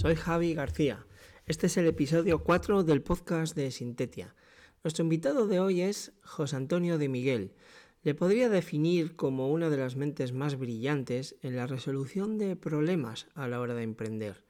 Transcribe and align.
Soy 0.00 0.14
Javi 0.14 0.54
García. 0.54 1.04
Este 1.44 1.66
es 1.66 1.76
el 1.76 1.86
episodio 1.86 2.42
4 2.42 2.84
del 2.84 3.02
podcast 3.02 3.54
de 3.54 3.70
Sintetia. 3.70 4.34
Nuestro 4.82 5.04
invitado 5.04 5.46
de 5.46 5.60
hoy 5.60 5.82
es 5.82 6.14
José 6.22 6.56
Antonio 6.56 6.96
de 6.96 7.10
Miguel. 7.10 7.52
Le 8.02 8.14
podría 8.14 8.48
definir 8.48 9.14
como 9.14 9.52
una 9.52 9.68
de 9.68 9.76
las 9.76 9.96
mentes 9.96 10.32
más 10.32 10.56
brillantes 10.56 11.36
en 11.42 11.54
la 11.54 11.66
resolución 11.66 12.38
de 12.38 12.56
problemas 12.56 13.26
a 13.34 13.46
la 13.46 13.60
hora 13.60 13.74
de 13.74 13.82
emprender. 13.82 14.42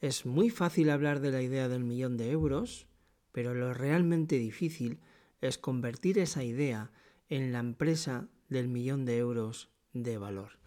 Es 0.00 0.26
muy 0.26 0.50
fácil 0.50 0.90
hablar 0.90 1.20
de 1.20 1.30
la 1.30 1.40
idea 1.40 1.68
del 1.68 1.84
millón 1.84 2.16
de 2.16 2.32
euros, 2.32 2.88
pero 3.30 3.54
lo 3.54 3.72
realmente 3.72 4.38
difícil 4.38 4.98
es 5.40 5.56
convertir 5.56 6.18
esa 6.18 6.42
idea 6.42 6.90
en 7.28 7.52
la 7.52 7.60
empresa 7.60 8.26
del 8.48 8.66
millón 8.66 9.04
de 9.04 9.18
euros 9.18 9.70
de 9.92 10.18
valor. 10.18 10.58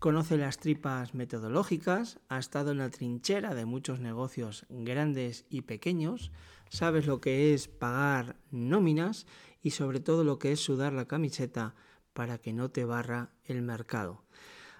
Conoce 0.00 0.38
las 0.38 0.56
tripas 0.56 1.12
metodológicas, 1.12 2.20
ha 2.30 2.38
estado 2.38 2.70
en 2.70 2.78
la 2.78 2.88
trinchera 2.88 3.54
de 3.54 3.66
muchos 3.66 4.00
negocios 4.00 4.64
grandes 4.70 5.44
y 5.50 5.60
pequeños, 5.60 6.32
sabes 6.70 7.06
lo 7.06 7.20
que 7.20 7.52
es 7.52 7.68
pagar 7.68 8.36
nóminas 8.50 9.26
y 9.60 9.72
sobre 9.72 10.00
todo 10.00 10.24
lo 10.24 10.38
que 10.38 10.52
es 10.52 10.60
sudar 10.60 10.94
la 10.94 11.04
camiseta 11.04 11.74
para 12.14 12.38
que 12.38 12.54
no 12.54 12.70
te 12.70 12.86
barra 12.86 13.34
el 13.44 13.60
mercado. 13.60 14.24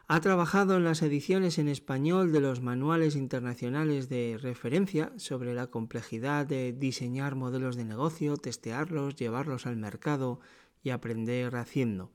Ha 0.09 0.23
trabajado 0.23 0.79
en 0.79 0.85
las 0.85 1.03
ediciones 1.03 1.59
en 1.59 1.69
español 1.69 2.33
de 2.33 2.41
los 2.41 2.63
manuales 2.63 3.15
internacionales 3.15 4.09
de 4.09 4.39
referencia 4.41 5.13
sobre 5.19 5.53
la 5.53 5.67
complejidad 5.67 6.47
de 6.47 6.73
diseñar 6.73 7.35
modelos 7.35 7.77
de 7.77 7.85
negocio, 7.85 8.39
testearlos, 8.39 9.17
llevarlos 9.17 9.67
al 9.67 9.77
mercado 9.77 10.41
y 10.83 10.91
aprender 10.91 11.57
haciendo. 11.57 12.11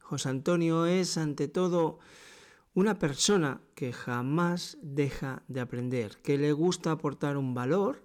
José 0.00 0.30
Antonio 0.30 0.86
es, 0.86 1.16
ante 1.16 1.46
todo, 1.46 2.00
una 2.74 2.98
persona 2.98 3.60
que 3.74 3.92
jamás 3.92 4.78
deja 4.80 5.42
de 5.48 5.60
aprender, 5.60 6.18
que 6.22 6.38
le 6.38 6.52
gusta 6.52 6.92
aportar 6.92 7.36
un 7.36 7.54
valor 7.54 8.04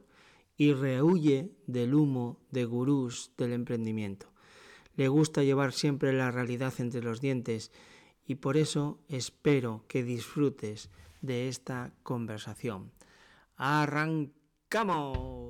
y 0.58 0.74
rehuye 0.74 1.52
del 1.68 1.94
humo 1.94 2.40
de 2.52 2.66
gurús 2.66 3.32
del 3.38 3.54
emprendimiento. 3.54 4.32
Le 4.96 5.08
gusta 5.08 5.44
llevar 5.44 5.74
siempre 5.74 6.14
la 6.14 6.32
realidad 6.32 6.74
entre 6.80 7.04
los 7.04 7.22
dientes 7.22 7.72
y 8.26 8.36
por 8.36 8.58
eso 8.58 9.00
espero 9.08 9.84
que 9.88 10.04
disfrutes 10.04 10.90
de 11.22 11.48
esta 11.48 11.94
conversación. 12.04 12.92
¡Arrancamos! 13.58 15.50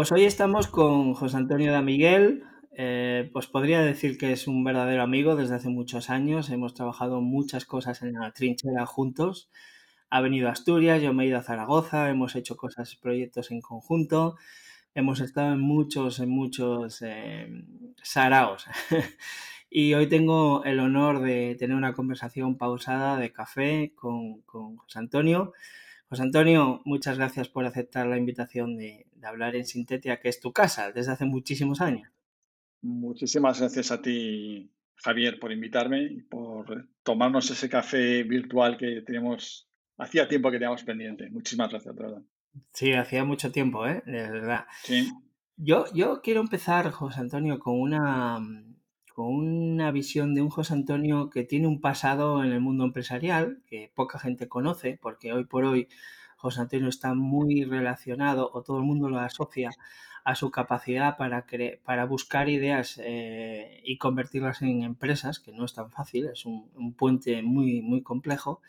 Pues 0.00 0.12
hoy 0.12 0.24
estamos 0.24 0.66
con 0.66 1.12
José 1.12 1.36
Antonio 1.36 1.74
de 1.74 1.82
Miguel. 1.82 2.44
Eh, 2.72 3.28
pues 3.34 3.48
podría 3.48 3.82
decir 3.82 4.16
que 4.16 4.32
es 4.32 4.46
un 4.46 4.64
verdadero 4.64 5.02
amigo 5.02 5.36
desde 5.36 5.56
hace 5.56 5.68
muchos 5.68 6.08
años. 6.08 6.48
Hemos 6.48 6.72
trabajado 6.72 7.20
muchas 7.20 7.66
cosas 7.66 8.00
en 8.00 8.14
la 8.14 8.32
trinchera 8.32 8.86
juntos. 8.86 9.50
Ha 10.08 10.22
venido 10.22 10.48
a 10.48 10.52
Asturias, 10.52 11.02
yo 11.02 11.12
me 11.12 11.24
he 11.24 11.26
ido 11.26 11.36
a 11.36 11.42
Zaragoza, 11.42 12.08
hemos 12.08 12.34
hecho 12.34 12.56
cosas, 12.56 12.96
proyectos 12.96 13.50
en 13.50 13.60
conjunto. 13.60 14.36
Hemos 14.94 15.20
estado 15.20 15.52
en 15.52 15.60
muchos, 15.60 16.18
en 16.18 16.30
muchos 16.30 17.02
eh, 17.02 17.46
saraos. 18.02 18.64
y 19.68 19.92
hoy 19.92 20.06
tengo 20.06 20.64
el 20.64 20.80
honor 20.80 21.20
de 21.20 21.56
tener 21.58 21.76
una 21.76 21.92
conversación 21.92 22.56
pausada 22.56 23.18
de 23.18 23.34
café 23.34 23.92
con, 23.94 24.40
con 24.46 24.78
José 24.78 24.98
Antonio. 24.98 25.52
José 26.08 26.22
Antonio, 26.22 26.80
muchas 26.86 27.18
gracias 27.18 27.50
por 27.50 27.66
aceptar 27.66 28.06
la 28.06 28.16
invitación 28.16 28.78
de, 28.78 29.09
hablar 29.24 29.56
en 29.56 29.66
Sintetia, 29.66 30.20
que 30.20 30.28
es 30.28 30.40
tu 30.40 30.52
casa 30.52 30.92
desde 30.92 31.12
hace 31.12 31.24
muchísimos 31.24 31.80
años. 31.80 32.10
Muchísimas 32.82 33.60
gracias 33.60 33.90
a 33.90 34.00
ti, 34.00 34.70
Javier, 34.96 35.38
por 35.38 35.52
invitarme 35.52 36.02
y 36.04 36.22
por 36.22 36.88
tomarnos 37.02 37.50
ese 37.50 37.68
café 37.68 38.22
virtual 38.22 38.76
que 38.76 39.02
tenemos, 39.02 39.68
hacía 39.98 40.28
tiempo 40.28 40.50
que 40.50 40.58
teníamos 40.58 40.84
pendiente. 40.84 41.28
Muchísimas 41.30 41.70
gracias, 41.70 41.94
de 41.94 42.02
verdad. 42.02 42.22
Sí, 42.72 42.92
hacía 42.92 43.24
mucho 43.24 43.52
tiempo, 43.52 43.86
¿eh? 43.86 44.02
De 44.06 44.12
verdad. 44.12 44.66
Sí. 44.82 45.12
Yo, 45.56 45.84
yo 45.92 46.22
quiero 46.22 46.40
empezar, 46.40 46.90
José 46.90 47.20
Antonio, 47.20 47.58
con 47.58 47.78
una, 47.78 48.38
con 49.14 49.26
una 49.26 49.90
visión 49.90 50.34
de 50.34 50.40
un 50.40 50.48
José 50.48 50.72
Antonio 50.72 51.28
que 51.28 51.44
tiene 51.44 51.66
un 51.66 51.82
pasado 51.82 52.42
en 52.42 52.52
el 52.52 52.60
mundo 52.60 52.84
empresarial 52.84 53.62
que 53.66 53.92
poca 53.94 54.18
gente 54.18 54.48
conoce, 54.48 54.98
porque 55.00 55.34
hoy 55.34 55.44
por 55.44 55.64
hoy 55.64 55.88
José 56.40 56.62
Antonio 56.62 56.88
está 56.88 57.12
muy 57.14 57.64
relacionado 57.64 58.50
o 58.54 58.62
todo 58.62 58.78
el 58.78 58.84
mundo 58.84 59.10
lo 59.10 59.18
asocia 59.18 59.70
a 60.24 60.34
su 60.34 60.50
capacidad 60.50 61.18
para, 61.18 61.44
para 61.84 62.06
buscar 62.06 62.48
ideas 62.48 62.98
eh, 63.04 63.82
y 63.84 63.98
convertirlas 63.98 64.62
en 64.62 64.82
empresas, 64.82 65.38
que 65.38 65.52
no 65.52 65.66
es 65.66 65.74
tan 65.74 65.90
fácil, 65.90 66.28
es 66.32 66.46
un, 66.46 66.94
puente 66.96 67.42
muy, 67.42 67.82
muy 67.82 68.02
complejo. 68.02 68.62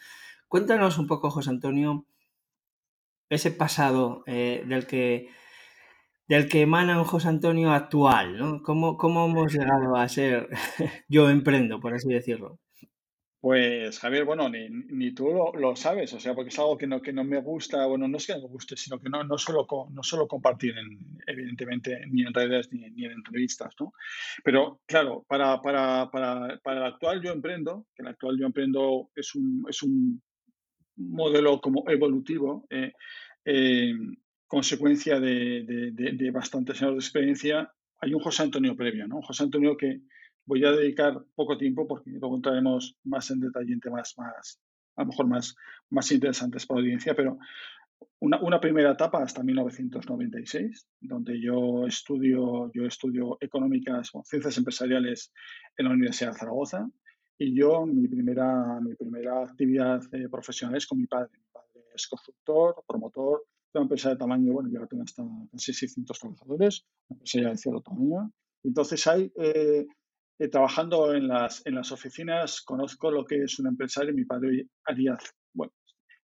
Cuéntanos 0.50 0.98
un 0.98 1.08
poco, 1.08 1.30
José 1.30 1.50
Antonio, 1.50 2.06
ese 3.30 3.52
pasado 3.52 4.24
eh, 4.28 4.64
del 4.68 4.86
que 4.86 5.30
del 6.28 6.48
que 6.50 6.62
emana 6.62 6.98
un 6.98 7.06
José 7.06 7.28
Antonio 7.30 7.72
actual, 7.72 8.38
¿no? 8.38 8.64
¿Cómo, 8.64 8.98
cómo 8.98 9.26
hemos 9.26 9.54
llegado 9.54 9.96
a 9.98 10.08
ser 10.10 10.50
yo 11.10 11.30
emprendo, 11.30 11.80
por 11.80 11.94
así 11.94 12.10
decirlo? 12.10 12.60
Pues 13.42 13.98
Javier, 13.98 14.24
bueno, 14.24 14.48
ni, 14.50 14.70
ni 14.70 15.16
tú 15.16 15.32
lo, 15.32 15.76
sabes, 15.76 16.14
o 16.14 16.20
sea, 16.20 16.36
porque 16.36 16.50
es 16.50 16.60
algo 16.60 16.78
que 16.78 16.86
no, 16.86 17.02
que 17.02 17.12
no 17.12 17.24
me 17.24 17.42
gusta, 17.42 17.88
bueno, 17.88 18.08
no 18.08 18.18
es 18.18 18.28
que 18.28 18.34
no 18.34 18.42
me 18.42 18.48
guste, 18.48 18.78
sino 18.78 19.00
que 19.00 19.10
no, 19.10 19.24
no, 19.24 19.36
suelo, 19.40 19.66
no 19.90 20.28
compartir, 20.28 20.76
evidentemente, 21.26 22.06
ni 22.12 22.22
en 22.22 22.36
redes 22.36 22.72
ni, 22.72 22.88
ni, 22.92 23.06
en 23.06 23.14
entrevistas, 23.14 23.74
¿no? 23.80 23.94
Pero 24.44 24.82
claro, 24.86 25.26
para, 25.28 25.60
para, 25.60 26.12
para, 26.12 26.60
para 26.60 26.82
el 26.82 26.94
actual 26.94 27.20
yo 27.24 27.32
emprendo, 27.32 27.88
que 27.96 28.04
el 28.04 28.10
actual 28.10 28.38
yo 28.40 28.46
emprendo 28.46 29.10
es 29.16 29.34
un, 29.34 29.66
es 29.68 29.82
un 29.82 30.22
modelo 30.98 31.60
como 31.62 31.90
evolutivo, 31.90 32.68
eh, 32.70 32.94
eh, 33.44 33.96
consecuencia 34.46 35.20
de, 35.20 35.64
de, 35.64 36.12
de, 36.12 36.30
bastantes 36.30 36.80
años 36.84 36.94
de 36.94 37.00
experiencia, 37.00 37.74
hay 38.02 38.14
un 38.14 38.22
José 38.22 38.44
Antonio 38.44 38.76
previo, 38.76 39.08
¿no? 39.08 39.24
José 39.24 39.46
Antonio 39.46 39.76
que 39.76 40.02
voy 40.46 40.66
a 40.66 40.72
dedicar 40.72 41.24
poco 41.36 41.58
tiempo 41.58 41.88
porque 41.88 42.12
luego 42.12 42.36
entraremos 42.36 42.98
más 43.04 43.30
en 43.32 43.40
detalle 43.40 43.74
en 43.74 43.80
temas 43.80 44.14
más, 44.18 44.60
a 44.96 45.02
lo 45.04 45.08
mejor 45.08 45.28
más, 45.28 45.56
más 45.90 46.12
interesantes 46.12 46.66
para 46.66 46.80
la 46.80 46.86
audiencia, 46.86 47.16
pero 47.16 47.38
una, 48.20 48.42
una, 48.42 48.60
primera 48.60 48.92
etapa 48.92 49.22
hasta 49.22 49.44
1996, 49.44 50.88
donde 51.00 51.40
yo 51.40 51.86
estudio, 51.86 52.72
yo 52.74 52.86
estudio 52.86 53.38
económicas 53.40 54.10
o 54.14 54.24
ciencias 54.24 54.58
empresariales 54.58 55.32
en 55.78 55.86
la 55.86 55.92
Universidad 55.92 56.32
de 56.32 56.40
Zaragoza 56.40 56.88
y 57.44 57.56
yo 57.56 57.88
mi 57.88 58.08
primera, 58.08 58.80
mi 58.82 58.94
primera 58.94 59.44
actividad 59.44 60.00
eh, 60.14 60.30
profesional 60.30 60.78
es 60.78 60.86
con 60.86 61.00
mi 61.00 61.08
padre. 61.08 61.32
Mi 61.34 61.48
padre 61.52 61.88
es 61.96 62.08
constructor, 62.08 62.84
promotor, 62.88 63.48
una 63.74 63.82
empresa 63.82 64.10
de 64.10 64.18
tamaño, 64.18 64.54
bueno, 64.54 64.70
ya 64.72 64.86
tiene 64.86 65.06
hasta 65.06 65.24
casi 65.52 65.74
600 65.74 66.20
trabajadores, 66.20 66.86
una 67.08 67.16
empresa 67.16 67.42
ya 67.42 67.50
de 67.50 67.58
cierto 67.58 67.82
tamaño. 67.82 68.32
Entonces, 68.64 69.08
hay, 69.08 69.32
eh, 69.40 69.88
eh, 70.42 70.48
trabajando 70.48 71.14
en 71.14 71.28
las, 71.28 71.64
en 71.68 71.76
las 71.76 71.92
oficinas, 71.92 72.64
conozco 72.64 73.12
lo 73.12 73.24
que 73.24 73.44
es 73.44 73.60
un 73.60 73.68
empresario. 73.68 74.12
Mi 74.12 74.26
padre 74.26 74.66
haría, 74.86 75.16
bueno, 75.54 75.72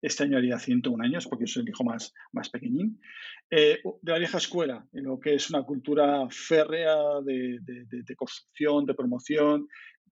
este 0.00 0.24
año 0.24 0.38
haría 0.38 0.58
101 0.58 1.04
años, 1.04 1.26
porque 1.26 1.46
soy 1.46 1.64
el 1.64 1.68
hijo 1.68 1.84
más, 1.84 2.14
más 2.32 2.48
pequeñín, 2.48 2.98
eh, 3.50 3.78
de 4.00 4.12
la 4.12 4.18
vieja 4.18 4.38
escuela, 4.38 4.88
en 4.94 5.04
lo 5.04 5.20
que 5.20 5.34
es 5.34 5.50
una 5.50 5.64
cultura 5.64 6.26
férrea 6.30 6.96
de, 7.22 7.58
de, 7.60 8.16
construcción, 8.16 8.86
de 8.86 8.94
promoción, 8.94 9.68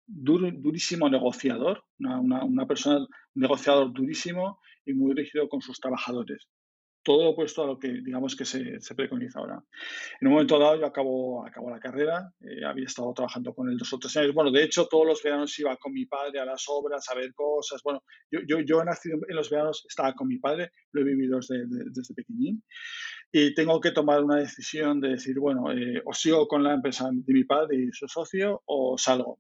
durísimo 0.06 1.11
negociador, 1.11 1.85
una, 1.99 2.43
una, 2.43 2.67
persona, 2.67 3.06
negociador 3.35 3.93
durísimo 3.93 4.61
y 4.87 4.94
muy 4.94 5.12
rígido 5.12 5.46
con 5.46 5.61
sus 5.61 5.79
trabajadores 5.79 6.49
todo 7.02 7.25
lo 7.25 7.31
opuesto 7.31 7.62
a 7.62 7.67
lo 7.67 7.79
que 7.79 7.88
digamos 7.88 8.37
que 8.37 8.44
se, 8.44 8.79
preconiza 8.94 9.38
ahora. 9.38 9.62
En 10.20 10.29
un 10.29 10.35
momento 10.35 10.58
dado 10.58 10.76
yo 10.76 10.87
acabo, 10.87 11.47
acabo 11.47 11.70
la 11.70 11.81
carrera, 11.81 12.32
eh, 12.41 12.64
había 12.64 12.87
estado 12.87 13.12
trabajando 13.14 13.55
con 13.55 13.69
él 13.69 13.79
dos 13.79 13.93
o 13.93 13.99
tres 13.99 14.17
años. 14.19 14.35
Bueno, 14.35 14.50
de 14.50 14.62
hecho 14.62 14.87
todos 14.87 15.06
los 15.06 15.23
veranos 15.23 15.58
iba 15.58 15.76
con 15.76 15.93
mi 15.93 16.06
padre 16.06 16.41
a 16.41 16.44
las 16.44 16.64
obras, 16.69 17.08
a 17.11 17.14
ver 17.14 17.32
cosas. 17.35 17.82
Bueno, 17.82 18.02
yo, 18.31 18.41
yo, 18.47 18.61
yo 18.61 18.82
he 18.82 18.85
nacido 18.85 19.19
en 19.29 19.37
los 19.37 19.49
veranos, 19.50 19.85
estaba 19.88 20.12
con 20.14 20.29
mi 20.29 20.38
padre, 20.38 20.73
lo 20.93 21.00
he 21.00 21.05
vivido 21.05 21.38
desde, 21.38 21.64
desde 21.67 22.14
pequeñín. 22.14 22.62
Y 23.32 23.55
tengo 23.55 23.81
que 23.81 23.93
tomar 23.93 24.23
una 24.25 24.37
decisión 24.37 25.00
de 25.00 25.11
decir, 25.11 25.38
bueno, 25.38 25.73
eh, 25.73 26.03
o 26.05 26.12
sigo 26.12 26.49
con 26.49 26.64
la 26.64 26.75
empresa 26.75 27.08
de 27.12 27.32
mi 27.32 27.44
padre 27.44 27.76
y 27.76 27.93
su 27.93 28.08
socio 28.08 28.62
o 28.67 28.99
salgo. 28.99 29.38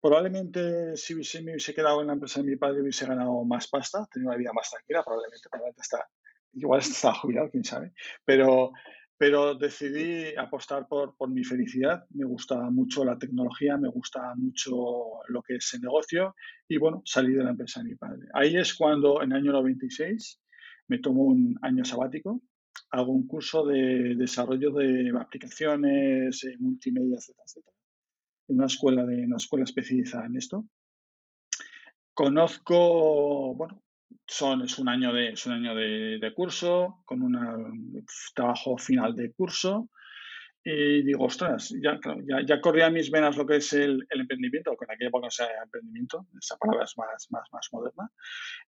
Probablemente 0.00 0.96
si 0.96 1.14
me 1.14 1.52
hubiese 1.52 1.74
quedado 1.74 2.00
en 2.00 2.06
la 2.06 2.14
empresa 2.14 2.40
de 2.40 2.48
mi 2.48 2.56
padre 2.56 2.80
hubiese 2.80 3.06
ganado 3.06 3.44
más 3.44 3.68
pasta, 3.68 4.06
tenido 4.10 4.30
una 4.30 4.38
vida 4.38 4.52
más 4.52 4.70
tranquila, 4.70 5.02
probablemente, 5.02 5.48
probablemente 5.50 5.80
hasta 5.82 6.08
igual 6.52 6.80
estaba 6.80 7.14
jubilado, 7.14 7.50
quién 7.50 7.64
sabe, 7.64 7.92
pero, 8.24 8.72
pero 9.16 9.54
decidí 9.54 10.34
apostar 10.36 10.88
por, 10.88 11.16
por 11.16 11.30
mi 11.30 11.44
felicidad. 11.44 12.06
Me 12.10 12.24
gusta 12.24 12.58
mucho 12.70 13.04
la 13.04 13.18
tecnología, 13.18 13.76
me 13.76 13.88
gusta 13.88 14.34
mucho 14.36 15.20
lo 15.28 15.42
que 15.42 15.56
es 15.56 15.74
el 15.74 15.82
negocio 15.82 16.34
y 16.68 16.78
bueno, 16.78 17.02
salí 17.04 17.32
de 17.32 17.44
la 17.44 17.50
empresa 17.50 17.80
de 17.80 17.90
mi 17.90 17.96
padre. 17.96 18.26
Ahí 18.34 18.56
es 18.56 18.74
cuando 18.74 19.22
en 19.22 19.32
el 19.32 19.38
año 19.38 19.52
96 19.52 20.40
me 20.88 20.98
tomo 20.98 21.24
un 21.24 21.58
año 21.62 21.84
sabático, 21.84 22.42
hago 22.90 23.12
un 23.12 23.26
curso 23.26 23.64
de 23.64 24.14
desarrollo 24.16 24.72
de 24.72 25.12
aplicaciones 25.18 26.44
eh, 26.44 26.56
multimedia, 26.58 27.16
etcétera, 27.16 27.76
en 28.48 28.56
una 28.56 28.66
escuela, 28.66 29.04
de, 29.04 29.24
una 29.24 29.36
escuela 29.36 29.64
especializada 29.64 30.26
en 30.26 30.36
esto. 30.36 30.66
Conozco, 32.12 33.54
bueno, 33.54 33.82
son, 34.26 34.62
es 34.62 34.78
un 34.78 34.88
año 34.88 35.12
de, 35.12 35.30
es 35.30 35.46
un 35.46 35.52
año 35.52 35.74
de, 35.74 36.32
curso, 36.34 37.02
con 37.04 37.22
un 37.22 38.04
trabajo 38.34 38.78
final 38.78 39.14
de 39.14 39.32
curso. 39.32 39.88
Y 40.62 41.02
digo, 41.02 41.24
ostras, 41.24 41.74
ya, 41.82 41.98
ya, 42.28 42.44
ya, 42.44 42.60
corría 42.60 42.90
mis 42.90 43.10
venas 43.10 43.36
lo 43.38 43.46
que 43.46 43.56
es 43.56 43.72
el, 43.72 44.06
el 44.10 44.20
emprendimiento, 44.20 44.76
con 44.76 44.90
aquella 44.90 45.08
época 45.08 45.26
no 45.26 45.30
sea 45.30 45.48
emprendimiento, 45.64 46.26
esa 46.38 46.58
palabra 46.58 46.84
es 46.84 46.98
más, 46.98 47.28
más, 47.30 47.48
más 47.50 47.68
moderna. 47.72 48.10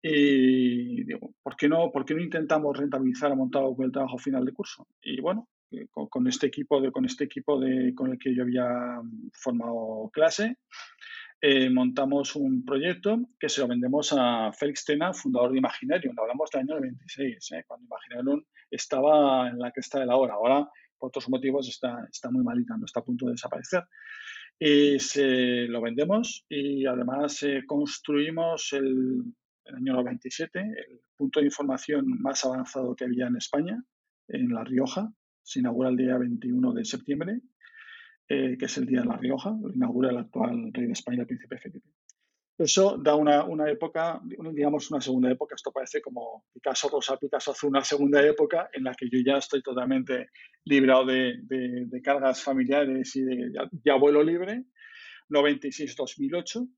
Y 0.02 1.04
digo, 1.04 1.32
¿por 1.42 1.56
qué, 1.56 1.66
no, 1.66 1.90
¿por 1.90 2.04
qué 2.04 2.14
no 2.14 2.20
intentamos 2.20 2.76
rentabilizar 2.76 3.34
montado 3.34 3.74
con 3.74 3.86
el 3.86 3.92
trabajo 3.92 4.18
final 4.18 4.44
de 4.44 4.52
curso? 4.52 4.86
Y 5.00 5.22
bueno, 5.22 5.48
eh, 5.70 5.86
con, 5.90 6.08
con, 6.08 6.28
este 6.28 6.46
equipo, 6.46 6.78
de, 6.80 6.92
con, 6.92 7.06
este 7.06 7.24
equipo 7.24 7.58
de, 7.58 7.94
con 7.94 8.12
el 8.12 8.18
que 8.18 8.34
yo 8.34 8.42
había 8.42 9.00
formado 9.32 10.10
clase, 10.12 10.58
eh, 11.40 11.70
montamos 11.70 12.34
un 12.34 12.64
proyecto 12.64 13.30
que 13.38 13.48
se 13.48 13.60
lo 13.60 13.68
vendemos 13.68 14.12
a 14.16 14.52
Félix 14.52 14.84
Tena, 14.84 15.12
fundador 15.12 15.52
de 15.52 15.58
Imaginarium. 15.58 16.18
Hablamos 16.18 16.50
del 16.50 16.62
año 16.62 16.74
96, 16.74 17.52
eh, 17.52 17.64
cuando 17.64 17.86
Imaginarium 17.86 18.44
estaba 18.68 19.48
en 19.48 19.58
la 19.58 19.70
cresta 19.70 20.00
de 20.00 20.06
la 20.06 20.16
hora. 20.16 20.34
Ahora, 20.34 20.68
por 20.98 21.08
otros 21.08 21.28
motivos, 21.28 21.68
está, 21.68 22.08
está 22.12 22.30
muy 22.30 22.42
malita, 22.42 22.76
no 22.76 22.86
está 22.86 23.00
a 23.00 23.04
punto 23.04 23.26
de 23.26 23.32
desaparecer. 23.32 23.84
Y 24.58 24.98
se 24.98 25.68
lo 25.68 25.80
vendemos 25.80 26.44
y 26.48 26.84
además 26.86 27.40
eh, 27.44 27.62
construimos 27.64 28.72
el, 28.72 29.22
el 29.64 29.74
año 29.76 29.92
97 29.92 30.58
el 30.58 31.00
punto 31.16 31.38
de 31.38 31.46
información 31.46 32.20
más 32.20 32.44
avanzado 32.44 32.96
que 32.96 33.04
había 33.04 33.28
en 33.28 33.36
España, 33.36 33.80
en 34.26 34.52
La 34.52 34.64
Rioja. 34.64 35.12
Se 35.42 35.60
inaugura 35.60 35.90
el 35.90 35.96
día 35.96 36.18
21 36.18 36.72
de 36.72 36.84
septiembre 36.84 37.40
eh, 38.28 38.56
que 38.58 38.66
es 38.66 38.76
el 38.76 38.86
Día 38.86 39.00
de 39.00 39.06
La 39.06 39.16
Rioja, 39.16 39.56
lo 39.60 39.72
inaugura 39.72 40.10
el 40.10 40.18
actual 40.18 40.70
rey 40.72 40.86
de 40.86 40.92
España, 40.92 41.20
el 41.20 41.26
príncipe 41.26 41.58
Felipe. 41.58 41.88
Eso 42.58 42.98
da 42.98 43.14
una, 43.14 43.44
una, 43.44 43.70
época, 43.70 44.20
digamos 44.24 44.90
una 44.90 45.00
segunda 45.00 45.30
época, 45.30 45.54
esto 45.54 45.70
parece 45.70 46.02
como 46.02 46.44
Picasso 46.52 46.88
Rosa, 46.88 47.16
Picasso 47.16 47.52
hace 47.52 47.66
una 47.68 47.84
segunda 47.84 48.20
época 48.20 48.68
en 48.72 48.82
la 48.82 48.94
que 48.94 49.08
yo 49.08 49.20
ya 49.24 49.38
estoy 49.38 49.62
totalmente 49.62 50.30
librado 50.64 51.06
de, 51.06 51.38
de, 51.42 52.02
cargas 52.02 52.42
familiares 52.42 53.14
y 53.14 53.22
de 53.22 53.52
ya, 53.84 53.94
vuelo 53.94 54.24
libre, 54.24 54.64
96-2008, 55.30 56.68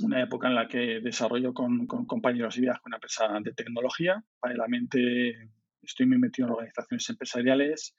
una 0.00 0.22
época 0.22 0.48
en 0.48 0.56
la 0.56 0.66
que 0.66 1.00
desarrollo 1.00 1.54
con, 1.54 1.86
con 1.86 2.04
compañeros 2.04 2.58
y 2.58 2.62
viajes 2.62 2.82
una 2.84 2.96
empresa 2.96 3.28
de 3.40 3.52
tecnología, 3.52 4.24
paralelamente 4.40 5.48
estoy 5.80 6.06
muy 6.06 6.18
metido 6.18 6.48
en 6.48 6.54
organizaciones 6.54 7.08
empresariales, 7.08 7.94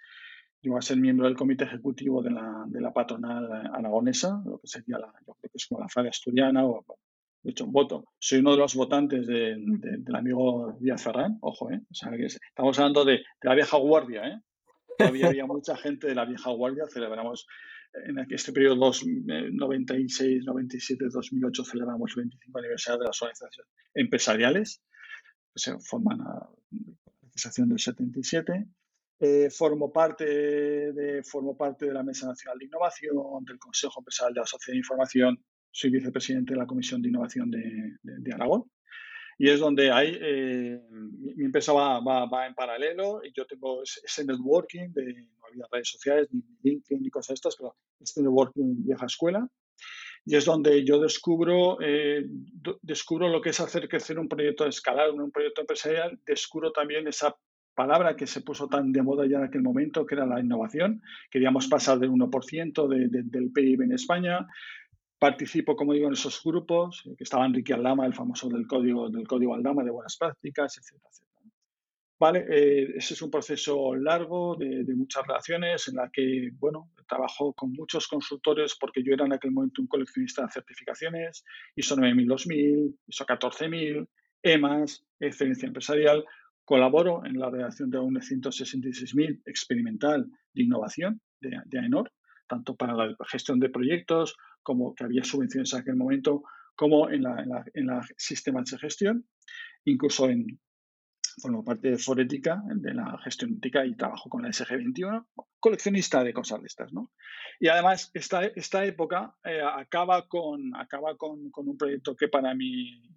yo 0.62 0.72
voy 0.72 0.80
a 0.80 0.82
ser 0.82 0.98
miembro 0.98 1.26
del 1.26 1.38
comité 1.38 1.64
ejecutivo 1.64 2.22
de 2.22 2.32
la, 2.32 2.66
de 2.68 2.82
la 2.82 2.92
patronal 2.92 3.52
aragonesa, 3.74 4.42
lo 4.46 4.60
que 4.60 4.68
sería 4.68 4.98
la, 4.98 5.08
yo 5.26 5.34
creo 5.34 5.52
que 5.52 5.58
es 5.58 5.66
como 5.68 5.82
la 5.82 5.88
FAD 5.88 6.08
asturiana, 6.08 6.66
o, 6.66 6.84
de 7.42 7.52
hecho, 7.52 7.66
voto. 7.66 8.06
Soy 8.20 8.40
uno 8.40 8.52
de 8.52 8.58
los 8.58 8.76
votantes 8.76 9.26
de, 9.26 9.56
del 9.58 10.16
amigo 10.16 10.78
Díaz 10.80 11.04
Ferrán, 11.04 11.38
ojo, 11.42 11.72
¿eh? 11.72 11.82
O 11.90 11.94
sea, 11.94 12.12
que 12.12 12.26
estamos 12.26 12.78
hablando 12.78 13.06
de, 13.06 13.24
la 13.42 13.56
vieja 13.56 13.78
guardia, 13.78 14.28
¿eh? 14.28 14.42
Todavía 14.98 15.28
había 15.28 15.46
mucha 15.46 15.78
gente 15.78 16.08
de 16.08 16.16
la 16.16 16.26
vieja 16.26 16.52
guardia, 16.52 16.86
celebramos 16.88 17.48
en 18.06 18.20
este 18.30 18.52
periodo 18.52 18.76
96, 18.76 20.46
97, 20.46 21.06
2008 21.12 21.64
celebramos 21.64 22.12
el 22.12 22.24
25 22.24 22.60
aniversario 22.60 23.00
de 23.00 23.06
las 23.08 23.22
organizaciones 23.22 23.72
empresariales, 23.96 24.84
que 25.54 25.60
se 25.60 25.80
forman 25.80 26.22
a 26.22 26.26
la 26.26 26.50
organización 27.24 27.70
del 27.70 27.80
77 27.80 28.68
eh, 29.20 29.50
formo, 29.50 29.92
parte 29.92 30.26
de, 30.26 31.24
formo 31.24 31.58
parte 31.58 31.86
de 31.86 31.94
la 31.94 32.04
Mesa 32.04 32.28
Nacional 32.28 32.58
de 32.58 32.66
Innovación, 32.66 33.16
del 33.46 33.60
Consejo 33.60 34.00
Empresarial 34.00 34.34
de 34.34 34.40
la 34.40 34.46
Sociedad 34.46 34.76
de 34.76 34.80
Información, 34.80 35.44
soy 35.72 35.90
vicepresidente 35.90 36.54
de 36.54 36.60
la 36.60 36.66
Comisión 36.66 37.02
de 37.02 37.10
Innovación 37.10 37.52
de, 37.52 37.98
de, 38.02 38.34
Aragón. 38.34 38.72
Y 39.38 39.50
es 39.50 39.60
donde 39.60 39.92
hay, 39.92 40.18
eh, 40.22 40.82
mi, 40.90 41.46
empresa 41.46 41.72
va, 41.74 42.00
va, 42.02 42.26
va, 42.26 42.48
en 42.48 42.54
paralelo 42.54 43.22
y 43.24 43.32
yo 43.34 43.46
tengo 43.46 43.84
ese 43.84 44.26
networking 44.26 44.92
de 44.92 45.14
no 45.14 45.48
había 45.48 45.66
redes 45.72 45.90
sociales, 45.90 46.28
ni 46.32 46.42
LinkedIn, 46.64 47.04
ni 47.04 47.10
cosas 47.10 47.36
estas, 47.36 47.56
pero 47.56 47.76
este 48.00 48.22
networking 48.22 48.84
vieja 48.84 49.06
escuela. 49.06 49.48
Y 50.26 50.36
es 50.36 50.46
donde 50.46 50.84
yo 50.84 51.00
descubro, 51.00 51.78
eh, 51.82 52.26
descubro 52.82 53.30
lo 53.30 53.42
que 53.42 53.50
es 53.50 53.60
hacer 53.60 53.88
crecer 53.88 54.20
un 54.20 54.28
proyecto 54.28 54.66
de 54.66 54.72
escalar, 54.72 55.12
un 55.12 55.32
proyecto 55.32 55.62
empresarial, 55.62 56.20
descubro 56.26 56.72
también 56.72 57.08
esa 57.08 57.36
palabra 57.80 58.18
que 58.18 58.28
se 58.28 58.42
puso 58.42 58.68
tan 58.68 58.92
de 58.92 59.02
moda 59.02 59.26
ya 59.26 59.38
en 59.38 59.46
aquel 59.46 59.62
momento, 59.62 60.06
que 60.06 60.16
era 60.16 60.26
la 60.26 60.42
innovación. 60.42 61.02
Queríamos 61.32 61.70
pasar 61.70 61.98
del 61.98 62.12
1% 62.12 62.88
del 62.90 63.52
PIB 63.54 63.84
en 63.84 63.94
España. 63.94 64.46
Participo, 65.18 65.78
como 65.78 65.94
digo, 65.94 66.08
en 66.08 66.14
esos 66.14 66.44
grupos, 66.44 67.04
eh, 67.06 67.16
que 67.18 67.24
estaba 67.24 67.46
Enrique 67.46 67.74
Aldama, 67.74 68.06
el 68.06 68.14
famoso 68.14 68.50
del 68.50 68.68
código, 68.68 69.10
del 69.10 69.26
código 69.26 69.56
Aldama 69.56 69.86
de 69.86 69.92
buenas 69.92 70.18
prácticas, 70.18 70.78
etcétera, 70.78 71.10
etcétera. 71.10 71.30
Vale, 72.20 72.46
eh, 72.50 72.98
ese 72.98 73.14
es 73.14 73.22
un 73.22 73.32
proceso 73.32 73.96
largo 73.96 74.58
de, 74.58 74.84
muchas 74.94 75.26
relaciones 75.26 75.88
en 75.88 75.96
la 75.96 76.10
que, 76.12 76.50
bueno, 76.60 76.92
trabajo 77.08 77.54
con 77.54 77.72
muchos 77.72 78.10
consultores 78.10 78.76
porque 78.78 79.02
yo 79.04 79.14
era 79.14 79.26
en 79.26 79.32
aquel 79.32 79.52
momento 79.52 79.82
un 79.82 79.88
coleccionista 79.88 80.42
de 80.42 80.52
certificaciones, 80.52 81.46
ISO 81.78 81.96
9000-2000, 81.96 82.94
ISO 83.08 83.26
14000, 83.26 84.06
EMAS, 84.44 85.06
excelencia 85.20 85.68
empresarial, 85.68 86.26
Colaboro 86.70 87.26
en 87.26 87.40
la 87.40 87.50
redacción 87.50 87.90
de 87.90 87.98
la 87.98 88.04
UNE 88.04 88.20
166.000 88.20 89.42
experimental 89.48 90.30
de 90.54 90.62
innovación 90.62 91.20
de, 91.42 91.60
de, 91.66 91.80
AENOR, 91.80 92.12
tanto 92.48 92.76
para 92.76 92.94
la 92.94 93.16
gestión 93.28 93.60
de 93.60 93.70
proyectos, 93.70 94.38
como 94.62 94.94
que 94.94 95.04
había 95.04 95.24
subvenciones 95.24 95.74
en 95.74 95.80
aquel 95.80 95.96
momento, 95.96 96.44
como 96.76 97.10
en 97.10 97.24
la, 97.24 97.66
en 97.74 97.88
la, 97.88 98.08
sistemas 98.18 98.70
de 98.70 98.78
gestión, 98.78 99.26
incluso 99.84 100.30
en, 100.30 100.60
formo 101.42 101.64
parte 101.66 101.90
de 101.90 101.98
Forética, 101.98 102.62
de 102.68 102.94
la 102.94 103.18
gestión 103.24 103.54
ética 103.54 103.84
y 103.84 103.96
trabajo 103.96 104.30
con 104.30 104.44
la 104.44 104.50
SG21, 104.50 105.26
coleccionista 105.60 106.24
de 106.24 106.34
cosas 106.34 106.62
de 106.62 106.68
estas, 106.68 106.94
¿no? 106.94 107.12
Y 107.60 107.70
además, 107.70 108.12
esta, 108.14 108.46
esta 108.46 108.86
época 108.86 109.36
eh, 109.44 109.60
acaba, 109.64 110.28
con, 110.28 110.76
acaba 110.76 111.18
con, 111.18 111.50
con, 111.50 111.68
un 111.68 111.78
proyecto 111.78 112.16
que 112.16 112.28
para 112.28 112.54
mí 112.54 113.10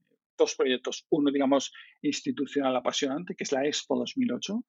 dos 0.42 0.54
proyectos. 0.54 1.06
Uno, 1.10 1.30
digamos, 1.30 1.72
institucional 2.02 2.76
apasionante, 2.76 3.34
que 3.34 3.44
es 3.44 3.52
la 3.52 3.64
Expo 3.66 3.98
2008. 3.98 4.62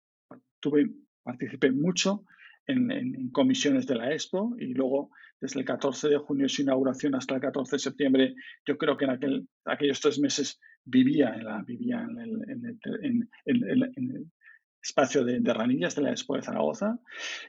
Tuve, 0.61 0.91
participé 1.23 1.71
mucho 1.71 2.25
en, 2.67 3.31
comisiones 3.31 3.87
de 3.87 3.97
la 3.97 4.13
Expo 4.13 4.55
y 4.59 4.75
luego 4.75 5.11
desde 5.41 5.61
el 5.61 5.65
14 5.65 6.09
de 6.09 6.19
junio 6.19 6.49
su 6.49 6.63
inauguración 6.63 7.15
hasta 7.15 7.35
el 7.35 7.41
14 7.41 7.77
de 7.77 7.81
septiembre, 7.81 8.35
yo 8.67 8.77
creo 8.77 8.97
que 8.97 9.07
en 9.07 9.11
aquel, 9.11 9.49
aquellos 9.65 10.01
tres 10.01 10.19
meses 10.19 10.61
vivía 10.85 11.35
en, 11.35 11.45
la, 11.45 11.63
vivía 11.63 12.03
en, 12.03 12.19
el, 12.19 13.93
en 13.97 14.11
el 14.17 14.31
espacio 14.83 15.25
de, 15.25 15.41
ranillas 15.53 15.95
de 15.95 16.03
la 16.03 16.11
Expo 16.11 16.37
de 16.37 16.43
Zaragoza. 16.43 16.99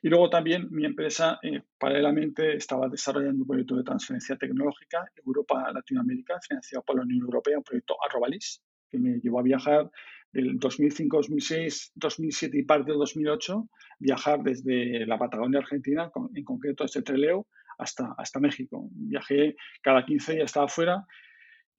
Y 0.01 0.09
luego 0.09 0.29
también 0.29 0.67
mi 0.71 0.85
empresa 0.85 1.39
eh, 1.43 1.61
paralelamente 1.77 2.55
estaba 2.55 2.87
desarrollando 2.87 3.43
un 3.43 3.47
proyecto 3.47 3.75
de 3.75 3.83
transferencia 3.83 4.35
tecnológica 4.35 5.05
Europa-Latinoamérica 5.25 6.39
financiado 6.41 6.83
por 6.83 6.97
la 6.97 7.03
Unión 7.03 7.21
Europea, 7.21 7.57
un 7.57 7.63
proyecto 7.63 7.95
Arrobalis, 8.03 8.61
que 8.89 8.99
me 8.99 9.19
llevó 9.19 9.39
a 9.39 9.43
viajar 9.43 9.89
del 10.31 10.57
2005, 10.59 11.17
2006, 11.17 11.91
2007 11.95 12.57
y 12.57 12.63
parte 12.63 12.91
del 12.91 12.99
2008, 12.99 13.69
viajar 13.99 14.41
desde 14.43 15.05
la 15.05 15.17
Patagonia 15.17 15.59
Argentina, 15.59 16.09
en 16.33 16.43
concreto 16.43 16.83
desde 16.83 17.01
Treleo, 17.01 17.47
hasta, 17.77 18.13
hasta 18.17 18.39
México. 18.39 18.89
Viajé 18.91 19.55
cada 19.81 20.05
15 20.05 20.33
días, 20.33 20.45
estaba 20.45 20.65
afuera. 20.65 21.05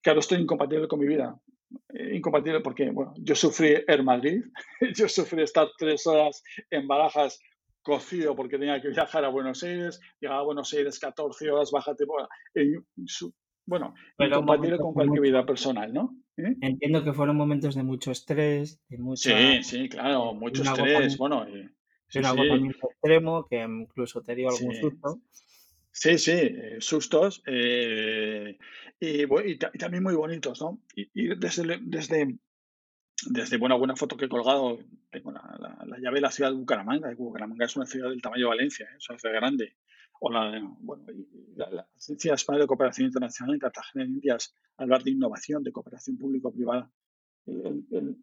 Claro, 0.02 0.20
estoy 0.20 0.40
incompatible 0.40 0.88
con 0.88 1.00
mi 1.00 1.06
vida. 1.06 1.38
Incompatible 2.12 2.60
porque, 2.60 2.90
bueno, 2.90 3.14
yo 3.18 3.34
sufrí 3.34 3.74
Air 3.86 4.02
Madrid, 4.02 4.42
yo 4.96 5.08
sufrí 5.08 5.42
estar 5.42 5.68
tres 5.78 6.06
horas 6.06 6.42
en 6.70 6.86
Barajas 6.88 7.38
cocido 7.82 8.34
porque 8.36 8.58
tenía 8.58 8.80
que 8.80 8.88
viajar 8.88 9.24
a 9.24 9.28
Buenos 9.28 9.62
Aires, 9.62 10.00
llegaba 10.20 10.40
a 10.40 10.44
Buenos 10.44 10.72
Aires 10.72 10.98
14 10.98 11.50
horas, 11.50 11.70
bájate, 11.70 12.04
bueno, 12.04 12.28
bueno 13.66 13.94
incompatible 14.18 14.78
con 14.78 14.94
cualquier 14.94 15.20
vida 15.20 15.44
personal, 15.44 15.92
¿no? 15.92 16.16
¿Eh? 16.36 16.56
Entiendo 16.60 17.04
que 17.04 17.12
fueron 17.12 17.36
momentos 17.36 17.74
de 17.74 17.82
mucho 17.82 18.10
estrés, 18.10 18.80
de 18.88 18.98
mucho... 18.98 19.30
Sí, 19.30 19.62
sí, 19.62 19.88
claro, 19.88 20.34
mucho 20.34 20.62
estrés, 20.62 21.16
bueno... 21.18 21.46
Y, 21.48 21.68
un 22.18 22.26
agotamiento 22.26 22.90
extremo 22.90 23.46
que 23.48 23.62
incluso 23.62 24.20
te 24.20 24.34
dio 24.34 24.50
algún 24.50 24.74
susto. 24.74 25.22
Sí, 25.92 26.16
sí, 26.16 26.32
eh, 26.32 26.76
sustos 26.80 27.42
eh, 27.46 28.58
y, 28.98 29.22
y, 29.22 29.58
también 29.58 30.02
muy 30.02 30.14
bonitos, 30.14 30.60
¿no? 30.62 30.80
Y, 30.96 31.36
desde, 31.36 31.78
desde, 31.82 32.38
desde 33.26 33.58
buena 33.58 33.74
buena 33.74 33.94
foto 33.94 34.16
que 34.16 34.24
he 34.24 34.28
colgado, 34.28 34.78
tengo 35.10 35.32
la, 35.32 35.76
la, 35.86 35.98
llave 35.98 36.16
de 36.16 36.20
la 36.22 36.30
ciudad 36.30 36.50
de 36.50 36.56
Bucaramanga. 36.56 37.14
Bucaramanga 37.14 37.66
es 37.66 37.76
una 37.76 37.84
ciudad 37.84 38.08
del 38.08 38.22
tamaño 38.22 38.46
de 38.46 38.48
Valencia, 38.48 38.86
¿eh? 38.86 38.96
es 38.96 39.08
una 39.10 39.18
ciudad 39.18 39.34
grande. 39.34 39.76
O 40.18 40.30
la, 40.30 40.58
bueno, 40.80 41.04
la, 41.56 41.70
la 41.70 41.88
Agencia 41.96 42.34
Española 42.34 42.64
de 42.64 42.68
Cooperación 42.68 43.08
Internacional 43.08 43.54
en 43.54 43.60
Cartagena, 43.60 44.04
en 44.04 44.12
Indias, 44.12 44.54
hablar 44.78 45.02
de 45.02 45.10
innovación, 45.10 45.62
de 45.62 45.72
cooperación 45.72 46.16
público-privada. 46.16 46.90
El, 47.46 48.16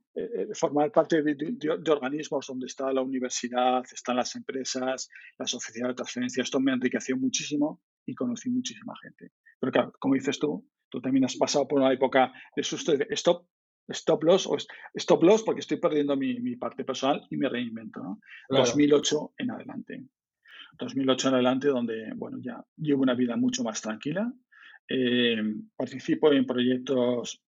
formar 0.54 0.92
parte 0.92 1.22
de, 1.22 1.36
de, 1.36 1.92
organismos 1.92 2.48
donde 2.48 2.68
está 2.68 2.92
la 2.94 3.02
universidad, 3.02 3.84
están 3.92 4.16
las 4.16 4.36
empresas, 4.36 5.10
las 5.38 5.54
oficinas 5.54 5.90
de 5.90 5.96
transferencia, 5.96 6.44
esto 6.44 6.60
me 6.60 6.72
enriqueció 6.72 7.18
muchísimo 7.18 7.82
y 8.06 8.16
conocí 8.16 8.50
muchísima 8.50 8.94
gente. 9.02 9.32
Pero 9.60 9.72
claro, 9.72 9.94
como 10.00 10.16
dices 10.16 10.40
tú, 10.40 10.66
tú 10.90 11.02
también 11.02 11.26
has 11.26 11.36
pasado 11.36 11.68
por 11.68 11.80
una 11.80 11.94
época 11.94 12.34
de 12.56 12.64
susto 12.64 12.96
de 12.96 13.08
stop, 13.12 13.46
stop 13.88 14.24
loss 14.24 14.48
o 14.48 14.58
stop 14.96 15.24
loss 15.24 15.44
porque 15.44 15.62
estoy 15.62 15.78
perdiendo 15.78 16.16
mi, 16.16 16.40
mi 16.40 16.56
parte 16.56 16.84
personal 16.84 17.26
y 17.30 17.38
me 17.38 17.50
reinvento. 17.50 18.02
¿no? 18.02 18.20
2008 18.50 19.34
en 19.38 19.52
adelante. 19.52 20.04
2008 20.78 21.28
en 21.28 21.34
adelante 21.34 21.68
donde, 21.68 22.14
bueno, 22.16 22.38
ya 22.42 22.64
llevo 22.78 23.04
una 23.04 23.16
vida 23.16 23.36
mucho 23.36 23.64
más 23.64 23.82
tranquila. 23.82 24.32
Eh, 24.88 25.38
participo 25.76 26.32
en 26.32 26.46
proyectos 26.46 27.44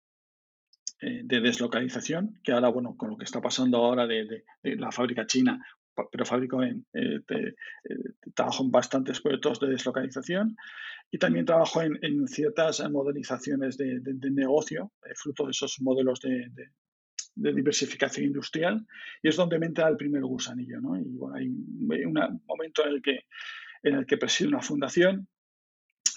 eh, 1.01 1.21
de 1.23 1.41
deslocalización, 1.41 2.39
que 2.43 2.51
ahora, 2.51 2.69
bueno, 2.69 2.95
con 2.97 3.09
lo 3.09 3.17
que 3.17 3.25
está 3.25 3.41
pasando 3.41 3.77
ahora 3.77 4.07
de, 4.07 4.43
la 4.63 4.91
fábrica 4.91 5.25
china, 5.25 5.63
pero 6.11 6.25
fabrico 6.25 6.63
en, 6.63 6.85
eh, 6.93 7.19
trabajo 8.33 8.63
en 8.63 8.71
bastantes 8.71 9.19
proyectos 9.19 9.59
de 9.59 9.67
deslocalización 9.67 10.55
y 11.11 11.17
también 11.17 11.45
trabajo 11.45 11.81
en, 11.81 11.99
en 12.01 12.27
ciertas 12.27 12.81
modernizaciones 12.89 13.75
de, 13.77 14.01
negocio, 14.31 14.93
fruto 15.15 15.45
de 15.45 15.51
esos 15.51 15.81
modelos 15.81 16.21
de, 16.21 16.49
de 17.39 17.53
diversificación 17.53 18.25
industrial 18.27 18.85
y 19.23 19.29
es 19.29 19.35
donde 19.35 19.59
me 19.59 19.67
entra 19.67 19.87
el 19.87 19.97
primer 19.97 20.23
gusanillo. 20.23 20.81
¿no? 20.81 20.99
Y 20.99 21.03
bueno, 21.17 21.35
hay 21.35 21.47
un 21.47 22.41
momento 22.45 22.85
en 22.85 22.93
el 22.93 23.01
que, 23.01 23.25
en 23.83 23.95
el 23.95 24.05
que 24.05 24.17
presido 24.17 24.49
una 24.49 24.61
fundación. 24.61 25.27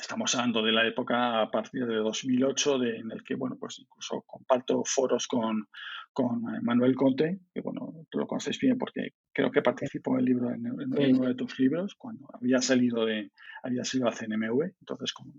Estamos 0.03 0.35
hablando 0.35 0.63
de 0.63 0.73
la 0.73 0.85
época 0.85 1.43
a 1.43 1.49
partir 1.49 1.87
de 1.87 1.95
2008, 1.95 2.79
de, 2.81 2.97
en 2.97 3.13
el 3.13 3.23
que, 3.23 3.37
bueno, 3.37 3.57
pues 3.59 3.79
incluso 3.79 4.23
comparto 4.27 4.83
foros 4.85 5.29
con, 5.29 5.69
con 6.13 6.43
Manuel 6.63 6.97
Conte, 6.97 7.39
que, 7.55 7.61
bueno, 7.61 7.95
tú 8.11 8.19
lo 8.19 8.27
conoces 8.27 8.59
bien 8.59 8.77
porque 8.79 9.11
creo 9.33 9.53
que 9.53 9.63
participó 9.63 10.15
en 10.15 10.19
el 10.19 10.25
libro, 10.25 10.51
en, 10.51 10.67
uno 10.67 11.29
de 11.29 11.37
tus 11.37 11.57
libros, 11.61 11.95
cuando 11.95 12.29
había 12.33 12.59
salido 12.59 13.07
de, 13.07 13.31
había 13.63 13.85
salido 13.85 14.09
a 14.09 14.13
CNMV, 14.13 14.75
entonces 14.81 15.13
como 15.13 15.35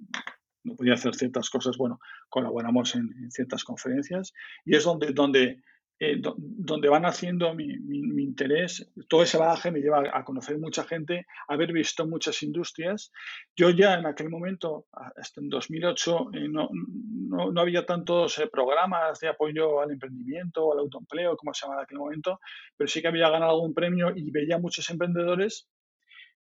no 0.63 0.75
podía 0.77 0.93
hacer 0.93 1.13
ciertas 1.13 1.49
cosas, 1.49 1.75
bueno, 1.75 1.99
colaboramos 2.29 2.95
en, 2.95 3.13
en 3.21 3.31
ciertas 3.31 3.65
conferencias. 3.65 4.31
Y 4.63 4.77
es 4.77 4.85
donde, 4.85 5.11
donde 5.11 5.61
eh, 6.05 6.19
donde 6.19 6.89
van 6.89 7.05
haciendo 7.05 7.55
mi, 7.55 7.77
mi, 7.79 8.23
interés. 8.23 8.91
Todo 9.07 9.23
ese 9.23 9.37
bagaje 9.37 9.71
me 9.71 9.79
lleva 9.79 10.03
a 10.11 10.25
conocer 10.25 10.57
mucha 10.57 10.83
gente, 10.83 11.25
a 11.47 11.53
haber 11.53 11.71
visto 11.71 12.05
muchas 12.05 12.43
industrias. 12.43 13.09
Yo 13.55 13.69
ya 13.69 13.93
en 13.93 14.05
aquel 14.05 14.29
momento, 14.29 14.87
hasta 14.91 15.39
en 15.39 15.47
2008, 15.47 16.29
eh, 16.33 16.47
no, 16.49 16.67
no, 16.73 17.53
no, 17.53 17.61
había 17.61 17.85
tantos 17.85 18.37
eh, 18.39 18.49
programas 18.51 19.17
de 19.21 19.29
apoyo 19.29 19.79
al 19.79 19.91
emprendimiento, 19.91 20.73
al 20.73 20.79
autoempleo, 20.79 21.37
como 21.37 21.53
se 21.53 21.65
llama 21.65 21.77
en 21.79 21.83
aquel 21.83 21.99
momento, 21.99 22.41
pero 22.75 22.89
sí 22.89 23.01
que 23.01 23.07
había 23.07 23.29
ganado 23.29 23.53
algún 23.53 23.73
premio 23.73 24.11
y 24.13 24.29
veía 24.29 24.57
muchos 24.57 24.89
emprendedores 24.89 25.69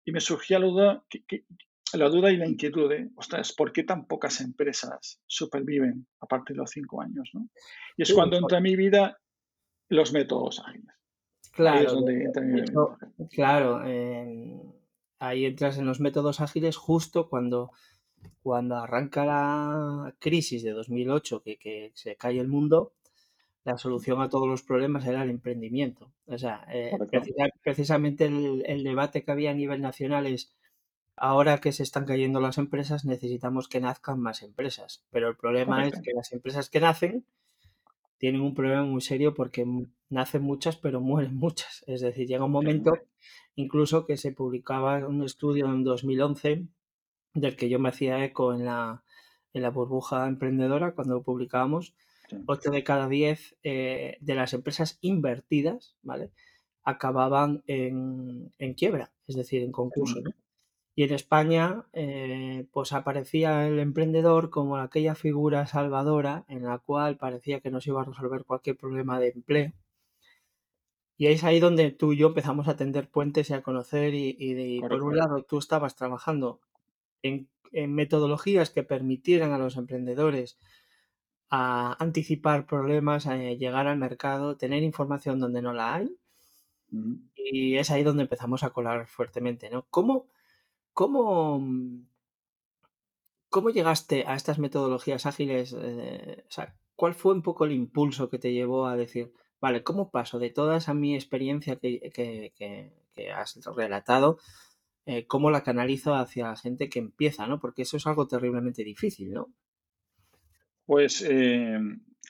y 0.03 0.11
me 0.11 0.19
surgía 0.19 0.59
la 0.59 0.65
duda, 0.65 1.03
que, 1.07 1.45
la 1.93 2.09
duda 2.09 2.31
y 2.31 2.37
la 2.37 2.47
inquietud 2.47 2.89
de, 2.89 3.09
ostras, 3.15 3.53
¿por 3.53 3.71
qué 3.71 3.83
tan 3.83 4.07
pocas 4.07 4.41
empresas 4.41 5.21
superviven 5.25 6.05
a 6.19 6.25
partir 6.25 6.55
de 6.55 6.63
los 6.63 6.71
cinco 6.71 7.01
años? 7.01 7.29
¿no? 7.33 7.47
Y 7.95 8.01
es 8.01 8.13
cuando 8.13 8.35
entra 8.37 8.57
en 8.57 8.63
mi 8.63 8.75
vida 8.75 9.17
los 9.89 10.13
métodos 10.13 10.61
ágiles. 10.65 10.95
Claro, 11.51 12.03
ahí 12.07 13.27
claro 13.29 13.81
ahí 15.23 15.45
entras 15.45 15.77
en 15.77 15.85
los 15.85 15.99
métodos 15.99 16.41
ágiles 16.41 16.75
justo 16.75 17.29
cuando, 17.29 17.71
cuando 18.41 18.75
arranca 18.75 19.25
la 19.25 20.13
crisis 20.19 20.63
de 20.63 20.71
2008, 20.71 21.41
que, 21.43 21.57
que 21.57 21.91
se 21.95 22.15
cae 22.17 22.39
el 22.39 22.49
mundo, 22.49 22.93
la 23.63 23.77
solución 23.77 24.21
a 24.21 24.29
todos 24.29 24.47
los 24.47 24.63
problemas 24.63 25.05
era 25.05 25.23
el 25.23 25.29
emprendimiento. 25.29 26.11
O 26.25 26.37
sea, 26.37 26.65
eh, 26.69 26.91
precisamente 27.63 28.25
el, 28.25 28.63
el, 28.65 28.83
debate 28.83 29.23
que 29.23 29.31
había 29.31 29.51
a 29.51 29.55
nivel 29.55 29.81
nacional 29.81 30.27
es, 30.27 30.53
ahora 31.15 31.59
que 31.59 31.71
se 31.71 31.83
están 31.83 32.05
cayendo 32.05 32.41
las 32.41 32.57
empresas, 32.57 33.05
necesitamos 33.05 33.69
que 33.69 33.79
nazcan 33.79 34.19
más 34.19 34.41
empresas. 34.41 35.05
Pero 35.09 35.29
el 35.29 35.37
problema 35.37 35.87
es 35.87 36.01
que 36.01 36.11
las 36.13 36.33
empresas 36.33 36.69
que 36.69 36.81
nacen 36.81 37.25
tienen 38.23 38.39
un 38.39 38.55
problema 38.55 38.85
muy 38.85 39.01
serio 39.01 39.33
porque 39.33 39.65
nacen 40.07 40.43
muchas 40.43 40.77
pero 40.77 41.01
mueren 41.01 41.35
muchas. 41.35 41.83
Es 41.87 41.99
decir, 41.99 42.25
llega 42.25 42.45
un 42.45 42.53
momento 42.53 42.93
incluso 43.55 44.05
que 44.05 44.15
se 44.15 44.31
publicaba 44.31 45.05
un 45.05 45.25
estudio 45.25 45.65
en 45.65 45.83
2011 45.83 46.65
del 47.33 47.57
que 47.57 47.67
yo 47.67 47.79
me 47.79 47.89
hacía 47.89 48.23
eco 48.23 48.53
en 48.53 48.63
la, 48.63 49.03
en 49.51 49.61
la 49.61 49.71
burbuja 49.71 50.25
emprendedora 50.25 50.95
cuando 50.95 51.15
lo 51.15 51.23
publicábamos. 51.23 51.95
8 52.45 52.71
de 52.71 52.83
cada 52.85 53.09
10 53.09 53.57
eh, 53.63 54.15
de 54.21 54.35
las 54.35 54.53
empresas 54.53 54.99
invertidas, 55.01 55.97
¿vale? 56.01 56.31
Acababan 56.85 57.61
en, 57.67 58.53
en 58.57 58.73
quiebra, 58.73 59.11
es 59.27 59.35
decir, 59.35 59.63
en 59.63 59.73
concurso, 59.73 60.21
¿no? 60.21 60.31
Y 60.95 61.03
en 61.03 61.13
España, 61.13 61.85
eh, 61.93 62.67
pues 62.71 62.93
aparecía 62.93 63.67
el 63.67 63.79
emprendedor 63.79 64.49
como 64.51 64.77
aquella 64.77 65.15
figura 65.15 65.65
salvadora 65.65 66.45
en 66.47 66.63
la 66.63 66.77
cual 66.77 67.17
parecía 67.17 67.61
que 67.61 67.71
nos 67.71 67.87
iba 67.87 68.01
a 68.01 68.05
resolver 68.05 68.45
cualquier 68.45 68.77
problema 68.77 69.19
de 69.19 69.29
empleo. 69.29 69.73
Y 71.17 71.27
es 71.27 71.43
ahí 71.43 71.59
donde 71.59 71.91
tú 71.91 72.13
y 72.13 72.17
yo 72.17 72.27
empezamos 72.27 72.67
a 72.67 72.75
tender 72.75 73.09
puentes 73.09 73.49
y 73.49 73.53
a 73.53 73.63
conocer 73.63 74.13
y, 74.13 74.81
por 74.81 75.03
un 75.03 75.17
lado 75.17 75.43
tú 75.43 75.57
estabas 75.57 75.95
trabajando 75.95 76.59
en, 77.21 77.49
metodologías 77.71 78.69
que 78.69 78.83
permitieran 78.83 79.51
a 79.51 79.57
los 79.57 79.77
emprendedores 79.77 80.59
a 81.49 81.95
anticipar 82.03 82.67
problemas, 82.67 83.25
a 83.25 83.37
llegar 83.37 83.87
al 83.87 83.97
mercado, 83.97 84.57
tener 84.57 84.83
información 84.83 85.39
donde 85.39 85.61
no 85.61 85.73
la 85.73 85.95
hay. 85.95 86.15
Y 87.35 87.77
es 87.77 87.89
ahí 87.89 88.03
donde 88.03 88.23
empezamos 88.23 88.63
a 88.63 88.71
colar 88.71 89.07
fuertemente, 89.07 89.69
¿no? 89.69 89.87
¿Cómo, 89.89 90.27
¿Cómo, 90.93 91.59
mm, 91.59 92.07
cómo 93.49 93.69
llegaste 93.69 94.25
a 94.27 94.35
estas 94.35 94.59
metodologías 94.59 95.25
ágiles? 95.25 95.75
Eh, 95.77 96.43
o 96.47 96.51
sea, 96.51 96.75
¿cuál 96.95 97.15
fue 97.15 97.33
un 97.33 97.41
poco 97.41 97.65
el 97.65 97.71
impulso 97.71 98.29
que 98.29 98.39
te 98.39 98.53
llevó 98.53 98.87
a 98.87 98.95
decir, 98.95 99.33
vale, 99.59 99.83
¿cómo 99.83 100.11
paso 100.11 100.39
de 100.39 100.49
toda 100.49 100.77
esa 100.77 100.93
mi 100.93 101.15
experiencia 101.15 101.77
que, 101.77 102.91
has 103.33 103.59
relatado, 103.75 104.37
eh, 105.05 105.25
cómo 105.27 105.51
la 105.51 105.63
canalizo 105.63 106.15
hacia 106.15 106.49
la 106.49 106.55
gente 106.55 106.89
que 106.89 106.99
empieza, 106.99 107.47
¿no? 107.47 107.59
Porque 107.59 107.83
eso 107.83 107.97
es 107.97 108.07
algo 108.07 108.27
terriblemente 108.27 108.83
difícil, 108.83 109.33
¿no? 109.33 109.49
Pues 110.85 111.21
eh, 111.21 111.79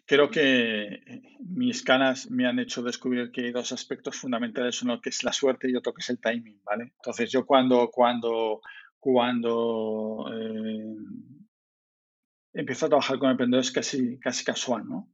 creo 0.05 0.29
que 0.29 1.01
mis 1.39 1.81
canas 1.83 2.29
me 2.29 2.47
han 2.47 2.59
hecho 2.59 2.83
descubrir 2.83 3.31
que 3.31 3.45
hay 3.45 3.51
dos 3.51 3.71
aspectos 3.71 4.17
fundamentales, 4.17 4.81
uno 4.81 4.99
que 4.99 5.09
es 5.09 5.23
la 5.23 5.33
suerte 5.33 5.69
y 5.69 5.75
otro 5.75 5.93
que 5.93 6.01
es 6.01 6.09
el 6.09 6.19
timing, 6.19 6.61
¿vale? 6.63 6.93
Entonces 6.95 7.31
yo 7.31 7.45
cuando, 7.45 7.89
cuando, 7.89 8.61
cuando 8.99 10.29
eh, 10.33 10.95
empiezo 12.53 12.85
a 12.85 12.89
trabajar 12.89 13.17
con 13.17 13.31
emprendedores 13.31 13.71
casi, 13.71 14.19
casi 14.19 14.43
casual, 14.43 14.87
¿no? 14.87 15.09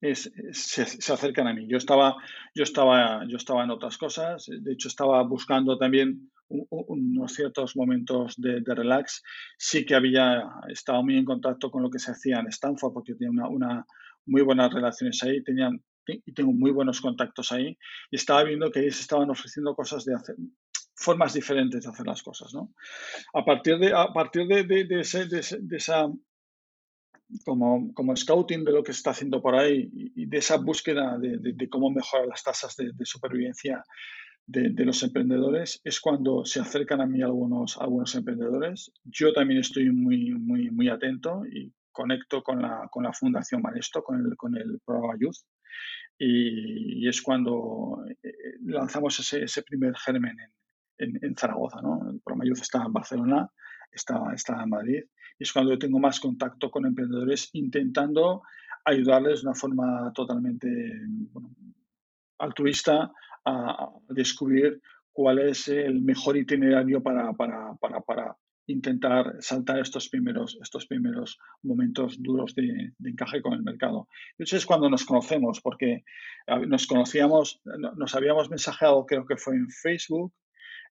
Es, 0.00 0.30
se, 0.52 0.82
acercan 0.82 1.46
a 1.46 1.54
mí. 1.54 1.66
Yo 1.66 1.78
estaba, 1.78 2.16
yo, 2.54 2.62
estaba, 2.62 3.24
yo 3.26 3.38
estaba 3.38 3.64
en 3.64 3.70
otras 3.70 3.96
cosas, 3.96 4.46
de 4.46 4.72
hecho 4.72 4.88
estaba 4.88 5.22
buscando 5.22 5.78
también 5.78 6.30
unos 6.48 7.32
ciertos 7.32 7.74
momentos 7.74 8.34
de, 8.36 8.60
de, 8.60 8.74
relax. 8.74 9.22
Sí 9.56 9.86
que 9.86 9.94
había 9.94 10.44
estado 10.68 11.02
muy 11.02 11.16
en 11.16 11.24
contacto 11.24 11.70
con 11.70 11.82
lo 11.82 11.88
que 11.88 11.98
se 11.98 12.10
hacía 12.10 12.40
en 12.40 12.48
Stanford 12.48 12.92
porque 12.92 13.14
tenía 13.14 13.30
una, 13.30 13.48
una 13.48 13.86
muy 14.26 14.42
buenas 14.42 14.72
relaciones 14.72 15.22
ahí, 15.22 15.42
tenían 15.42 15.82
y 16.06 16.32
tengo 16.32 16.52
muy 16.52 16.70
buenos 16.70 17.00
contactos 17.00 17.50
ahí 17.52 17.78
y 18.10 18.16
estaba 18.16 18.44
viendo 18.44 18.70
que 18.70 18.80
ellos 18.80 19.00
estaban 19.00 19.30
ofreciendo 19.30 19.74
cosas 19.74 20.04
de 20.04 20.14
hacer 20.14 20.36
formas 20.96 21.34
diferentes 21.34 21.82
de 21.82 21.90
hacer 21.90 22.06
las 22.06 22.22
cosas, 22.22 22.52
¿no? 22.54 22.72
A 23.34 23.44
partir 23.44 23.78
de, 23.78 23.92
a 23.92 24.12
partir 24.12 24.46
de, 24.46 24.64
de, 24.64 24.84
de 24.84 25.00
ese, 25.00 25.26
de, 25.26 25.76
esa 25.76 26.08
como, 27.44 27.92
como 27.94 28.16
scouting 28.16 28.64
de 28.64 28.72
lo 28.72 28.82
que 28.82 28.92
se 28.92 28.98
está 28.98 29.10
haciendo 29.10 29.42
por 29.42 29.54
ahí 29.56 29.90
y 29.92 30.26
de 30.26 30.38
esa 30.38 30.56
búsqueda 30.56 31.18
de, 31.18 31.68
cómo 31.68 31.90
mejorar 31.90 32.28
las 32.28 32.42
tasas 32.42 32.76
de, 32.76 32.92
supervivencia 33.02 33.82
de, 34.46 34.84
los 34.84 35.02
emprendedores 35.02 35.80
es 35.84 36.00
cuando 36.00 36.44
se 36.44 36.60
acercan 36.60 37.00
a 37.00 37.06
mí 37.06 37.22
algunos, 37.22 37.76
algunos 37.78 38.14
emprendedores. 38.14 38.92
Yo 39.04 39.32
también 39.32 39.60
estoy 39.60 39.90
muy, 39.90 40.32
muy, 40.32 40.70
muy 40.70 40.88
atento 40.88 41.44
y 41.46 41.72
conecto 41.94 42.42
con 42.42 42.60
la, 42.60 42.88
con 42.90 43.04
la 43.04 43.12
Fundación 43.12 43.62
Manesto, 43.62 44.02
con 44.02 44.20
el, 44.20 44.36
con 44.36 44.56
el 44.56 44.80
programa 44.84 45.14
Youth, 45.18 45.38
y, 46.18 47.08
es 47.08 47.22
cuando 47.22 48.04
eh, 48.22 48.32
lanzamos 48.64 49.18
ese, 49.20 49.44
ese 49.44 49.62
primer 49.62 49.96
germen 49.96 50.36
en, 50.98 51.18
en, 51.22 51.36
Zaragoza. 51.36 51.80
¿no? 51.80 52.10
El 52.10 52.20
programa 52.20 52.44
Youth 52.44 52.62
está 52.62 52.82
en 52.84 52.92
Barcelona, 52.92 53.48
está, 53.90 54.20
está 54.34 54.62
en 54.62 54.68
Madrid, 54.68 55.04
y 55.38 55.42
es 55.44 55.52
cuando 55.52 55.72
yo 55.72 55.78
tengo 55.78 55.98
más 55.98 56.20
contacto 56.20 56.70
con 56.70 56.84
emprendedores 56.84 57.50
intentando 57.52 58.42
ayudarles 58.84 59.42
de 59.42 59.48
una 59.48 59.54
forma 59.54 60.12
totalmente 60.12 60.68
altruista 62.38 63.10
a, 63.44 63.88
descubrir 64.08 64.80
cuál 65.12 65.38
es 65.38 65.68
el 65.68 66.02
mejor 66.02 66.36
itinerario 66.36 67.02
para, 67.02 67.32
para, 67.32 68.36
intentar 68.66 69.36
saltar 69.40 69.78
estos 69.78 70.08
primeros, 70.08 70.58
estos 70.62 70.86
primeros 70.86 71.38
momentos 71.62 72.22
duros 72.22 72.54
de, 72.54 72.92
encaje 73.04 73.42
con 73.42 73.52
el 73.52 73.62
mercado. 73.62 74.08
Eso 74.38 74.56
es 74.56 74.66
cuando 74.66 74.88
nos 74.88 75.04
conocemos, 75.04 75.60
porque 75.60 76.04
nos 76.66 76.86
conocíamos, 76.86 77.60
nos 77.96 78.14
habíamos 78.14 78.50
mensajeado, 78.50 79.06
creo 79.06 79.26
que 79.26 79.36
fue 79.36 79.56
en 79.56 79.68
Facebook. 79.68 80.32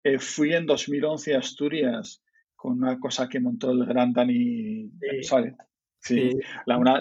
Eh, 0.03 0.19
fui 0.19 0.55
en 0.55 0.67
2011 0.67 1.35
a 1.35 1.39
Asturias 1.39 2.23
con 2.57 2.73
una 2.83 2.99
cosa 2.99 3.29
que 3.29 3.41
montó 3.41 3.71
el 3.71 3.85
gran 3.85 4.13
Dani 4.13 4.91
Sí, 5.23 5.23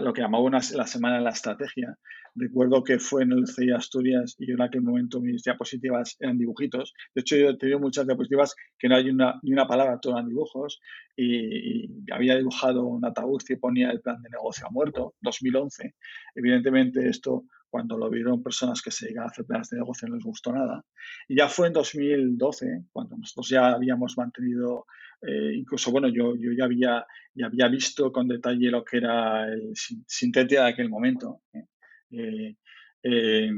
lo 0.02 0.14
que 0.14 0.22
llamaba 0.22 0.50
la 0.52 0.88
semana 0.88 1.18
de 1.18 1.24
la 1.24 1.32
estrategia. 1.32 1.98
Recuerdo 2.36 2.84
que 2.84 3.00
fue 3.00 3.24
en 3.24 3.32
el 3.32 3.48
CI 3.48 3.72
Asturias 3.72 4.36
y 4.40 4.48
yo 4.48 4.54
en 4.54 4.62
aquel 4.62 4.82
momento 4.82 5.20
mis 5.20 5.44
diapositivas 5.44 6.16
eran 6.20 6.38
dibujitos. 6.38 6.94
De 7.14 7.22
hecho, 7.22 7.36
yo 7.36 7.50
he 7.50 7.58
tenido 7.58 7.80
muchas 7.80 8.06
diapositivas 8.06 8.56
que 8.78 8.88
no 8.88 8.96
hay 8.96 9.10
una, 9.10 9.40
ni 9.42 9.52
una 9.52 9.68
palabra, 9.68 10.00
todas 10.00 10.20
eran 10.20 10.30
dibujos. 10.30 10.80
Y, 11.18 11.90
había 12.12 12.38
dibujado 12.38 12.86
un 12.86 13.06
ataúd 13.06 13.42
que 13.46 13.58
ponía 13.58 13.92
el 13.92 14.02
plan 14.02 14.22
de 14.22 14.30
negocio 14.30 14.66
a 14.68 14.72
muerto, 14.72 15.16
2011. 15.22 15.96
Evidentemente, 16.36 17.08
esto 17.10 17.44
cuando 17.70 17.98
lo 17.98 18.10
vieron 18.10 18.44
personas 18.44 18.82
que 18.82 18.92
se 18.92 19.08
llegan 19.08 19.26
a 19.26 19.28
hacer 19.28 19.46
planes 19.46 19.70
de 19.70 19.78
negocio 19.78 20.08
no 20.08 20.16
les 20.16 20.24
gustó 20.24 20.52
nada. 20.52 20.84
Y 21.28 21.38
ya 21.38 21.48
fue 21.48 21.68
en 21.68 21.74
2012, 21.74 22.86
cuando 22.92 23.18
nosotros 23.18 23.50
ya 23.50 23.70
habíamos 23.70 24.18
mantenido 24.18 24.86
eh, 25.22 25.54
incluso, 25.56 25.92
bueno, 25.92 26.08
yo, 26.08 26.36
yo 26.36 26.52
ya, 26.54 26.66
había, 26.66 27.06
ya 27.34 27.48
había 27.48 27.68
visto 27.68 28.12
con 28.12 28.28
detalle 28.28 28.72
lo 28.72 28.84
que 28.86 28.98
era 28.98 29.52
el 29.52 29.74
Sintetia 29.76 30.64
de 30.64 30.70
aquel 30.70 30.90
momento. 30.90 31.42
¿eh? 31.54 32.56
Eh, 33.04 33.52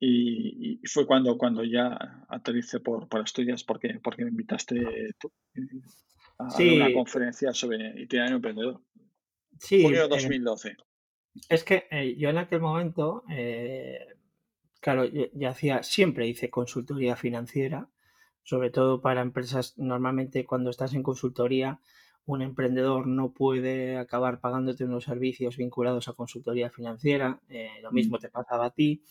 y, 0.00 0.80
fue 0.86 1.06
cuando, 1.06 1.38
cuando 1.38 1.64
ya 1.64 2.24
aterricé 2.28 2.80
por, 2.80 3.08
por 3.08 3.20
Asturias 3.22 3.64
porque, 3.64 4.00
porque 4.02 4.24
me 4.24 4.30
invitaste 4.30 5.14
tú 5.18 5.32
a, 6.38 6.48
una 6.58 6.92
conferencia 6.92 7.52
sobre 7.52 8.02
itinerario 8.02 8.36
emprendedor. 8.36 8.82
Sí. 9.58 9.82
Junio 9.82 10.08
2012. 10.08 10.76
Es 11.48 11.64
que 11.64 12.14
yo 12.18 12.30
en 12.30 12.38
aquel 12.38 12.60
momento, 12.60 13.24
claro, 14.80 15.04
ya 15.04 15.50
hacía, 15.50 15.82
siempre 15.82 16.26
hice 16.26 16.50
consultoría 16.50 17.16
financiera 17.16 17.88
sobre 18.44 18.70
todo 18.70 19.00
para 19.00 19.22
empresas, 19.22 19.74
normalmente 19.78 20.44
cuando 20.44 20.70
estás 20.70 20.94
en 20.94 21.02
consultoría, 21.02 21.80
un 22.26 22.42
emprendedor 22.42 23.06
no 23.06 23.32
puede 23.32 23.98
acabar 23.98 24.40
pagándote 24.40 24.84
unos 24.84 25.04
servicios 25.04 25.56
vinculados 25.56 26.08
a 26.08 26.12
consultoría 26.12 26.70
financiera, 26.70 27.40
eh, 27.48 27.70
lo 27.82 27.90
mm. 27.90 27.94
mismo 27.94 28.18
te 28.18 28.28
pasaba 28.28 28.66
a 28.66 28.70
ti, 28.70 29.02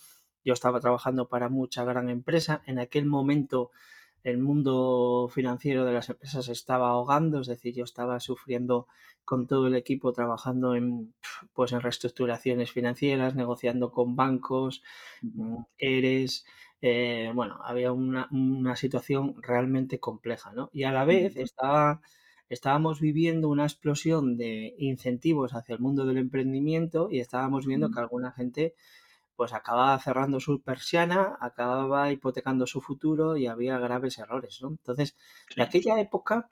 yo 0.45 0.53
estaba 0.53 0.79
trabajando 0.79 1.27
para 1.27 1.49
mucha 1.49 1.83
gran 1.83 2.09
empresa, 2.09 2.61
en 2.67 2.79
aquel 2.79 3.05
momento 3.05 3.71
el 4.23 4.37
mundo 4.37 5.29
financiero 5.31 5.85
de 5.85 5.93
las 5.93 6.09
empresas 6.09 6.47
estaba 6.49 6.89
ahogando, 6.89 7.41
es 7.41 7.47
decir, 7.47 7.73
yo 7.75 7.83
estaba 7.83 8.19
sufriendo 8.19 8.87
con 9.25 9.47
todo 9.47 9.67
el 9.67 9.75
equipo 9.75 10.13
trabajando 10.13 10.75
en 10.75 11.13
pues 11.53 11.71
en 11.73 11.81
reestructuraciones 11.81 12.71
financieras, 12.71 13.35
negociando 13.35 13.91
con 13.91 14.15
bancos, 14.15 14.83
ERES, 15.77 16.45
eh, 16.85 17.31
bueno, 17.33 17.59
había 17.63 17.93
una, 17.93 18.75
situación 18.75 19.35
realmente 19.41 19.99
compleja, 19.99 20.51
¿no? 20.51 20.69
Y 20.73 20.83
a 20.83 20.91
la 20.91 21.05
vez 21.05 21.37
estaba, 21.37 22.01
estábamos 22.49 22.99
viviendo 22.99 23.47
una 23.47 23.63
explosión 23.63 24.35
de 24.35 24.75
incentivos 24.77 25.53
hacia 25.53 25.75
el 25.75 25.79
mundo 25.79 26.05
del 26.05 26.17
emprendimiento 26.17 27.07
y 27.09 27.19
estábamos 27.19 27.65
viendo 27.65 27.89
que 27.89 28.01
alguna 28.01 28.33
gente 28.33 28.75
pues 29.43 29.51
acababa 29.51 29.99
cerrando 29.99 30.39
su 30.39 30.61
persiana, 30.61 31.37
acababa 31.41 32.09
hipotecando 32.13 32.65
su 32.65 32.79
futuro 32.79 33.35
y 33.35 33.47
había 33.47 33.77
graves 33.77 34.17
errores, 34.17 34.59
¿no? 34.61 34.69
Entonces, 34.69 35.17
en 35.53 35.63
aquella 35.63 35.99
época, 35.99 36.47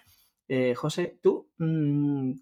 eh, 0.49 0.75
José, 0.75 1.17
tú 1.21 1.47
mm, 1.57 2.33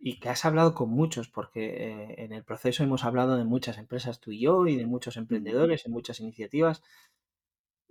y 0.00 0.18
que 0.18 0.28
has 0.30 0.44
hablado 0.44 0.74
con 0.74 0.90
muchos, 0.90 1.28
porque 1.28 1.60
eh, 1.76 2.24
en 2.24 2.32
el 2.32 2.42
proceso 2.42 2.82
hemos 2.82 3.04
hablado 3.04 3.36
de 3.36 3.44
muchas 3.44 3.78
empresas 3.78 4.18
tú 4.18 4.32
y 4.32 4.40
yo 4.40 4.66
y 4.66 4.74
de 4.76 4.86
muchos 4.86 5.16
emprendedores, 5.16 5.86
en 5.86 5.92
muchas 5.92 6.18
iniciativas. 6.18 6.82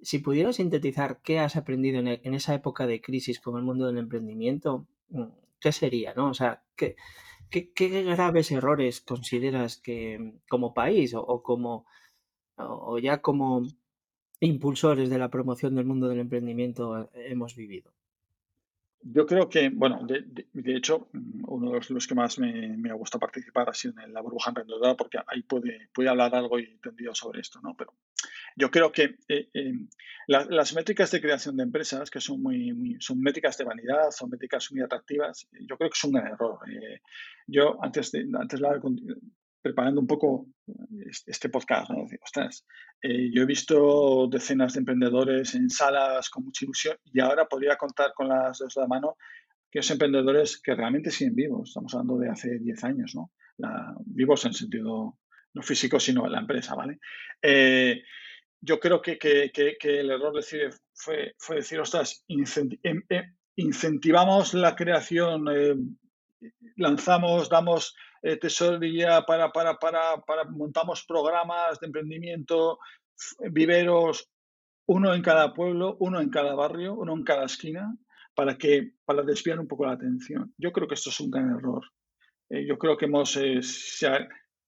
Si 0.01 0.19
pudieras 0.19 0.57
sintetizar 0.57 1.21
qué 1.21 1.39
has 1.39 1.55
aprendido 1.55 1.99
en, 1.99 2.07
e, 2.09 2.21
esa 2.23 2.53
época 2.53 2.85
de 2.85 2.99
crisis 2.99 3.39
con 3.39 3.55
el 3.55 3.63
mundo 3.63 3.85
del 3.85 3.97
emprendimiento, 3.97 4.87
mm, 5.07 5.23
¿qué 5.61 5.71
sería? 5.71 6.13
¿no? 6.15 6.31
O 6.31 6.33
sea, 6.33 6.63
¿qué, 6.75 6.97
qué, 7.51 8.03
graves 8.03 8.51
errores 8.51 9.01
consideras 9.01 9.77
que 9.77 10.17
mm, 10.17 10.39
como 10.49 10.73
país 10.73 11.13
o, 11.13 11.43
como 11.43 11.85
o 12.55 12.99
ya 12.99 13.21
como 13.21 13.63
impulsores 14.39 15.09
de 15.09 15.19
la 15.19 15.29
promoción 15.29 15.75
del 15.75 15.85
mundo 15.85 16.07
del 16.07 16.19
emprendimiento 16.19 17.09
eh, 17.13 17.31
hemos 17.31 17.55
vivido? 17.55 17.91
Yo 19.03 19.25
creo 19.25 19.49
que, 19.49 19.69
bueno, 19.69 20.05
de, 20.05 20.75
hecho, 20.75 21.09
uno 21.47 21.71
de 21.71 21.81
los, 21.89 22.07
que 22.07 22.13
más 22.13 22.37
me, 22.37 22.89
ha 22.89 22.93
gustado 22.93 23.19
participar 23.19 23.67
ha 23.67 23.73
sido 23.73 23.99
en 23.99 24.13
la 24.13 24.21
burbuja 24.21 24.51
emprendedora, 24.51 24.95
porque 24.95 25.17
ahí 25.25 25.41
puede, 25.41 25.89
puede 25.91 26.09
hablar 26.09 26.35
algo 26.35 26.59
y 26.59 26.65
entendido 26.65 27.15
sobre 27.15 27.41
esto, 27.41 27.59
¿no? 27.63 27.75
Pero 27.75 27.95
yo 28.55 28.69
creo 28.71 28.91
que 28.91 29.15
eh, 29.27 29.49
eh, 29.53 29.73
las 30.27 30.73
métricas 30.73 31.11
de 31.11 31.21
creación 31.21 31.57
de 31.57 31.63
empresas, 31.63 32.09
que 32.09 32.21
son 32.21 32.41
muy, 32.41 32.97
son 32.99 33.19
métricas 33.19 33.57
de 33.57 33.65
vanidad, 33.65 34.11
son 34.11 34.29
métricas 34.29 34.71
muy 34.71 34.81
atractivas, 34.81 35.47
yo 35.67 35.77
creo 35.77 35.89
que 35.89 35.97
es 35.97 36.03
un 36.03 36.13
gran 36.13 36.27
error. 36.27 36.59
Eh, 36.69 37.01
yo 37.47 37.83
antes 37.83 38.11
de, 38.11 38.27
antes 38.39 38.61
hablar 38.63 38.81
preparando 39.61 40.01
un 40.01 40.07
poco 40.07 40.47
este 41.25 41.49
podcast, 41.49 41.91
¿no? 41.91 42.05
Eh, 43.03 43.31
yo 43.33 43.43
he 43.43 43.45
visto 43.45 44.27
decenas 44.27 44.73
de 44.73 44.79
emprendedores 44.79 45.55
en 45.55 45.69
salas 45.69 46.29
con 46.29 46.45
mucha 46.45 46.65
ilusión 46.65 46.97
y 47.05 47.19
ahora 47.19 47.45
podría 47.45 47.75
contar 47.75 48.13
con 48.13 48.27
las 48.27 48.57
dos 48.59 48.73
de 48.73 48.81
la 48.81 48.87
mano 48.87 49.17
que 49.69 49.79
los 49.79 49.91
emprendedores 49.91 50.61
que 50.61 50.75
realmente 50.75 51.11
siguen 51.11 51.35
vivos. 51.35 51.69
Estamos 51.69 51.93
hablando 51.93 52.17
de 52.17 52.29
hace 52.29 52.59
10 52.59 52.83
años, 52.83 53.15
¿no? 53.15 53.31
vivos 54.05 54.43
en 54.45 54.53
sentido 54.53 55.19
no 55.53 55.61
físico, 55.61 55.99
sino 55.99 56.27
la 56.27 56.39
empresa, 56.39 56.75
¿vale? 56.75 56.99
Eh, 57.41 58.01
yo 58.61 58.79
creo 58.79 59.01
que, 59.01 59.17
que, 59.17 59.51
que, 59.51 59.99
el 59.99 60.11
error 60.11 60.39
fue, 60.93 61.33
fue 61.37 61.55
decir, 61.57 61.79
ostras, 61.79 62.23
em, 62.27 62.45
em, 62.83 63.35
incentivamos 63.55 64.53
la 64.53 64.75
creación, 64.75 65.47
eh, 65.51 65.75
lanzamos, 66.77 67.49
damos 67.49 67.95
eh, 68.21 68.37
tesorería 68.37 69.23
para, 69.23 69.51
para, 69.51 69.77
para, 69.77 70.21
para, 70.21 70.43
montamos 70.45 71.03
programas 71.05 71.79
de 71.79 71.87
emprendimiento, 71.87 72.79
viveros, 73.51 74.29
uno 74.87 75.13
en 75.13 75.21
cada 75.21 75.53
pueblo, 75.53 75.97
uno 75.99 76.21
en 76.21 76.29
cada 76.29 76.53
barrio, 76.53 76.93
uno 76.93 77.13
en 77.13 77.23
cada 77.23 77.45
esquina, 77.45 77.95
para 78.35 78.57
que 78.57 78.93
para 79.05 79.23
desviar 79.23 79.59
un 79.59 79.67
poco 79.67 79.85
la 79.85 79.93
atención. 79.93 80.53
Yo 80.57 80.71
creo 80.71 80.87
que 80.87 80.95
esto 80.95 81.09
es 81.09 81.19
un 81.19 81.31
gran 81.31 81.55
error. 81.57 81.83
Eh, 82.49 82.65
yo 82.65 82.77
creo 82.77 82.97
que 82.97 83.05
hemos, 83.05 83.35
eh, 83.37 83.61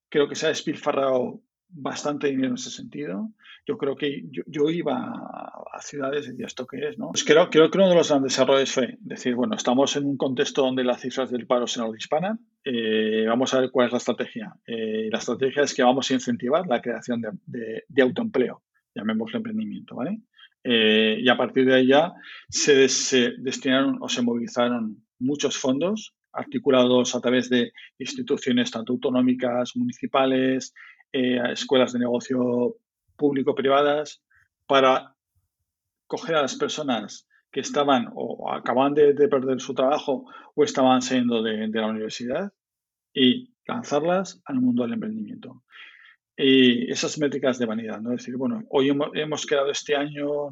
creo 0.09 0.27
que 0.27 0.35
se 0.35 0.45
ha 0.45 0.49
despilfarrado 0.49 1.41
bastante 1.73 2.27
dinero 2.27 2.49
en 2.49 2.55
ese 2.55 2.69
sentido. 2.69 3.29
Yo 3.65 3.77
creo 3.77 3.95
que 3.95 4.23
yo, 4.29 4.69
iba 4.69 4.95
a, 4.95 5.81
ciudades 5.81 6.27
y 6.27 6.31
decía, 6.31 6.45
¿esto 6.45 6.67
qué 6.67 6.89
es? 6.89 6.97
¿no? 6.97 7.09
Pues 7.11 7.23
creo, 7.23 7.49
creo 7.49 7.69
que 7.69 7.77
uno 7.77 7.89
de 7.89 7.95
los 7.95 8.09
grandes 8.09 8.37
errores 8.37 8.71
fue 8.71 8.97
decir, 9.01 9.35
bueno, 9.35 9.55
estamos 9.55 9.95
en 9.95 10.05
un 10.05 10.17
contexto 10.17 10.61
donde 10.61 10.83
las 10.83 11.01
cifras 11.01 11.31
del 11.31 11.47
paro 11.47 11.67
se 11.67 11.79
nos 11.79 11.91
disparan, 11.93 12.39
eh, 12.63 13.25
vamos 13.27 13.53
a 13.53 13.61
ver 13.61 13.71
cuál 13.71 13.87
es 13.87 13.91
la 13.91 13.97
estrategia. 13.97 14.53
Eh, 14.65 15.09
la 15.11 15.17
estrategia 15.17 15.63
es 15.63 15.73
que 15.73 15.83
vamos 15.83 16.09
a 16.09 16.13
incentivar 16.13 16.67
la 16.67 16.81
creación 16.81 17.21
de, 17.21 18.01
autoempleo, 18.01 18.61
llamémoslo 18.95 19.37
emprendimiento, 19.37 19.95
¿vale? 19.95 20.19
Eh, 20.63 21.17
y 21.19 21.27
a 21.27 21.35
partir 21.35 21.65
de 21.65 21.75
ahí 21.75 21.87
ya 21.87 22.13
se 22.47 22.75
destinaron 23.39 23.97
o 23.99 24.07
se 24.07 24.21
movilizaron 24.21 25.03
muchos 25.19 25.57
fondos 25.57 26.13
articulados 26.33 27.15
a 27.15 27.21
través 27.21 27.49
de 27.49 27.71
instituciones 27.99 28.71
tanto 28.71 28.93
autonómicas, 28.93 29.75
municipales, 29.75 30.73
eh, 31.13 31.39
escuelas 31.51 31.93
de 31.93 31.99
negocio 31.99 32.75
público-privadas 33.15 34.23
para 34.67 35.15
coger 36.07 36.35
a 36.35 36.41
las 36.41 36.55
personas 36.55 37.27
que 37.51 37.59
estaban 37.59 38.09
o 38.15 38.51
acaban 38.51 38.95
de, 38.95 39.13
perder 39.27 39.61
su 39.61 39.75
trabajo 39.75 40.25
o 40.55 40.63
estaban 40.63 41.03
saliendo 41.03 41.43
de, 41.43 41.67
la 41.67 41.87
universidad 41.87 42.51
y 43.13 43.53
lanzarlas 43.67 44.41
al 44.45 44.59
mundo 44.59 44.83
del 44.83 44.93
emprendimiento. 44.93 45.63
Y 46.35 46.91
esas 46.91 47.19
métricas 47.19 47.59
de 47.59 47.67
vanidad, 47.67 48.01
¿no? 48.01 48.11
Es 48.11 48.21
decir, 48.21 48.35
bueno, 48.35 48.63
hoy 48.69 48.89
hemos, 48.89 49.09
hemos 49.13 49.45
creado 49.45 49.69
este 49.69 49.95
año 49.95 50.49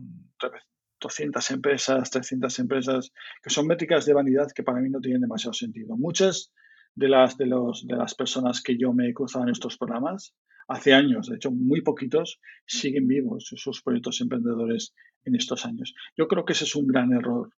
200 0.99 1.51
empresas, 1.51 2.11
300 2.11 2.59
empresas, 2.59 3.11
que 3.41 3.49
son 3.49 3.65
métricas 3.65 4.05
de 4.05 4.13
vanidad 4.13 4.51
que 4.53 4.61
para 4.61 4.79
mí 4.79 4.91
no 4.91 5.01
tienen 5.01 5.21
demasiado 5.21 5.53
sentido. 5.53 5.97
Muchas 5.97 6.53
de 6.93 7.09
las, 7.09 7.35
de 7.37 7.47
los, 7.47 7.87
de 7.87 7.95
las 7.95 8.13
personas 8.13 8.61
que 8.61 8.77
yo 8.77 8.93
me 8.93 9.09
he 9.09 9.13
cruzado 9.13 9.45
en 9.45 9.51
estos 9.51 9.77
programas 9.77 10.35
hace 10.67 10.93
años, 10.93 11.27
de 11.27 11.35
hecho 11.35 11.51
muy 11.51 11.81
poquitos, 11.81 12.39
siguen 12.65 13.07
vivos 13.07 13.51
sus 13.55 13.81
proyectos 13.81 14.21
emprendedores 14.21 14.93
en 15.25 15.35
estos 15.35 15.65
años. 15.65 15.93
Yo 16.17 16.27
creo 16.27 16.45
que 16.45 16.53
ese 16.53 16.65
es 16.65 16.75
un 16.75 16.87
gran 16.87 17.11
error. 17.13 17.49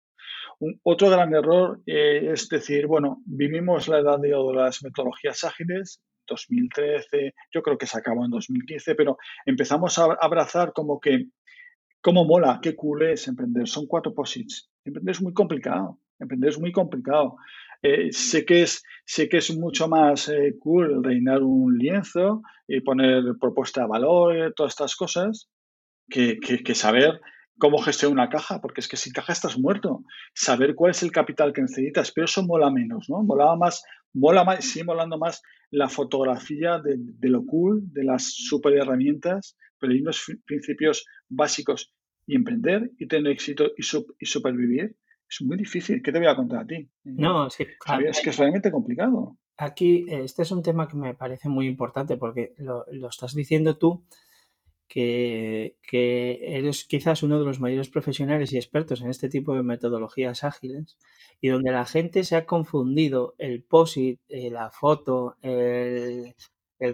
otro 0.84 1.10
gran 1.10 1.34
error 1.34 1.82
eh, 1.86 2.32
es 2.32 2.48
decir, 2.50 2.88
bueno, 2.88 3.22
vivimos 3.26 3.88
la 3.88 4.00
edad 4.00 4.20
de 4.20 4.30
las 4.30 4.84
metodologías 4.84 5.44
ágiles, 5.44 6.02
2013, 6.28 7.34
yo 7.54 7.62
creo 7.62 7.78
que 7.78 7.86
se 7.86 7.98
acabó 7.98 8.26
en 8.26 8.32
2015, 8.32 8.96
pero 8.96 9.18
empezamos 9.46 9.98
a 10.00 10.06
abrazar 10.20 10.74
como 10.74 11.00
que, 11.00 11.28
cómo 12.02 12.26
mola, 12.26 12.60
qué 12.62 12.76
cool 12.76 13.04
es 13.04 13.28
emprender. 13.28 13.68
Son 13.68 13.88
cuatro 13.88 14.14
posits. 14.14 14.70
Emprender 14.86 15.12
es 15.12 15.22
muy 15.22 15.34
complicado, 15.34 16.00
emprender 16.20 16.50
es 16.50 16.60
muy 16.60 16.72
complicado. 16.72 17.38
Eh, 17.84 18.12
sé, 18.12 18.46
que 18.46 18.64
es, 18.64 18.82
sé 19.06 19.28
que 19.28 19.38
es 19.38 19.56
mucho 19.56 19.88
más 19.88 20.30
eh, 20.30 20.56
cool 20.60 21.04
reinar 21.04 21.44
un 21.44 21.78
lienzo 21.78 22.42
y 22.68 22.80
poner 22.80 23.24
propuesta 23.40 23.82
de 23.82 23.88
valor, 23.88 24.54
todas 24.56 24.72
estas 24.72 24.96
cosas, 24.96 25.50
que, 26.10 26.40
que 26.40 26.76
saber 26.76 27.20
cómo 27.58 27.78
gestionar 27.78 28.14
una 28.14 28.30
caja, 28.30 28.62
porque 28.62 28.82
es 28.82 28.88
que 28.88 28.98
sin 28.98 29.14
caja 29.14 29.34
estás 29.34 29.58
muerto. 29.58 30.04
Saber 30.34 30.76
cuál 30.76 30.92
es 30.92 31.04
el 31.04 31.12
capital 31.12 31.54
que 31.54 31.62
necesitas, 31.62 32.12
pero 32.12 32.26
eso 32.26 32.44
mola 32.44 32.72
menos, 32.72 33.10
¿no? 33.10 33.24
Molaba 33.24 33.56
más, 33.56 33.84
mola 34.14 34.44
más, 34.44 34.66
sigue 34.66 34.86
molando 34.86 35.18
más 35.18 35.42
la 35.72 35.90
fotografía 35.90 36.80
de, 36.80 37.30
lo 37.30 37.46
cool, 37.46 37.82
de 37.92 38.04
las 38.04 38.32
super 38.34 38.74
herramientas, 38.74 39.58
pero 39.80 39.94
hay 39.94 40.02
unos 40.02 40.24
principios 40.46 41.06
básicos 41.30 41.94
y 42.26 42.36
emprender 42.36 42.92
y 42.98 43.08
tener 43.08 43.32
éxito 43.32 43.72
y, 43.78 43.82
y 44.20 44.26
supervivir 44.26 44.96
es 45.40 45.46
muy 45.46 45.58
difícil. 45.58 46.02
¿Qué 46.02 46.12
te 46.12 46.20
voy 46.20 46.28
a 46.28 46.36
contar 46.36 46.62
a 46.62 46.68
ti? 46.68 46.90
No, 47.04 47.50
sí. 47.50 47.66
es 48.06 48.22
que 48.22 48.30
es 48.30 48.38
realmente 48.38 48.72
complicado. 48.72 49.38
Aquí, 49.58 50.06
este 50.08 50.42
es 50.42 50.52
un 50.52 50.64
tema 50.64 50.88
que 50.88 50.98
me 50.98 51.14
parece 51.14 51.50
muy 51.50 51.68
importante 51.68 52.18
porque 52.18 52.54
lo, 52.58 52.86
lo 52.92 53.10
estás 53.10 53.34
diciendo 53.34 53.78
tú 53.78 54.04
que, 54.94 55.78
eres 56.42 56.86
quizás 56.86 57.24
uno 57.24 57.40
de 57.40 57.46
los 57.46 57.60
mayores 57.60 57.90
profesionales 57.90 58.54
y 58.54 58.58
expertos 58.58 59.02
en 59.02 59.10
este 59.10 59.30
tipo 59.30 59.56
de 59.56 59.64
metodologías 59.64 60.44
ágiles 60.44 60.98
y 61.42 61.50
donde 61.50 61.72
la 61.72 61.86
gente 61.86 62.24
se 62.24 62.36
ha 62.36 62.46
confundido 62.46 63.36
el 63.38 63.64
POSIT, 63.64 64.20
eh, 64.30 64.52
la 64.52 64.70
foto, 64.70 65.36
el, 65.42 66.36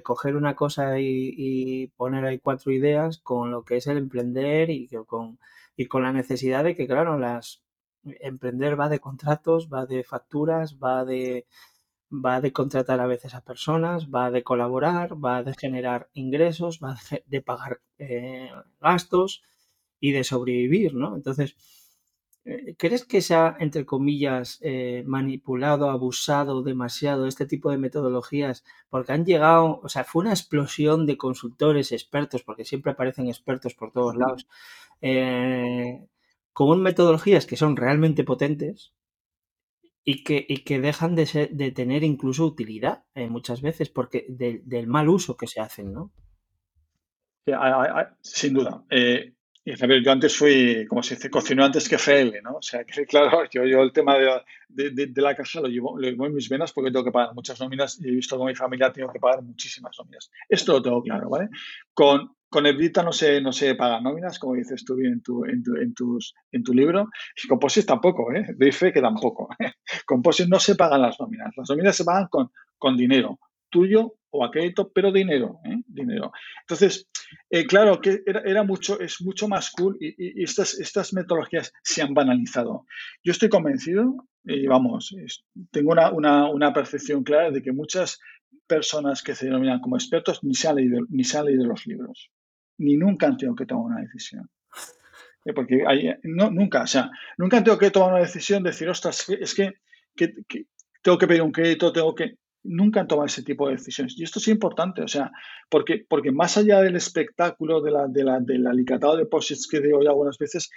coger 0.04 0.36
una 0.36 0.56
cosa 0.56 1.00
y, 1.00 1.88
poner 1.98 2.24
ahí 2.26 2.40
cuatro 2.40 2.72
ideas 2.72 3.20
con 3.20 3.52
lo 3.52 3.64
que 3.64 3.78
es 3.78 3.88
el 3.88 3.98
emprender 3.98 4.70
y 4.70 4.88
con, 5.08 5.40
y 5.76 5.88
con 5.88 6.04
la 6.04 6.14
necesidad 6.14 6.64
de 6.64 6.76
que, 6.76 6.88
claro, 6.88 7.18
las 7.18 7.64
emprender 8.04 8.80
va 8.80 8.90
de 8.90 9.00
contratos, 9.00 9.70
va 9.70 9.86
de 9.86 10.04
facturas, 10.04 10.78
va 10.78 11.06
de 11.06 11.46
va 12.12 12.42
de 12.42 12.52
contratar 12.52 13.00
a 13.00 13.08
veces 13.08 13.36
a 13.36 13.42
personas, 13.42 14.10
va 14.10 14.32
de 14.32 14.44
colaborar, 14.44 15.14
va 15.24 15.44
de 15.44 15.54
generar 15.54 16.10
ingresos, 16.14 16.80
va 16.84 16.98
de 17.28 17.42
pagar 17.42 17.82
eh, 17.98 18.50
gastos 18.82 19.44
y 20.00 20.12
de 20.12 20.24
sobrevivir, 20.24 20.96
¿no? 20.96 21.16
Entonces, 21.16 21.56
eh, 22.46 22.76
¿crees 22.78 23.06
que 23.06 23.22
se 23.22 23.36
ha, 23.36 23.56
entre 23.60 23.86
comillas, 23.86 24.60
eh, 24.62 25.04
manipulado, 25.06 25.90
abusado 25.90 26.64
demasiado 26.64 27.28
este 27.28 27.46
tipo 27.46 27.70
de 27.72 27.78
metodologías? 27.78 28.64
Porque 28.90 29.12
han 29.14 29.26
llegado, 29.26 29.80
o 29.84 29.90
sea, 29.90 30.04
fue 30.04 30.22
una 30.24 30.32
explosión 30.32 31.06
de 31.06 31.18
consultores, 31.18 31.92
expertos, 31.92 32.44
porque 32.44 32.66
siempre 32.66 32.92
aparecen 32.94 33.28
expertos 33.28 33.76
por 33.76 33.92
todos 33.92 34.16
lados, 34.16 34.48
con 36.54 36.82
metodologías 36.82 37.46
que 37.46 37.58
son 37.58 37.76
realmente 37.76 38.24
potentes, 38.24 38.94
y 40.04 40.24
que, 40.24 40.44
y 40.48 40.64
que 40.64 40.80
dejan 40.80 41.16
de, 41.16 41.26
ser, 41.26 41.52
de 41.52 41.72
tener 41.72 42.04
incluso 42.04 42.46
utilidad 42.46 43.04
eh, 43.14 43.28
muchas 43.28 43.62
veces 43.62 43.90
porque 43.90 44.26
del 44.28 44.88
mal 44.88 45.08
uso 45.08 45.38
que 45.38 45.46
se 45.46 45.60
hacen, 45.60 45.94
¿no? 45.94 46.12
sin 48.22 48.54
duda. 48.54 48.84
Eh, 48.90 49.34
yo 49.66 50.12
antes 50.12 50.36
fui, 50.36 50.86
como 50.88 51.04
se 51.04 51.16
dice, 51.16 51.30
cocinó 51.30 51.64
antes 51.64 51.88
que 51.88 51.96
FL, 51.96 52.42
¿no? 52.42 52.56
O 52.58 52.62
sea, 52.62 52.84
que 52.86 53.06
claro, 53.06 53.44
yo, 53.52 53.66
yo 53.66 53.82
el 53.82 53.92
tema 53.92 54.18
de, 54.18 54.90
de, 54.90 55.22
la 55.22 55.36
casa 55.36 55.62
lo 55.62 55.68
llevo, 55.68 55.98
lo 56.00 56.10
llevo 56.10 56.26
en 56.26 56.34
mis 56.34 56.50
venas 56.50 56.74
porque 56.74 56.92
tengo 56.92 57.06
que 57.06 57.12
pagar 57.12 57.36
muchas 57.36 57.60
nóminas 57.60 58.00
y 58.02 58.08
he 58.08 58.12
visto 58.12 58.38
con 58.38 58.48
mi 58.48 58.56
familia 58.56 58.92
tengo 58.92 59.12
que 59.12 59.20
pagar 59.20 59.44
muchísimas 59.44 59.96
nóminas. 60.00 60.32
Esto 60.48 60.74
lo 60.74 60.82
tengo 60.82 61.04
claro, 61.04 61.30
¿vale? 61.30 61.50
Con, 61.94 62.36
con 62.50 62.66
Evita 62.66 63.04
no 63.04 63.12
se, 63.12 63.40
no 63.42 63.52
se 63.52 63.76
pagan 63.76 64.04
nóminas, 64.04 64.40
como 64.40 64.56
dices 64.56 64.84
tú 64.84 65.00
en 65.00 65.22
tu, 65.22 65.46
en 65.46 65.64
tu, 65.64 65.76
en 65.76 65.94
tus, 65.94 66.34
en 66.52 66.64
tu 66.64 66.74
libro, 66.74 67.10
y 67.42 67.48
con 67.48 67.60
POSIT 67.60 67.86
tampoco, 67.86 68.34
¿eh? 68.34 68.46
Doy 68.58 68.72
fe 68.72 68.92
que 68.92 69.02
tampoco. 69.02 69.50
¿eh? 69.60 69.74
Con 70.06 70.22
POSIT 70.22 70.48
no 70.48 70.60
se 70.60 70.76
pagan 70.76 71.02
las 71.02 71.20
nóminas, 71.20 71.54
las 71.56 71.70
nóminas 71.70 71.96
se 71.96 72.04
pagan 72.04 72.28
con, 72.28 72.52
con 72.78 72.98
dinero 72.98 73.40
tuyo 73.70 74.16
o 74.32 74.44
a 74.44 74.52
crédito, 74.52 74.92
pero 74.92 75.12
dinero, 75.12 75.60
¿eh? 75.64 75.78
dinero. 75.88 76.32
Entonces, 76.62 77.08
eh, 77.52 77.66
claro 77.66 78.02
que 78.02 78.22
era, 78.26 78.42
era, 78.42 78.64
mucho, 78.64 79.00
es 79.00 79.22
mucho 79.22 79.48
más 79.48 79.70
cool 79.72 79.98
y, 80.00 80.44
estas, 80.44 80.80
estas 80.80 81.14
metodologías 81.14 81.72
se 81.84 82.02
han 82.02 82.16
banalizado. 82.16 82.86
Yo 83.24 83.32
estoy 83.32 83.50
convencido, 83.50 84.28
y 84.44 84.66
vamos, 84.66 85.16
tengo 85.72 85.92
una, 85.92 86.12
una, 86.12 86.50
una 86.50 86.74
percepción 86.74 87.24
clara 87.24 87.52
de 87.52 87.62
que 87.62 87.72
muchas 87.72 88.20
personas 88.66 89.22
que 89.22 89.36
se 89.36 89.46
denominan 89.46 89.82
como 89.82 89.98
expertos 89.98 90.44
ni 90.44 90.56
se 90.56 90.74
ni 91.10 91.24
se 91.24 91.38
han 91.38 91.46
leído 91.46 91.66
los 91.66 91.86
libros 91.86 92.32
ni 92.80 92.98
nunca 92.98 93.28
han 93.28 93.38
tenido 93.38 93.56
que 93.56 93.66
tomar 93.66 93.92
una 93.92 94.02
decisión. 94.02 94.50
Eh, 95.46 95.54
porque 95.54 95.84
hay, 95.88 96.14
no, 96.24 96.50
nunca, 96.50 96.84
o 96.84 96.88
sea, 96.88 97.12
nunca 97.38 97.58
han 97.58 97.64
tenido 97.64 97.80
que 97.80 97.92
tomar 97.92 98.14
una 98.14 98.22
decisión 98.22 98.64
de 98.64 98.72
decir, 98.72 98.90
ostras, 98.90 99.30
es 99.30 99.54
que, 99.54 99.74
que, 100.16 100.34
tengo 101.02 101.18
que 101.18 101.28
pedir 101.28 101.42
un 101.42 101.52
crédito, 101.52 101.94
tengo 101.94 102.14
que... 102.16 102.36
Nunca 102.62 103.00
han 103.00 103.08
tomado 103.08 103.26
ese 103.26 103.42
tipo 103.42 103.68
de 103.68 103.76
decisiones. 103.76 104.16
Y 104.18 104.24
esto 104.24 104.40
es 104.40 104.48
importante, 104.50 105.02
o 105.02 105.08
sea, 105.08 105.32
porque, 105.70 106.06
porque 106.10 106.32
más 106.32 106.58
allá 106.58 106.82
del 106.82 106.98
espectáculo 106.98 107.82
de 107.82 107.92
la, 107.92 108.08
de 108.08 108.24
la, 108.26 108.40
del 108.42 108.68
alicatado 108.68 109.16
de 109.16 109.26
posits 109.26 109.66
que 109.66 109.80
digo 109.80 110.04
ya 110.04 110.10
algunas 110.10 110.38
veces, 110.38 110.70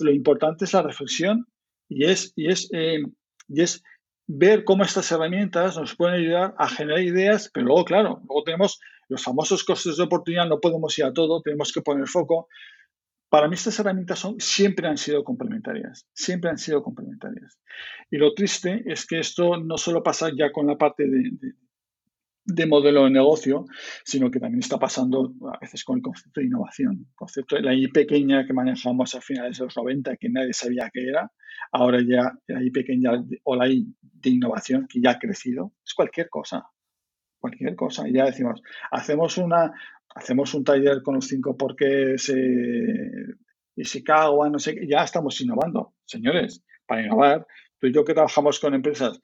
lo 0.00 0.10
importante 0.10 0.64
es 0.64 0.72
la 0.72 0.82
reflexión 0.82 1.46
y 1.88 2.04
es, 2.04 2.32
y 2.34 2.48
es, 2.50 2.68
eh, 2.72 3.00
y 3.46 3.62
es 3.62 3.84
ver 4.26 4.64
cómo 4.64 4.82
estas 4.82 5.10
herramientas 5.12 5.76
nos 5.76 5.94
pueden 5.94 6.16
ayudar 6.16 6.54
a 6.58 6.68
generar 6.68 7.00
ideas, 7.00 7.48
pero 7.54 7.66
luego, 7.66 7.84
claro, 7.84 8.20
luego 8.26 8.42
tenemos 8.42 8.80
los 9.08 9.22
famosos 9.22 9.64
costes 9.64 9.96
de 9.96 10.04
oportunidad, 10.04 10.46
no 10.46 10.60
podemos 10.60 10.96
ir 10.98 11.04
a 11.04 11.12
todo, 11.12 11.42
tenemos 11.42 11.72
que 11.72 11.82
poner 11.82 12.06
foco. 12.06 12.48
Para 13.28 13.48
mí 13.48 13.54
estas 13.54 13.78
herramientas 13.78 14.18
son, 14.18 14.40
siempre 14.40 14.88
han 14.88 14.96
sido 14.96 15.22
complementarias, 15.22 16.06
siempre 16.12 16.50
han 16.50 16.58
sido 16.58 16.82
complementarias. 16.82 17.58
Y 18.10 18.16
lo 18.16 18.32
triste 18.34 18.82
es 18.86 19.06
que 19.06 19.18
esto 19.18 19.58
no 19.58 19.76
solo 19.76 20.02
pasa 20.02 20.30
ya 20.34 20.50
con 20.50 20.66
la 20.66 20.78
parte 20.78 21.04
de, 21.06 21.32
de 22.48 22.66
modelo 22.66 23.04
de 23.04 23.10
negocio, 23.10 23.66
sino 24.04 24.30
que 24.30 24.40
también 24.40 24.60
está 24.60 24.78
pasando 24.78 25.34
a 25.52 25.58
veces 25.60 25.84
con 25.84 25.98
el 25.98 26.02
concepto 26.02 26.40
de 26.40 26.46
innovación. 26.46 27.06
El 27.10 27.14
concepto 27.14 27.56
de 27.56 27.62
la 27.62 27.74
I 27.74 27.88
pequeña 27.88 28.46
que 28.46 28.54
manejamos 28.54 29.14
a 29.14 29.20
finales 29.20 29.58
de 29.58 29.64
los 29.64 29.76
90, 29.76 30.16
que 30.16 30.30
nadie 30.30 30.54
sabía 30.54 30.90
qué 30.90 31.06
era, 31.08 31.30
ahora 31.72 31.98
ya 32.00 32.32
la 32.46 32.62
I 32.62 32.70
pequeña 32.70 33.10
o 33.44 33.54
la 33.54 33.68
I 33.68 33.86
de 34.00 34.30
innovación, 34.30 34.86
que 34.88 35.00
ya 35.02 35.10
ha 35.10 35.18
crecido, 35.18 35.74
es 35.84 35.92
cualquier 35.92 36.30
cosa. 36.30 36.64
Cualquier 37.38 37.76
cosa. 37.76 38.08
Y 38.08 38.14
ya 38.14 38.24
decimos, 38.24 38.62
hacemos 38.90 39.38
una, 39.38 39.72
hacemos 40.14 40.54
un 40.54 40.64
taller 40.64 41.02
con 41.02 41.16
los 41.16 41.28
cinco 41.28 41.56
porque 41.56 42.14
se 42.16 42.34
Ishikawa, 43.76 44.50
no 44.50 44.58
sé 44.58 44.74
qué, 44.74 44.86
ya 44.88 45.04
estamos 45.04 45.40
innovando. 45.40 45.94
Señores, 46.04 46.64
para 46.86 47.02
innovar, 47.02 47.46
tú 47.78 47.86
y 47.86 47.92
yo 47.92 48.04
que 48.04 48.14
trabajamos 48.14 48.58
con 48.58 48.74
empresas 48.74 49.20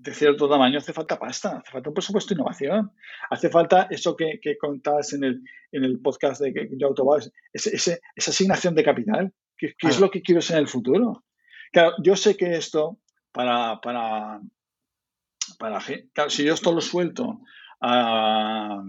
de 0.00 0.14
cierto 0.14 0.48
tamaño 0.48 0.78
hace 0.78 0.92
falta 0.92 1.18
pasta, 1.18 1.58
hace 1.58 1.72
falta 1.72 1.90
un 1.90 1.94
presupuesto 1.94 2.32
de 2.32 2.40
innovación, 2.40 2.92
hace 3.30 3.50
falta 3.50 3.88
eso 3.90 4.14
que, 4.16 4.38
que 4.40 4.56
contabas 4.56 5.12
en 5.12 5.24
el, 5.24 5.42
en 5.72 5.84
el 5.84 6.00
podcast 6.00 6.40
de, 6.40 6.52
de 6.52 6.84
Autobus, 6.84 7.32
ese, 7.52 8.00
esa 8.14 8.30
asignación 8.30 8.74
de 8.74 8.84
capital, 8.84 9.32
que, 9.56 9.74
es 9.82 9.96
ah. 9.96 10.00
lo 10.00 10.10
que 10.10 10.22
quiero 10.22 10.40
ser 10.40 10.56
en 10.56 10.62
el 10.62 10.68
futuro. 10.68 11.24
Claro, 11.72 11.94
yo 12.02 12.14
sé 12.14 12.36
que 12.36 12.56
esto, 12.56 13.00
para, 13.32 13.80
para, 13.80 14.40
para 15.56 15.80
claro, 16.12 16.30
si 16.30 16.44
yo 16.44 16.54
esto 16.54 16.72
lo 16.72 16.80
suelto 16.80 17.40
a, 17.80 18.82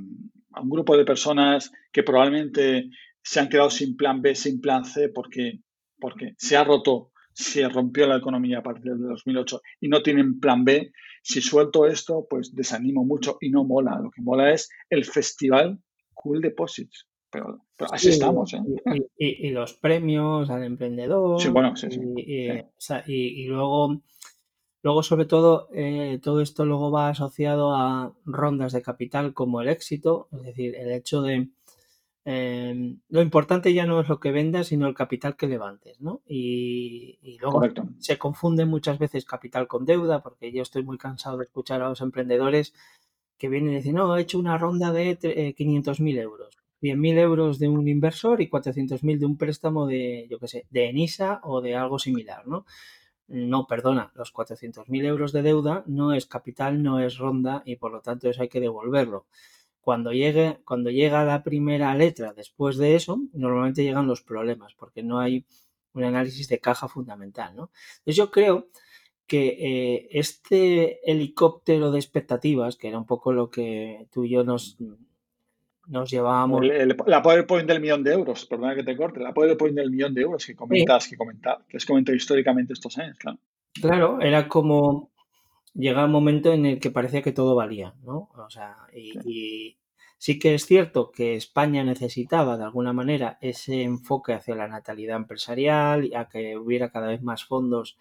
a 0.52 0.62
un 0.62 0.70
grupo 0.70 0.98
de 0.98 1.06
personas 1.06 1.72
que 1.92 2.04
probablemente 2.04 2.90
se 3.22 3.40
han 3.40 3.50
quedado 3.50 3.70
sin 3.70 3.96
plan 3.96 4.22
B, 4.22 4.36
sin 4.36 4.62
plan 4.62 4.86
C, 4.86 5.10
porque, 5.10 5.60
porque 6.00 6.34
se 6.38 6.58
ha 6.58 6.64
roto 6.64 7.12
se 7.40 7.70
rompió 7.70 8.06
la 8.06 8.18
economía 8.18 8.60
a 8.60 8.64
partir 8.64 8.92
del 8.92 9.08
2008 9.08 9.62
y 9.80 9.88
no 9.88 10.04
tienen 10.04 10.42
plan 10.42 10.66
B, 10.66 10.92
si 11.24 11.42
suelto 11.42 11.86
esto, 11.86 12.28
pues 12.30 12.54
desanimo 12.54 13.06
mucho 13.06 13.38
y 13.40 13.50
no 13.50 13.64
mola. 13.64 13.98
Lo 14.02 14.12
que 14.12 14.22
mola 14.22 14.52
es 14.52 14.70
el 14.90 15.06
festival 15.06 15.80
Cool 16.14 16.42
Deposits. 16.42 17.08
Pero, 17.32 17.64
así 17.92 18.10
estamos. 18.10 18.54
¿eh? 18.54 18.60
Y, 19.18 19.52
los 19.52 19.74
premios 19.74 20.50
al 20.50 20.64
emprendedor. 20.64 21.40
Sí, 21.40 21.50
bueno, 21.50 21.76
sí, 21.76 21.88
Y, 23.08 23.46
luego, 23.46 24.02
luego, 24.82 25.04
sobre 25.04 25.26
todo, 25.26 25.70
eh, 25.74 26.20
todo 26.22 26.42
esto 26.42 26.66
luego 26.66 26.92
va 26.92 27.10
asociado 27.10 27.76
a 27.76 28.14
rondas 28.26 28.74
de 28.74 28.82
capital 28.82 29.34
como 29.34 29.62
el 29.62 29.70
éxito, 29.70 30.28
es 30.32 30.44
decir, 30.44 30.76
el 30.76 30.92
hecho 30.92 31.22
de 31.22 31.50
Em, 32.32 33.00
lo 33.10 33.22
importante 33.24 33.74
ya 33.74 33.88
no 33.88 34.00
es 34.02 34.08
lo 34.08 34.20
que 34.20 34.32
vendas, 34.32 34.68
sino 34.68 34.88
el 34.88 34.94
capital 34.94 35.36
que 35.36 35.48
levantes, 35.48 36.00
¿no? 36.00 36.22
Y, 36.28 37.18
luego 37.42 37.62
se 37.98 38.20
confunde 38.20 38.66
muchas 38.66 39.00
veces 39.00 39.26
capital 39.26 39.68
con 39.68 39.84
deuda, 39.84 40.22
porque 40.22 40.52
yo 40.52 40.62
estoy 40.62 40.84
muy 40.84 41.00
cansado 41.00 41.38
de 41.38 41.46
escuchar 41.46 41.82
a 41.82 41.90
los 41.90 42.02
emprendedores 42.02 42.74
que 43.40 43.50
vienen 43.50 43.74
y 43.74 43.78
dicen, 43.78 43.96
no, 43.96 44.16
he 44.16 44.22
hecho 44.22 44.38
una 44.38 44.60
ronda 44.60 44.92
de 44.92 45.18
500.000 45.18 46.18
eh, 46.18 46.22
euros, 46.22 46.58
100.000 46.82 47.18
euros 47.18 47.58
de 47.58 47.70
un 47.70 47.88
inversor 47.88 48.42
y 48.42 48.50
400.000 48.50 49.18
de 49.18 49.26
un 49.26 49.38
préstamo 49.38 49.88
de, 49.88 50.28
yo 50.30 50.38
qué 50.40 50.48
sé, 50.48 50.68
de 50.70 50.90
ENISA 50.90 51.40
o 51.44 51.62
de 51.62 51.76
algo 51.76 51.98
similar, 51.98 52.48
¿no? 52.48 52.66
No 53.30 53.68
perdona, 53.68 54.12
los 54.16 54.34
400.000 54.34 55.06
euros 55.06 55.32
de 55.32 55.44
deuda 55.44 55.84
no 55.88 56.14
es 56.14 56.26
capital, 56.26 56.84
no 56.84 57.00
es 57.00 57.18
ronda 57.18 57.62
y 57.66 57.78
por 57.78 57.92
lo 57.92 58.02
tanto 58.02 58.30
eso 58.30 58.42
hay 58.42 58.50
que 58.50 58.60
devolverlo. 58.60 59.28
Cuando, 59.82 60.12
llegue, 60.12 60.60
cuando 60.66 60.90
llega 60.90 61.24
la 61.24 61.44
primera 61.44 61.96
letra 61.96 62.34
después 62.34 62.78
de 62.78 62.96
eso, 62.96 63.20
normalmente 63.34 63.84
llegan 63.84 64.08
los 64.08 64.22
problemas 64.22 64.74
porque 64.74 65.04
no 65.04 65.20
hay 65.20 65.46
un 65.94 66.04
análisis 66.04 66.48
de 66.48 66.60
caja 66.60 66.88
fundamental. 66.88 67.56
¿no? 67.56 67.72
Entonces 68.00 68.16
yo 68.16 68.32
creo 68.32 68.68
que 69.26 69.48
eh, 69.60 70.10
este 70.12 71.10
helicóptero 71.10 71.92
de 71.92 72.00
expectativas, 72.00 72.76
que 72.76 72.88
era 72.88 72.98
un 72.98 73.06
poco 73.06 73.32
lo 73.32 73.52
que 73.52 74.08
tú 74.12 74.26
y 74.26 74.32
yo 74.32 74.44
nos, 74.44 74.78
nos 75.90 76.10
llevábamos. 76.10 76.66
la 77.08 77.22
PowerPoint 77.22 77.68
del 77.68 77.82
millón 77.82 78.04
de 78.04 78.14
euros, 78.14 78.46
perdona 78.46 78.76
que 78.76 78.84
te 78.84 78.96
corte, 78.96 79.20
la 79.20 79.34
PowerPoint 79.34 79.76
del 79.76 79.92
millón 79.92 80.14
de 80.14 80.22
euros 80.22 80.46
que 80.46 80.56
comentas, 80.56 81.08
que 81.08 81.18
comentas, 81.18 81.58
que 81.68 81.78
has 81.78 81.86
comentado 81.86 82.16
históricamente 82.16 82.74
estos 82.74 82.98
años, 82.98 83.18
claro. 83.18 83.40
Claro, 83.74 84.22
era 84.22 84.48
como 84.48 85.12
llega 85.74 86.06
un 86.06 86.12
momento 86.12 86.54
en 86.54 86.66
el 86.66 86.80
que 86.80 86.92
parecía 86.92 87.22
que 87.22 87.32
todo 87.32 87.56
valía, 87.56 87.96
¿no? 88.04 88.30
O 88.36 88.50
sea, 88.50 88.76
y, 88.94 89.78
sí 90.18 90.38
que 90.38 90.54
es 90.54 90.66
cierto 90.66 91.12
que 91.12 91.36
España 91.36 91.84
necesitaba 91.84 92.58
de 92.58 92.66
alguna 92.66 92.94
manera 92.94 93.38
ese 93.42 93.84
enfoque 93.84 94.34
hacia 94.34 94.56
la 94.56 94.68
natalidad 94.68 95.18
empresarial 95.18 96.06
y 96.06 96.14
a 96.14 96.26
que 96.26 96.58
hubiera 96.58 96.92
cada 96.92 97.08
vez 97.08 97.22
más 97.22 97.46
fondos 97.46 97.98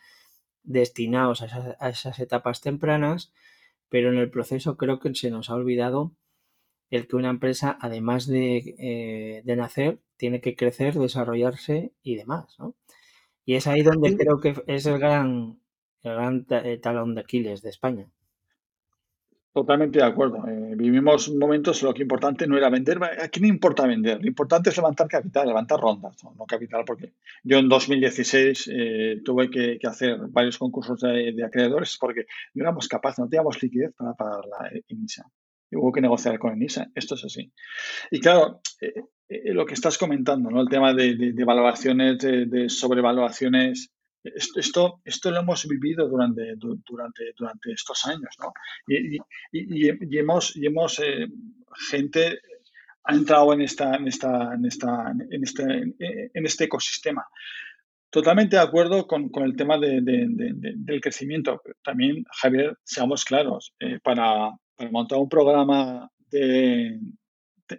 destinados 0.63 1.43
a 1.43 1.47
esas, 1.47 1.77
a 1.81 1.89
esas 1.89 2.19
etapas 2.19 2.61
tempranas, 2.61 3.33
pero 3.89 4.11
en 4.11 4.19
el 4.19 4.31
proceso 4.31 4.77
creo 4.77 4.99
que 4.99 5.15
se 5.15 5.31
nos 5.31 5.49
ha 5.49 5.55
olvidado 5.55 6.13
el 6.91 7.07
que 7.07 7.17
una 7.17 7.31
empresa, 7.31 7.79
además 7.81 8.29
eh, 8.33 9.43
de, 9.45 9.57
nacer, 9.57 9.99
tiene 10.17 10.41
que 10.41 10.57
crecer, 10.57 10.95
desarrollarse 10.95 11.93
y 12.03 12.17
demás, 12.17 12.57
¿no? 12.59 12.75
Y 13.45 13.55
es 13.55 13.67
ahí 13.67 13.83
donde 13.83 14.17
creo 14.17 14.41
que 14.41 14.55
es 14.67 14.87
el 14.87 14.99
gran, 14.99 15.59
el 16.03 16.15
gran 16.15 16.47
eh, 16.51 16.79
talón 16.79 17.15
de 17.15 17.23
Aquiles 17.23 17.63
de 17.63 17.71
España. 17.71 18.07
Totalmente 19.55 19.99
de 19.99 20.05
acuerdo. 20.05 20.47
Eh, 20.47 20.75
vivimos 20.77 21.31
momentos 21.31 21.83
en 21.83 21.89
lo 21.89 21.95
que 21.95 22.03
importante 22.03 22.47
no 22.47 22.59
era 22.59 22.69
vender. 22.69 22.99
Aquí 23.21 23.41
no 23.41 23.49
importa 23.49 23.87
vender. 23.87 24.21
Lo 24.21 24.29
importante 24.29 24.69
es 24.69 24.77
levantar 24.77 25.09
capital, 25.09 25.49
levantar 25.49 25.81
rondas, 25.81 26.23
no, 26.23 26.45
capital, 26.45 26.85
porque 26.87 27.15
yo 27.43 27.59
en 27.59 27.69
2016 27.69 28.71
tuve 29.25 29.51
que, 29.51 29.79
hacer 29.85 30.19
varios 30.29 30.59
concursos 30.59 31.01
de, 31.01 31.43
acreedores 31.45 31.97
porque 31.99 32.27
no 32.55 32.65
éramos 32.65 32.87
capaces, 32.87 33.19
no 33.19 33.29
teníamos 33.29 33.61
liquidez 33.63 33.95
para 33.95 34.13
pagar 34.13 34.45
la 34.45 34.71
emisión 34.89 35.27
hubo 35.77 35.93
que 35.93 36.01
negociar 36.01 36.39
con 36.39 36.53
ENISA. 36.53 36.89
Esto 36.95 37.15
es 37.15 37.25
así. 37.25 37.53
Y 38.11 38.21
claro, 38.21 38.61
eh, 38.81 38.95
eh, 39.29 39.53
lo 39.53 39.67
que 39.67 39.75
estás 39.75 39.99
comentando, 39.99 40.51
¿no? 40.51 40.63
El 40.63 40.69
tema 40.69 40.95
de, 40.95 41.15
de, 41.17 41.45
valoraciones, 41.45 42.19
de, 42.19 42.69
sobrevaluaciones, 42.69 43.91
esto, 44.25 45.01
esto 45.05 45.31
lo 45.31 45.41
hemos 45.41 45.67
vivido 45.67 46.09
durante, 46.09 46.55
durante, 46.57 47.33
durante 47.37 47.73
estos 47.73 48.05
años, 48.07 48.35
¿no? 48.41 48.53
Y, 48.87 49.19
y, 49.53 50.19
hemos, 50.19 50.57
y 50.57 50.67
hemos 50.67 50.99
eh, 51.01 51.27
gente 51.91 52.41
ha 53.05 53.15
entrado 53.15 53.53
en 53.55 53.63
esta, 53.63 53.97
en 53.97 54.07
esta, 54.07 54.55
en 54.55 54.67
esta, 54.67 55.13
en 55.31 55.43
este, 55.43 55.63
en 56.35 56.47
este 56.47 56.65
ecosistema. 56.65 57.27
Totalmente 58.11 58.57
de 58.57 58.63
acuerdo 58.63 59.07
con, 59.07 59.31
con 59.31 59.45
el 59.45 59.57
tema 59.57 59.79
de, 59.79 60.01
del 60.03 61.01
crecimiento. 61.01 61.63
También, 61.83 62.25
Javier, 62.31 62.77
seamos 62.85 63.25
claros, 63.25 63.75
para, 64.03 64.51
para 64.79 64.91
montar 64.91 65.19
un 65.19 65.29
programa 65.29 66.11
de, 66.31 67.01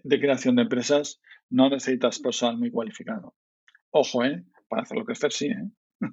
creación 0.09 0.55
de 0.57 0.63
empresas 0.63 1.21
no 1.49 1.69
necesitas 1.69 2.19
personal 2.19 2.57
muy 2.57 2.69
cualificado. 2.69 3.33
Ojo, 3.89 4.23
¿eh? 4.25 4.43
Para 4.67 4.83
hacerlo 4.83 5.05
crecer, 5.05 5.31
sí, 5.31 5.47
¿eh? 5.47 5.69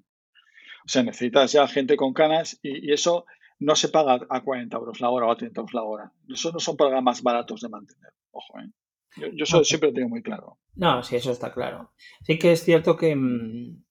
O 0.87 0.89
sea, 0.89 1.03
necesitas 1.03 1.53
ya 1.53 1.67
gente 1.67 1.97
con 1.97 2.15
canas 2.15 2.59
y, 2.63 2.93
eso 2.93 3.27
no 3.59 3.75
se 3.75 3.89
paga 3.89 4.21
a 4.31 4.45
40 4.45 4.77
euros 4.77 5.01
la 5.01 5.11
hora 5.11 5.27
o 5.27 5.33
a 5.33 5.37
30 5.37 5.61
euros 5.61 5.75
la 5.75 5.83
hora. 5.83 6.13
Eso 6.29 6.53
no 6.53 6.61
son 6.61 6.77
programas 6.77 7.23
baratos 7.23 7.61
de 7.61 7.69
mantener. 7.69 8.13
Ojo, 8.31 8.61
¿eh? 8.61 8.71
Yo, 9.17 9.45
eso 9.45 9.65
siempre 9.65 9.89
lo 9.89 9.95
tengo 9.95 10.09
muy 10.11 10.23
claro. 10.23 10.59
No, 10.75 11.03
sí, 11.03 11.17
eso 11.17 11.33
está 11.33 11.53
claro. 11.53 11.93
Sí 12.23 12.39
que 12.39 12.53
es 12.53 12.63
cierto 12.63 12.97
que 12.97 13.17
mm, 13.17 13.83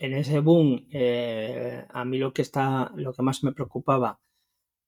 en 0.00 0.12
ese 0.14 0.40
boom, 0.40 0.88
eh, 0.90 1.86
a 1.88 2.04
mí 2.04 2.18
lo 2.18 2.32
que 2.32 2.42
está, 2.42 2.90
lo 2.96 3.12
que 3.12 3.22
más 3.22 3.44
me 3.44 3.52
preocupaba 3.52 4.18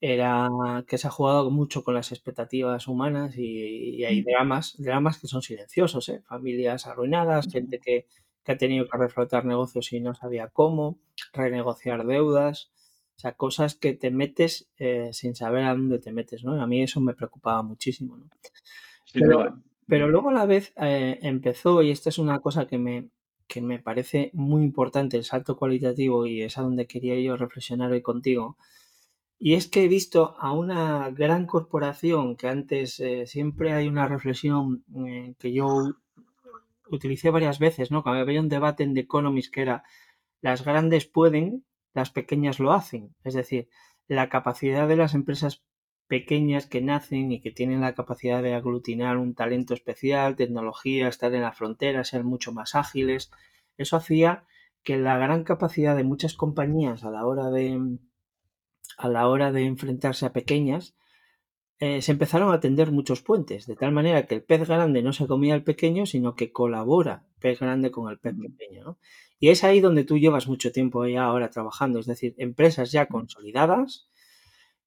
era 0.06 0.50
que 0.86 0.98
se 0.98 1.06
ha 1.06 1.10
jugado 1.10 1.50
mucho 1.50 1.82
con 1.82 1.94
las 1.94 2.12
expectativas 2.12 2.88
humanas 2.88 3.38
y, 3.38 4.04
hay 4.04 4.20
dramas, 4.20 4.74
dramas 4.76 5.18
que 5.18 5.28
son 5.28 5.40
silenciosos, 5.40 6.10
¿eh? 6.10 6.20
familias 6.26 6.86
arruinadas, 6.86 7.50
gente 7.50 7.80
que, 7.80 8.06
ha 8.46 8.58
tenido 8.58 8.86
que 8.86 8.98
reflotar 8.98 9.46
negocios 9.46 9.90
y 9.94 10.00
no 10.00 10.14
sabía 10.14 10.48
cómo, 10.48 10.98
renegociar 11.32 12.04
deudas, 12.04 12.70
o 13.16 13.20
sea, 13.20 13.32
cosas 13.32 13.76
que 13.76 13.94
te 13.94 14.10
metes 14.10 14.68
eh, 14.76 15.08
sin 15.14 15.34
saber 15.34 15.64
a 15.64 15.70
dónde 15.70 15.98
te 15.98 16.12
metes, 16.12 16.44
¿no? 16.44 16.60
A 16.60 16.66
mí 16.66 16.82
eso 16.82 17.00
me 17.00 17.14
preocupaba 17.14 17.62
muchísimo, 17.62 18.18
¿no? 18.18 18.28
pero, 19.86 20.08
luego 20.08 20.28
a 20.28 20.34
la 20.34 20.44
vez 20.44 20.74
eh, 20.76 21.18
empezó, 21.22 21.80
y 21.80 21.90
esta 21.90 22.10
es 22.10 22.18
una 22.18 22.40
cosa 22.40 22.66
que 22.66 22.76
me, 22.76 23.08
que 23.46 23.62
me 23.62 23.78
parece 23.78 24.30
muy 24.34 24.62
importante, 24.64 25.16
el 25.16 25.24
salto 25.24 25.56
cualitativo, 25.56 26.26
y 26.26 26.42
es 26.42 26.58
a 26.58 26.62
donde 26.62 26.86
quería 26.86 27.18
yo 27.18 27.38
reflexionar 27.38 27.90
hoy 27.90 28.02
contigo, 28.02 28.58
y 29.44 29.56
es 29.56 29.68
que 29.68 29.84
he 29.84 29.88
visto 29.88 30.36
a 30.38 30.52
una 30.52 31.10
gran 31.10 31.44
corporación 31.44 32.34
que 32.34 32.48
antes 32.48 32.98
eh, 32.98 33.26
siempre 33.26 33.74
hay 33.74 33.88
una 33.88 34.08
reflexión 34.08 34.84
eh, 35.06 35.34
que 35.38 35.52
yo 35.52 35.68
utilicé 36.88 37.28
varias 37.28 37.58
veces, 37.58 37.90
¿no? 37.90 38.02
Cuando 38.02 38.22
había 38.22 38.40
un 38.40 38.48
debate 38.48 38.84
en 38.84 38.94
The 38.94 39.00
Economist 39.00 39.52
que 39.52 39.60
era 39.60 39.84
las 40.40 40.64
grandes 40.64 41.04
pueden, 41.04 41.66
las 41.92 42.08
pequeñas 42.08 42.58
lo 42.58 42.72
hacen. 42.72 43.14
Es 43.22 43.34
decir, 43.34 43.68
la 44.08 44.30
capacidad 44.30 44.88
de 44.88 44.96
las 44.96 45.12
empresas 45.12 45.62
pequeñas 46.06 46.64
que 46.66 46.80
nacen 46.80 47.30
y 47.30 47.42
que 47.42 47.50
tienen 47.50 47.82
la 47.82 47.94
capacidad 47.94 48.42
de 48.42 48.54
aglutinar 48.54 49.18
un 49.18 49.34
talento 49.34 49.74
especial, 49.74 50.36
tecnología, 50.36 51.08
estar 51.08 51.34
en 51.34 51.42
la 51.42 51.52
frontera, 51.52 52.04
ser 52.04 52.24
mucho 52.24 52.50
más 52.52 52.74
ágiles. 52.74 53.30
Eso 53.76 53.98
hacía 53.98 54.44
que 54.84 54.96
la 54.96 55.18
gran 55.18 55.44
capacidad 55.44 55.94
de 55.94 56.04
muchas 56.04 56.32
compañías 56.32 57.04
a 57.04 57.10
la 57.10 57.26
hora 57.26 57.50
de 57.50 57.98
a 58.98 59.08
la 59.08 59.28
hora 59.28 59.52
de 59.52 59.64
enfrentarse 59.64 60.26
a 60.26 60.32
pequeñas, 60.32 60.94
eh, 61.80 62.02
se 62.02 62.12
empezaron 62.12 62.52
a 62.52 62.60
tender 62.60 62.92
muchos 62.92 63.20
puentes, 63.20 63.66
de 63.66 63.76
tal 63.76 63.92
manera 63.92 64.26
que 64.26 64.36
el 64.36 64.42
pez 64.42 64.68
grande 64.68 65.02
no 65.02 65.12
se 65.12 65.26
comía 65.26 65.54
al 65.54 65.64
pequeño, 65.64 66.06
sino 66.06 66.34
que 66.34 66.52
colabora 66.52 67.26
pez 67.40 67.60
grande 67.60 67.90
con 67.90 68.10
el 68.10 68.18
pez 68.18 68.34
pequeño. 68.40 68.98
Y 69.38 69.48
es 69.48 69.64
ahí 69.64 69.80
donde 69.80 70.04
tú 70.04 70.16
llevas 70.16 70.46
mucho 70.46 70.72
tiempo 70.72 71.06
ya 71.06 71.24
ahora 71.24 71.50
trabajando, 71.50 71.98
es 71.98 72.06
decir, 72.06 72.34
empresas 72.38 72.92
ya 72.92 73.06
consolidadas 73.06 74.08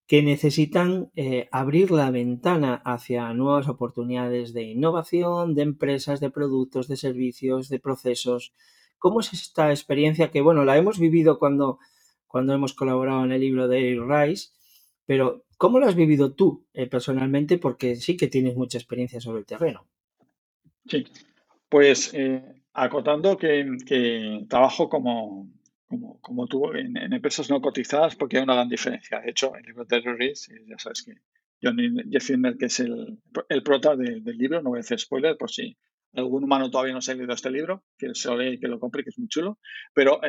que 0.07 0.23
necesitan 0.23 1.11
eh, 1.15 1.49
abrir 1.51 1.91
la 1.91 2.09
ventana 2.11 2.81
hacia 2.85 3.33
nuevas 3.33 3.67
oportunidades 3.67 4.53
de 4.53 4.63
innovación, 4.63 5.53
de 5.53 5.63
empresas, 5.63 6.21
de 6.21 6.31
productos, 6.31 6.87
de 6.87 6.95
servicios, 6.95 7.67
de 7.67 7.79
procesos. 7.79 8.53
¿Cómo 8.97 9.19
es 9.19 9.33
esta 9.33 9.69
experiencia 9.69 10.31
que, 10.31 10.41
bueno, 10.41 10.63
la 10.63 10.77
hemos 10.77 10.97
vivido 10.97 11.37
cuando 11.37 11.79
cuando 12.27 12.53
hemos 12.53 12.73
colaborado 12.73 13.23
en 13.25 13.31
el 13.31 13.41
libro 13.41 13.67
de 13.67 13.99
Rice, 13.99 14.49
pero 15.05 15.45
¿cómo 15.57 15.79
lo 15.79 15.87
has 15.87 15.95
vivido 15.95 16.33
tú 16.33 16.67
eh, 16.73 16.87
personalmente? 16.87 17.57
Porque 17.57 17.95
sí 17.95 18.17
que 18.17 18.27
tienes 18.27 18.55
mucha 18.55 18.77
experiencia 18.77 19.21
sobre 19.21 19.39
el 19.39 19.45
terreno. 19.45 19.87
Sí, 20.85 21.05
pues 21.69 22.13
eh, 22.13 22.43
acotando 22.73 23.37
que, 23.37 24.45
trabajo 24.49 24.89
como, 24.89 25.49
como, 26.21 26.47
tú 26.47 26.73
en, 26.73 26.95
empresas 27.13 27.49
no 27.49 27.61
cotizadas 27.61 28.15
porque 28.15 28.37
hay 28.37 28.43
una 28.43 28.55
gran 28.55 28.69
diferencia. 28.69 29.19
De 29.19 29.31
hecho, 29.31 29.55
el 29.55 29.63
libro 29.63 29.85
de 29.85 29.99
Rice, 29.99 30.53
eh, 30.53 30.65
ya 30.67 30.77
sabes 30.77 31.03
que 31.03 31.13
John 31.61 31.77
Jeffiner, 32.11 32.55
que 32.57 32.65
es 32.65 32.79
el, 32.79 33.19
el 33.49 33.63
prota 33.63 33.95
del 33.95 34.23
libro, 34.23 34.61
no 34.61 34.69
voy 34.69 34.77
a 34.77 34.81
hacer 34.81 34.99
spoiler 34.99 35.37
por 35.37 35.49
si 35.49 35.75
algún 36.13 36.43
humano 36.43 36.69
todavía 36.69 36.93
no 36.93 37.01
se 37.01 37.11
ha 37.11 37.15
leído 37.15 37.33
este 37.33 37.51
libro, 37.51 37.83
que 37.97 38.13
se 38.13 38.29
lo 38.29 38.37
lea 38.37 38.53
y 38.53 38.59
que 38.59 38.67
lo 38.67 38.79
compre, 38.79 39.03
que 39.03 39.09
es 39.09 39.19
muy 39.19 39.27
chulo, 39.27 39.59
pero 39.93 40.19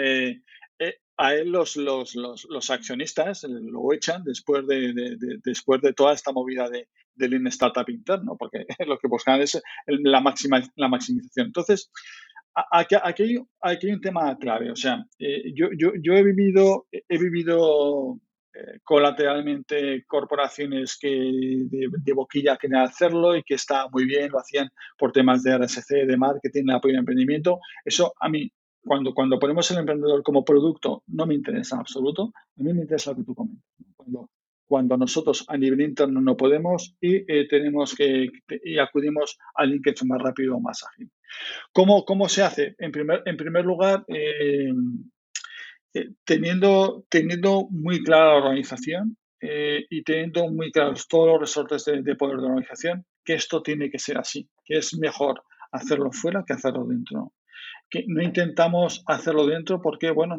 a 1.19 1.35
él 1.35 1.51
los, 1.51 1.77
los, 1.77 2.15
los, 2.15 2.47
los, 2.49 2.71
accionistas 2.71 3.43
lo 3.43 3.93
echan 3.93 4.23
después 4.23 4.67
de, 4.67 5.17
después 5.45 5.83
de 5.83 5.93
toda 5.93 6.15
esta 6.15 6.33
movida 6.33 6.71
de, 6.71 6.89
del 7.17 7.33
Lean 7.33 7.49
Startup 7.49 7.89
interno, 7.89 8.37
porque 8.39 8.65
lo 8.87 8.99
que 8.99 9.09
buscan 9.09 9.41
es 9.41 9.61
la, 9.87 10.21
máxima, 10.21 10.63
la 10.77 10.89
maximización. 10.89 11.49
Entonces, 11.49 11.91
aquí, 12.71 12.95
aquí, 13.03 13.39
hay 13.61 13.93
un 13.93 14.01
tema 14.01 14.37
clave. 14.39 14.71
O 14.71 14.77
sea, 14.77 15.05
eh, 15.19 15.53
yo, 15.55 15.69
yo, 15.77 15.93
yo, 16.01 16.15
he 16.15 16.23
vivido, 16.23 16.87
he 16.93 17.19
vivido 17.19 18.21
eh, 18.55 18.79
colateralmente 18.85 20.05
corporaciones 20.07 20.97
que 20.99 21.09
de, 21.09 22.13
boquilla 22.13 22.57
querían 22.57 22.83
hacerlo 22.83 23.37
y 23.37 23.43
que 23.43 23.55
está 23.55 23.89
muy 23.89 24.05
bien, 24.05 24.31
lo 24.31 24.39
hacían 24.39 24.71
por 24.97 25.13
temas 25.13 25.43
de 25.43 25.59
RSC, 25.59 26.07
de 26.07 26.17
marketing, 26.17 26.67
de 26.67 26.75
apoyo 26.75 26.95
al 26.95 27.01
emprendimiento. 27.01 27.59
Eso 27.85 28.15
a 28.21 28.29
mí 28.29 28.51
cuando, 28.85 29.13
cuando 29.15 29.39
ponemos 29.39 29.71
el 29.71 29.79
emprendedor 29.79 30.23
como 30.23 30.45
producto, 30.45 31.03
no 31.09 31.27
me 31.27 31.35
interesa 31.35 31.77
en 31.77 31.81
absoluto. 31.81 32.33
A 32.35 32.63
mí 32.63 32.73
me 32.73 32.83
interesa 32.83 33.11
lo 33.11 33.19
que 33.19 33.25
tú 33.25 33.35
comentas. 33.35 33.65
Cuando, 33.97 34.31
cuando 34.69 34.97
nosotros 34.99 35.45
a 35.49 35.57
nivel 35.57 35.81
interno 35.81 36.21
no 36.21 36.37
podemos 36.37 36.95
y 37.01 37.17
eh, 37.17 37.49
tenemos 37.49 37.95
que 37.95 38.29
y 38.63 38.79
acudimos 38.79 39.39
a 39.57 39.63
alguien 39.63 39.81
que 39.83 39.91
es 39.91 40.05
más 40.05 40.21
rápido 40.21 40.57
o 40.57 40.61
más 40.61 40.85
ágil. 40.85 41.11
¿Cómo, 41.73 42.05
cómo 42.05 42.29
se 42.29 42.43
hace? 42.43 42.75
En 42.79 42.93
primer, 42.93 43.23
en 43.25 43.37
primer 43.37 43.65
lugar, 43.65 44.05
eh, 44.09 44.71
eh, 45.95 46.11
teniendo, 46.25 47.07
teniendo 47.09 47.67
muy 47.71 48.03
clara 48.05 48.33
la 48.33 48.37
organización 48.37 49.17
y 49.41 50.03
teniendo 50.03 50.49
muy 50.49 50.73
claros 50.73 51.07
todos 51.07 51.29
los 51.29 51.41
resortes 51.41 51.85
de, 51.85 52.17
poder 52.17 52.39
de 52.39 52.43
la 52.43 52.49
organización, 52.49 53.07
que 53.25 53.35
esto 53.35 53.63
tiene 53.63 53.89
que 53.89 54.01
ser 54.01 54.19
así, 54.19 54.49
que 54.65 54.79
es 54.79 54.99
mejor 54.99 55.45
hacerlo 55.71 56.11
fuera 56.11 56.43
que 56.45 56.55
hacerlo 56.55 56.85
dentro. 56.85 57.33
Que 57.91 58.05
no 58.07 58.23
intentamos 58.23 59.03
hacerlo 59.07 59.47
dentro 59.47 59.81
porque, 59.81 60.11
bueno, 60.11 60.37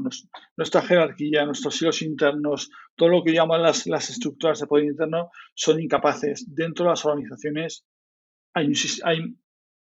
nuestra 0.55 0.81
jerarquía, 0.81 1.45
nuestros 1.45 1.81
hilos 1.81 2.01
internos, 2.01 2.69
todo 2.95 3.09
lo 3.09 3.23
que 3.23 3.33
llaman 3.33 3.63
las, 3.63 3.87
las 3.87 4.09
estructuras 4.09 4.59
de 4.59 4.67
poder 4.67 4.85
interno 4.85 5.31
son 5.55 5.81
incapaces. 5.81 6.45
Dentro 6.47 6.85
de 6.85 6.91
las 6.91 7.05
organizaciones 7.05 7.85
hay, 8.53 8.71
hay 9.03 9.35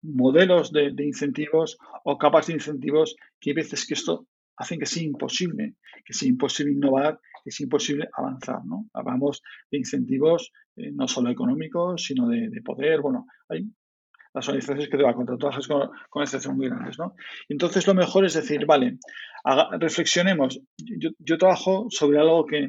modelos 0.03 0.73
de, 0.73 0.93
incentivos 1.05 1.79
o 2.05 2.19
capas 2.19 2.47
de 2.47 2.55
incentivos 2.55 3.17
que 3.41 3.51
hay 3.51 3.55
veces 3.55 3.87
que 3.87 3.95
esto 3.95 4.27
hacen 4.57 4.79
que 4.79 4.87
sea 4.87 5.03
imposible, 5.03 5.77
que 6.05 6.13
sea 6.13 6.29
imposible 6.29 6.73
innovar, 6.73 7.21
que 7.45 7.51
sea 7.51 7.65
imposible 7.65 8.09
avanzar. 8.13 8.65
¿no? 8.65 8.89
Hablamos 8.93 9.43
de 9.71 9.79
incentivos 9.79 10.53
eh, 10.77 10.91
no 10.93 11.07
solo 11.07 11.31
económicos, 11.31 12.03
sino 12.03 12.29
de, 12.29 12.51
poder. 12.65 13.01
Bueno, 13.01 13.27
las 14.35 14.49
organizaciones 14.49 14.89
que 14.89 14.97
van 14.97 15.15
contra 15.15 15.37
todas 15.37 15.67
con, 15.67 15.91
con 16.11 16.23
excepción 16.23 16.57
muy 16.57 16.69
grandes. 16.69 16.99
¿no? 16.99 17.15
Entonces, 17.49 17.87
lo 17.87 17.95
mejor 17.95 18.25
es 18.25 18.35
decir, 18.35 18.67
vale, 18.67 18.99
reflexionemos. 19.79 20.61
Yo, 20.77 21.39
trabajo 21.39 21.87
sobre 21.91 22.19
algo 22.19 22.47
que, 22.47 22.69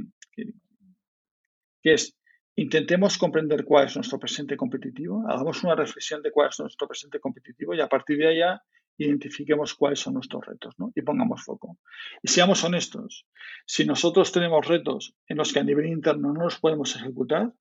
que 1.81 1.93
es 1.93 2.19
Intentemos 2.59 3.17
comprender 3.17 3.63
cuál 3.63 3.85
es 3.85 3.95
nuestro 3.95 4.19
presente 4.19 4.57
competitivo, 4.57 5.23
hagamos 5.29 5.63
una 5.63 5.75
reflexión 5.75 6.21
de 6.21 6.29
cuál 6.29 6.49
es 6.49 6.59
nuestro 6.59 6.89
presente 6.89 7.17
competitivo 7.17 7.73
y 7.73 7.79
a 7.79 7.87
partir 7.87 8.17
de 8.17 8.27
allá 8.27 8.61
identifiquemos 8.97 9.75
cuáles 9.75 10.01
son 10.01 10.15
nuestros 10.15 10.45
retos 10.45 10.75
y 10.93 11.01
pongamos 11.01 11.41
foco. 11.41 11.77
Y 12.21 12.27
seamos 12.27 12.61
honestos, 12.65 13.25
si 13.65 13.85
nosotros 13.85 14.33
tenemos 14.33 14.67
retos 14.67 15.15
en 15.27 15.37
los 15.37 15.53
que 15.53 15.59
a 15.59 15.63
nivel 15.63 15.85
interno 15.85 16.33
no 16.33 16.43
los 16.43 16.59
podemos 16.59 16.93
ejecutar, 16.97 17.53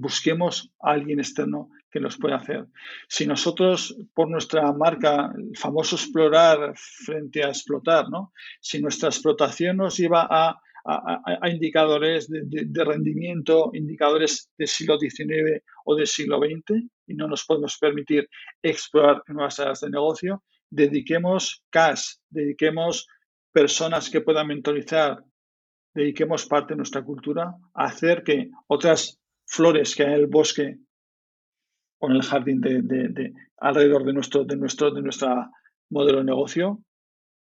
busquemos 0.00 0.72
a 0.80 0.92
alguien 0.92 1.18
externo 1.18 1.70
que 1.90 2.00
los 2.00 2.18
pueda 2.18 2.36
hacer. 2.36 2.66
Si 3.08 3.26
nosotros, 3.26 3.96
por 4.14 4.28
nuestra 4.28 4.72
marca, 4.72 5.32
el 5.36 5.56
famoso 5.56 5.96
explorar 5.96 6.74
frente 6.76 7.42
a 7.42 7.48
explotar, 7.48 8.08
¿no? 8.10 8.32
si 8.60 8.80
nuestra 8.80 9.08
explotación 9.08 9.78
nos 9.78 9.96
lleva 9.96 10.26
a 10.30 10.60
indicadores 11.50 12.28
de, 12.30 12.84
rendimiento, 12.84 13.70
indicadores 13.74 14.50
del 14.56 14.68
siglo 14.68 14.98
XIX 14.98 15.62
o 15.84 15.94
del 15.94 16.06
siglo 16.06 16.38
XX 16.38 16.84
y 17.06 17.14
no 17.14 17.28
nos 17.28 17.44
podemos 17.44 17.76
permitir 17.78 18.28
explorar 18.62 19.22
nuevas 19.26 19.58
áreas 19.60 19.80
de 19.80 19.90
negocio, 19.90 20.44
dediquemos 20.70 21.62
cash, 21.70 22.14
dediquemos 22.30 23.06
personas 23.52 24.08
que 24.08 24.22
puedan 24.22 24.46
mentorizar, 24.46 25.22
dediquemos 25.94 26.46
parte 26.46 26.72
de 26.72 26.78
nuestra 26.78 27.02
cultura 27.02 27.54
a 27.74 27.84
hacer 27.84 28.22
que 28.22 28.50
otras 28.66 29.18
flores 29.48 29.96
que 29.96 30.04
hay 30.04 30.14
en 30.14 30.20
el 30.20 30.26
bosque 30.26 30.78
o 32.00 32.10
en 32.10 32.16
el 32.16 32.22
jardín 32.22 32.60
de, 32.60 33.32
alrededor 33.56 34.04
de 34.04 34.12
nuestro, 34.12 34.44
de 34.44 34.56
nuestro 34.56 34.92
de 34.92 35.02
nuestra 35.02 35.50
modelo 35.90 36.18
de 36.18 36.24
negocio 36.24 36.80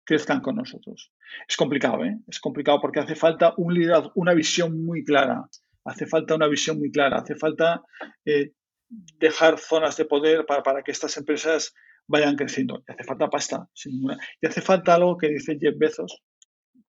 crezcan 0.04 0.40
con 0.40 0.56
nosotros. 0.56 1.12
Es 1.48 1.56
complicado, 1.56 2.04
¿eh? 2.04 2.18
Es 2.28 2.38
complicado 2.38 2.78
porque 2.80 3.00
hace 3.00 3.16
falta 3.16 3.54
un 3.56 3.72
liderazgo, 3.72 4.12
una 4.16 4.34
visión 4.34 4.84
muy 4.84 5.02
clara. 5.02 5.48
Hace 5.84 6.06
falta 6.06 6.34
una 6.34 6.46
visión 6.46 6.78
muy 6.78 6.92
clara. 6.92 7.18
Hace 7.18 7.36
falta 7.36 7.82
eh, 8.24 8.52
dejar 8.88 9.58
zonas 9.58 9.96
de 9.96 10.04
poder 10.04 10.44
para, 10.44 10.62
para, 10.62 10.82
que 10.82 10.92
estas 10.92 11.16
empresas 11.16 11.74
vayan 12.06 12.36
creciendo. 12.36 12.84
Y 12.86 12.92
hace 12.92 13.04
falta 13.04 13.30
pasta, 13.30 13.66
sin 13.72 13.92
ninguna. 13.92 14.18
Y 14.42 14.46
hace 14.46 14.60
falta 14.60 14.94
algo 14.94 15.16
que 15.16 15.28
dice 15.28 15.58
Jeff 15.58 15.76
Bezos. 15.78 16.22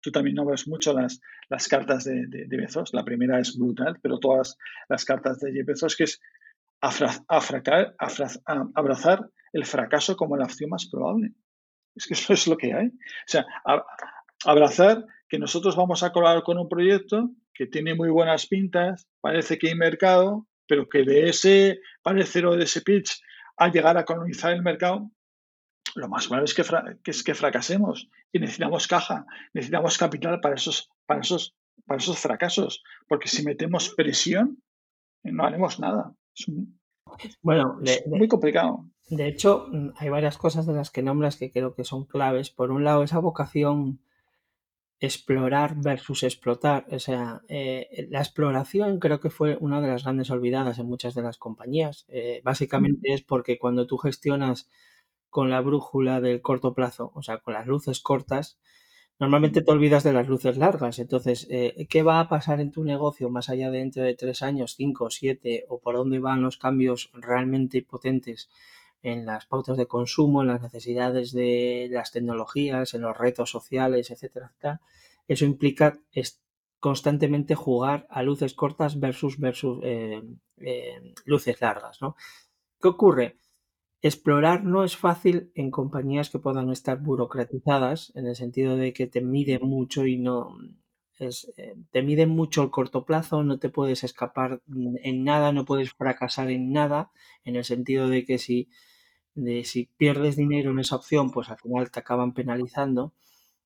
Tú 0.05 0.11
también 0.11 0.35
no 0.35 0.45
ves 0.45 0.67
mucho 0.67 0.93
las, 0.93 1.19
las 1.49 1.67
cartas 1.67 2.03
de, 2.03 2.27
de, 2.27 2.57
Bezos. 2.57 2.93
La 2.93 3.03
primera 3.03 3.39
es 3.39 3.57
brutal, 3.57 3.97
pero 4.03 4.19
todas 4.19 4.55
las 4.87 5.03
cartas 5.03 5.39
de 5.39 5.51
Jeff 5.51 5.65
Bezos, 5.65 5.95
que 5.95 6.03
es 6.03 6.21
abrazar 8.75 9.27
el 9.51 9.65
fracaso 9.65 10.15
como 10.15 10.37
la 10.37 10.45
opción 10.45 10.69
más 10.69 10.85
probable. 10.85 11.31
Es 11.95 12.05
que 12.05 12.13
eso 12.13 12.33
es 12.33 12.45
lo 12.45 12.55
que 12.55 12.71
hay. 12.75 12.85
O 12.85 13.25
sea, 13.25 13.47
abrazar 14.45 15.03
que 15.27 15.39
nosotros 15.39 15.75
vamos 15.75 16.03
a 16.03 16.11
colar 16.11 16.43
con 16.43 16.59
un 16.59 16.69
proyecto 16.69 17.31
que 17.51 17.65
tiene 17.65 17.95
muy 17.95 18.09
buenas 18.09 18.45
pintas, 18.45 19.07
parece 19.21 19.57
que 19.57 19.69
hay 19.69 19.75
mercado, 19.75 20.45
pero 20.67 20.87
que 20.87 21.01
de 21.01 21.29
ese 21.29 21.79
parecer 22.03 22.45
o 22.45 22.55
de 22.55 22.65
ese 22.65 22.81
pitch 22.81 23.23
a 23.57 23.69
llegar 23.69 23.97
a 23.97 24.05
colonizar 24.05 24.53
el 24.53 24.61
mercado, 24.61 25.09
lo 25.95 26.09
más 26.09 26.27
probable 26.27 26.45
es 26.45 26.53
que, 26.53 26.63
es 27.11 27.23
que 27.23 27.35
fracasemos 27.35 28.09
y 28.31 28.39
necesitamos 28.39 28.87
caja, 28.87 29.25
necesitamos 29.53 29.97
capital 29.97 30.39
para 30.41 30.55
esos, 30.55 30.91
para 31.05 31.21
esos, 31.21 31.55
para 31.85 31.97
esos 31.97 32.19
fracasos, 32.19 32.83
porque 33.07 33.29
si 33.29 33.43
metemos 33.43 33.93
presión, 33.95 34.61
no 35.23 35.45
haremos 35.45 35.79
nada. 35.79 36.13
Es, 36.33 37.37
bueno, 37.41 37.79
muy 38.07 38.27
complicado. 38.27 38.85
De 39.09 39.27
hecho, 39.27 39.67
mm, 39.71 39.91
hay 39.97 40.09
varias 40.09 40.37
cosas 40.37 40.65
de 40.65 40.73
las 40.73 40.91
que 40.91 41.03
nombras 41.03 41.37
que 41.37 41.51
creo 41.51 41.75
que 41.75 41.83
son 41.83 42.05
claves. 42.05 42.49
Por 42.49 42.71
un 42.71 42.83
lado, 42.83 43.03
esa 43.03 43.19
vocación 43.19 43.99
explorar 44.99 45.75
versus 45.77 46.23
explotar. 46.23 46.85
O 46.91 46.99
sea, 46.99 47.41
eh, 47.47 48.07
la 48.09 48.19
exploración 48.19 48.99
creo 48.99 49.19
que 49.19 49.29
fue 49.29 49.57
una 49.59 49.81
de 49.81 49.87
las 49.87 50.03
grandes 50.03 50.31
olvidadas 50.31 50.79
en 50.79 50.87
muchas 50.87 51.13
de 51.15 51.21
las 51.21 51.37
compañías. 51.37 52.05
Eh, 52.07 52.41
básicamente 52.43 53.13
es 53.13 53.21
porque 53.21 53.57
cuando 53.57 53.87
tú 53.87 53.97
gestionas 53.97 54.69
con 55.35 55.49
la 55.49 55.59
brújula 55.59 56.21
del 56.21 56.41
corto 56.41 56.73
plazo, 56.73 57.11
o 57.13 57.21
sea, 57.21 57.39
con 57.39 57.55
las 57.55 57.67
luces 57.67 57.99
cortas, 57.99 58.57
Normalmente 59.17 59.61
te 59.61 59.71
olvidas 59.71 60.03
de 60.03 60.11
las 60.11 60.27
luces 60.27 60.57
largas. 60.57 60.99
Entonces, 60.99 61.47
eh, 61.49 61.87
¿qué 61.89 62.03
va 62.03 62.19
a 62.19 62.27
pasar 62.27 62.59
en 62.59 62.71
tu 62.71 62.83
negocio 62.83 63.29
más 63.29 63.47
allá 63.49 63.71
de 63.71 63.79
dentro 63.79 64.03
de 64.03 64.13
tres 64.13 64.41
años, 64.41 64.75
cinco, 64.75 65.09
siete, 65.09 65.63
o 65.69 65.79
por 65.79 65.95
dónde 65.95 66.19
van 66.19 66.41
los 66.41 66.57
cambios 66.57 67.11
realmente 67.13 67.81
potentes 67.81 68.49
en 69.03 69.25
las 69.25 69.45
pautas 69.45 69.77
de 69.77 69.87
consumo, 69.87 70.41
en 70.41 70.49
las 70.49 70.61
necesidades 70.61 71.31
de 71.31 71.87
las 71.91 72.11
tecnologías, 72.11 72.93
en 72.93 73.01
los 73.03 73.17
retos 73.17 73.49
sociales, 73.49 74.11
etcétera, 74.11 74.47
etcétera? 74.47 74.81
Eso 75.29 75.45
implica 75.45 75.97
constantemente 76.81 77.55
jugar 77.55 78.05
a 78.09 78.21
luces 78.21 78.53
cortas 78.53 78.99
versus, 78.99 79.39
versus 79.39 79.79
eh, 79.83 80.21
eh, 80.57 81.13
luces 81.23 81.61
largas, 81.61 82.01
¿no? 82.01 82.17
¿Qué 82.81 82.89
ocurre? 82.89 83.37
Explorar 84.05 84.63
no 84.63 84.83
es 84.83 84.95
fácil 84.95 85.51
en 85.55 85.71
compañías 85.71 86.29
que 86.29 86.37
puedan 86.37 86.69
estar 86.69 86.99
burocratizadas, 87.01 88.11
en 88.13 88.27
el 88.27 88.35
sentido 88.35 88.77
de 88.77 88.93
que 88.93 89.07
te 89.07 89.19
miden 89.19 89.63
mucho 89.63 90.05
y 90.05 90.15
no 90.15 90.59
eh, 91.17 91.31
te 91.89 92.03
miden 92.03 92.29
mucho 92.29 92.61
el 92.61 92.69
corto 92.69 93.03
plazo, 93.03 93.41
no 93.41 93.57
te 93.57 93.69
puedes 93.69 94.03
escapar 94.03 94.61
en 94.67 95.23
nada, 95.23 95.51
no 95.53 95.65
puedes 95.65 95.91
fracasar 95.93 96.51
en 96.51 96.71
nada, 96.71 97.09
en 97.45 97.55
el 97.55 97.65
sentido 97.65 98.07
de 98.07 98.25
que 98.25 98.37
si, 98.37 98.69
si 99.63 99.89
pierdes 99.97 100.35
dinero 100.35 100.69
en 100.69 100.77
esa 100.77 100.97
opción, 100.97 101.31
pues 101.31 101.49
al 101.49 101.57
final 101.57 101.89
te 101.89 101.99
acaban 101.99 102.35
penalizando. 102.35 103.15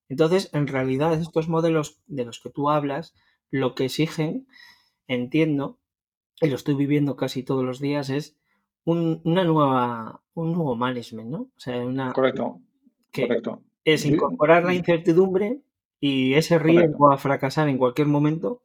Entonces, 0.07 0.49
en 0.53 0.67
realidad, 0.67 1.19
estos 1.19 1.49
modelos 1.49 1.99
de 2.07 2.23
los 2.23 2.39
que 2.39 2.49
tú 2.49 2.69
hablas, 2.69 3.13
lo 3.51 3.75
que 3.75 3.83
exigen, 3.83 4.47
entiendo, 5.05 5.79
y 6.39 6.47
lo 6.47 6.55
estoy 6.55 6.75
viviendo 6.75 7.17
casi 7.17 7.43
todos 7.43 7.65
los 7.65 7.81
días, 7.81 8.09
es 8.09 8.38
una 8.85 9.43
nueva, 9.43 10.21
un 10.33 10.53
nuevo 10.53 10.75
management, 10.75 11.29
¿no? 11.29 11.41
O 11.41 11.59
sea, 11.59 11.77
una, 11.77 12.13
correcto, 12.13 12.59
correcto. 13.13 13.61
Es 13.83 14.05
incorporar 14.05 14.63
la 14.63 14.73
incertidumbre 14.73 15.61
y 15.99 16.33
ese 16.33 16.59
riesgo 16.59 17.11
a 17.11 17.17
fracasar 17.17 17.69
en 17.69 17.77
cualquier 17.77 18.07
momento 18.07 18.61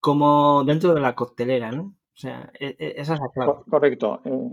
como 0.00 0.64
dentro 0.64 0.94
de 0.94 1.00
la 1.00 1.14
coctelera, 1.14 1.72
¿no? 1.72 1.82
O 1.82 2.16
sea, 2.16 2.52
e, 2.60 2.76
e, 2.78 2.94
esa 2.96 3.14
es 3.14 3.20
la 3.20 3.28
clave. 3.32 3.52
Correcto. 3.68 4.20
Eh, 4.24 4.50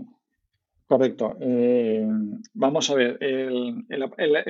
correcto. 0.92 1.38
Eh, 1.40 2.06
vamos 2.52 2.90
a 2.90 2.94
ver, 2.94 3.16
en 3.18 3.86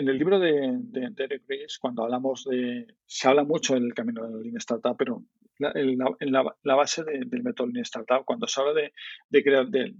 el 0.08 0.18
libro 0.18 0.40
de, 0.40 0.76
de, 0.76 1.12
Eric 1.16 1.44
Ries, 1.46 1.78
cuando 1.78 2.02
hablamos 2.02 2.44
de, 2.50 2.96
se 3.06 3.28
habla 3.28 3.44
mucho 3.44 3.74
del 3.74 3.94
camino 3.94 4.24
de 4.24 4.32
la 4.32 4.38
Lean 4.38 4.56
Startup, 4.56 4.96
pero 4.98 5.24
en 5.60 6.32
la, 6.32 6.74
base 6.74 7.04
del 7.04 7.44
método 7.44 7.68
Lean 7.68 7.84
Startup, 7.84 8.24
cuando 8.24 8.48
se 8.48 8.60
habla 8.60 8.72
de, 9.30 9.44
crear, 9.44 9.68
de, 9.68 9.94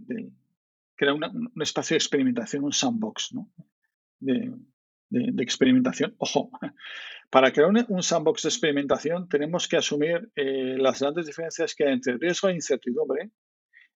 crear 0.96 1.14
un 1.14 1.62
espacio 1.62 1.94
de 1.94 1.98
experimentación, 1.98 2.64
un 2.64 2.72
sandbox 2.72 3.34
¿no? 3.34 3.48
de, 4.18 4.52
experimentación. 5.38 6.16
Ojo, 6.18 6.50
para 7.30 7.52
crear 7.52 7.70
un, 7.70 8.02
sandbox 8.02 8.42
de 8.42 8.48
experimentación 8.48 9.28
tenemos 9.28 9.68
que 9.68 9.76
asumir 9.76 10.28
eh, 10.34 10.74
las 10.76 10.98
grandes 10.98 11.26
diferencias 11.26 11.72
que 11.76 11.84
hay 11.84 11.92
entre 11.92 12.16
riesgo 12.16 12.48
e 12.48 12.54
incertidumbre. 12.54 13.30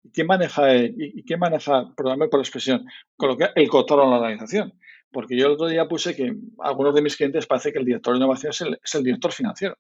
¿Y 0.05 0.11
quién 0.11 0.26
maneja, 0.26 0.74
y, 0.74 1.22
quién 1.24 1.40
maneja, 1.40 1.92
perdóname 1.96 2.28
por 2.28 2.40
la 2.40 2.44
expresión, 2.44 2.84
colocar 3.16 3.53
el 3.55 3.68
control 3.68 4.05
en 4.05 4.11
la 4.11 4.16
organización? 4.16 4.72
Porque 5.11 5.36
yo 5.36 5.46
el 5.46 5.53
otro 5.53 5.68
día 5.68 5.86
puse 5.86 6.16
que 6.16 6.34
algunos 6.61 6.94
de 6.94 7.03
mis 7.03 7.16
clientes 7.16 7.46
parece 7.46 7.72
que 7.72 7.78
el 7.78 7.84
director 7.84 8.14
de 8.14 8.18
innovación 8.18 8.53
es 8.82 8.94
el 8.94 9.03
director 9.05 9.32
financiero. 9.32 9.76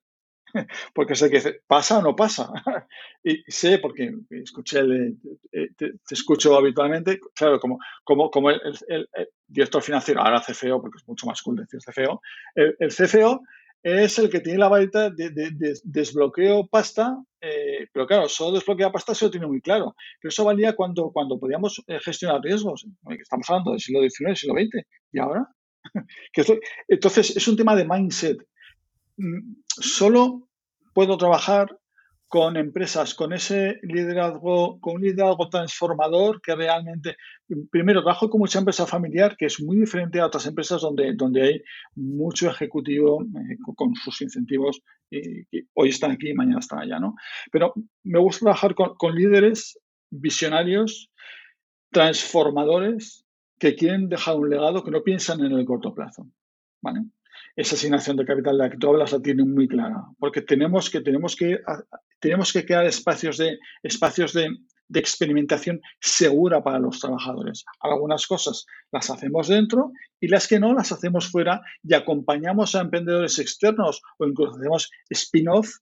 porque 0.94 1.14
sé 1.14 1.30
que 1.30 1.60
pasa 1.66 1.98
o 1.98 2.02
no 2.02 2.14
pasa. 2.14 2.50
y 3.24 3.42
sé, 3.48 3.78
porque 3.78 4.12
escuché, 4.30 4.80
eh, 5.52 5.68
te, 5.76 5.92
escucho 6.10 6.56
habitualmente, 6.56 7.20
claro, 7.34 7.58
como, 7.60 7.78
como, 8.04 8.30
como 8.30 8.50
el, 8.50 9.08
director 9.46 9.82
financiero, 9.82 10.20
ahora 10.20 10.40
CFO, 10.40 10.80
porque 10.80 10.98
es 10.98 11.08
mucho 11.08 11.26
más 11.26 11.42
cool 11.42 11.56
decir 11.56 11.80
CFO, 11.80 12.20
el, 12.54 12.76
el 12.78 12.88
CFO 12.88 13.42
es 13.82 14.18
el 14.18 14.30
que 14.30 14.40
tiene 14.40 14.58
la 14.58 14.68
varita 14.68 15.10
de, 15.10 15.54
desbloqueo 15.82 16.66
pasta, 16.68 17.18
eh, 17.40 17.86
pero 17.92 18.06
claro, 18.06 18.28
solo 18.28 18.52
desbloquea 18.52 18.92
pasta 18.92 19.14
se 19.14 19.24
lo 19.24 19.30
tiene 19.30 19.46
muy 19.46 19.60
claro. 19.60 19.96
Pero 20.20 20.30
eso 20.30 20.44
valía 20.44 20.76
cuando, 20.76 21.10
cuando 21.10 21.38
podíamos 21.38 21.82
eh, 21.86 21.98
gestionar 22.00 22.40
riesgos. 22.40 22.86
Estamos 23.08 23.50
hablando 23.50 23.72
del 23.72 23.80
siglo 23.80 24.00
XIX, 24.00 24.38
siglo 24.38 24.54
XX, 24.54 24.86
y 25.12 25.18
ahora. 25.18 25.48
entonces, 26.88 27.36
es 27.36 27.48
un 27.48 27.56
tema 27.56 27.74
de 27.74 27.84
mindset. 27.84 28.38
Mm, 29.16 29.56
solo 29.66 30.48
puedo 30.94 31.16
trabajar 31.16 31.76
con 32.32 32.56
empresas 32.56 33.14
con 33.14 33.34
ese 33.34 33.78
liderazgo, 33.82 34.80
con 34.80 34.94
un 34.94 35.02
liderazgo 35.02 35.50
transformador 35.50 36.40
que 36.40 36.54
realmente, 36.54 37.18
primero, 37.70 38.00
trabajo 38.00 38.30
con 38.30 38.38
mucha 38.38 38.58
empresa 38.58 38.86
familiar 38.86 39.36
que 39.36 39.44
es 39.44 39.60
muy 39.62 39.76
diferente 39.76 40.18
a 40.18 40.28
otras 40.28 40.46
empresas 40.46 40.80
donde, 40.80 41.12
donde 41.14 41.42
hay 41.42 41.62
mucho 41.94 42.48
ejecutivo 42.48 43.22
eh, 43.22 43.58
con, 43.76 43.94
sus 43.96 44.22
incentivos 44.22 44.80
y, 45.10 45.44
hoy 45.74 45.90
están 45.90 46.12
aquí 46.12 46.30
y 46.30 46.34
mañana 46.34 46.60
están 46.60 46.78
allá, 46.78 46.98
¿no? 46.98 47.16
Pero 47.50 47.74
me 48.02 48.18
gusta 48.18 48.46
trabajar 48.46 48.74
con, 48.74 49.14
líderes 49.14 49.78
visionarios, 50.08 51.10
transformadores, 51.90 53.26
que 53.58 53.74
quieren 53.74 54.08
dejar 54.08 54.36
un 54.36 54.48
legado 54.48 54.82
que 54.82 54.90
no 54.90 55.02
piensan 55.02 55.44
en 55.44 55.52
el 55.52 55.66
corto 55.66 55.92
plazo, 55.92 56.26
¿vale? 56.80 57.00
esa 57.56 57.74
asignación 57.74 58.16
de 58.16 58.24
capital 58.24 58.56
de 58.56 58.64
la 58.64 58.70
que 58.70 58.78
tú 58.78 58.88
hablas 58.88 59.12
la 59.12 59.20
tienen 59.20 59.52
muy 59.52 59.68
clara, 59.68 60.06
porque 60.18 60.40
tenemos 60.40 60.88
que, 60.88 61.02
tenemos 61.02 61.36
que, 61.36 61.60
tenemos 62.22 62.52
que 62.52 62.64
crear 62.64 62.86
espacios 62.86 63.36
de, 63.36 63.58
espacios 63.82 64.32
de, 64.32 64.48
experimentación 64.94 65.80
segura 66.00 66.62
para 66.62 66.78
los 66.78 67.00
trabajadores. 67.00 67.64
Algunas 67.80 68.26
cosas 68.26 68.66
las 68.92 69.08
hacemos 69.08 69.48
dentro 69.48 69.90
y 70.20 70.28
las 70.28 70.46
que 70.46 70.60
no 70.60 70.74
las 70.74 70.92
hacemos 70.92 71.30
fuera 71.30 71.62
y 71.82 71.94
acompañamos 71.94 72.74
a 72.74 72.82
emprendedores 72.82 73.38
externos 73.38 74.02
o 74.18 74.26
incluso 74.26 74.58
hacemos 74.58 74.90
spin-off 75.08 75.78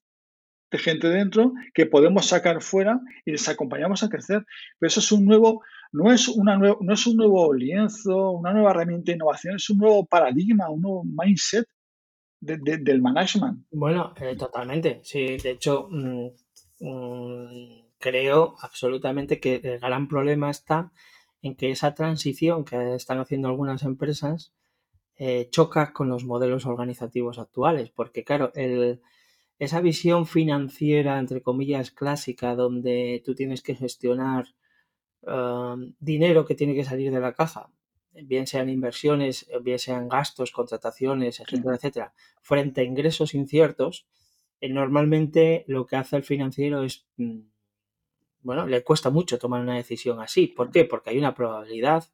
de 0.70 0.78
gente 0.78 1.08
dentro 1.08 1.52
que 1.74 1.86
podemos 1.86 2.26
sacar 2.26 2.62
fuera 2.62 3.00
y 3.24 3.32
les 3.32 3.48
acompañamos 3.48 4.04
a 4.04 4.08
crecer. 4.08 4.46
Pero 4.78 4.88
eso 4.88 5.00
es 5.00 5.10
un 5.10 5.24
nuevo, 5.24 5.64
no 5.90 6.12
es, 6.12 6.28
una 6.28 6.56
no 6.56 6.92
es 6.92 7.06
un 7.08 7.16
nuevo 7.16 7.52
lienzo, 7.52 8.30
una 8.30 8.52
nueva 8.52 8.70
herramienta 8.70 9.10
de 9.10 9.16
innovación, 9.16 9.56
es 9.56 9.68
un 9.70 9.78
nuevo 9.78 10.06
paradigma, 10.06 10.70
un 10.70 10.82
nuevo 10.82 11.02
mindset 11.04 11.66
del 12.40 13.02
management. 13.02 13.66
Bueno, 13.70 14.14
eh, 14.20 14.36
totalmente. 14.36 15.00
Sí, 15.04 15.36
de 15.36 15.50
hecho, 15.50 15.88
mm, 15.90 16.26
mm, 16.80 17.82
creo 17.98 18.56
absolutamente 18.60 19.38
que 19.40 19.60
el 19.62 19.78
gran 19.78 20.08
problema 20.08 20.50
está 20.50 20.92
en 21.42 21.54
que 21.54 21.70
esa 21.70 21.94
transición 21.94 22.64
que 22.64 22.94
están 22.94 23.18
haciendo 23.18 23.48
algunas 23.48 23.82
empresas 23.82 24.52
eh, 25.16 25.48
choca 25.50 25.92
con 25.92 26.08
los 26.08 26.24
modelos 26.24 26.64
organizativos 26.64 27.38
actuales, 27.38 27.90
porque 27.90 28.24
claro, 28.24 28.52
el, 28.54 29.02
esa 29.58 29.82
visión 29.82 30.26
financiera, 30.26 31.18
entre 31.18 31.42
comillas, 31.42 31.90
clásica, 31.90 32.54
donde 32.54 33.22
tú 33.24 33.34
tienes 33.34 33.62
que 33.62 33.74
gestionar 33.74 34.46
um, 35.22 35.92
dinero 36.00 36.46
que 36.46 36.54
tiene 36.54 36.74
que 36.74 36.84
salir 36.84 37.12
de 37.12 37.20
la 37.20 37.34
caja, 37.34 37.68
bien 38.12 38.46
sean 38.46 38.68
inversiones, 38.68 39.48
bien 39.62 39.78
sean 39.78 40.08
gastos, 40.08 40.52
contrataciones, 40.52 41.40
etcétera, 41.40 41.76
etcétera, 41.76 42.14
frente 42.40 42.80
a 42.80 42.84
ingresos 42.84 43.34
inciertos, 43.34 44.06
eh, 44.60 44.68
normalmente 44.68 45.64
lo 45.68 45.86
que 45.86 45.96
hace 45.96 46.16
el 46.16 46.22
financiero 46.22 46.82
es, 46.82 47.06
mm, 47.16 47.40
bueno, 48.42 48.66
le 48.66 48.82
cuesta 48.82 49.10
mucho 49.10 49.38
tomar 49.38 49.60
una 49.60 49.76
decisión 49.76 50.20
así. 50.20 50.46
¿Por 50.46 50.70
qué? 50.70 50.84
Porque 50.84 51.10
hay 51.10 51.18
una 51.18 51.34
probabilidad, 51.34 52.04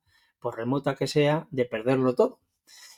por 0.40 0.56
remota 0.56 0.94
que 0.94 1.06
sea, 1.06 1.48
de 1.50 1.64
perderlo 1.64 2.14
todo 2.14 2.40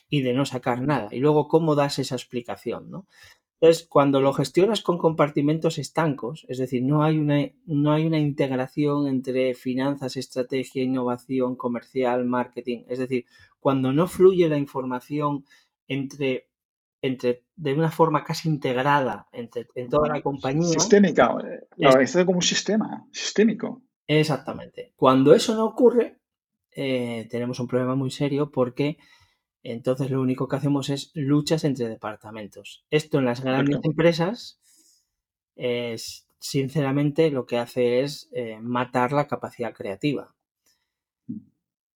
y 0.08 0.22
de 0.22 0.32
no 0.32 0.46
sacar 0.46 0.80
nada. 0.80 1.08
Y 1.12 1.20
luego, 1.20 1.48
¿cómo 1.48 1.74
das 1.74 1.98
esa 1.98 2.14
explicación? 2.14 2.90
¿no? 2.90 3.06
Entonces, 3.60 3.88
cuando 3.88 4.20
lo 4.20 4.32
gestionas 4.32 4.82
con 4.82 4.98
compartimentos 4.98 5.78
estancos, 5.78 6.46
es 6.48 6.58
decir, 6.58 6.84
no 6.84 7.02
hay 7.02 7.18
una, 7.18 7.50
no 7.66 7.92
hay 7.92 8.06
una 8.06 8.18
integración 8.18 9.08
entre 9.08 9.54
finanzas, 9.54 10.16
estrategia, 10.16 10.84
innovación, 10.84 11.56
comercial, 11.56 12.24
marketing, 12.24 12.84
es 12.88 13.00
decir, 13.00 13.26
cuando 13.58 13.92
no 13.92 14.06
fluye 14.06 14.48
la 14.48 14.58
información 14.58 15.44
entre, 15.88 16.48
entre 17.02 17.46
de 17.56 17.74
una 17.74 17.90
forma 17.90 18.22
casi 18.22 18.48
integrada 18.48 19.26
entre, 19.32 19.66
en 19.74 19.88
toda 19.88 20.08
la 20.08 20.22
compañía. 20.22 20.68
Sistémica, 20.68 21.34
es, 21.76 22.14
como 22.24 22.38
un 22.38 22.42
sistema 22.42 23.08
sistémico. 23.10 23.82
Exactamente. 24.06 24.92
Cuando 24.94 25.34
eso 25.34 25.56
no 25.56 25.64
ocurre, 25.64 26.20
eh, 26.70 27.26
tenemos 27.28 27.58
un 27.58 27.66
problema 27.66 27.96
muy 27.96 28.12
serio 28.12 28.52
porque 28.52 28.98
entonces 29.70 30.10
lo 30.10 30.20
único 30.20 30.48
que 30.48 30.56
hacemos 30.56 30.88
es 30.88 31.10
luchas 31.14 31.64
entre 31.64 31.88
departamentos. 31.88 32.84
Esto 32.90 33.18
en 33.18 33.24
las 33.24 33.42
grandes 33.42 33.80
empresas, 33.82 34.60
es, 35.58 36.26
sinceramente, 36.38 37.30
lo 37.30 37.44
que 37.44 37.58
hace 37.58 38.00
es 38.00 38.30
eh, 38.32 38.58
matar 38.60 39.12
la 39.12 39.26
capacidad 39.26 39.74
creativa. 39.74 40.34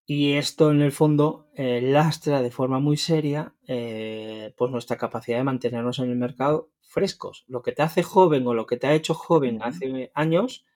Y 0.04 0.32
esto 0.32 0.72
en 0.72 0.82
el 0.82 0.92
fondo 0.92 1.48
eh, 1.54 1.80
lastra 1.80 2.42
de 2.42 2.50
forma 2.50 2.80
muy 2.80 2.96
seria 2.96 3.54
eh, 3.68 4.52
pues 4.58 4.70
nuestra 4.70 4.98
capacidad 4.98 5.38
de 5.38 5.44
mantenernos 5.44 6.00
en 6.00 6.10
el 6.10 6.16
mercado 6.16 6.70
frescos. 6.80 7.44
Lo 7.46 7.62
que 7.62 7.72
te 7.72 7.82
hace 7.82 8.02
joven 8.02 8.46
o 8.46 8.52
lo 8.52 8.66
que 8.66 8.76
te 8.76 8.88
ha 8.88 8.94
hecho 8.94 9.14
joven 9.14 9.62
hace 9.62 10.10
años, 10.14 10.66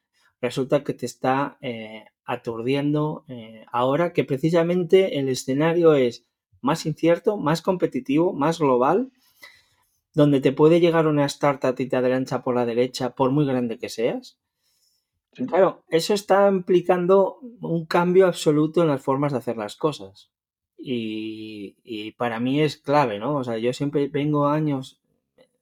resulta 0.41 0.85
que 0.85 0.95
te 0.95 1.07
está 1.07 1.59
aturdiendo 2.25 3.25
ahora 3.71 4.13
que 4.13 4.25
precisamente 4.25 5.19
el 5.19 5.29
escenario 5.29 5.95
es 5.95 6.25
más 6.61 6.87
incierto, 6.87 7.37
más 7.37 7.63
competitivo, 7.63 8.33
más 8.33 8.59
global, 8.59 9.11
donde 10.15 10.41
te 10.41 10.53
puede 10.53 10.81
llegar 10.81 11.07
una 11.07 11.27
startup 11.27 11.75
y 11.79 11.87
te 11.87 11.97
adelanta 11.97 12.43
por 12.43 12.55
la 12.55 12.65
derecha, 12.65 13.15
por 13.15 13.31
muy 13.31 13.45
grande 13.47 13.79
que 13.79 13.89
seas. 13.89 14.39
Claro, 15.47 15.85
eso 15.89 16.15
está 16.15 16.49
implicando 16.49 17.39
un 17.61 17.85
cambio 17.85 18.27
absoluto 18.27 18.81
en 18.81 18.89
las 18.89 19.03
formas 19.03 19.33
de 19.33 19.39
hacer 19.39 19.59
las 19.59 19.77
cosas. 19.77 20.31
Y, 20.79 22.13
para 22.13 22.41
mí 22.41 22.61
es 22.61 22.79
clave, 22.79 23.19
¿no? 23.19 23.37
O 23.37 23.45
sea, 23.45 23.59
yo 23.59 23.73
siempre 23.73 24.09
vengo 24.09 24.47
años, 24.47 25.01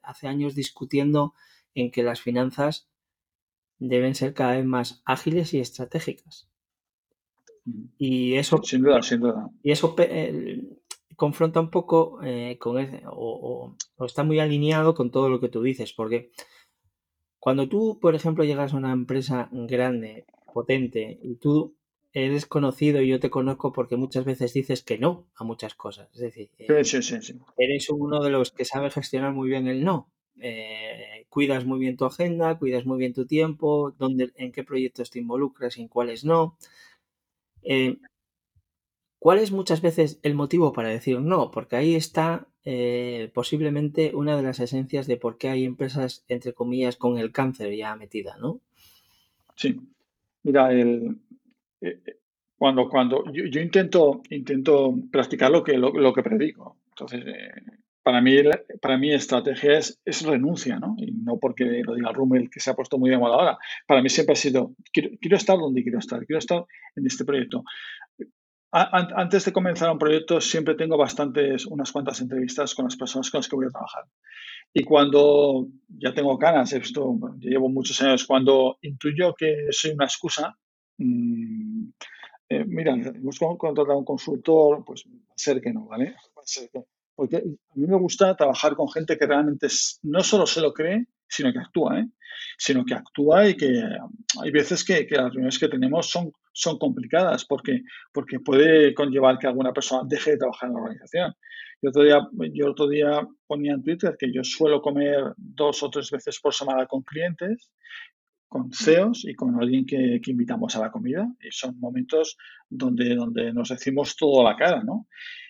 hace 0.03 0.29
años 0.29 0.55
discutiendo 0.55 1.35
en 1.75 1.91
que 1.91 2.03
las 2.03 2.21
finanzas 2.21 2.89
deben 3.79 4.15
ser 4.15 4.35
cada 4.35 4.57
vez 4.57 4.65
más 4.65 5.03
ágiles 5.05 5.55
y 5.55 5.61
estratégicas. 5.61 6.49
Y 7.99 8.35
eso, 8.35 8.63
sin 8.63 8.83
duda, 8.83 9.03
sin 9.03 9.21
duda. 9.21 9.51
Y 9.63 9.73
eso 9.73 9.97
confronta 11.17 11.61
un 11.61 11.71
poco 11.71 12.21
eh, 12.23 12.57
con 12.59 12.77
o, 13.07 13.77
está 14.01 14.25
muy 14.25 14.41
alineado 14.41 14.95
con 14.95 15.11
todo 15.11 15.29
lo 15.29 15.41
que 15.41 15.49
tú 15.49 15.63
dices, 15.63 15.93
porque 15.93 16.31
cuando 17.39 17.69
tú, 17.69 17.99
por 18.01 18.15
ejemplo, 18.15 18.45
llegas 18.45 18.73
a 18.73 18.77
una 18.77 18.93
empresa 18.93 19.49
grande, 19.53 20.25
potente, 20.53 21.19
y 21.23 21.37
tú 21.37 21.77
eres 22.13 22.47
conocido 22.47 23.03
y 23.03 23.09
yo 23.09 23.19
te 23.19 23.29
conozco 23.29 23.73
porque 23.73 23.97
muchas 23.97 24.25
veces 24.25 24.53
dices 24.55 24.83
que 24.83 24.99
no 24.99 25.27
a 25.35 25.45
muchas 25.45 25.75
cosas. 25.75 26.09
Es 26.15 26.21
decir, 26.21 26.51
eh, 26.59 26.67
eres 27.59 27.91
uno 27.91 28.23
de 28.23 28.31
los 28.31 28.53
que 28.53 28.65
sabe 28.65 28.91
gestionar 28.91 29.33
muy 29.33 29.49
bien 29.49 29.67
el 29.67 29.85
no. 29.85 30.11
Eh, 30.41 31.27
cuidas 31.29 31.65
muy 31.65 31.81
bien 31.81 31.97
tu 31.97 32.05
agenda, 32.05 32.57
cuidas 32.59 32.87
muy 32.87 32.99
bien 32.99 33.13
tu 33.13 33.27
tiempo, 33.27 33.93
dónde, 33.99 34.33
en 34.37 34.53
qué 34.53 34.63
proyectos 34.63 35.11
te 35.11 35.19
involucras 35.19 35.77
y 35.77 35.83
en 35.83 35.89
cuáles 35.89 36.25
no. 36.25 36.57
¿Cuál 39.25 39.39
es 39.39 39.53
muchas 39.53 39.81
veces 39.81 40.21
el 40.23 40.35
motivo 40.35 40.75
para 40.75 40.91
decir 40.91 41.19
no? 41.19 41.51
Porque 41.51 41.77
ahí 41.77 41.95
está 41.95 42.47
eh, 42.67 43.31
posiblemente 43.33 44.15
una 44.15 44.37
de 44.37 44.43
las 44.43 44.61
esencias 44.61 45.07
de 45.07 45.17
por 45.17 45.39
qué 45.39 45.49
hay 45.49 45.65
empresas, 45.65 46.27
entre 46.29 46.53
comillas, 46.53 46.97
con 46.97 47.17
el 47.17 47.33
cáncer 47.33 47.75
ya 47.75 47.97
metida, 47.97 48.37
¿no? 48.39 48.61
Sí. 49.57 49.81
Mira, 50.43 50.71
el, 50.71 51.17
eh, 51.81 52.01
eh, 52.05 52.17
cuando, 52.59 52.87
cuando 52.87 53.25
yo, 53.33 53.61
intento, 53.63 54.21
intento 54.29 54.95
practicar 55.11 55.51
lo 55.51 55.65
que, 55.65 55.79
lo, 55.79 56.13
que 56.13 56.23
predico. 56.23 56.77
Entonces, 56.91 57.25
para 58.03 58.21
mí, 58.21 58.37
para 58.83 58.99
mí 58.99 59.11
estrategia 59.11 59.79
es, 59.79 60.23
renuncia, 60.27 60.79
¿no? 60.79 60.97
Y 60.99 61.13
no 61.13 61.39
porque 61.39 61.65
lo 61.83 61.95
diga 61.95 62.13
Rummel, 62.13 62.51
que 62.51 62.61
se 62.61 62.69
ha 62.69 62.75
puesto 62.75 62.99
muy 62.99 63.09
de 63.09 63.17
moda 63.17 63.37
ahora. 63.37 63.59
Para 63.87 64.03
mí 64.03 64.11
siempre 64.11 64.35
ha 64.35 64.37
sido, 64.37 64.75
quiero 64.93 65.37
estar 65.39 65.57
donde 65.57 65.83
quiero 65.83 65.99
estar, 65.99 66.27
quiero 66.27 66.41
estar 66.41 66.67
en 66.95 67.07
este 67.07 67.25
proyecto 67.25 67.65
antes 68.75 69.45
de 69.45 69.53
comenzar 69.53 69.91
un 69.91 69.99
proyecto 69.99 70.41
siempre 70.41 70.75
tengo 70.75 70.97
bastantes, 70.97 71.65
unas 71.67 71.93
cuantas 71.93 72.21
entrevistas 72.21 72.75
con 72.75 72.87
las 72.87 72.97
personas 72.97 73.31
con 73.31 73.39
las 73.39 73.49
que 73.49 73.57
voy 73.57 73.67
a 73.67 73.71
trabajar. 73.71 74.05
Y 74.73 74.83
cuando 74.83 75.69
ya 75.89 76.13
tengo 76.13 76.37
ganas, 76.37 76.73
esto 76.73 77.17
llevo 77.39 77.69
muchos 77.69 78.03
años, 78.03 78.27
cuando 78.27 78.79
intuyo 78.83 79.33
que 79.35 79.69
soy 79.71 79.93
una 79.93 80.07
excusa, 80.07 80.57
mmm, 80.99 81.91
eh, 82.49 82.65
mira, 82.67 82.95
hemos 82.95 83.39
contratado 83.39 83.93
a 83.93 83.99
un 83.99 84.05
consultor, 84.05 84.85
pues 84.85 85.05
va 85.07 85.33
a 85.35 85.39
ser 85.39 85.61
que 85.61 85.73
no, 85.73 85.87
¿vale? 85.87 86.17
porque 87.15 87.37
a 87.37 87.75
mí 87.77 87.87
me 87.87 87.97
gusta 87.97 88.35
trabajar 88.37 88.75
con 88.75 88.89
gente 88.91 89.17
que 89.17 89.27
realmente 89.27 89.69
no 90.03 90.23
solo 90.25 90.47
se 90.47 90.61
lo 90.61 90.73
cree, 90.73 91.07
sino 91.29 91.53
que 91.53 91.61
actúa, 91.61 92.01
¿eh? 92.01 92.09
Sino 92.59 92.85
que 92.85 92.95
actúa 92.95 93.49
y 93.49 93.57
que 93.57 93.83
hay 94.43 94.51
veces 94.51 94.85
que, 94.85 95.07
que 95.07 95.15
las 95.15 95.27
reuniones 95.27 95.59
que 95.59 95.69
tenemos 95.69 96.11
son 96.11 96.33
son 96.55 96.79
complicadas 96.79 97.45
porque, 97.45 97.83
porque 98.13 98.41
puede 98.41 98.95
conllevar 98.95 99.39
que 99.39 99.47
alguna 99.47 99.73
persona 99.73 100.03
deje 100.07 100.33
de 100.33 100.39
trabajar 100.39 100.69
en 100.69 100.75
la 100.75 100.81
organización. 100.81 101.35
Yo 101.83 101.91
otro, 101.91 102.03
día, 102.03 102.29
yo 102.55 102.71
otro 102.71 102.89
día 102.89 103.29
ponía 103.47 103.75
en 103.75 103.83
Twitter 103.83 104.17
que 104.19 104.33
yo 104.33 104.43
suelo 104.43 104.81
comer 104.81 105.35
dos 105.37 105.83
o 105.83 105.91
tres 105.91 106.11
veces 106.11 106.41
por 106.41 106.55
semana 106.55 106.87
con 106.87 107.03
clientes 107.03 107.71
con 108.55 108.71
CEOs 108.73 109.25
y 109.25 109.35
con 109.35 109.61
alguien 109.61 109.85
que, 109.85 110.21
que, 110.23 110.31
invitamos 110.31 110.77
a 110.77 110.81
la 110.81 110.93
comida. 110.93 111.27
Y 111.41 111.51
son 111.51 111.77
momentos 111.81 112.37
donde, 112.69 113.17
donde 113.17 113.53
nos 113.53 113.71
decimos 113.71 114.15
todo 114.15 114.47
a 114.47 114.51
la 114.53 114.57
cara, 114.57 114.81
¿no? 114.85 115.09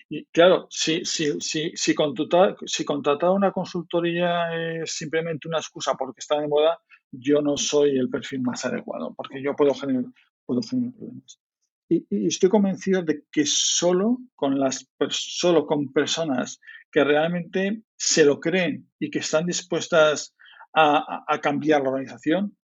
Y 0.09 0.25
claro, 0.25 0.65
si, 0.71 1.05
si, 1.05 1.39
si, 1.39 1.71
si, 1.75 1.93
contratar, 1.93 2.55
si 2.65 2.83
contratar 2.83 3.29
una 3.29 3.51
consultoría 3.51 4.81
es 4.81 4.91
simplemente 4.91 5.47
una 5.47 5.59
excusa 5.59 5.93
porque 5.93 6.19
está 6.19 6.39
de 6.39 6.47
moda, 6.47 6.79
yo 7.11 7.43
no 7.43 7.57
soy 7.57 7.97
el 7.97 8.09
perfil 8.09 8.41
más 8.41 8.65
adecuado, 8.65 9.13
porque 9.15 9.41
yo 9.41 9.55
puedo 9.55 9.73
generar, 9.73 10.05
puedo 10.45 10.61
generar 10.61 10.93
problemas. 10.93 11.39
Y, 11.87 12.05
y, 12.09 12.27
estoy 12.27 12.49
convencido 12.49 13.03
de 13.03 13.23
que 13.31 13.45
solo 13.45 14.17
con, 14.35 14.59
las, 14.59 14.87
solo 15.09 15.67
con 15.67 15.93
personas 15.93 16.59
que 16.91 17.03
realmente 17.03 17.83
se 17.95 18.25
lo 18.25 18.39
creen 18.39 18.89
y 18.99 19.11
que 19.11 19.19
están 19.19 19.45
dispuestas 19.45 20.35
a, 20.73 21.23
a 21.27 21.39
cambiar 21.41 21.83
la 21.83 21.89
organización, 21.89 22.57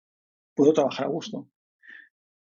puedo 0.56 0.74
trabajar 0.74 1.08
a 1.08 1.10
gusto. 1.10 1.50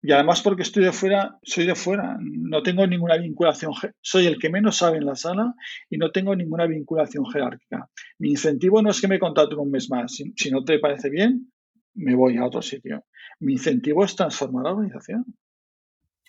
Y 0.06 0.12
además 0.12 0.42
porque 0.42 0.64
estoy 0.64 0.84
de 0.84 0.92
fuera, 0.92 1.40
soy 1.44 1.66
de 1.66 1.76
fuera, 1.76 2.18
no 2.20 2.62
tengo 2.62 2.86
ninguna 2.86 3.16
vinculación, 3.16 3.72
soy 4.02 4.26
el 4.26 4.38
que 4.38 4.50
menos 4.50 4.76
sabe 4.76 4.98
en 4.98 5.06
la 5.06 5.16
sala 5.16 5.56
y 5.90 5.98
no 5.98 6.12
tengo 6.12 6.36
ninguna 6.36 6.68
vinculación 6.68 7.26
jerárquica. 7.26 7.90
Mi 8.20 8.32
incentivo 8.32 8.82
no 8.82 8.90
es 8.90 9.00
que 9.00 9.08
me 9.08 9.18
contraten 9.18 9.60
un 9.60 9.72
mes 9.72 9.90
más, 9.90 10.12
si, 10.36 10.52
no 10.52 10.66
te 10.66 10.78
parece 10.80 11.10
bien, 11.10 11.53
me 11.96 12.16
voy 12.16 12.38
a 12.38 12.46
otro 12.46 12.62
sitio. 12.62 13.04
Mi 13.40 13.54
incentivo 13.54 14.04
es 14.04 14.16
transformar 14.16 14.66
la 14.66 14.72
organización. 14.72 15.26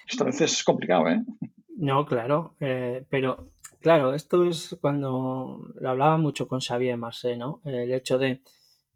Esto 0.06 0.24
a 0.24 0.26
veces 0.26 0.52
es 0.52 0.64
complicado, 0.64 1.08
¿eh? 1.08 1.22
No, 1.76 2.06
claro, 2.06 2.54
eh, 2.60 3.04
pero 3.08 3.50
claro, 3.80 4.14
esto 4.14 4.44
es 4.44 4.76
cuando 4.80 5.72
lo 5.74 5.90
hablaba 5.90 6.18
mucho 6.18 6.46
con 6.46 6.60
Xavier 6.60 6.96
Marcé, 6.96 7.36
¿no? 7.36 7.60
El 7.64 7.92
hecho 7.92 8.18
de 8.18 8.42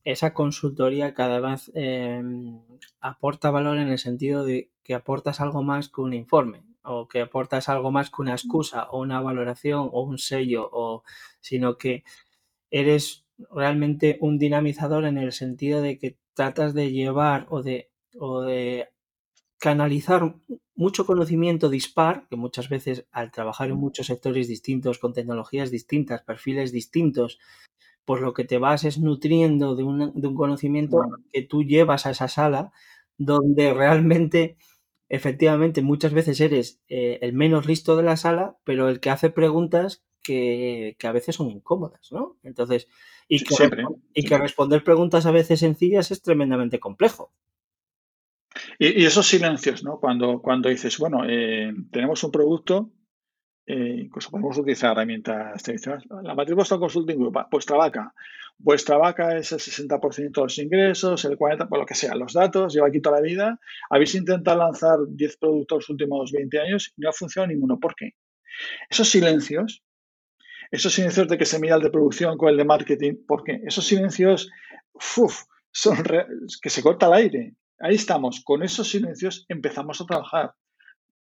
esa 0.04 0.32
consultoría 0.32 1.12
cada 1.12 1.40
vez 1.40 1.70
em, 1.74 2.60
aporta 3.00 3.50
valor 3.50 3.78
en 3.78 3.88
el 3.88 3.98
sentido 3.98 4.44
de 4.44 4.70
que 4.82 4.94
aportas 4.94 5.40
algo 5.40 5.62
más 5.62 5.88
que 5.88 6.00
un 6.00 6.14
informe 6.14 6.62
o 6.82 7.08
que 7.08 7.20
aportas 7.20 7.68
algo 7.68 7.90
más 7.90 8.08
que 8.10 8.22
una 8.22 8.32
excusa 8.32 8.84
o 8.90 9.00
una 9.00 9.20
valoración 9.20 9.90
o 9.92 10.02
un 10.02 10.18
sello 10.18 10.68
o 10.72 11.02
sino 11.40 11.76
que 11.76 12.04
eres 12.70 13.26
realmente 13.50 14.18
un 14.20 14.38
dinamizador 14.38 15.04
en 15.04 15.18
el 15.18 15.32
sentido 15.32 15.82
de 15.82 15.98
que 15.98 16.16
tratas 16.38 16.72
de 16.72 16.92
llevar 16.92 17.48
o 17.50 17.64
de 17.64 17.90
o 18.16 18.42
de 18.42 18.88
canalizar 19.58 20.36
mucho 20.76 21.04
conocimiento 21.04 21.68
dispar, 21.68 22.28
que 22.30 22.36
muchas 22.36 22.68
veces 22.68 23.06
al 23.10 23.32
trabajar 23.32 23.70
en 23.70 23.76
muchos 23.76 24.06
sectores 24.06 24.46
distintos, 24.46 25.00
con 25.00 25.12
tecnologías 25.12 25.72
distintas, 25.72 26.22
perfiles 26.22 26.70
distintos, 26.70 27.40
por 28.04 28.20
lo 28.20 28.34
que 28.34 28.44
te 28.44 28.58
vas 28.58 28.84
es 28.84 29.00
nutriendo 29.00 29.74
de, 29.74 29.82
un 29.82 30.34
conocimiento 30.36 31.00
que 31.32 31.42
tú 31.42 31.64
llevas 31.64 32.06
a 32.06 32.12
esa 32.12 32.28
sala, 32.28 32.70
donde 33.16 33.74
realmente, 33.74 34.56
efectivamente, 35.08 35.82
muchas 35.82 36.12
veces 36.12 36.40
eres 36.40 36.80
eh, 36.88 37.18
el 37.20 37.32
menos 37.32 37.66
listo 37.66 37.96
de 37.96 38.04
la 38.04 38.16
sala, 38.16 38.58
pero 38.62 38.88
el 38.88 39.00
que 39.00 39.10
hace 39.10 39.28
preguntas 39.28 40.04
que, 40.28 41.06
a 41.06 41.12
veces 41.12 41.36
son 41.36 41.50
incómodas, 41.50 42.12
¿no? 42.12 42.36
Entonces, 42.42 42.88
y, 43.28 43.42
que, 43.42 43.54
y 44.14 44.24
que 44.24 44.38
responder 44.38 44.84
preguntas 44.84 45.26
a 45.26 45.30
veces 45.30 45.60
sencillas 45.60 46.10
es 46.10 46.22
tremendamente 46.22 46.78
complejo. 46.78 47.32
Y, 48.78 49.04
esos 49.04 49.26
silencios, 49.26 49.84
¿no? 49.84 49.98
Cuando, 50.00 50.40
cuando 50.40 50.68
dices, 50.68 50.98
bueno, 50.98 51.24
eh, 51.28 51.72
tenemos 51.90 52.22
un 52.24 52.30
producto 52.30 52.92
eh, 53.70 53.96
incluso 54.04 54.30
podemos 54.30 54.56
utilizar 54.56 54.92
herramientas 54.92 55.62
tradicionales. 55.62 56.06
La 56.22 56.34
matriz 56.34 56.56
vuestra 56.56 56.78
consulting 56.78 57.18
group, 57.18 57.36
vuestra 57.50 57.76
vaca. 57.76 58.14
Vuestra 58.56 58.96
vaca 58.96 59.36
es 59.36 59.52
el 59.52 59.58
60% 59.58 60.32
de 60.32 60.42
los 60.42 60.58
ingresos, 60.58 61.24
el 61.26 61.36
40%, 61.36 61.68
por 61.68 61.78
lo 61.78 61.84
que 61.84 61.94
sea, 61.94 62.14
los 62.14 62.32
datos, 62.32 62.72
lleva 62.72 62.88
aquí 62.88 63.02
toda 63.02 63.16
la 63.16 63.22
vida. 63.22 63.60
Habéis 63.90 64.14
intentado 64.14 64.58
lanzar 64.58 64.96
10 65.06 65.36
productos 65.36 65.76
los 65.80 65.90
últimos 65.90 66.32
20 66.32 66.58
años 66.58 66.94
y 66.96 67.02
no 67.02 67.10
ha 67.10 67.12
funcionado 67.12 67.52
ninguno. 67.52 67.78
¿Por 67.78 67.94
qué? 67.94 68.14
Esos 68.88 69.10
silencios, 69.10 69.84
esos 70.70 70.92
silencios 70.92 71.28
de 71.28 71.38
que 71.38 71.44
se 71.44 71.58
mira 71.58 71.76
el 71.76 71.82
de 71.82 71.90
producción 71.90 72.36
con 72.36 72.48
el 72.48 72.56
de 72.56 72.64
marketing, 72.64 73.14
¿por 73.26 73.44
qué? 73.44 73.60
Esos 73.64 73.86
silencios, 73.86 74.50
uf, 74.92 75.42
son 75.70 75.98
que 76.62 76.70
se 76.70 76.82
corta 76.82 77.06
el 77.06 77.12
aire. 77.14 77.54
Ahí 77.80 77.94
estamos, 77.94 78.42
con 78.44 78.62
esos 78.62 78.88
silencios 78.88 79.46
empezamos 79.48 80.00
a 80.00 80.06
trabajar 80.06 80.54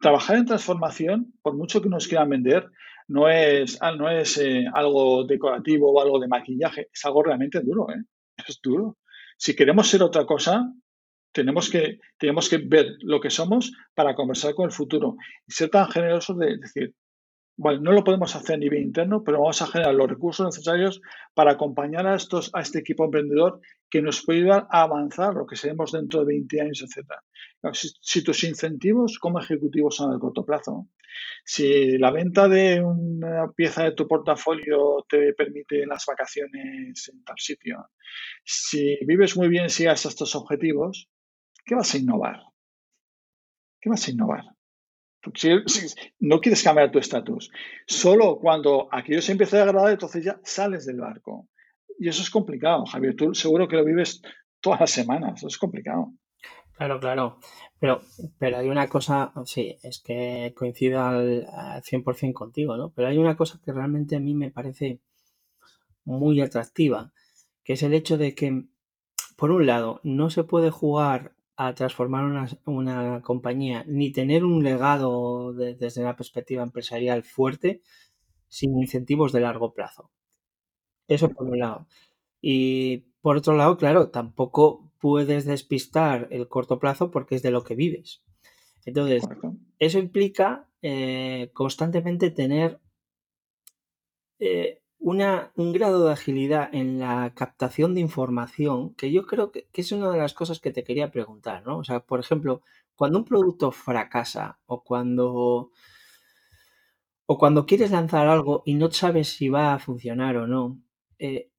trabajar 0.01 0.37
en 0.37 0.45
transformación, 0.45 1.33
por 1.41 1.55
mucho 1.55 1.81
que 1.81 1.87
nos 1.87 2.07
quieran 2.07 2.29
vender, 2.29 2.69
no 3.07 3.29
es, 3.29 3.77
ah, 3.81 3.93
no 3.93 4.09
es 4.09 4.37
eh, 4.37 4.65
algo 4.73 5.25
decorativo 5.25 5.91
o 5.91 6.01
algo 6.01 6.19
de 6.19 6.27
maquillaje, 6.27 6.89
es 6.91 7.05
algo 7.05 7.23
realmente 7.23 7.61
duro, 7.61 7.89
¿eh? 7.89 8.03
es 8.45 8.59
duro. 8.61 8.97
Si 9.37 9.55
queremos 9.55 9.87
ser 9.87 10.03
otra 10.03 10.25
cosa, 10.25 10.73
tenemos 11.31 11.69
que, 11.69 11.99
tenemos 12.17 12.49
que 12.49 12.57
ver 12.57 12.97
lo 13.01 13.21
que 13.21 13.29
somos 13.29 13.71
para 13.93 14.15
conversar 14.15 14.53
con 14.53 14.65
el 14.65 14.71
futuro 14.71 15.15
y 15.47 15.51
ser 15.53 15.69
tan 15.69 15.89
generosos 15.89 16.37
de 16.37 16.57
decir, 16.57 16.95
bueno, 17.61 17.81
no 17.81 17.91
lo 17.91 18.03
podemos 18.03 18.35
hacer 18.35 18.55
a 18.55 18.57
nivel 18.57 18.81
interno, 18.81 19.23
pero 19.23 19.39
vamos 19.39 19.61
a 19.61 19.67
generar 19.67 19.93
los 19.93 20.09
recursos 20.09 20.43
necesarios 20.47 20.99
para 21.35 21.51
acompañar 21.51 22.07
a, 22.07 22.15
estos, 22.15 22.49
a 22.55 22.61
este 22.61 22.79
equipo 22.79 23.05
emprendedor 23.05 23.61
que 23.87 24.01
nos 24.01 24.25
puede 24.25 24.39
ayudar 24.39 24.67
a 24.71 24.81
avanzar 24.81 25.35
lo 25.35 25.45
que 25.45 25.55
seremos 25.55 25.91
dentro 25.91 26.21
de 26.21 26.25
20 26.25 26.59
años, 26.59 26.81
etc. 26.81 27.07
Si, 28.01 28.23
tus 28.23 28.43
incentivos 28.45 29.19
como 29.19 29.39
ejecutivo 29.39 29.91
son 29.91 30.11
a 30.11 30.17
corto 30.17 30.43
plazo, 30.43 30.87
si 31.45 31.99
la 31.99 32.09
venta 32.09 32.47
de 32.47 32.81
una 32.81 33.51
pieza 33.51 33.83
de 33.83 33.91
tu 33.91 34.07
portafolio 34.07 35.05
te 35.07 35.33
permite 35.33 35.85
las 35.85 36.03
vacaciones 36.07 37.09
en 37.13 37.23
tal 37.23 37.37
sitio, 37.37 37.91
si 38.43 38.97
vives 39.05 39.37
muy 39.37 39.49
bien 39.49 39.69
si 39.69 39.85
haces 39.85 40.13
estos 40.13 40.33
objetivos, 40.35 41.09
¿qué 41.63 41.75
vas 41.75 41.93
a 41.93 41.99
innovar? 41.99 42.39
¿Qué 43.79 43.87
vas 43.87 44.07
a 44.07 44.11
innovar? 44.11 44.45
No 46.19 46.41
quieres 46.41 46.63
cambiar 46.63 46.91
tu 46.91 46.99
estatus. 46.99 47.51
Solo 47.85 48.37
cuando 48.39 48.87
aquello 48.91 49.21
se 49.21 49.31
empieza 49.31 49.59
a 49.59 49.63
agradar, 49.63 49.91
entonces 49.91 50.23
ya 50.23 50.39
sales 50.43 50.85
del 50.85 51.01
barco. 51.01 51.47
Y 51.99 52.09
eso 52.09 52.21
es 52.21 52.29
complicado, 52.29 52.85
Javier. 52.85 53.15
Tú 53.15 53.35
seguro 53.35 53.67
que 53.67 53.75
lo 53.75 53.85
vives 53.85 54.21
todas 54.59 54.79
las 54.79 54.91
semanas. 54.91 55.33
Eso 55.37 55.47
es 55.47 55.57
complicado. 55.57 56.13
Claro, 56.73 56.99
claro. 56.99 57.37
Pero, 57.79 58.01
pero 58.39 58.57
hay 58.57 58.69
una 58.69 58.87
cosa, 58.87 59.33
sí, 59.45 59.77
es 59.83 60.01
que 60.01 60.53
coincido 60.55 61.01
al, 61.01 61.47
al 61.51 61.81
100% 61.83 62.33
contigo, 62.33 62.77
¿no? 62.77 62.91
Pero 62.91 63.07
hay 63.07 63.17
una 63.17 63.35
cosa 63.35 63.59
que 63.63 63.71
realmente 63.71 64.15
a 64.15 64.19
mí 64.19 64.33
me 64.33 64.51
parece 64.51 64.99
muy 66.03 66.41
atractiva, 66.41 67.11
que 67.63 67.73
es 67.73 67.83
el 67.83 67.93
hecho 67.93 68.17
de 68.17 68.33
que, 68.33 68.65
por 69.37 69.51
un 69.51 69.65
lado, 69.65 69.99
no 70.03 70.29
se 70.29 70.43
puede 70.43 70.71
jugar 70.71 71.35
a 71.55 71.73
transformar 71.75 72.25
una, 72.65 73.21
compañía 73.21 73.83
ni 73.87 74.11
tener 74.11 74.43
un 74.43 74.63
legado 74.63 75.53
desde 75.53 76.01
una 76.01 76.15
perspectiva 76.15 76.63
empresarial 76.63 77.23
fuerte 77.23 77.81
sin 78.47 78.77
incentivos 78.77 79.31
de 79.31 79.41
largo 79.41 79.73
plazo. 79.73 80.11
Eso 81.07 81.29
por 81.29 81.47
un 81.47 81.59
lado. 81.59 81.87
Y 82.41 83.05
por 83.21 83.37
otro 83.37 83.55
lado, 83.55 83.77
claro, 83.77 84.09
tampoco 84.09 84.91
puedes 84.99 85.45
despistar 85.45 86.27
el 86.31 86.47
corto 86.47 86.79
plazo 86.79 87.11
porque 87.11 87.35
es 87.35 87.43
de 87.43 87.51
lo 87.51 87.63
que 87.63 87.75
vives. 87.75 88.23
Entonces, 88.85 89.23
eso 89.77 89.99
implica 89.99 90.67
eh, 90.81 91.51
constantemente 91.53 92.31
tener 92.31 92.79
eh, 94.39 94.80
un 95.01 95.73
grado 95.73 96.05
de 96.05 96.13
agilidad 96.13 96.69
en 96.73 96.99
la 96.99 97.33
captación 97.35 97.95
de 97.95 98.01
información 98.01 98.93
que 98.95 99.11
yo 99.11 99.25
creo 99.25 99.51
que, 99.51 99.67
es 99.73 99.91
una 99.91 100.11
de 100.11 100.19
las 100.19 100.33
cosas 100.33 100.59
que 100.59 100.71
te 100.71 100.83
quería 100.83 101.11
preguntar, 101.11 101.65
¿no? 101.65 101.79
O 101.79 101.83
sea, 101.83 102.01
por 102.01 102.19
ejemplo, 102.19 102.61
cuando 102.95 103.19
un 103.19 103.25
producto 103.25 103.71
fracasa 103.71 104.59
o 104.67 104.83
cuando 104.83 105.71
o 107.25 107.37
cuando 107.37 107.65
quieres 107.65 107.91
lanzar 107.91 108.27
algo 108.27 108.61
y 108.65 108.75
no 108.75 108.91
sabes 108.91 109.29
si 109.29 109.49
va 109.49 109.73
a 109.73 109.79
funcionar 109.79 110.37
o 110.37 110.47
no, 110.47 110.79
eh, 111.17 111.49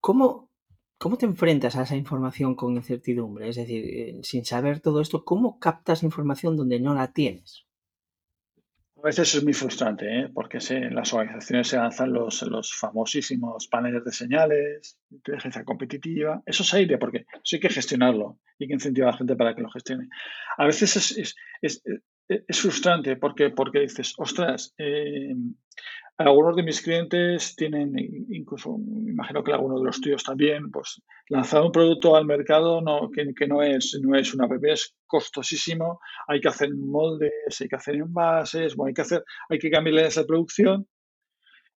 ¿cómo, 0.00 0.50
¿cómo, 0.98 1.16
te 1.16 1.26
enfrentas 1.26 1.76
a 1.76 1.82
esa 1.84 1.96
información 1.96 2.54
con 2.56 2.74
incertidumbre? 2.74 3.48
Es 3.48 3.56
decir, 3.56 3.84
eh, 3.86 4.20
sin 4.22 4.44
saber 4.44 4.80
todo 4.80 5.00
esto, 5.00 5.24
¿cómo 5.24 5.58
captas 5.58 6.02
información 6.02 6.56
donde 6.56 6.80
no 6.80 6.94
la 6.94 7.12
tienes? 7.12 7.66
A 9.02 9.06
veces 9.06 9.34
es 9.34 9.42
muy 9.42 9.52
frustrante, 9.52 10.06
¿eh? 10.06 10.28
porque 10.32 10.58
en 10.70 10.94
las 10.94 11.12
organizaciones 11.12 11.66
se 11.66 11.76
lanzan 11.76 12.12
los, 12.12 12.40
los 12.42 12.72
famosísimos 12.72 13.66
paneles 13.66 14.04
de 14.04 14.12
señales, 14.12 14.96
inteligencia 15.10 15.64
competitiva. 15.64 16.40
Eso 16.46 16.62
es 16.62 16.72
aire, 16.72 16.98
porque 16.98 17.24
eso 17.42 17.56
hay 17.56 17.60
que 17.60 17.68
gestionarlo 17.68 18.38
y 18.58 18.64
hay 18.64 18.68
que 18.68 18.74
incentivar 18.74 19.08
a 19.08 19.12
la 19.12 19.18
gente 19.18 19.34
para 19.34 19.56
que 19.56 19.62
lo 19.62 19.70
gestione. 19.70 20.08
A 20.56 20.66
veces 20.66 20.94
es, 20.96 21.34
es 21.62 21.82
frustrante 22.50 23.16
porque, 23.16 23.50
porque 23.50 23.80
dices, 23.80 24.14
ostras, 24.18 24.74
eh, 24.78 25.34
algunos 26.18 26.56
de 26.56 26.62
mis 26.62 26.80
clientes 26.82 27.56
tienen, 27.56 27.94
incluso 28.30 28.78
me 28.78 29.10
imagino 29.10 29.42
que 29.42 29.52
algunos 29.52 29.80
de 29.80 29.86
los 29.86 30.00
tuyos 30.00 30.22
también, 30.22 30.70
pues 30.70 31.02
lanzar 31.28 31.62
un 31.62 31.72
producto 31.72 32.16
al 32.16 32.26
mercado 32.26 32.80
no, 32.80 33.10
que, 33.10 33.46
no, 33.46 33.62
es, 33.62 33.98
no 34.02 34.16
es 34.16 34.34
una 34.34 34.46
bebé, 34.46 34.72
es 34.72 34.94
costosísimo, 35.06 36.00
hay 36.28 36.40
que 36.40 36.48
hacer 36.48 36.74
moldes, 36.74 37.60
hay 37.60 37.68
que 37.68 37.76
hacer 37.76 37.96
envases, 37.96 38.76
bueno, 38.76 38.88
hay 38.88 38.94
que 38.94 39.02
hacer, 39.02 39.24
hay 39.48 39.58
que 39.58 39.70
cambiarle 39.70 40.06
esa 40.06 40.24
producción. 40.24 40.86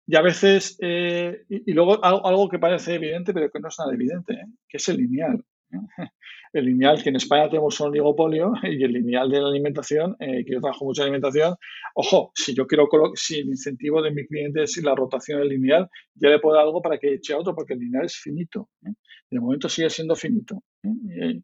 Y 0.05 0.17
a 0.17 0.21
veces, 0.21 0.77
eh, 0.81 1.43
y, 1.47 1.71
luego 1.71 2.03
algo, 2.03 2.49
que 2.49 2.59
parece 2.59 2.95
evidente, 2.95 3.33
pero 3.33 3.49
que 3.49 3.59
no 3.59 3.69
es 3.69 3.79
nada 3.79 3.93
evidente, 3.93 4.33
¿eh? 4.33 4.45
que 4.67 4.77
es 4.77 4.89
el 4.89 4.97
lineal. 4.97 5.41
El 6.53 6.65
lineal, 6.65 7.01
que 7.01 7.09
en 7.09 7.15
España 7.15 7.49
tenemos 7.49 7.79
un 7.79 7.87
oligopolio, 7.87 8.53
y 8.63 8.83
el 8.83 8.93
lineal 8.93 9.29
de 9.29 9.41
la 9.41 9.47
alimentación, 9.47 10.15
eh, 10.19 10.45
que 10.45 10.53
yo 10.53 10.61
trabajo 10.61 10.85
mucho 10.85 11.01
en 11.01 11.05
alimentación, 11.05 11.55
ojo, 11.95 12.31
si 12.35 12.53
yo 12.53 12.67
quiero, 12.67 12.87
si 13.15 13.39
el 13.39 13.47
incentivo 13.47 14.01
de 14.01 14.11
mi 14.11 14.25
cliente 14.27 14.63
es 14.63 14.77
la 14.83 14.93
rotación 14.93 15.39
del 15.39 15.49
lineal, 15.49 15.89
ya 16.13 16.29
le 16.29 16.39
puedo 16.39 16.55
dar 16.55 16.65
algo 16.65 16.81
para 16.81 16.99
que 16.99 17.15
eche 17.15 17.33
otro, 17.33 17.55
porque 17.55 17.73
el 17.73 17.79
lineal 17.79 18.05
es 18.05 18.15
finito. 18.15 18.69
¿eh? 18.85 18.91
De 19.31 19.39
momento 19.39 19.67
sigue 19.67 19.89
siendo 19.89 20.15
finito. 20.15 20.63
¿eh? 20.83 21.41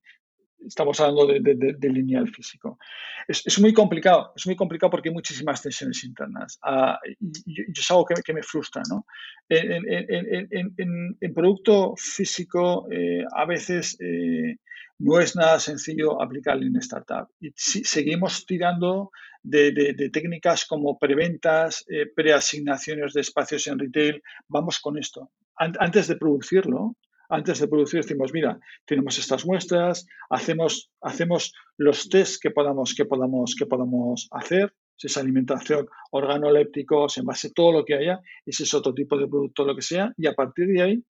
Estamos 0.66 1.00
hablando 1.00 1.28
de, 1.28 1.90
lineal 1.90 2.28
físico. 2.28 2.78
Es, 3.28 3.60
muy 3.60 3.74
complicado, 3.74 4.34
es 4.36 4.46
muy 4.46 4.56
complicado 4.56 4.90
porque 4.90 5.10
hay 5.10 5.14
muchísimas 5.14 5.62
tensiones 5.62 6.04
internas. 6.04 6.60
Ah, 6.64 7.00
y, 7.06 7.72
es 7.72 7.92
algo 7.92 8.06
que, 8.06 8.34
me 8.34 8.44
frustra. 8.44 8.84
¿no? 8.90 9.06
En, 9.50 11.34
producto 11.34 11.94
físico, 11.98 12.88
eh, 12.92 13.24
a 13.32 13.46
veces 13.46 13.98
eh, 14.00 14.58
no 15.00 15.20
es 15.20 15.36
nada 15.36 15.60
sencillo 15.60 16.22
aplicarlo 16.22 16.66
en 16.66 16.76
startup. 16.78 17.30
Y 17.40 17.52
si, 17.56 17.84
seguimos 17.84 18.46
tirando 18.46 19.12
de, 19.44 20.10
técnicas 20.12 20.66
como 20.66 20.98
preventas, 20.98 21.86
eh, 21.90 22.06
preasignaciones 22.14 23.14
de 23.14 23.22
espacios 23.22 23.68
en 23.68 23.80
retail. 23.80 24.22
Vamos 24.48 24.80
con 24.80 24.98
esto. 24.98 25.32
antes 25.56 26.08
de 26.08 26.16
producirlo, 26.16 26.96
antes 27.30 27.60
de 27.60 27.68
producir 27.68 28.02
decimos, 28.02 28.34
mira, 28.34 28.60
tenemos 28.86 29.18
estas 29.20 29.46
muestras, 29.46 30.06
hacemos, 30.30 30.92
hacemos 31.02 31.54
los 31.78 32.10
tests 32.10 32.40
que 32.40 32.52
podamos, 32.52 32.96
que 32.96 33.06
podamos, 33.06 33.56
que 33.56 33.68
podamos 33.68 34.28
hacer, 34.32 34.74
si 34.96 35.08
es 35.08 35.18
alimentación, 35.18 35.88
organolépticos, 36.12 37.18
en 37.18 37.26
base 37.26 37.48
a 37.48 37.52
todo 37.52 37.72
lo 37.72 37.86
que 37.86 37.94
haya, 37.94 38.20
y 38.46 38.52
si 38.52 38.64
es 38.64 38.74
otro 38.74 38.94
tipo 38.94 39.18
de 39.18 39.28
producto, 39.28 39.64
lo 39.64 39.76
que 39.76 39.82
sea, 39.82 40.12
y 40.18 40.28
a 40.28 40.34
partir 40.34 40.68
de 40.68 40.82
ahí, 40.82 41.04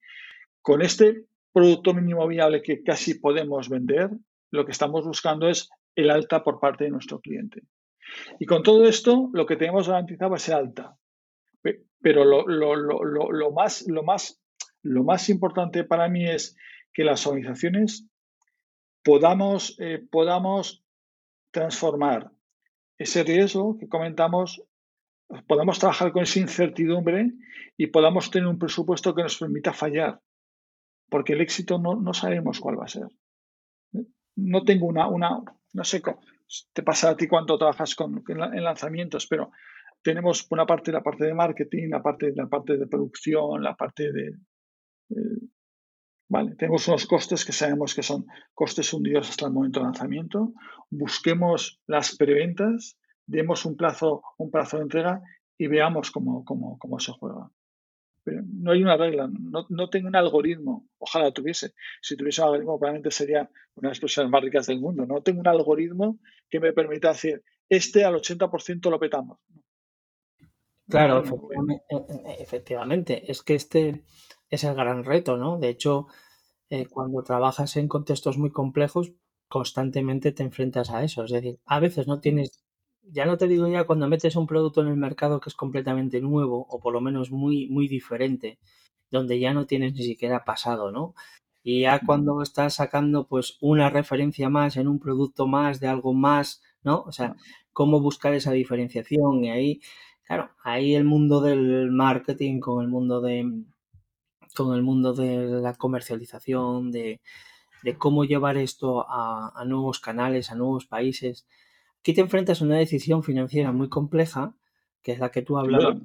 con 0.62 0.82
este 0.82 1.26
producto 1.54 1.94
mínimo 1.94 2.28
viable 2.28 2.62
que 2.62 2.84
casi 2.84 3.20
podemos 3.20 3.70
vender, 3.70 4.10
lo 4.52 4.66
que 4.66 4.72
estamos 4.72 5.06
buscando 5.06 5.48
es 5.48 5.70
el 5.96 6.12
alta 6.12 6.44
por 6.44 6.60
parte 6.60 6.84
de 6.84 6.92
nuestro 6.92 7.20
cliente. 7.20 7.64
Y 8.40 8.46
con 8.46 8.62
todo 8.62 8.88
esto, 8.88 9.30
lo 9.34 9.46
que 9.46 9.56
tenemos 9.56 9.88
garantizado 9.88 10.36
es 10.36 10.48
el 10.50 10.56
alta. 10.56 10.96
Pero 12.02 12.24
lo, 12.24 12.48
lo, 12.48 12.76
lo, 12.76 13.32
lo 13.32 13.52
más, 13.52 13.86
lo 13.88 14.04
más 14.04 14.42
lo 14.84 15.04
más 15.04 15.30
importante 15.30 15.84
para 15.84 16.08
mí 16.08 16.28
es 16.28 16.56
que 16.94 17.04
las 17.04 17.26
organizaciones 17.28 18.08
podamos, 19.04 19.76
eh, 19.80 20.06
podamos 20.12 20.84
transformar 21.52 22.32
ese 22.98 23.24
riesgo 23.24 23.78
que 23.78 23.88
comentamos, 23.88 24.62
podamos 25.48 25.80
trabajar 25.80 26.12
con 26.12 26.24
esa 26.24 26.40
incertidumbre 26.40 27.32
y 27.78 27.88
podamos 27.88 28.30
tener 28.30 28.48
un 28.48 28.60
presupuesto 28.60 29.16
que 29.16 29.24
nos 29.24 29.38
permita 29.38 29.74
fallar, 29.74 30.20
porque 31.10 31.34
el 31.34 31.42
éxito 31.42 31.80
no, 31.80 32.14
sabemos 32.14 32.60
cuál 32.60 32.80
va 32.80 32.86
a 32.86 32.90
ser. 32.90 33.08
No 34.36 34.64
tengo 34.64 34.88
una, 34.88 35.08
una 35.08 35.42
no 35.74 35.84
sé, 35.84 36.02
te 36.74 36.84
pasa 36.84 37.12
a 37.12 37.18
ti 37.18 37.28
cuando 37.28 37.58
trabajas 37.58 37.96
con, 37.96 38.24
en 38.28 38.64
lanzamientos, 38.64 39.28
pero 39.28 39.52
tenemos 40.02 40.48
una 40.50 40.66
parte, 40.66 40.92
la 40.92 41.02
parte 41.02 41.26
de 41.26 41.34
marketing, 41.34 41.90
la 41.90 42.02
parte, 42.02 42.34
la 42.36 42.48
parte 42.48 42.78
de 42.78 42.88
producción, 42.88 43.62
la 43.62 43.76
parte 43.76 44.12
de, 44.12 44.34
eh, 45.10 45.48
vale, 46.28 46.56
tenemos 46.56 46.88
unos 46.88 47.06
costes 47.06 47.46
que 47.46 47.52
sabemos 47.52 47.96
que 47.96 48.04
son 48.04 48.26
costes 48.54 48.94
hundidos 48.94 49.30
hasta 49.30 49.48
el 49.48 49.54
momento 49.54 49.80
de 49.80 49.86
lanzamiento. 49.86 50.54
Busquemos 50.90 51.82
las 51.88 52.16
preventas, 52.16 52.98
demos 53.26 53.66
un 53.66 53.76
plazo, 53.76 54.24
un 54.38 54.52
plazo 54.52 54.78
de 54.78 54.84
entrega 54.84 55.22
y 55.58 55.68
veamos 55.68 56.12
cómo, 56.12 56.44
cómo, 56.46 56.78
cómo 56.80 57.00
se 57.00 57.12
juega. 57.12 57.50
Pero 58.24 58.42
no 58.46 58.72
hay 58.72 58.84
una 58.84 58.98
regla, 58.98 59.30
no, 59.32 59.66
no, 59.70 59.90
tengo 59.90 60.08
un 60.08 60.16
algoritmo. 60.16 60.88
Ojalá 60.98 61.32
tuviese. 61.32 61.74
Si 62.02 62.16
tuviese 62.16 62.42
un 62.42 62.48
algoritmo, 62.48 62.78
probablemente 62.78 63.12
sería 63.12 63.50
una 63.76 63.88
de 63.88 63.92
las 63.92 64.00
personas 64.00 64.30
más 64.30 64.44
ricas 64.44 64.68
del 64.68 64.80
mundo. 64.80 65.06
No 65.06 65.22
tengo 65.22 65.40
un 65.40 65.48
algoritmo 65.48 66.20
que 66.50 66.60
me 66.60 66.74
permita 66.74 67.10
decir, 67.10 67.44
este 67.70 68.04
al 68.04 68.16
80% 68.16 68.90
lo 68.90 69.00
petamos. 69.00 69.40
Claro, 70.90 71.24
efectivamente, 72.40 73.32
Es 73.32 73.44
que 73.44 73.54
este, 73.54 74.04
es 74.50 74.64
el 74.64 74.76
gran 74.76 75.04
reto, 75.04 75.38
¿no? 75.38 75.58
De 75.60 75.70
hecho, 75.70 76.08
eh, 76.70 76.88
cuando 76.88 77.24
trabajas 77.24 77.78
en 77.78 77.88
contextos 77.88 78.38
muy 78.38 78.52
complejos, 78.52 79.14
constantemente 79.48 80.32
te 80.32 80.44
enfrentas 80.44 80.92
a 80.92 81.04
eso. 81.04 81.24
Es 81.26 81.32
decir, 81.32 81.60
a 81.66 81.80
veces 81.80 82.08
no 82.08 82.20
tienes, 82.20 82.64
ya 83.04 83.26
no 83.26 83.38
te 83.38 83.48
digo 83.48 83.68
ya 83.68 83.86
cuando 83.86 84.08
metes 84.08 84.36
un 84.36 84.48
producto 84.48 84.82
en 84.82 84.88
el 84.88 84.98
mercado 84.98 85.40
que 85.40 85.50
es 85.50 85.56
completamente 85.56 86.22
nuevo 86.22 86.68
o 86.70 86.80
por 86.80 86.94
lo 86.94 87.02
menos 87.02 87.32
muy, 87.32 87.68
muy 87.70 87.88
diferente, 87.88 88.60
donde 89.12 89.40
ya 89.40 89.54
no 89.54 89.66
tienes 89.66 89.94
ni 89.94 90.04
siquiera 90.04 90.46
pasado, 90.46 90.92
¿no? 90.92 91.16
Y 91.64 91.82
ya 91.82 92.00
cuando 92.06 92.42
estás 92.42 92.76
sacando 92.76 93.28
pues 93.28 93.58
una 93.62 93.90
referencia 93.90 94.50
más 94.50 94.78
en 94.78 94.88
un 94.88 95.00
producto 95.00 95.48
más 95.48 95.80
de 95.80 95.88
algo 95.88 96.14
más, 96.14 96.62
¿no? 96.84 97.02
O 97.04 97.12
sea, 97.12 97.36
cómo 97.74 98.02
buscar 98.02 98.34
esa 98.34 98.52
diferenciación 98.52 99.44
y 99.44 99.50
ahí, 99.52 99.82
claro, 100.26 100.52
ahí 100.64 100.96
el 100.96 101.06
mundo 101.06 101.42
del 101.42 101.92
marketing 101.92 102.60
con 102.60 102.84
el 102.84 102.90
mundo 102.90 103.22
de, 103.22 103.46
con 104.56 104.76
el 104.76 104.84
mundo 104.84 105.14
de 105.14 105.62
la 105.62 105.74
comercialización, 105.76 106.92
de, 106.92 107.22
cómo 107.98 108.26
llevar 108.26 108.58
esto 108.58 109.06
a, 109.10 109.64
nuevos 109.66 110.00
canales, 110.00 110.52
a 110.52 110.56
nuevos 110.56 110.86
países. 110.86 111.48
Aquí 112.00 112.14
te 112.14 112.22
enfrentas 112.22 112.62
a 112.62 112.66
una 112.66 112.78
decisión 112.78 113.24
financiera 113.24 113.72
muy 113.72 113.90
compleja, 113.90 114.56
que 115.02 115.14
es 115.14 115.20
la 115.20 115.32
que 115.32 115.42
tú 115.42 115.58
hablabas, 115.58 115.98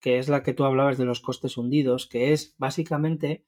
que 0.00 0.18
es 0.18 0.28
la 0.28 0.42
que 0.42 0.52
tú 0.52 0.64
hablabas 0.64 0.98
de 0.98 1.04
los 1.04 1.20
costes 1.20 1.56
hundidos, 1.56 2.06
que 2.06 2.32
es 2.32 2.54
básicamente 2.58 3.44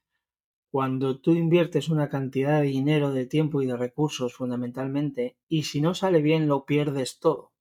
cuando 0.71 1.21
tú 1.21 1.35
inviertes 1.35 1.89
una 1.89 2.09
cantidad 2.09 2.61
de 2.61 2.67
dinero, 2.67 3.13
de 3.13 3.27
tiempo 3.27 3.63
y 3.63 3.67
de 3.67 3.77
recursos 3.77 4.35
fundamentalmente, 4.35 5.37
y 5.49 5.65
si 5.65 5.81
no 5.81 5.95
sale 5.95 6.21
bien 6.21 6.49
lo 6.49 6.65
pierdes 6.65 7.21
todo. 7.21 7.53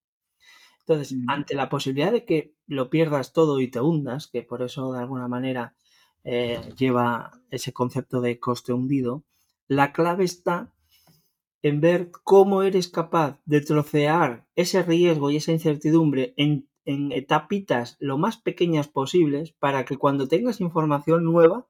Entonces, 0.79 1.15
ante 1.27 1.55
la 1.55 1.69
posibilidad 1.69 2.11
de 2.11 2.25
que 2.25 2.55
lo 2.65 2.89
pierdas 2.89 3.31
todo 3.31 3.61
y 3.61 3.69
te 3.69 3.79
hundas, 3.79 4.27
que 4.27 4.41
por 4.41 4.61
eso 4.63 4.91
de 4.91 4.99
alguna 4.99 5.27
manera 5.27 5.75
eh, 6.23 6.61
lleva 6.77 7.31
ese 7.49 7.73
concepto 7.73 8.21
de 8.21 8.39
coste 8.39 8.73
hundido, 8.73 9.23
la 9.67 9.91
clave 9.91 10.23
está 10.23 10.73
en 11.61 11.79
ver 11.79 12.11
cómo 12.23 12.61
eres 12.63 12.89
capaz 12.89 13.39
de 13.45 13.61
trocear 13.61 14.45
ese 14.55 14.83
riesgo 14.83 15.31
y 15.31 15.37
esa 15.37 15.51
incertidumbre 15.51 16.33
en, 16.37 16.67
etapitas 16.85 17.95
lo 18.01 18.17
más 18.17 18.35
pequeñas 18.35 18.89
posibles 18.89 19.53
para 19.53 19.85
que 19.85 19.95
cuando 19.95 20.27
tengas 20.27 20.59
información 20.59 21.23
nueva 21.23 21.65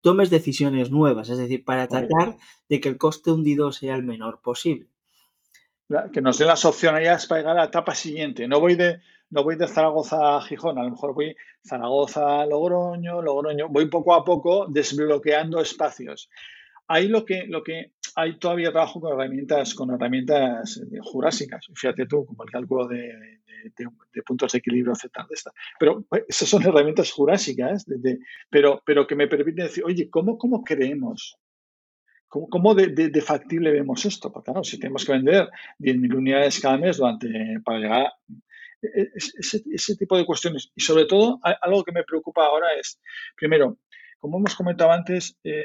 tomes 0.00 0.30
decisiones 0.30 0.90
nuevas, 0.90 1.28
es 1.28 1.36
decir, 1.36 1.64
para 1.66 1.86
tratar 1.86 2.38
de 2.70 2.80
que 2.80 2.88
el 2.88 2.96
coste 2.96 3.30
hundido 3.30 3.72
sea 3.72 3.94
el 3.94 4.02
menor 4.02 4.40
posible. 4.40 4.88
Que 6.14 6.22
nos 6.22 6.38
dé 6.38 6.46
las 6.46 6.64
opciones 6.64 7.26
para 7.26 7.40
llegar 7.40 7.56
a 7.58 7.60
la 7.60 7.66
etapa 7.66 7.94
siguiente. 7.94 8.48
No 8.48 8.58
voy 8.58 8.74
de, 8.74 9.00
no 9.30 9.42
voy 9.42 9.56
de 9.56 9.66
Zaragoza 9.66 10.36
a 10.36 10.42
Gijón, 10.42 10.78
a 10.78 10.84
lo 10.84 10.90
mejor 10.90 11.14
voy 11.14 11.34
Zaragoza 11.66 12.42
a 12.42 12.46
Logroño, 12.46 13.22
Logroño, 13.22 13.68
voy 13.68 13.86
poco 13.86 14.14
a 14.14 14.24
poco 14.24 14.66
desbloqueando 14.68 15.60
espacios. 15.60 16.28
Ahí 16.86 17.08
lo 17.08 17.24
que, 17.24 17.46
lo 17.46 17.62
que 17.62 17.92
hay 18.14 18.38
todavía 18.38 18.70
trabajo 18.70 19.00
con 19.00 19.12
herramientas, 19.12 19.74
con 19.74 19.90
herramientas 19.90 20.76
eh, 20.76 20.98
jurásicas. 21.02 21.66
Fíjate 21.74 22.06
tú, 22.06 22.26
como 22.26 22.44
el 22.44 22.50
cálculo 22.50 22.86
de, 22.86 23.40
puntos 24.26 24.52
de 24.52 24.58
equilibrio, 24.58 24.92
etc. 24.92 25.50
Pero 25.78 26.04
pues, 26.08 26.24
esas 26.28 26.48
son 26.48 26.62
herramientas 26.62 27.10
jurásicas, 27.10 27.86
pero, 28.50 28.82
pero 28.84 29.06
que 29.06 29.16
me 29.16 29.28
permiten 29.28 29.66
decir, 29.66 29.84
oye, 29.84 30.08
¿cómo, 30.10 30.36
cómo 30.36 30.62
creemos? 30.62 31.38
¿Cómo, 32.28 32.48
cómo 32.48 32.74
de, 32.74 33.20
factible 33.22 33.70
vemos 33.70 34.04
esto? 34.04 34.30
Porque 34.30 34.50
claro, 34.50 34.64
si 34.64 34.78
tenemos 34.78 35.04
que 35.04 35.12
vender 35.12 35.48
10.000 35.78 36.14
unidades 36.14 36.60
cada 36.60 36.76
mes 36.76 36.98
durante, 36.98 37.60
para 37.64 37.78
llegar 37.78 38.12
e-, 38.94 39.10
ese, 39.14 39.96
tipo 39.96 40.16
de 40.16 40.26
cuestiones. 40.26 40.70
Y 40.74 40.80
sobre 40.80 41.06
todo, 41.06 41.40
algo 41.42 41.84
que 41.84 41.92
me 41.92 42.04
preocupa 42.04 42.44
ahora 42.44 42.68
es, 42.78 43.00
primero, 43.36 43.78
como 44.18 44.38
hemos 44.38 44.54
comentado 44.54 44.90
antes, 44.90 45.38
eh, 45.44 45.64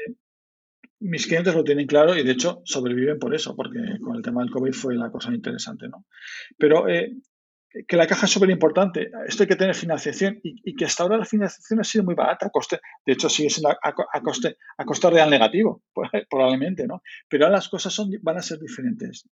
mis 1.00 1.26
clientes 1.26 1.54
lo 1.54 1.64
tienen 1.64 1.86
claro 1.86 2.16
y 2.16 2.22
de 2.22 2.32
hecho 2.32 2.60
sobreviven 2.64 3.18
por 3.18 3.34
eso, 3.34 3.56
porque 3.56 3.78
con 4.02 4.16
el 4.16 4.22
tema 4.22 4.42
del 4.42 4.50
COVID 4.50 4.72
fue 4.72 4.94
la 4.94 5.10
cosa 5.10 5.32
interesante, 5.32 5.88
¿no? 5.88 6.04
Pero 6.58 6.86
eh, 6.88 7.16
que 7.86 7.96
la 7.96 8.06
caja 8.06 8.26
es 8.26 8.32
súper 8.32 8.50
importante, 8.50 9.10
esto 9.26 9.44
hay 9.44 9.48
que 9.48 9.56
tener 9.56 9.74
financiación 9.74 10.40
y, 10.42 10.74
que 10.74 10.84
hasta 10.84 11.02
ahora 11.02 11.16
la 11.16 11.24
financiación 11.24 11.80
ha 11.80 11.84
sido 11.84 12.04
muy 12.04 12.14
barata, 12.14 12.46
a 12.46 12.50
coste, 12.50 12.80
de 13.06 13.12
hecho 13.12 13.28
sigue 13.28 13.48
siendo 13.48 13.70
a, 13.70 14.20
coste, 14.22 14.56
a 14.76 15.10
real 15.10 15.30
negativo, 15.30 15.82
probablemente, 16.30 16.86
¿no? 16.86 17.02
Pero 17.28 17.46
ahora 17.46 17.58
las 17.58 17.68
cosas 17.68 17.92
son, 17.92 18.10
van 18.22 18.38
a 18.38 18.42
ser 18.42 18.58
diferentes 18.58 19.28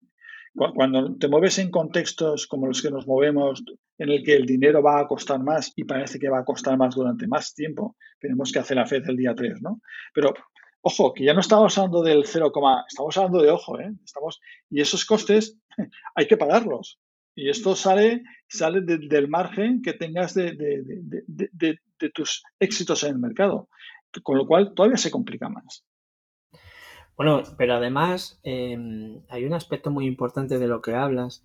Cuando 0.57 1.17
te 1.17 1.29
mueves 1.29 1.59
en 1.59 1.71
contextos 1.71 2.47
como 2.47 2.67
los 2.67 2.81
que 2.81 2.91
nos 2.91 3.07
movemos, 3.07 3.63
en 3.99 4.09
el 4.09 4.25
que 4.25 4.35
el 4.35 4.47
dinero 4.47 4.83
va 4.83 5.01
a 5.01 5.07
costar 5.07 5.43
más 5.43 5.73
y 5.77 5.85
parece 5.85 6.19
que 6.19 6.31
va 6.31 6.39
a 6.39 6.45
costar 6.45 6.79
más 6.79 6.95
durante 6.95 7.27
más 7.27 7.55
tiempo, 7.55 7.97
tenemos 8.19 8.53
que 8.53 8.59
hacer 8.59 8.77
la 8.77 8.87
FED 8.87 9.09
el 9.11 9.17
día 9.17 9.35
3, 9.35 9.61
¿no? 9.61 9.81
Pero 10.15 10.35
ojo, 10.81 11.13
que 11.13 11.25
ya 11.25 11.35
no 11.35 11.41
estamos 11.41 11.77
hablando 11.77 12.03
del 12.03 12.25
0, 12.25 12.53
estamos 12.89 13.17
hablando 13.17 13.43
de 13.43 13.51
ojo, 13.51 13.79
¿eh? 13.79 13.93
Estamos, 14.05 14.41
y 14.71 14.81
esos 14.81 15.05
costes 15.05 15.59
hay 16.15 16.27
que 16.27 16.37
pagarlos. 16.37 16.99
Y 17.35 17.51
esto 17.51 17.77
sale, 17.77 18.23
sale 18.49 18.81
del 18.81 19.29
margen 19.29 19.83
que 19.83 19.93
tengas 19.93 20.33
de, 20.33 20.53
de, 20.57 22.11
tus 22.15 22.43
éxitos 22.59 23.03
en 23.05 23.11
el 23.11 23.19
mercado. 23.19 23.69
Con 24.23 24.39
lo 24.39 24.47
cual 24.47 24.73
todavía 24.75 24.97
se 24.97 25.11
complica 25.11 25.51
más. 25.51 25.85
Bueno, 27.17 27.43
pero 27.57 27.75
además 27.75 28.39
em, 28.43 29.23
hay 29.29 29.45
un 29.45 29.55
aspecto 29.55 29.91
muy 29.91 30.07
importante 30.07 30.59
de 30.59 30.69
lo 30.69 30.83
que 30.83 30.95
hablas, 30.95 31.43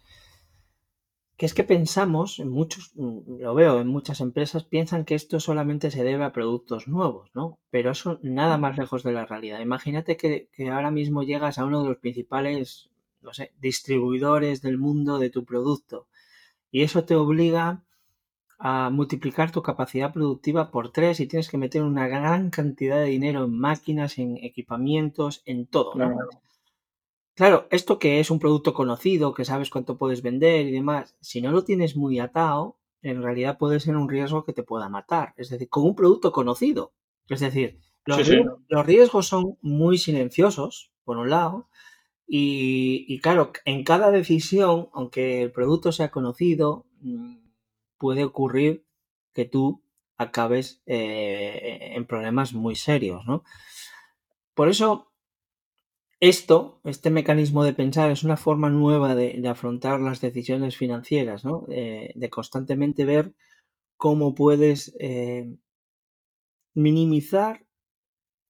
que 1.38 1.46
es 1.46 1.54
que 1.54 1.64
pensamos, 1.64 2.40
en 2.40 2.50
muchos, 2.50 2.94
lo 2.96 3.56
veo 3.56 3.82
en 3.82 3.88
muchas 3.88 4.22
empresas, 4.22 4.64
piensan 4.64 5.06
que 5.06 5.16
esto 5.16 5.40
solamente 5.40 5.90
se 5.90 6.04
debe 6.04 6.24
a 6.24 6.34
productos 6.34 6.88
nuevos, 6.88 7.32
¿no? 7.34 7.58
Pero 7.72 7.92
eso 7.92 8.20
nada 8.22 8.58
más 8.58 8.78
lejos 8.78 9.02
de 9.04 9.14
la 9.14 9.26
realidad. 9.26 9.60
Imagínate 9.60 10.18
que, 10.18 10.50
que 10.54 10.70
ahora 10.70 10.92
mismo 10.92 11.24
llegas 11.24 11.58
a 11.58 11.66
uno 11.66 11.82
de 11.82 11.90
los 11.90 11.98
principales, 11.98 12.92
no 13.22 13.34
sé, 13.34 13.54
distribuidores 13.60 14.62
del 14.62 14.78
mundo 14.78 15.20
de 15.20 15.30
tu 15.32 15.46
producto 15.46 16.08
y 16.72 16.84
eso 16.84 17.04
te 17.04 17.16
obliga 17.16 17.84
a 18.64 18.92
multiplicar 18.92 19.52
tu 19.52 19.64
capacidad 19.64 20.14
productiva 20.14 20.70
por 20.70 20.92
tres 20.92 21.20
y 21.20 21.26
tienes 21.26 21.50
que 21.50 21.58
meter 21.58 21.82
una 21.82 22.08
gran 22.08 22.52
cantidad 22.52 22.98
de 22.98 23.06
dinero 23.06 23.46
en 23.46 23.58
máquinas, 23.58 24.20
en 24.20 24.38
equipamientos, 24.38 25.42
en 25.46 25.66
todo. 25.66 25.94
Claro, 27.34 27.68
esto 27.72 27.98
que 27.98 28.20
es 28.20 28.30
un 28.30 28.38
producto 28.38 28.76
conocido, 28.76 29.34
que 29.34 29.46
sabes 29.46 29.72
cuánto 29.72 29.98
puedes 29.98 30.22
vender 30.22 30.68
y 30.68 30.72
demás, 30.72 31.16
si 31.22 31.42
no 31.42 31.52
lo 31.52 31.64
tienes 31.64 31.96
muy 31.96 32.20
atado, 32.20 32.78
en 33.02 33.24
realidad 33.24 33.58
puede 33.58 33.80
ser 33.80 33.96
un 33.96 34.08
riesgo 34.08 34.46
que 34.46 34.54
te 34.54 34.62
pueda 34.62 34.90
matar. 34.90 35.34
Es 35.38 35.50
decir, 35.50 35.68
con 35.68 35.84
un 35.84 35.96
producto 35.96 36.32
conocido. 36.32 36.94
Es 37.30 37.40
decir, 37.40 37.80
los, 38.06 38.28
riesgos, 38.86 39.26
son 39.26 39.58
muy 39.62 39.98
silenciosos, 39.98 40.92
por 41.04 41.18
un 41.18 41.32
lado, 41.32 41.68
y, 42.28 43.06
y, 43.08 43.20
claro, 43.22 43.54
en 43.66 43.84
cada 43.84 44.12
decisión, 44.12 44.90
aunque 44.94 45.42
el 45.42 45.52
producto 45.52 45.92
sea 45.92 46.12
conocido, 46.12 46.86
mm, 47.00 47.41
puede 48.02 48.24
ocurrir 48.24 48.84
que 49.32 49.46
tú 49.46 49.84
acabes 50.18 50.82
eh, 50.88 51.94
en 51.96 52.06
problemas 52.08 52.54
muy 52.54 52.76
serios, 52.76 53.24
¿no? 53.28 53.44
Por 54.56 54.70
eso, 54.70 55.12
esto, 56.20 56.82
este 56.84 57.12
mecanismo 57.12 57.64
de 57.64 57.74
pensar 57.74 58.10
es 58.10 58.24
una 58.24 58.38
forma 58.38 58.72
nueva 58.72 59.14
de, 59.14 59.48
afrontar 59.48 60.00
las 60.02 60.20
decisiones 60.20 60.76
financieras, 60.76 61.46
¿no? 61.46 61.66
Eh, 61.70 62.12
de 62.16 62.30
constantemente 62.32 63.06
ver 63.06 63.34
cómo 63.98 64.34
puedes 64.34 64.96
eh, 65.00 65.56
minimizar 66.74 67.68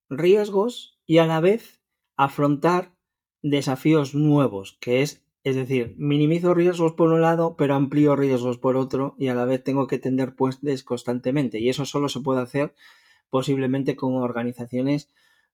riesgos 0.08 0.98
y 1.04 1.18
a 1.18 1.26
la 1.26 1.40
vez 1.40 1.82
afrontar 2.16 2.94
desafíos 3.42 4.14
nuevos, 4.14 4.78
que 4.80 5.02
es 5.02 5.21
es 5.44 5.56
decir, 5.56 5.94
minimizo 5.98 6.54
riesgos 6.54 6.92
por 6.92 7.08
un 7.08 7.20
lado, 7.20 7.56
pero 7.56 7.74
amplío 7.74 8.14
riesgos 8.14 8.58
por 8.58 8.76
otro 8.76 9.16
y 9.18 9.26
a 9.28 9.34
la 9.34 9.44
vez 9.44 9.64
tengo 9.64 9.88
que 9.88 9.98
tender 9.98 10.36
puentes 10.36 10.84
constantemente. 10.84 11.58
Y 11.58 11.68
eso 11.68 11.84
solo 11.84 12.08
se 12.08 12.20
puede 12.20 12.40
hacer 12.40 12.74
posiblemente 13.28 13.96
con 13.96 14.14
organizaciones 14.14 15.10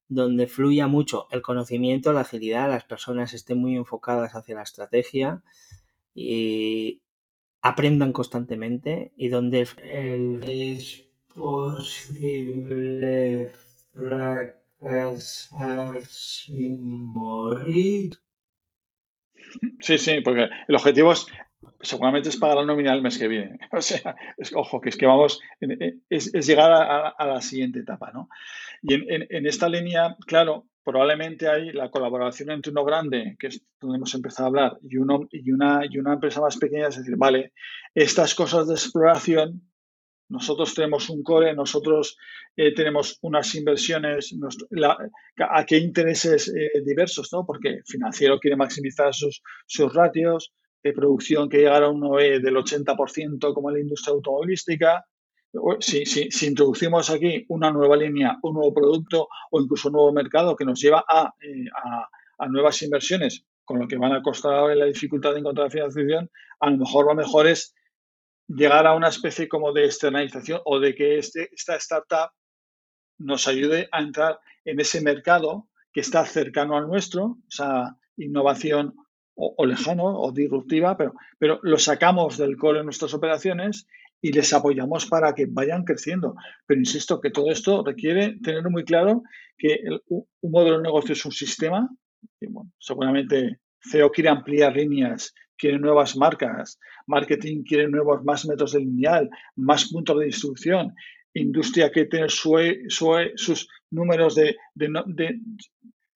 donde 0.08 0.46
fluya 0.46 0.88
mucho 0.88 1.26
el 1.30 1.42
conocimiento, 1.42 2.12
la 2.12 2.20
agilidad, 2.20 2.68
las 2.68 2.84
personas 2.84 3.32
estén 3.34 3.58
muy 3.58 3.76
enfocadas 3.76 4.34
hacia 4.34 4.56
la 4.56 4.62
estrategia 4.62 5.42
y 6.14 7.00
aprendan 7.62 8.12
constantemente 8.12 9.12
y 9.16 9.28
donde 9.28 9.62
es 9.62 9.74
posible 11.34 13.52
fracasar 13.92 16.04
sin 16.06 16.82
morir 16.82 18.18
Sí, 19.80 19.98
sí, 19.98 20.20
porque 20.20 20.48
el 20.66 20.74
objetivo 20.74 21.12
es, 21.12 21.26
seguramente 21.80 22.28
es 22.28 22.36
pagar 22.36 22.56
la 22.58 22.64
nómina 22.64 22.92
el 22.92 23.02
mes 23.02 23.18
que 23.18 23.28
viene. 23.28 23.58
O 23.72 23.80
sea, 23.80 24.16
ojo, 24.54 24.80
que 24.80 24.88
es 24.88 24.96
que 24.96 25.06
vamos, 25.06 25.40
es, 26.10 26.32
llegar 26.46 26.72
a, 26.72 27.26
la 27.26 27.40
siguiente 27.40 27.80
etapa, 27.80 28.10
¿no? 28.12 28.28
Y 28.82 28.94
en, 28.94 29.46
esta 29.46 29.68
línea, 29.68 30.16
claro, 30.26 30.66
probablemente 30.84 31.48
hay 31.48 31.72
la 31.72 31.90
colaboración 31.90 32.50
entre 32.50 32.70
uno 32.70 32.84
grande, 32.84 33.36
que 33.38 33.48
es 33.48 33.62
donde 33.80 33.96
hemos 33.96 34.14
empezado 34.14 34.44
a 34.44 34.48
hablar, 34.48 34.78
y, 34.82 34.96
uno, 34.96 35.28
y, 35.30 35.50
una, 35.50 35.82
y 35.88 35.98
una 35.98 36.14
empresa 36.14 36.40
más 36.40 36.56
pequeña, 36.56 36.88
es 36.88 36.96
decir, 36.96 37.16
vale, 37.16 37.52
estas 37.94 38.34
cosas 38.34 38.68
de 38.68 38.74
exploración 38.74 39.62
nosotros 40.28 40.74
tenemos 40.74 41.08
un 41.10 41.22
core, 41.22 41.54
nosotros 41.54 42.16
eh, 42.56 42.74
tenemos 42.74 43.18
unas 43.22 43.54
inversiones, 43.54 44.34
a 45.38 45.64
qué 45.64 45.78
intereses 45.78 46.48
eh, 46.48 46.82
diversos, 46.84 47.30
¿no? 47.32 47.44
Porque 47.46 47.80
financiero 47.86 48.38
quiere 48.38 48.56
maximizar 48.56 49.14
sus, 49.14 49.42
sus 49.66 49.92
ratios, 49.92 50.52
de 50.82 50.92
producción 50.92 51.48
que 51.48 51.58
llegara 51.58 51.86
a 51.86 51.90
un 51.90 52.04
OE 52.04 52.40
del 52.40 52.56
80% 52.56 53.52
como 53.52 53.70
la 53.70 53.80
industria 53.80 54.14
automovilística. 54.14 55.04
Si, 55.80 56.04
si, 56.04 56.46
introducimos 56.46 57.10
aquí 57.10 57.44
una 57.48 57.70
nueva 57.70 57.96
línea, 57.96 58.38
un 58.42 58.54
nuevo 58.54 58.72
producto 58.74 59.28
o 59.50 59.60
incluso 59.60 59.88
un 59.88 59.94
nuevo 59.94 60.12
mercado 60.12 60.54
que 60.54 60.64
nos 60.64 60.80
lleva 60.80 61.04
a, 61.08 61.32
eh, 61.40 61.64
a, 61.74 62.08
a 62.38 62.48
nuevas 62.48 62.80
inversiones, 62.82 63.44
con 63.64 63.78
lo 63.78 63.88
que 63.88 63.96
van 63.96 64.12
a 64.12 64.22
costar 64.22 64.76
la 64.76 64.84
dificultad 64.84 65.32
de 65.32 65.40
encontrar 65.40 65.70
financiación, 65.70 66.30
a 66.60 66.70
lo 66.70 66.76
mejor 66.76 67.06
lo 67.06 67.14
mejor 67.14 67.46
es 67.46 67.74
llegar 68.48 68.86
a 68.86 68.94
una 68.94 69.08
especie 69.08 69.48
como 69.48 69.72
de 69.72 69.84
externalización 69.84 70.60
o 70.64 70.80
de 70.80 70.94
que 70.94 71.18
este, 71.18 71.50
esta 71.52 71.76
startup 71.76 72.30
nos 73.18 73.46
ayude 73.46 73.88
a 73.92 74.00
entrar 74.00 74.40
en 74.64 74.80
ese 74.80 75.00
mercado 75.00 75.68
que 75.92 76.00
está 76.00 76.24
cercano 76.24 76.76
al 76.76 76.88
nuestro, 76.88 77.38
esa 77.50 77.96
innovación 78.16 78.94
o, 79.34 79.64
lejano 79.66 80.04
o 80.04 80.32
disruptiva, 80.32 80.96
pero, 80.96 81.14
pero 81.38 81.60
lo 81.62 81.78
sacamos 81.78 82.38
del 82.38 82.56
core 82.56 82.80
en 82.80 82.86
nuestras 82.86 83.14
operaciones 83.14 83.86
y 84.20 84.32
les 84.32 84.52
apoyamos 84.52 85.06
para 85.06 85.32
que 85.34 85.46
vayan 85.46 85.84
creciendo. 85.84 86.34
Pero 86.66 86.80
insisto 86.80 87.20
que 87.20 87.30
todo 87.30 87.50
esto 87.50 87.84
requiere 87.84 88.36
tener 88.42 88.68
muy 88.68 88.84
claro 88.84 89.22
que 89.56 89.80
un 90.08 90.26
modelo 90.42 90.78
de 90.78 90.82
negocio 90.82 91.12
es 91.12 91.24
un 91.24 91.30
sistema, 91.30 91.88
bueno, 92.40 92.72
seguramente 92.78 93.60
CEO 93.80 94.10
quiere 94.10 94.30
ampliar 94.30 94.74
líneas 94.74 95.32
quiere 95.58 95.78
nuevas 95.78 96.16
marcas, 96.16 96.78
marketing 97.06 97.64
quiere 97.64 97.88
nuevos 97.88 98.24
más 98.24 98.46
métodos 98.46 98.72
de 98.72 98.80
lineal, 98.80 99.28
más 99.56 99.90
puntos 99.90 100.18
de 100.18 100.26
distribución, 100.26 100.94
industria 101.34 101.90
que 101.90 102.06
tiene 102.06 102.28
sus 102.28 103.68
números 103.90 104.34
de, 104.34 104.56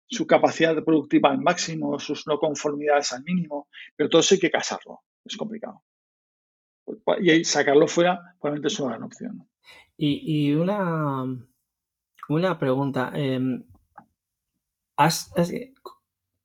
su 0.07 0.27
capacidad 0.27 0.75
productiva 0.83 1.31
al 1.31 1.39
máximo, 1.39 1.97
sus 1.99 2.27
no 2.27 2.37
conformidades 2.37 3.13
al 3.13 3.23
mínimo, 3.23 3.67
pero 3.95 4.09
todo 4.09 4.21
eso 4.21 4.35
hay 4.35 4.39
que 4.39 4.51
casarlo, 4.51 5.01
es 5.25 5.37
complicado. 5.37 5.83
Y 7.21 7.43
sacarlo 7.45 7.87
fuera 7.87 8.19
probablemente 8.39 8.67
es 8.67 8.79
una 8.79 8.89
gran 8.91 9.03
opción. 9.03 9.47
Y, 9.97 10.53
una, 10.53 11.23
una 12.27 12.59
pregunta. 12.59 13.11
Em, 13.13 13.63
¿has, 14.97 15.31
¿Has 15.37 15.51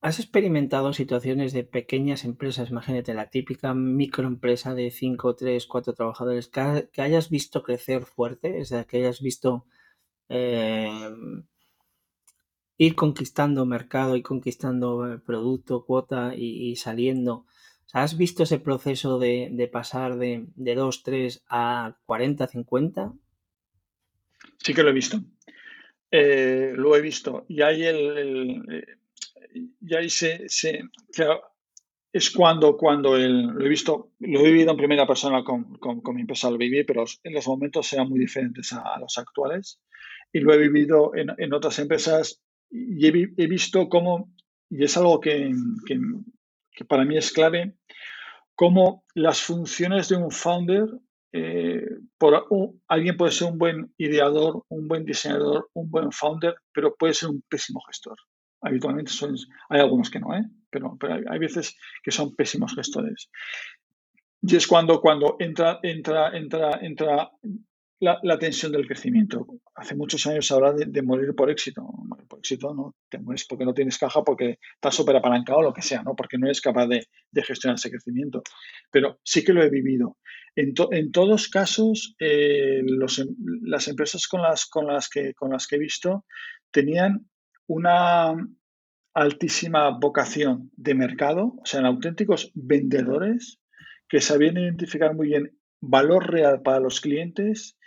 experimentado 0.01 0.93
situaciones 0.93 1.53
de 1.53 1.63
pequeñas 1.63 2.23
empresas, 2.23 2.69
imagínate 2.69 3.13
la 3.13 3.29
típica 3.29 3.73
microempresa 3.73 4.73
de 4.75 4.91
5, 4.91 5.35
3, 5.35 5.65
4 5.65 5.93
trabajadores, 5.93 6.47
que, 6.47 7.01
hayas 7.01 7.29
visto 7.29 7.63
crecer 7.63 8.05
fuerte, 8.05 8.59
es 8.59 8.69
decir, 8.69 8.85
que 8.85 8.97
hayas 8.97 9.21
visto 9.21 9.65
em, 10.29 11.43
ir 12.77 12.95
conquistando 12.95 13.65
mercado 13.65 14.15
y 14.15 14.21
conquistando 14.21 15.11
eh, 15.11 15.19
producto, 15.19 15.83
cuota 15.85 16.33
y, 16.35 16.75
saliendo? 16.75 17.45
¿Has 17.93 18.17
visto 18.17 18.43
ese 18.43 18.59
proceso 18.59 19.17
de, 19.17 19.69
pasar 19.71 20.17
de, 20.17 20.45
de 20.55 20.75
2, 20.75 21.03
3 21.03 21.43
a 21.49 21.97
40, 22.05 22.47
50? 22.47 23.13
Sí 24.59 24.73
que 24.73 24.83
lo 24.83 24.89
he 24.89 24.93
visto. 24.93 25.21
Eh, 26.11 26.73
lo 26.75 26.95
he 26.95 27.01
visto. 27.01 27.45
Y 27.47 27.61
hay 27.61 27.83
el 27.83 28.97
y 29.53 29.95
ahí 29.95 30.09
se, 30.09 30.45
es 32.13 32.31
cuando, 32.31 32.77
cuando 32.77 33.17
lo 33.17 33.65
he 33.65 33.69
visto, 33.69 34.11
lo 34.19 34.39
he 34.39 34.51
vivido 34.51 34.71
en 34.71 34.77
primera 34.77 35.05
persona 35.05 35.43
con, 35.43 35.75
con, 35.75 36.15
mi 36.15 36.21
empresa, 36.21 36.49
lo 36.49 36.57
viví, 36.57 36.83
pero 36.83 37.05
en 37.23 37.33
los 37.33 37.47
momentos 37.47 37.91
eran 37.93 38.09
muy 38.09 38.19
diferentes 38.19 38.73
a, 38.73 38.97
los 38.99 39.17
actuales. 39.17 39.81
Y 40.33 40.39
lo 40.39 40.53
he 40.53 40.57
vivido 40.57 41.15
en, 41.15 41.27
en 41.37 41.53
otras 41.53 41.79
empresas 41.79 42.41
y 42.69 43.07
he, 43.07 43.47
visto 43.47 43.87
cómo, 43.87 44.33
y 44.69 44.83
es 44.83 44.97
algo 44.97 45.19
que, 45.19 45.51
que, 45.85 46.85
para 46.85 47.05
mí 47.05 47.17
es 47.17 47.31
clave, 47.31 47.75
cómo 48.55 49.05
las 49.13 49.41
funciones 49.41 50.09
de 50.09 50.17
un 50.17 50.31
founder, 50.31 50.85
eh, 51.33 51.87
por 52.17 52.45
alguien 52.87 53.15
puede 53.15 53.31
ser 53.31 53.51
un 53.51 53.57
buen 53.57 53.93
ideador, 53.97 54.63
un 54.69 54.87
buen 54.87 55.05
diseñador, 55.05 55.69
un 55.73 55.89
buen 55.89 56.11
founder, 56.11 56.55
pero 56.73 56.95
puede 56.95 57.13
ser 57.13 57.29
un 57.29 57.41
pésimo 57.49 57.81
gestor 57.87 58.17
habitualmente 58.61 59.11
son, 59.11 59.35
hay 59.69 59.79
algunos 59.79 60.09
que 60.09 60.19
no, 60.19 60.35
¿eh? 60.35 60.43
pero, 60.69 60.97
pero 60.99 61.21
hay, 61.29 61.39
veces 61.39 61.75
que 62.03 62.11
son 62.11 62.35
pésimos 62.35 62.75
gestores. 62.75 63.29
Y 64.41 64.55
es 64.55 64.67
cuando, 64.67 65.01
cuando 65.01 65.35
entra, 65.39 65.79
entra, 65.81 66.35
entra, 66.37 66.79
entra 66.81 67.31
la, 67.99 68.39
tensión 68.39 68.71
del 68.71 68.85
crecimiento. 68.85 69.47
Hace 69.75 69.95
muchos 69.95 70.25
años 70.27 70.45
se 70.45 70.53
habla 70.53 70.73
de, 70.73 71.01
morir 71.01 71.33
por 71.35 71.49
éxito. 71.49 71.87
Por 72.27 72.39
éxito 72.39 72.73
no 72.73 72.95
te 73.09 73.17
mueres 73.17 73.45
porque 73.47 73.65
no 73.65 73.73
tienes 73.73 73.97
caja, 73.97 74.23
porque 74.23 74.59
estás 74.75 74.95
súper 74.95 75.15
apalancado 75.15 75.59
o 75.59 75.63
lo 75.63 75.73
que 75.73 75.81
sea, 75.81 76.03
¿no? 76.03 76.15
porque 76.15 76.37
no 76.37 76.45
eres 76.45 76.61
capaz 76.61 76.87
de, 76.87 77.07
gestionar 77.43 77.75
ese 77.75 77.89
crecimiento. 77.89 78.43
Pero 78.91 79.19
sí 79.23 79.43
que 79.43 79.53
lo 79.53 79.63
he 79.63 79.69
vivido. 79.69 80.17
En, 80.55 80.73
en 80.91 81.11
todos 81.11 81.49
casos, 81.49 82.15
eh, 82.19 82.79
em, 82.79 83.35
las 83.63 83.87
empresas 83.87 84.27
con 84.27 84.41
las, 84.41 84.65
con, 84.65 84.87
las 84.87 85.09
que, 85.09 85.33
con 85.33 85.51
las 85.51 85.67
que 85.67 85.75
he 85.75 85.79
visto 85.79 86.25
tenían 86.71 87.27
una 87.67 88.35
altísima 89.13 89.89
vocación 89.89 90.71
de 90.75 90.95
mercado, 90.95 91.55
o 91.61 91.65
sea, 91.65 91.81
auténticos 91.81 92.51
vendedores 92.53 93.59
que 94.07 94.21
sabían 94.21 94.57
identificar 94.57 95.15
muy 95.15 95.27
bien 95.27 95.57
valor 95.81 96.31
real 96.31 96.61
para 96.61 96.79
los 96.79 97.01
clientes 97.01 97.77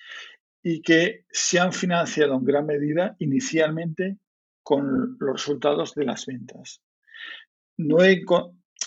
y 0.62 0.82
que 0.82 1.24
se 1.30 1.58
han 1.58 1.72
financiado 1.72 2.34
en 2.34 2.44
gran 2.44 2.66
medida 2.66 3.16
inicialmente 3.18 4.18
con 4.62 5.16
los 5.18 5.32
resultados 5.32 5.94
de 5.94 6.04
las 6.04 6.26
ventas. 6.26 6.82
No 7.76 8.02
he, 8.04 8.22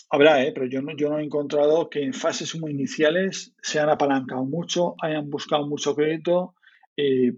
habrá, 0.10 0.44
¿eh? 0.44 0.52
pero 0.54 0.68
yo 0.68 0.82
no, 0.82 0.96
yo 0.96 1.10
no 1.10 1.20
he 1.20 1.24
encontrado 1.24 1.90
que 1.90 2.04
en 2.04 2.14
fases 2.14 2.56
muy 2.60 2.72
iniciales 2.72 3.56
se 3.62 3.80
han 3.80 3.90
apalancado 3.90 4.46
mucho, 4.46 4.96
hayan 5.02 5.30
buscado 5.30 5.66
mucho 5.68 5.96
crédito. 5.96 6.56
Eh, 6.96 7.34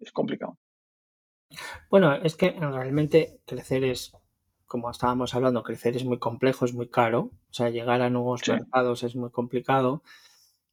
es 0.00 0.12
complicado. 0.12 0.58
Bueno, 1.90 2.14
es 2.14 2.36
que 2.36 2.50
realmente 2.52 3.40
crecer 3.46 3.84
es, 3.84 4.12
como 4.66 4.90
estábamos 4.90 5.34
hablando, 5.34 5.62
crecer 5.62 5.96
es 5.96 6.04
muy 6.04 6.18
complejo, 6.18 6.64
es 6.64 6.74
muy 6.74 6.88
caro. 6.88 7.30
O 7.50 7.52
sea, 7.52 7.70
llegar 7.70 8.02
a 8.02 8.10
nuevos 8.10 8.42
mercados 8.48 9.02
es 9.02 9.16
muy 9.16 9.30
complicado 9.30 10.02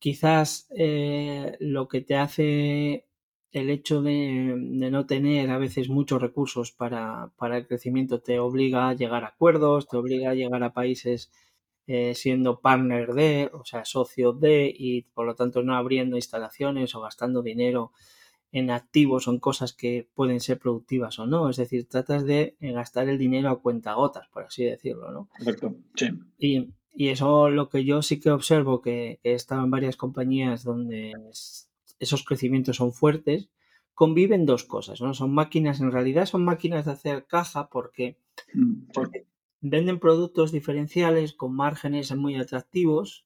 quizás 0.02 0.68
eh, 0.76 1.56
lo 1.60 1.88
que 1.88 2.02
te 2.02 2.16
hace 2.16 3.06
el 3.52 3.70
hecho 3.70 4.02
de, 4.02 4.56
no 4.58 5.06
tener 5.06 5.52
a 5.52 5.60
veces 5.60 5.90
muchos 5.90 6.20
recursos 6.20 6.72
para, 6.72 7.32
el 7.40 7.68
crecimiento 7.68 8.20
te 8.20 8.40
obliga 8.40 8.90
a 8.90 8.94
llegar 8.96 9.24
a 9.24 9.28
acuerdos, 9.28 9.88
te 9.88 9.98
obliga 9.98 10.32
a 10.32 10.34
llegar 10.34 10.64
a 10.64 10.74
países 10.74 11.32
eh, 11.86 12.16
siendo 12.16 12.62
partner 12.62 13.14
de, 13.14 13.52
o 13.54 13.64
sea, 13.64 13.86
socio 13.86 14.34
de, 14.34 14.74
y 14.76 15.04
por 15.04 15.28
lo 15.28 15.36
tanto 15.36 15.62
no 15.62 15.76
abriendo 15.76 16.16
instalaciones 16.16 16.96
o 16.96 17.02
gastando 17.02 17.44
dinero 17.44 17.92
en 18.52 18.70
activos 18.70 19.28
o 19.28 19.32
en 19.32 19.40
cosas 19.40 19.74
que 19.74 20.08
pueden 20.14 20.40
ser 20.40 20.60
productivas 20.60 21.20
o 21.20 21.26
no. 21.26 21.50
Es 21.50 21.58
decir, 21.58 21.88
tratas 21.88 22.26
de 22.26 22.56
gastar 22.60 23.08
el 23.10 23.18
dinero 23.18 23.50
a 23.50 23.62
cuenta 23.62 23.94
gotas, 23.94 24.28
por 24.28 24.44
así 24.44 24.66
decirlo, 24.66 25.12
¿no? 25.12 25.30
Correcto, 25.38 25.76
sí. 25.96 26.10
Y, 26.38 26.74
y 26.94 27.10
eso 27.10 27.50
lo 27.50 27.70
que 27.70 27.86
yo 27.86 28.02
sí 28.02 28.20
que 28.20 28.32
observo, 28.32 28.82
que 28.82 29.20
he 29.24 29.34
estado 29.34 29.64
en 29.64 29.72
varias 29.72 29.96
compañías 29.96 30.64
donde 30.64 31.14
esos 32.00 32.24
crecimientos 32.24 32.78
son 32.78 32.92
fuertes, 32.92 33.50
conviven 33.94 34.46
dos 34.46 34.64
cosas, 34.64 35.00
¿no? 35.02 35.14
Son 35.14 35.34
máquinas, 35.34 35.80
en 35.80 35.92
realidad 35.92 36.26
son 36.26 36.44
máquinas 36.44 36.86
de 36.86 36.92
hacer 36.92 37.26
caja 37.26 37.70
porque, 37.70 38.18
mm, 38.54 38.92
porque 38.94 39.28
venden 39.62 40.00
productos 40.00 40.52
diferenciales 40.52 41.34
con 41.34 41.56
márgenes 41.56 42.14
muy 42.16 42.36
atractivos, 42.36 43.26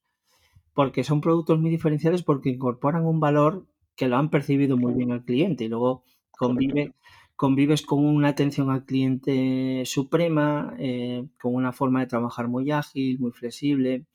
porque 0.74 1.04
son 1.04 1.22
productos 1.22 1.60
muy 1.60 1.72
diferenciales 1.72 2.24
porque 2.24 2.50
incorporan 2.50 3.06
un 3.06 3.22
valor 3.22 3.66
que 3.96 4.08
lo 4.08 4.18
han 4.18 4.30
percibido 4.30 4.78
muy 4.78 4.94
bien 4.94 5.12
al 5.12 5.24
cliente 5.24 5.66
y 5.66 5.70
luego 5.70 6.04
convive, 6.32 6.94
convives 7.36 7.82
con 7.82 8.06
una 8.06 8.30
atención 8.30 8.70
al 8.70 8.86
cliente 8.86 9.84
suprema, 9.86 10.76
eh, 10.80 11.28
con 11.40 11.56
una 11.56 11.72
forma 11.72 12.02
de 12.02 12.08
trabajar 12.08 12.48
muy 12.48 12.72
ágil, 12.72 13.20
muy 13.20 13.32
flexible. 13.32 14.06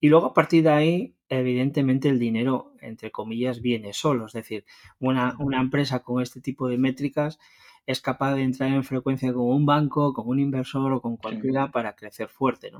Y 0.00 0.08
luego 0.08 0.26
a 0.26 0.34
partir 0.34 0.64
de 0.64 0.70
ahí, 0.70 1.14
evidentemente 1.28 2.08
el 2.08 2.18
dinero, 2.18 2.72
entre 2.80 3.10
comillas, 3.10 3.60
viene 3.60 3.92
solo. 3.92 4.26
Es 4.26 4.32
decir, 4.32 4.64
una, 4.98 5.36
empresa 5.60 6.00
con 6.00 6.22
este 6.22 6.40
tipo 6.40 6.68
de 6.68 6.78
métricas 6.78 7.38
es 7.86 8.00
capaz 8.00 8.34
de 8.34 8.42
entrar 8.42 8.72
en 8.72 8.84
frecuencia 8.84 9.32
con 9.32 9.44
un 9.44 9.66
banco, 9.66 10.12
con 10.12 10.28
un 10.28 10.38
inversor 10.38 10.92
o 10.92 11.00
con 11.00 11.16
cualquiera 11.16 11.70
para 11.70 11.94
crecer 11.94 12.28
fuerte. 12.28 12.70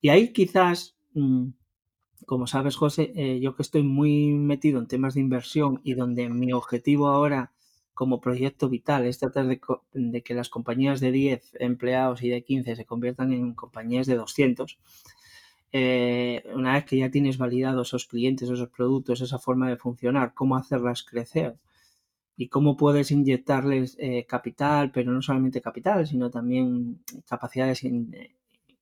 Y 0.00 0.08
ahí 0.08 0.32
quizás, 0.32 0.96
mm, 1.14 1.48
como 2.24 2.46
sabes, 2.46 2.76
José, 2.76 3.12
eh, 3.14 3.40
yo 3.40 3.54
que 3.54 3.62
estoy 3.62 3.82
muy 3.82 4.32
metido 4.32 4.78
en 4.78 4.86
temas 4.88 5.14
de 5.14 5.20
inversión 5.20 5.80
y 5.84 5.94
donde 5.94 6.28
mi 6.28 6.52
objetivo 6.52 7.08
ahora 7.08 7.52
como 7.96 8.20
proyecto 8.20 8.68
vital, 8.68 9.06
es 9.06 9.18
tratar 9.18 9.46
de, 9.46 10.22
que 10.22 10.34
las 10.34 10.50
compañías 10.50 11.00
de 11.00 11.12
10 11.12 11.56
empleados 11.60 12.22
y 12.22 12.28
de 12.28 12.44
15 12.44 12.76
se 12.76 12.84
conviertan 12.84 13.32
en 13.32 13.54
compañías 13.54 14.06
de 14.06 14.16
200. 14.16 14.78
Eh, 15.72 16.44
una 16.54 16.74
vez 16.74 16.84
que 16.84 16.98
ya 16.98 17.10
tienes 17.10 17.38
validados 17.38 17.88
esos 17.88 18.06
clientes, 18.06 18.50
esos 18.50 18.68
productos, 18.68 19.22
esa 19.22 19.38
forma 19.38 19.70
de 19.70 19.78
funcionar, 19.78 20.34
cómo 20.34 20.56
hacerlas 20.56 21.04
crecer 21.04 21.56
y 22.36 22.48
cómo 22.48 22.76
puedes 22.76 23.10
inyectarles 23.10 23.96
eh, 23.98 24.26
capital, 24.28 24.90
pero 24.92 25.10
no 25.10 25.22
solamente 25.22 25.62
capital, 25.62 26.06
sino 26.06 26.30
también 26.30 27.00
capacidades 27.26 27.82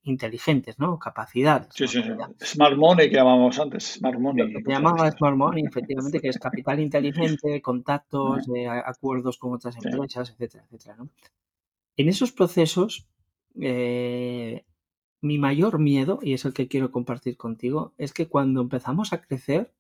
inteligentes, 0.05 0.79
¿no? 0.79 0.99
Capacidades. 0.99 1.69
Sí, 1.75 1.89
sí, 1.89 2.03
Smart 2.43 2.77
Money 2.77 3.09
que 3.09 3.17
llamábamos 3.17 3.59
antes, 3.59 3.95
Smart 3.95 4.19
Money. 4.19 4.53
Lo 4.53 4.61
que 4.61 4.73
llamaba 4.73 5.11
Smart 5.11 5.37
Money, 5.37 5.65
efectivamente, 5.67 6.21
que 6.21 6.29
es 6.29 6.39
capital 6.39 6.81
inteligente, 6.81 7.61
contactos, 7.63 8.49
eh, 8.55 8.69
acuerdos 8.69 9.39
con 9.39 9.53
otras 9.55 9.77
empresas, 9.77 10.31
etcétera, 10.31 10.65
etcétera, 10.65 10.97
¿no? 10.97 11.09
En 11.97 12.09
esos 12.09 12.33
procesos, 12.33 13.07
eh, 13.61 14.65
mi 15.21 15.39
mayor 15.39 15.79
miedo, 15.79 16.19
y 16.23 16.35
es 16.35 16.45
el 16.45 16.53
que 16.53 16.69
quiero 16.69 16.91
compartir 16.91 17.37
contigo, 17.37 17.95
es 17.97 18.13
que 18.13 18.29
cuando 18.29 18.61
empezamos 18.61 19.13
a 19.13 19.23
crecer, 19.23 19.73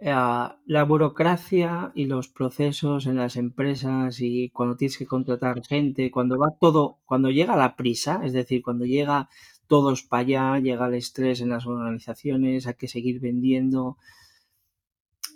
la 0.00 0.84
burocracia 0.84 1.92
y 1.94 2.06
los 2.06 2.28
procesos 2.28 3.06
en 3.06 3.16
las 3.16 3.36
empresas 3.36 4.20
y 4.20 4.48
cuando 4.50 4.76
tienes 4.76 4.96
que 4.96 5.06
contratar 5.06 5.62
gente, 5.64 6.10
cuando 6.10 6.38
va 6.38 6.56
todo, 6.58 6.98
cuando 7.04 7.30
llega 7.30 7.56
la 7.56 7.76
prisa, 7.76 8.22
es 8.24 8.32
decir, 8.32 8.62
cuando 8.62 8.86
llega 8.86 9.28
todos 9.66 10.02
para 10.02 10.22
allá, 10.22 10.58
llega 10.58 10.86
el 10.86 10.94
estrés 10.94 11.40
en 11.40 11.50
las 11.50 11.66
organizaciones, 11.66 12.66
hay 12.66 12.74
que 12.74 12.88
seguir 12.88 13.20
vendiendo, 13.20 13.98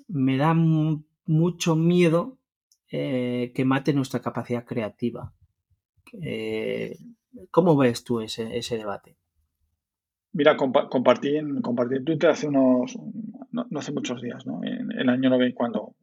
me 0.08 0.36
da 0.38 0.54
mucho 0.54 1.76
miedo 1.76 2.38
eh, 2.90 3.52
que 3.54 3.64
mate 3.64 3.92
nuestra 3.92 4.20
capacidad 4.20 4.64
creativa. 4.64 5.32
Eh, 6.22 6.96
¿Cómo 7.50 7.76
ves 7.76 8.04
tú 8.04 8.20
ese, 8.20 8.56
ese 8.56 8.76
debate? 8.78 9.16
Mira, 10.34 10.56
compartí, 10.56 11.36
en, 11.36 11.62
compartí 11.62 11.94
en 11.94 12.04
Twitter 12.04 12.30
hace 12.30 12.48
unos, 12.48 12.98
no, 13.52 13.78
hace 13.78 13.92
muchos 13.92 14.20
días, 14.20 14.44
¿no? 14.44 14.62
En, 14.64 14.90
el 14.90 15.08
año 15.08 15.30
90, 15.30 15.56
cuando, 15.56 15.94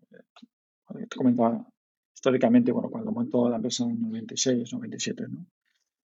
te 0.88 1.18
comentaba 1.18 1.68
históricamente, 2.14 2.72
bueno, 2.72 2.90
cuando 2.90 3.12
montó 3.12 3.50
la 3.50 3.58
empresa 3.58 3.84
en 3.84 4.02
96, 4.02 4.72
97, 4.72 5.26
¿no? 5.30 5.46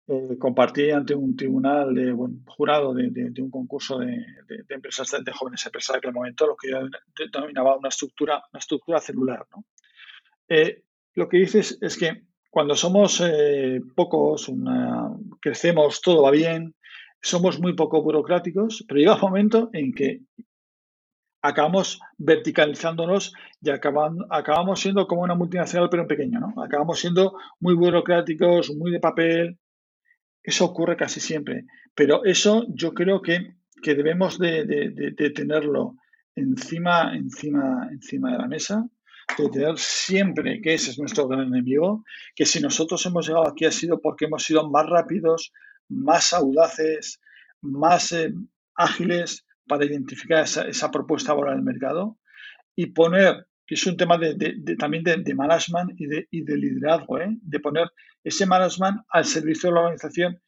Eh, 0.06 0.36
compartí 0.38 0.90
ante 0.90 1.14
un 1.14 1.36
tribunal 1.36 1.94
de 1.94 2.12
bueno, 2.12 2.36
jurado 2.46 2.92
de, 2.92 3.08
de, 3.10 3.42
un 3.42 3.50
concurso 3.50 3.98
de, 3.98 4.24
de, 4.46 4.74
empresas 4.74 5.10
de, 5.24 5.32
jóvenes 5.32 5.64
empresas 5.64 5.94
de 5.94 5.98
aquel 5.98 6.12
momento 6.12 6.46
lo 6.46 6.56
que 6.56 6.70
yo 6.70 6.78
denominaba 7.32 7.78
una 7.78 7.88
estructura, 7.88 8.42
una 8.52 8.58
estructura 8.58 9.00
celular. 9.00 9.46
¿no? 9.54 9.64
Eh, 10.48 10.82
lo 11.14 11.28
que 11.28 11.38
dices 11.38 11.78
es 11.80 11.96
que 11.96 12.22
cuando 12.50 12.76
somos 12.76 13.22
eh, 13.24 13.80
pocos, 13.96 14.48
una, 14.48 15.10
crecemos, 15.40 16.02
todo 16.02 16.22
va 16.22 16.30
bien, 16.30 16.74
somos 17.24 17.58
muy 17.58 17.72
poco 17.72 18.02
burocráticos, 18.02 18.84
pero 18.86 19.00
llega 19.00 19.14
un 19.14 19.20
momento 19.22 19.70
en 19.72 19.94
que 19.94 20.20
acabamos 21.40 21.98
verticalizándonos 22.18 23.32
y 23.62 23.70
acabamos 23.70 24.80
siendo 24.80 25.06
como 25.06 25.22
una 25.22 25.34
multinacional 25.34 25.88
pero 25.88 26.02
en 26.02 26.08
pequeño, 26.08 26.38
¿no? 26.38 26.62
Acabamos 26.62 27.00
siendo 27.00 27.34
muy 27.60 27.74
burocráticos, 27.74 28.74
muy 28.76 28.90
de 28.92 29.00
papel. 29.00 29.58
Eso 30.42 30.66
ocurre 30.66 30.96
casi 30.96 31.20
siempre. 31.20 31.64
Pero 31.94 32.24
eso 32.24 32.66
yo 32.68 32.92
creo 32.92 33.22
que, 33.22 33.54
debemos 33.82 34.38
de, 34.38 35.32
tenerlo 35.34 35.94
encima, 36.34 37.16
encima, 37.16 37.88
encima 37.90 38.32
de 38.32 38.38
la 38.38 38.48
mesa, 38.48 38.86
de 39.38 39.48
tener 39.48 39.78
siempre 39.78 40.60
que 40.60 40.74
ese 40.74 40.90
es 40.90 40.98
nuestro 40.98 41.26
gran 41.26 41.46
enemigo, 41.46 42.04
que 42.34 42.44
si 42.44 42.60
nosotros 42.60 43.04
hemos 43.06 43.26
llegado 43.26 43.48
aquí 43.48 43.64
ha 43.64 43.70
sido 43.70 44.00
porque 44.02 44.26
hemos 44.26 44.44
sido 44.44 44.68
más 44.68 44.86
rápidos, 44.86 45.52
más 45.88 46.32
audaces, 46.32 47.20
más 47.60 48.12
eh, 48.12 48.32
ágiles 48.74 49.44
para 49.66 49.84
identificar 49.84 50.44
esa, 50.44 50.90
propuesta 50.90 51.32
ahora 51.32 51.52
en 51.52 51.58
el 51.58 51.64
mercado 51.64 52.18
y 52.76 52.86
poner, 52.86 53.46
que 53.66 53.74
es 53.74 53.86
un 53.86 53.96
tema 53.96 54.18
de, 54.18 54.34
también 54.78 55.04
de, 55.04 55.34
management 55.34 55.98
y 55.98 56.06
de, 56.06 56.28
y 56.30 56.42
de 56.42 56.56
liderazgo, 56.56 57.18
¿eh? 57.18 57.28
de 57.40 57.60
poner 57.60 57.90
ese 58.22 58.46
management 58.46 59.02
al 59.08 59.24
servicio 59.24 59.70
de 59.70 59.74
la 59.74 59.80
organización 59.80 60.40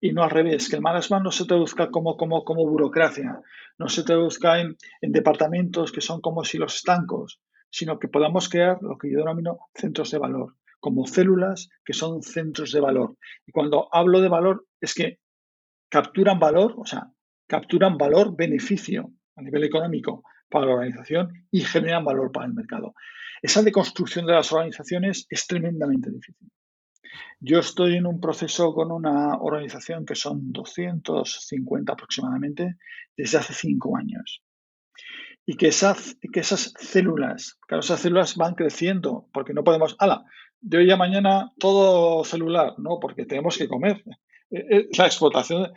y 0.00 0.12
no 0.12 0.24
al 0.24 0.30
revés, 0.30 0.68
que 0.68 0.76
el 0.76 0.82
management 0.82 1.22
no 1.22 1.30
se 1.30 1.44
traduzca 1.44 1.90
como, 1.90 2.16
como, 2.16 2.44
como 2.44 2.68
burocracia, 2.68 3.40
no 3.78 3.88
se 3.88 4.02
traduzca 4.02 4.60
en, 4.60 4.76
en 5.00 5.12
departamentos 5.12 5.92
que 5.92 6.00
son 6.00 6.20
como 6.20 6.44
si 6.44 6.58
los 6.58 6.74
estancos, 6.74 7.40
sino 7.70 7.98
que 8.00 8.08
podamos 8.08 8.48
crear 8.48 8.78
lo 8.82 8.98
que 8.98 9.10
yo 9.10 9.18
denomino 9.18 9.60
centros 9.74 10.10
de 10.10 10.18
valor, 10.18 10.56
como 10.82 11.06
células 11.06 11.68
que 11.84 11.92
son 11.92 12.22
centros 12.22 12.72
de 12.72 12.80
valor. 12.80 13.16
Y 13.46 13.52
cuando 13.52 13.88
hablo 13.92 14.20
de 14.20 14.28
valor 14.28 14.66
es 14.80 14.94
que 14.94 15.20
capturan 15.88 16.40
valor, 16.40 16.74
o 16.76 16.84
sea, 16.84 17.06
capturan 17.46 17.96
valor, 17.96 18.34
beneficio 18.36 19.12
a 19.36 19.42
nivel 19.42 19.62
económico 19.62 20.24
para 20.50 20.66
la 20.66 20.74
organización 20.74 21.46
y 21.52 21.60
generan 21.60 22.04
valor 22.04 22.32
para 22.32 22.46
el 22.46 22.54
mercado. 22.54 22.94
Esa 23.40 23.62
deconstrucción 23.62 24.26
de 24.26 24.32
las 24.32 24.52
organizaciones 24.52 25.26
es 25.30 25.46
tremendamente 25.46 26.10
difícil. 26.10 26.50
Yo 27.38 27.60
estoy 27.60 27.96
en 27.96 28.06
un 28.06 28.20
proceso 28.20 28.74
con 28.74 28.90
una 28.90 29.36
organización 29.36 30.04
que 30.04 30.16
son 30.16 30.52
250 30.52 31.92
aproximadamente 31.92 32.76
desde 33.16 33.38
hace 33.38 33.54
cinco 33.54 33.96
años. 33.96 34.42
Y 35.46 35.56
que 35.56 35.68
esas, 35.68 36.16
que 36.32 36.40
esas 36.40 36.74
células, 36.78 37.58
claro, 37.68 37.80
esas 37.80 38.00
células 38.00 38.36
van 38.36 38.54
creciendo, 38.54 39.28
porque 39.32 39.54
no 39.54 39.62
podemos, 39.62 39.94
ala, 39.98 40.24
de 40.62 40.78
hoy 40.78 40.90
a 40.90 40.96
mañana 40.96 41.52
todo 41.58 42.24
celular, 42.24 42.74
no, 42.78 42.98
porque 43.00 43.26
tenemos 43.26 43.58
que 43.58 43.68
comer. 43.68 44.02
Eh, 44.50 44.66
eh, 44.70 44.88
la 44.96 45.06
explotación, 45.06 45.72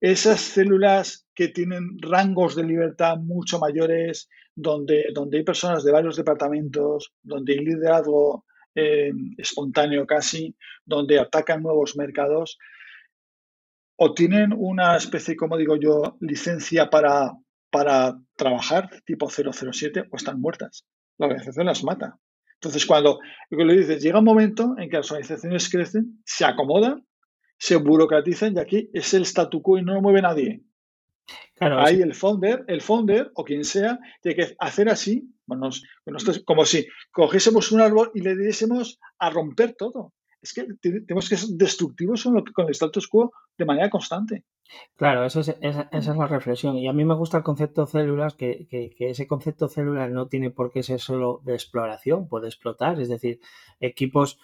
esas 0.00 0.40
células 0.40 1.26
que 1.34 1.48
tienen 1.48 1.98
rangos 2.00 2.56
de 2.56 2.64
libertad 2.64 3.18
mucho 3.18 3.58
mayores, 3.58 4.28
donde, 4.54 5.06
donde 5.14 5.38
hay 5.38 5.44
personas 5.44 5.84
de 5.84 5.92
varios 5.92 6.16
departamentos, 6.16 7.12
donde 7.22 7.52
hay 7.52 7.64
liderazgo 7.64 8.46
eh, 8.74 9.12
espontáneo 9.36 10.06
casi, 10.06 10.56
donde 10.84 11.20
atacan 11.20 11.62
nuevos 11.62 11.96
mercados, 11.96 12.58
o 13.96 14.14
tienen 14.14 14.54
una 14.56 14.96
especie, 14.96 15.36
como 15.36 15.58
digo 15.58 15.76
yo, 15.76 16.16
licencia 16.20 16.88
para, 16.88 17.32
para 17.70 18.18
trabajar 18.36 18.88
tipo 19.04 19.28
007 19.28 20.08
o 20.10 20.16
están 20.16 20.40
muertas. 20.40 20.86
La 21.18 21.26
organización 21.26 21.66
las 21.66 21.84
mata. 21.84 22.18
Entonces, 22.60 22.84
cuando 22.84 23.20
lo 23.48 23.64
le 23.64 23.78
dices, 23.78 24.02
llega 24.02 24.18
un 24.18 24.24
momento 24.26 24.74
en 24.76 24.90
que 24.90 24.98
las 24.98 25.10
organizaciones 25.10 25.70
crecen, 25.70 26.20
se 26.26 26.44
acomodan, 26.44 27.06
se 27.56 27.76
burocratizan 27.76 28.54
y 28.54 28.58
aquí 28.58 28.90
es 28.92 29.14
el 29.14 29.24
statu 29.24 29.62
quo 29.62 29.78
y 29.78 29.82
no 29.82 29.94
lo 29.94 30.02
mueve 30.02 30.20
nadie. 30.20 30.62
Claro, 31.54 31.80
Ahí 31.80 32.02
el 32.02 32.14
founder, 32.14 32.64
el 32.68 32.82
founder 32.82 33.30
o 33.34 33.44
quien 33.44 33.64
sea, 33.64 33.98
tiene 34.20 34.36
que 34.36 34.56
hacer 34.58 34.90
así, 34.90 35.26
bueno, 35.46 35.70
como 36.44 36.66
si 36.66 36.86
cogiésemos 37.10 37.72
un 37.72 37.80
árbol 37.80 38.10
y 38.14 38.20
le 38.20 38.36
diésemos 38.36 38.98
a 39.18 39.30
romper 39.30 39.74
todo. 39.74 40.12
Es 40.42 40.52
que 40.52 40.66
tenemos 40.82 41.30
que 41.30 41.38
ser 41.38 41.48
destructivos 41.56 42.24
con 42.52 42.66
el 42.66 42.72
status 42.72 43.08
quo 43.08 43.32
de 43.56 43.64
manera 43.64 43.88
constante. 43.88 44.44
Claro, 44.96 45.24
eso 45.24 45.40
es, 45.40 45.56
esa, 45.60 45.88
es 45.92 46.06
la 46.06 46.26
reflexión. 46.26 46.76
Y 46.76 46.88
a 46.88 46.92
mí 46.92 47.04
me 47.04 47.14
gusta 47.14 47.38
el 47.38 47.42
concepto 47.42 47.86
células, 47.86 48.34
que, 48.34 48.66
que, 48.68 48.90
que, 48.90 49.10
ese 49.10 49.26
concepto 49.26 49.68
células 49.68 50.10
no 50.10 50.28
tiene 50.28 50.50
por 50.50 50.70
qué 50.72 50.82
ser 50.82 51.00
solo 51.00 51.40
de 51.44 51.54
exploración, 51.54 52.28
puede 52.28 52.48
explotar. 52.48 53.00
Es 53.00 53.08
decir, 53.08 53.40
equipos, 53.80 54.38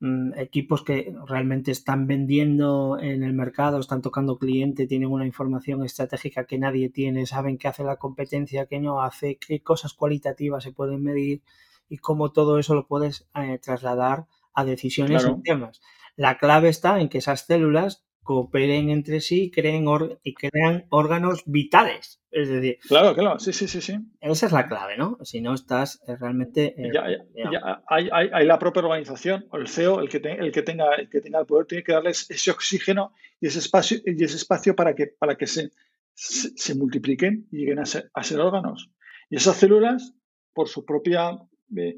mm, 0.00 0.38
equipos 0.38 0.82
que 0.82 1.14
realmente 1.26 1.70
están 1.70 2.06
vendiendo 2.06 2.98
en 3.00 3.22
el 3.22 3.32
mercado, 3.32 3.80
están 3.80 4.02
tocando 4.02 4.38
cliente, 4.38 4.86
tienen 4.86 5.10
una 5.10 5.26
información 5.26 5.84
estratégica 5.84 6.44
que 6.44 6.58
nadie 6.58 6.90
tiene, 6.90 7.26
saben 7.26 7.58
qué 7.58 7.68
hace 7.68 7.84
la 7.84 7.96
competencia, 7.96 8.66
qué 8.66 8.80
no 8.80 9.02
hace, 9.02 9.38
qué 9.38 9.62
cosas 9.62 9.94
cualitativas 9.94 10.62
se 10.64 10.72
pueden 10.72 11.02
medir 11.02 11.42
y 11.88 11.98
cómo 11.98 12.32
todo 12.32 12.58
eso 12.58 12.74
lo 12.74 12.86
puedes 12.86 13.28
eh, 13.34 13.58
trasladar 13.58 14.26
a 14.54 14.64
decisiones 14.64 15.24
en 15.24 15.42
temas. 15.42 15.80
La 16.16 16.38
clave 16.38 16.68
está 16.68 17.00
en 17.00 17.08
que 17.08 17.18
esas 17.18 17.46
células 17.46 18.05
cooperen 18.26 18.90
entre 18.90 19.20
sí 19.22 19.50
creen 19.50 19.86
y 20.22 20.34
crean 20.34 20.84
órganos 20.90 21.42
vitales. 21.46 22.20
Es 22.30 22.50
decir, 22.50 22.78
claro, 22.86 23.14
claro, 23.14 23.38
sí, 23.38 23.54
sí, 23.54 23.66
sí, 23.66 23.80
sí. 23.80 23.94
Esa 24.20 24.46
es 24.46 24.52
la 24.52 24.68
clave, 24.68 24.98
¿no? 24.98 25.16
Si 25.22 25.40
no 25.40 25.54
estás 25.54 26.02
eh, 26.06 26.16
realmente. 26.16 26.74
Eh, 26.76 26.90
ya, 26.92 27.82
hay, 27.88 28.10
hay, 28.10 28.44
la 28.44 28.58
propia 28.58 28.82
organización, 28.82 29.46
el 29.54 29.68
CEO, 29.68 30.00
el 30.00 30.10
que, 30.10 30.18
el, 30.18 30.52
que 30.52 30.62
tenga, 30.62 30.94
el 30.96 31.08
que 31.08 31.22
tenga 31.22 31.38
el 31.40 31.46
poder, 31.46 31.66
tiene 31.66 31.84
que 31.84 31.92
darles 31.92 32.30
ese 32.30 32.50
oxígeno 32.50 33.14
y 33.40 33.46
ese 33.46 33.60
espacio, 33.60 33.98
y 34.04 34.22
ese 34.22 34.36
espacio 34.36 34.76
para 34.76 34.94
que, 34.94 35.06
para 35.06 35.36
que 35.36 35.46
se, 35.46 35.70
se, 36.14 36.74
multipliquen 36.74 37.46
y 37.50 37.58
lleguen 37.60 37.78
a 37.78 37.86
ser, 37.86 38.10
a 38.12 38.22
ser, 38.22 38.40
órganos. 38.40 38.90
Y 39.30 39.36
esas 39.36 39.56
células, 39.56 40.12
por 40.52 40.68
su 40.68 40.84
propia. 40.84 41.38
Eh, 41.74 41.94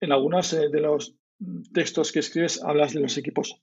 en 0.00 0.10
algunos 0.10 0.50
de 0.50 0.80
los 0.80 1.14
textos 1.72 2.10
que 2.10 2.18
escribes, 2.18 2.60
hablas 2.62 2.92
de 2.92 3.00
los 3.00 3.16
equipos 3.16 3.62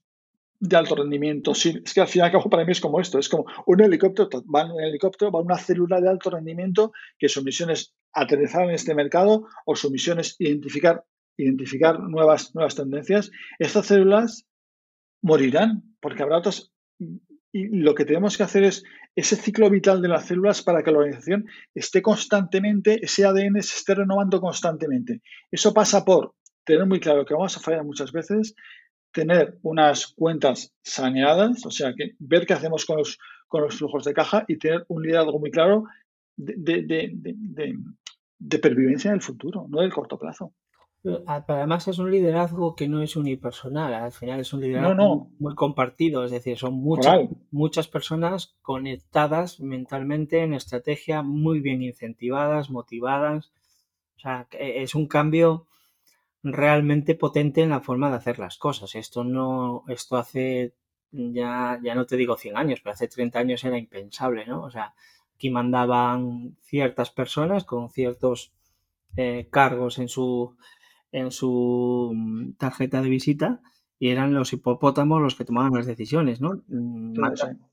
de 0.60 0.76
alto 0.76 0.96
rendimiento. 0.96 1.54
Sí, 1.54 1.82
es 1.84 1.94
que 1.94 2.02
al 2.02 2.08
final 2.08 2.30
y 2.30 2.32
cabo 2.32 2.50
para 2.50 2.66
mí 2.66 2.72
es 2.72 2.82
como 2.82 3.00
esto, 3.00 3.18
es 3.18 3.30
como 3.30 3.46
un 3.66 3.82
helicóptero, 3.82 4.30
va 4.54 4.64
en 4.64 4.72
un 4.72 4.82
helicóptero, 4.82 5.32
va 5.32 5.42
una 5.42 5.58
célula 5.58 6.02
de 6.02 6.10
alto 6.10 6.30
rendimiento 6.30 6.92
que 7.18 7.30
su 7.30 7.44
misión 7.44 7.70
es 7.70 7.94
aterrizar 8.14 8.64
en 8.64 8.72
este 8.72 8.94
mercado 8.94 9.48
o 9.66 9.76
su 9.76 9.90
misión 9.90 10.20
es 10.20 10.36
identificar, 10.40 11.06
identificar 11.38 12.00
nuevas, 12.00 12.54
nuevas 12.56 12.76
tendencias. 12.76 13.32
Estas 13.58 13.88
células 13.88 14.46
morirán 15.22 15.96
porque 16.02 16.24
habrá 16.24 16.38
otras... 16.38 16.72
Y 17.52 17.68
lo 17.82 17.96
que 17.96 18.06
tenemos 18.06 18.38
que 18.38 18.44
hacer 18.44 18.64
es 18.64 18.84
ese 19.16 19.36
ciclo 19.36 19.72
vital 19.72 20.04
de 20.04 20.08
las 20.08 20.28
células 20.28 20.62
para 20.62 20.84
que 20.84 20.92
la 20.92 21.00
organización 21.00 21.46
esté 21.74 22.02
constantemente, 22.02 23.04
ese 23.04 23.26
ADN 23.26 23.62
se 23.64 23.78
esté 23.78 23.96
renovando 23.96 24.40
constantemente. 24.40 25.22
Eso 25.50 25.74
pasa 25.74 26.06
por 26.06 26.36
tener 26.64 26.86
muy 26.86 27.00
claro 27.00 27.26
que 27.26 27.34
vamos 27.34 27.58
a 27.58 27.60
fallar 27.60 27.84
muchas 27.84 28.12
veces, 28.12 28.54
tener 29.12 29.58
unas 29.64 30.08
cuentas 30.08 30.74
saneadas, 30.82 31.66
o 31.66 31.72
sea, 31.72 31.94
que 31.94 32.16
ver 32.20 32.46
qué 32.46 32.54
hacemos 32.54 32.86
con 32.86 32.98
los, 32.98 33.18
con 33.48 33.64
los 33.64 33.76
flujos 33.76 34.04
de 34.04 34.14
caja 34.14 34.46
y 34.48 34.58
tener 34.58 34.86
un 34.88 35.04
liderazgo 35.04 35.40
muy 35.40 35.52
claro 35.52 35.86
de, 36.38 36.84
de, 38.40 38.60
pervivencia 38.60 39.10
en 39.10 39.16
el 39.16 39.22
futuro, 39.22 39.66
no 39.70 39.82
del 39.82 39.94
corto 39.94 40.18
plazo. 40.18 40.54
Además 41.28 41.88
es 41.88 41.98
un 41.98 42.12
liderazgo 42.12 42.76
que 42.76 42.90
no 42.90 43.02
es 43.02 43.16
unipersonal, 43.16 43.94
al 43.94 44.12
final 44.12 44.42
es 44.42 44.52
un 44.52 44.62
liderazgo 44.62 45.30
muy 45.40 45.56
compartido, 45.56 46.26
es 46.26 46.32
decir, 46.32 46.58
son 46.58 46.74
muchas, 46.74 47.22
muchas 47.52 47.88
personas 47.88 48.58
conectadas 48.62 49.62
mentalmente 49.62 50.40
en 50.44 50.54
estrategia, 50.54 51.22
muy 51.22 51.62
bien 51.62 51.82
incentivadas, 51.82 52.70
motivadas. 52.70 53.54
O 54.18 54.20
sea, 54.20 54.48
es 54.52 54.94
un 54.94 55.08
cambio 55.08 55.69
realmente 56.44 57.16
potente 57.16 57.62
en 57.62 57.70
la 57.70 57.82
forma 57.82 58.10
de 58.10 58.18
hacer 58.18 58.40
las 58.40 58.58
cosas. 58.58 58.96
Esto 58.96 59.24
no, 59.24 59.84
esto 59.88 60.18
hace 60.18 60.74
ya, 61.12 61.80
ya 61.84 61.96
no 61.96 62.06
te 62.06 62.18
digo 62.18 62.38
100 62.38 62.58
años, 62.58 62.80
pero 62.82 62.94
hace 62.94 63.08
30 63.08 63.40
años 63.40 63.64
era 63.64 63.78
impensable, 63.78 64.46
¿no? 64.46 64.64
O 64.64 64.72
sea, 64.72 64.94
aquí 65.36 65.50
mandaban 65.50 66.58
ciertas 66.62 67.12
personas 67.12 67.64
con 67.64 67.90
ciertos 67.90 68.54
eh, 69.18 69.48
cargos 69.52 69.98
en 70.00 70.08
su, 70.08 70.56
en 71.12 71.32
su 71.32 72.12
mm, 72.14 72.54
tarjeta 72.54 73.02
de 73.02 73.10
visita 73.10 73.62
y 73.98 74.10
eran 74.10 74.34
los 74.34 74.54
hipopótamos 74.54 75.22
los 75.22 75.36
que 75.36 75.46
tomaban 75.46 75.74
las 75.74 75.86
decisiones, 75.86 76.42
¿no? 76.42 76.64
Mm, 76.68 77.20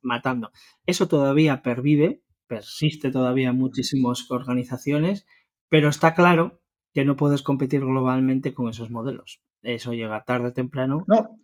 matando. 0.03 0.51
Eso 0.87 1.07
todavía 1.07 1.63
pervive, 1.63 2.23
persiste 2.47 3.11
todavía 3.11 3.51
en 3.51 3.59
muchísimas 3.59 4.31
organizaciones, 4.31 5.27
pero 5.69 5.89
está 5.89 6.15
claro 6.15 6.61
que 6.97 7.05
no 7.05 7.15
puedes 7.15 7.43
competir 7.43 7.81
globalmente 7.81 8.55
con 8.55 8.71
esos 8.71 8.91
modelos. 8.91 9.43
Eso 9.63 9.93
llega 9.93 10.25
tarde 10.25 10.49
o 10.49 10.53
temprano. 10.55 11.05
No. 11.07 11.39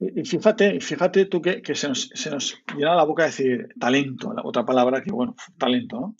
Y 0.00 0.24
fíjate, 0.24 0.80
fíjate 0.80 1.26
tú 1.26 1.40
que, 1.40 1.62
se, 1.76 1.86
nos, 1.86 2.10
se, 2.12 2.28
nos, 2.28 2.60
llena 2.76 2.96
la 2.96 3.04
boca 3.04 3.22
de 3.22 3.28
decir 3.28 3.68
talento, 3.78 4.34
la 4.34 4.42
otra 4.42 4.64
palabra 4.64 5.00
que, 5.00 5.12
bueno, 5.12 5.36
talento, 5.56 6.00
¿no? 6.00 6.16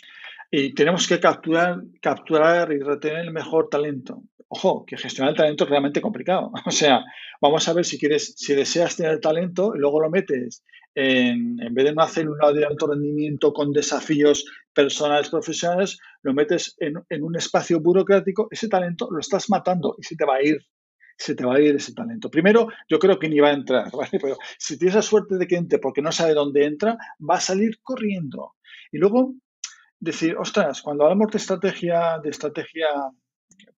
Y 0.52 0.72
tenemos 0.72 1.08
que 1.08 1.18
capturar, 1.18 1.82
capturar 2.00 2.70
y 2.70 2.78
retener 2.78 3.24
el 3.24 3.32
mejor 3.32 3.68
talento. 3.68 4.22
Ojo, 4.46 4.84
que 4.86 4.96
gestionar 4.96 5.32
el 5.32 5.36
talento 5.36 5.64
es 5.64 5.70
realmente 5.70 6.00
complicado. 6.00 6.52
O 6.66 6.70
sea, 6.70 7.02
vamos 7.40 7.66
a 7.66 7.72
ver 7.72 7.84
si 7.84 7.98
quieres, 7.98 8.34
si 8.36 8.54
deseas 8.54 8.94
tener 8.94 9.18
talento 9.18 9.72
y 9.74 9.80
luego 9.80 10.00
lo 10.00 10.10
metes 10.10 10.62
en, 10.94 11.60
en 11.60 11.74
vez 11.74 11.84
de 11.84 11.92
una 11.92 12.08
célula 12.08 12.52
de 12.52 12.64
alto 12.64 12.88
rendimiento 12.88 13.52
con 13.52 13.72
desafíos 13.72 14.44
personales, 14.72 15.28
profesionales, 15.28 15.98
lo 16.22 16.34
metes 16.34 16.76
en, 16.78 17.22
un 17.22 17.36
espacio 17.36 17.80
burocrático, 17.80 18.48
ese 18.50 18.68
talento 18.68 19.08
lo 19.10 19.20
estás 19.20 19.50
matando 19.50 19.96
y 19.98 20.02
se 20.02 20.16
te 20.16 20.24
va 20.24 20.36
a 20.36 20.42
ir 20.42 20.58
se 21.16 21.34
te 21.34 21.44
va 21.44 21.56
a 21.56 21.60
ir 21.60 21.76
ese 21.76 21.92
talento. 21.92 22.30
Primero, 22.30 22.68
yo 22.88 22.98
creo 22.98 23.18
que 23.18 23.28
ni 23.28 23.40
va 23.40 23.48
a 23.48 23.52
entrar, 23.52 23.90
Pero 24.10 24.38
si 24.56 24.78
tienes 24.78 24.94
la 24.94 25.02
suerte 25.02 25.36
de 25.36 25.46
que 25.46 25.56
entre 25.56 25.78
porque 25.78 26.00
no 26.00 26.12
sabe 26.12 26.32
dónde 26.32 26.64
entra, 26.64 26.96
va 27.20 27.34
a 27.34 27.40
salir 27.40 27.78
corriendo. 27.82 28.54
Y 28.90 28.96
luego 28.96 29.34
decir, 29.98 30.34
ostras, 30.38 30.80
cuando 30.80 31.04
hablamos 31.04 31.30
de 31.30 31.36
estrategia, 31.36 32.18
de 32.22 32.30
estrategia, 32.30 32.88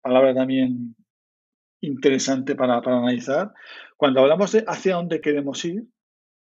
palabra 0.02 0.36
también 0.36 0.96
interesante 1.82 2.54
para, 2.54 2.80
para 2.80 3.00
analizar, 3.00 3.52
cuando 3.98 4.22
hablamos 4.22 4.52
de 4.52 4.64
hacia 4.68 4.98
dónde 4.98 5.20
queremos 5.20 5.66
ir, 5.66 5.84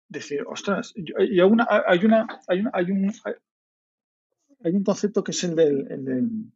decir, 0.10 0.44
ostras, 0.48 0.94
y 0.96 1.12
hay, 1.20 1.42
una, 1.42 1.68
hay, 1.70 2.06
una, 2.06 2.28
hay, 2.48 2.60
una, 2.62 2.72
hay, 2.74 2.92
un, 2.92 3.14
hay 4.64 4.74
un 4.74 4.84
concepto 4.84 5.24
que 5.24 5.32
es 5.32 5.44
el 5.44 5.56
del, 5.56 5.92
el 5.92 6.06
del, 6.06 6.52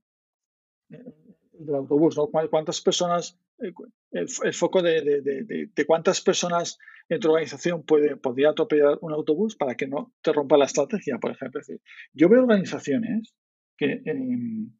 autobús, 1.75 2.17
¿no? 2.17 2.27
¿Cuántas 2.27 2.81
personas, 2.81 3.37
el, 3.59 4.53
foco 4.53 4.81
de, 4.81 5.21
de, 5.21 5.67
de, 5.75 5.85
cuántas 5.85 6.21
personas 6.21 6.79
en 7.07 7.19
tu 7.19 7.29
organización 7.29 7.83
puede, 7.83 8.15
podría 8.15 8.49
atropellar 8.49 8.97
un 9.01 9.13
autobús 9.13 9.55
para 9.55 9.75
que 9.75 9.87
no 9.87 10.13
te 10.21 10.33
rompa 10.33 10.57
la 10.57 10.65
estrategia, 10.65 11.19
por 11.19 11.31
ejemplo? 11.31 11.61
yo 12.13 12.29
veo 12.29 12.41
organizaciones 12.41 13.35
que, 13.77 14.01
em, 14.05 14.71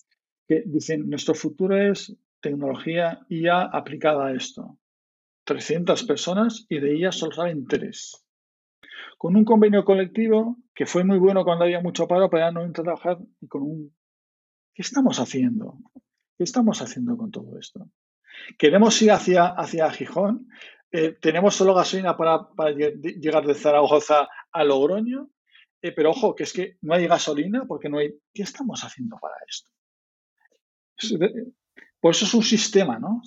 que 0.48 0.64
dicen, 0.66 1.10
nuestro 1.10 1.36
futuro 1.36 1.78
es 1.78 2.16
tecnología 2.42 3.26
IA 3.30 3.62
aplicada 3.62 4.28
a 4.28 4.34
esto. 4.34 4.80
300 5.46 6.04
personas 6.04 6.66
y 6.70 6.80
de 6.80 6.94
ellas 6.94 7.16
solo 7.16 7.34
saben 7.34 7.66
tres. 7.68 8.21
Con 9.22 9.36
un 9.36 9.46
convenio 9.46 9.86
colectivo 9.86 10.58
que 10.74 10.88
fue 10.88 11.04
muy 11.04 11.20
bueno 11.20 11.44
cuando 11.44 11.66
había 11.66 11.80
mucho 11.80 12.08
paro, 12.08 12.28
pero 12.28 12.44
ya 12.44 12.52
no 12.52 12.72
trabajar 12.72 13.20
y 13.40 13.48
con 13.48 13.62
un... 13.62 13.96
¿Qué 14.74 14.82
estamos 14.82 15.20
haciendo? 15.20 15.78
¿Qué 16.36 16.44
estamos 16.44 16.82
haciendo 16.82 17.16
con 17.16 17.30
todo 17.30 17.60
esto? 17.60 17.88
Queremos 18.58 19.00
ir 19.04 19.12
hacia, 19.12 19.46
hacia 19.46 19.92
Gijón. 19.92 20.48
Eh, 20.92 21.16
tenemos 21.22 21.54
solo 21.54 21.76
gasolina 21.76 22.18
para, 22.18 22.50
llegar 22.72 23.46
de 23.46 23.54
Zaragoza 23.54 24.28
a 24.52 24.64
Logroño. 24.64 25.30
Eh, 25.84 25.92
pero 25.92 26.10
ojo, 26.10 26.34
que 26.34 26.42
es 26.42 26.52
que 26.52 26.80
no 26.82 26.96
hay 26.96 27.06
gasolina 27.06 27.66
porque 27.68 27.90
no 27.90 28.00
hay. 28.00 28.16
¿Qué 28.34 28.42
estamos 28.42 28.84
haciendo 28.84 29.20
para 29.22 29.36
esto? 29.48 29.70
Por 32.00 32.16
eso 32.16 32.26
es 32.26 32.34
un 32.34 32.42
sistema, 32.42 32.98
¿no? 32.98 33.22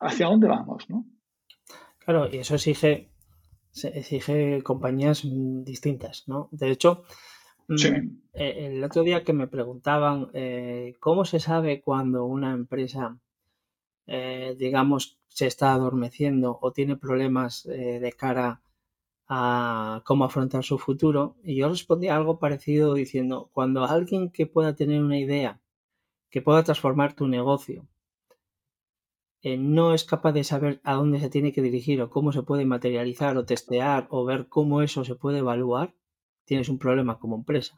¿Hacia 0.00 0.24
dónde 0.24 0.48
vamos, 0.48 0.88
no? 0.88 1.04
Claro, 1.98 2.30
y 2.32 2.38
eso 2.38 2.54
exige, 2.54 3.10
exige 3.84 4.62
compañías 4.62 5.22
distintas, 5.24 6.24
¿no? 6.26 6.48
De 6.50 6.70
hecho, 6.70 7.04
mm, 7.68 7.76
eh, 8.34 8.66
el 8.72 8.84
otro 8.84 9.02
día 9.02 9.24
que 9.24 9.32
me 9.32 9.48
preguntaban 9.48 10.30
cómo 11.00 11.24
se 11.24 11.40
sabe 11.40 11.80
cuando 11.80 12.24
una 12.24 12.52
empresa 12.52 13.18
eh, 14.10 14.56
digamos, 14.58 15.18
se 15.28 15.46
está 15.46 15.74
adormeciendo 15.74 16.58
o 16.62 16.72
tiene 16.72 16.96
problemas 16.96 17.66
eh, 17.66 18.00
de 18.00 18.12
cara 18.12 18.62
a 19.28 20.02
cómo 20.06 20.24
afrontar 20.24 20.64
su 20.64 20.78
futuro. 20.78 21.36
Y 21.44 21.56
yo 21.56 21.68
respondí 21.68 22.08
algo 22.08 22.38
parecido 22.38 22.94
diciendo, 22.94 23.50
cuando 23.52 23.84
alguien 23.84 24.30
que 24.30 24.46
pueda 24.46 24.74
tener 24.74 25.02
una 25.02 25.18
idea, 25.18 25.60
que 26.30 26.42
pueda 26.42 26.64
transformar 26.64 27.14
tu 27.14 27.28
negocio, 27.28 27.86
eh, 29.48 29.56
no 29.56 29.94
es 29.94 30.04
capaz 30.04 30.32
de 30.32 30.44
saber 30.44 30.80
a 30.84 30.94
dónde 30.94 31.20
se 31.20 31.30
tiene 31.30 31.52
que 31.52 31.62
dirigir 31.62 32.02
o 32.02 32.10
cómo 32.10 32.32
se 32.32 32.42
puede 32.42 32.66
materializar 32.66 33.36
o 33.38 33.46
testear 33.46 34.06
o 34.10 34.26
ver 34.26 34.48
cómo 34.48 34.82
eso 34.82 35.04
se 35.04 35.14
puede 35.14 35.38
evaluar, 35.38 35.94
tienes 36.44 36.68
un 36.68 36.78
problema 36.78 37.18
como 37.18 37.36
empresa. 37.36 37.74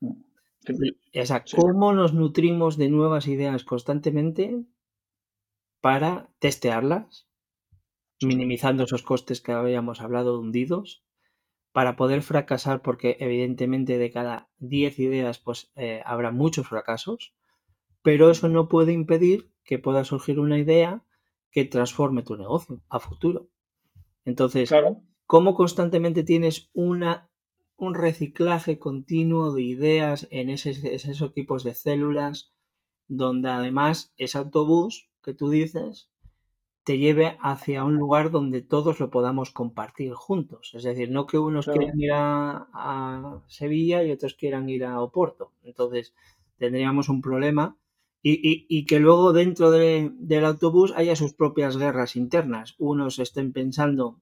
O 0.00 1.24
sea, 1.24 1.44
cómo 1.56 1.94
nos 1.94 2.12
nutrimos 2.12 2.76
de 2.76 2.90
nuevas 2.90 3.28
ideas 3.28 3.64
constantemente 3.64 4.62
para 5.80 6.28
testearlas, 6.38 7.26
minimizando 8.20 8.84
esos 8.84 9.02
costes 9.02 9.40
que 9.40 9.52
habíamos 9.52 10.02
hablado 10.02 10.38
hundidos, 10.38 11.02
para 11.72 11.96
poder 11.96 12.20
fracasar, 12.20 12.82
porque 12.82 13.16
evidentemente 13.20 13.96
de 13.96 14.10
cada 14.10 14.50
10 14.58 14.98
ideas 14.98 15.38
pues 15.38 15.70
eh, 15.76 16.02
habrá 16.04 16.30
muchos 16.30 16.68
fracasos, 16.68 17.32
pero 18.02 18.30
eso 18.30 18.48
no 18.48 18.68
puede 18.68 18.92
impedir 18.92 19.50
que 19.68 19.78
pueda 19.78 20.02
surgir 20.02 20.40
una 20.40 20.56
idea 20.56 21.04
que 21.50 21.66
transforme 21.66 22.22
tu 22.22 22.38
negocio 22.38 22.80
a 22.88 23.00
futuro. 23.00 23.48
Entonces, 24.24 24.70
¿cómo 25.26 25.54
constantemente 25.54 26.24
tienes 26.24 26.70
una, 26.72 27.28
un 27.76 27.94
reciclaje 27.94 28.78
continuo 28.78 29.52
de 29.52 29.62
ideas 29.62 30.26
en 30.30 30.48
esos 30.48 31.20
equipos 31.20 31.64
de 31.64 31.74
células, 31.74 32.50
donde 33.08 33.50
además 33.50 34.14
ese 34.16 34.38
autobús 34.38 35.10
que 35.22 35.34
tú 35.34 35.50
dices 35.50 36.08
te 36.82 36.96
lleve 36.96 37.36
hacia 37.42 37.84
un 37.84 37.96
lugar 37.96 38.30
donde 38.30 38.62
todos 38.62 38.98
lo 39.00 39.10
podamos 39.10 39.50
compartir 39.50 40.14
juntos. 40.14 40.72
Es 40.72 40.84
decir, 40.84 41.10
no 41.10 41.26
que 41.26 41.36
unos 41.36 41.66
quieran 41.66 42.00
ir 42.00 42.12
a, 42.14 43.42
Sevilla 43.48 44.02
y 44.02 44.12
otros 44.12 44.32
quieran 44.32 44.70
ir 44.70 44.86
a 44.86 45.02
Oporto. 45.02 45.52
Entonces, 45.62 46.14
tendríamos 46.56 47.10
un 47.10 47.20
problema 47.20 47.76
y, 48.30 48.84
que 48.86 48.98
luego 48.98 49.32
dentro 49.32 49.70
del 49.70 50.44
autobús 50.44 50.92
haya 50.96 51.16
sus 51.16 51.34
propias 51.34 51.76
guerras 51.76 52.16
internas. 52.16 52.74
Unos 52.78 53.18
estén 53.18 53.52
pensando 53.52 54.20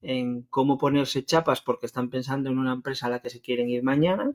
en 0.00 0.42
cómo 0.42 0.78
ponerse 0.78 1.24
chapas 1.24 1.60
porque 1.60 1.86
están 1.86 2.10
pensando 2.10 2.50
en 2.50 2.58
una 2.58 2.72
empresa 2.72 3.06
a 3.06 3.10
la 3.10 3.20
que 3.20 3.30
se 3.30 3.40
quieren 3.40 3.68
ir 3.68 3.82
mañana 3.82 4.34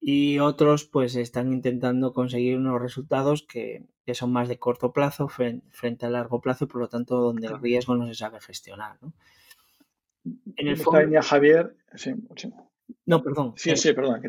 y 0.00 0.38
otros 0.38 0.84
pues 0.84 1.16
están 1.16 1.52
intentando 1.52 2.12
conseguir 2.12 2.56
unos 2.56 2.80
resultados 2.80 3.42
que, 3.42 3.86
son 4.14 4.32
más 4.32 4.48
de 4.48 4.58
corto 4.58 4.92
plazo 4.92 5.28
frente, 5.28 6.06
a 6.06 6.10
largo 6.10 6.40
plazo 6.40 6.68
por 6.68 6.80
lo 6.80 6.88
tanto 6.88 7.16
donde 7.16 7.48
el 7.48 7.60
riesgo 7.60 7.96
no 7.96 8.06
se 8.06 8.14
sabe 8.14 8.40
gestionar. 8.40 8.98
¿no? 9.02 9.12
En 10.56 10.68
el 10.68 10.76
fondo, 10.76 11.20
Javier, 11.22 11.76
No, 13.04 13.22
perdón. 13.22 13.54
Sí, 13.56 13.76
sí, 13.76 13.92
perdón. 13.92 14.22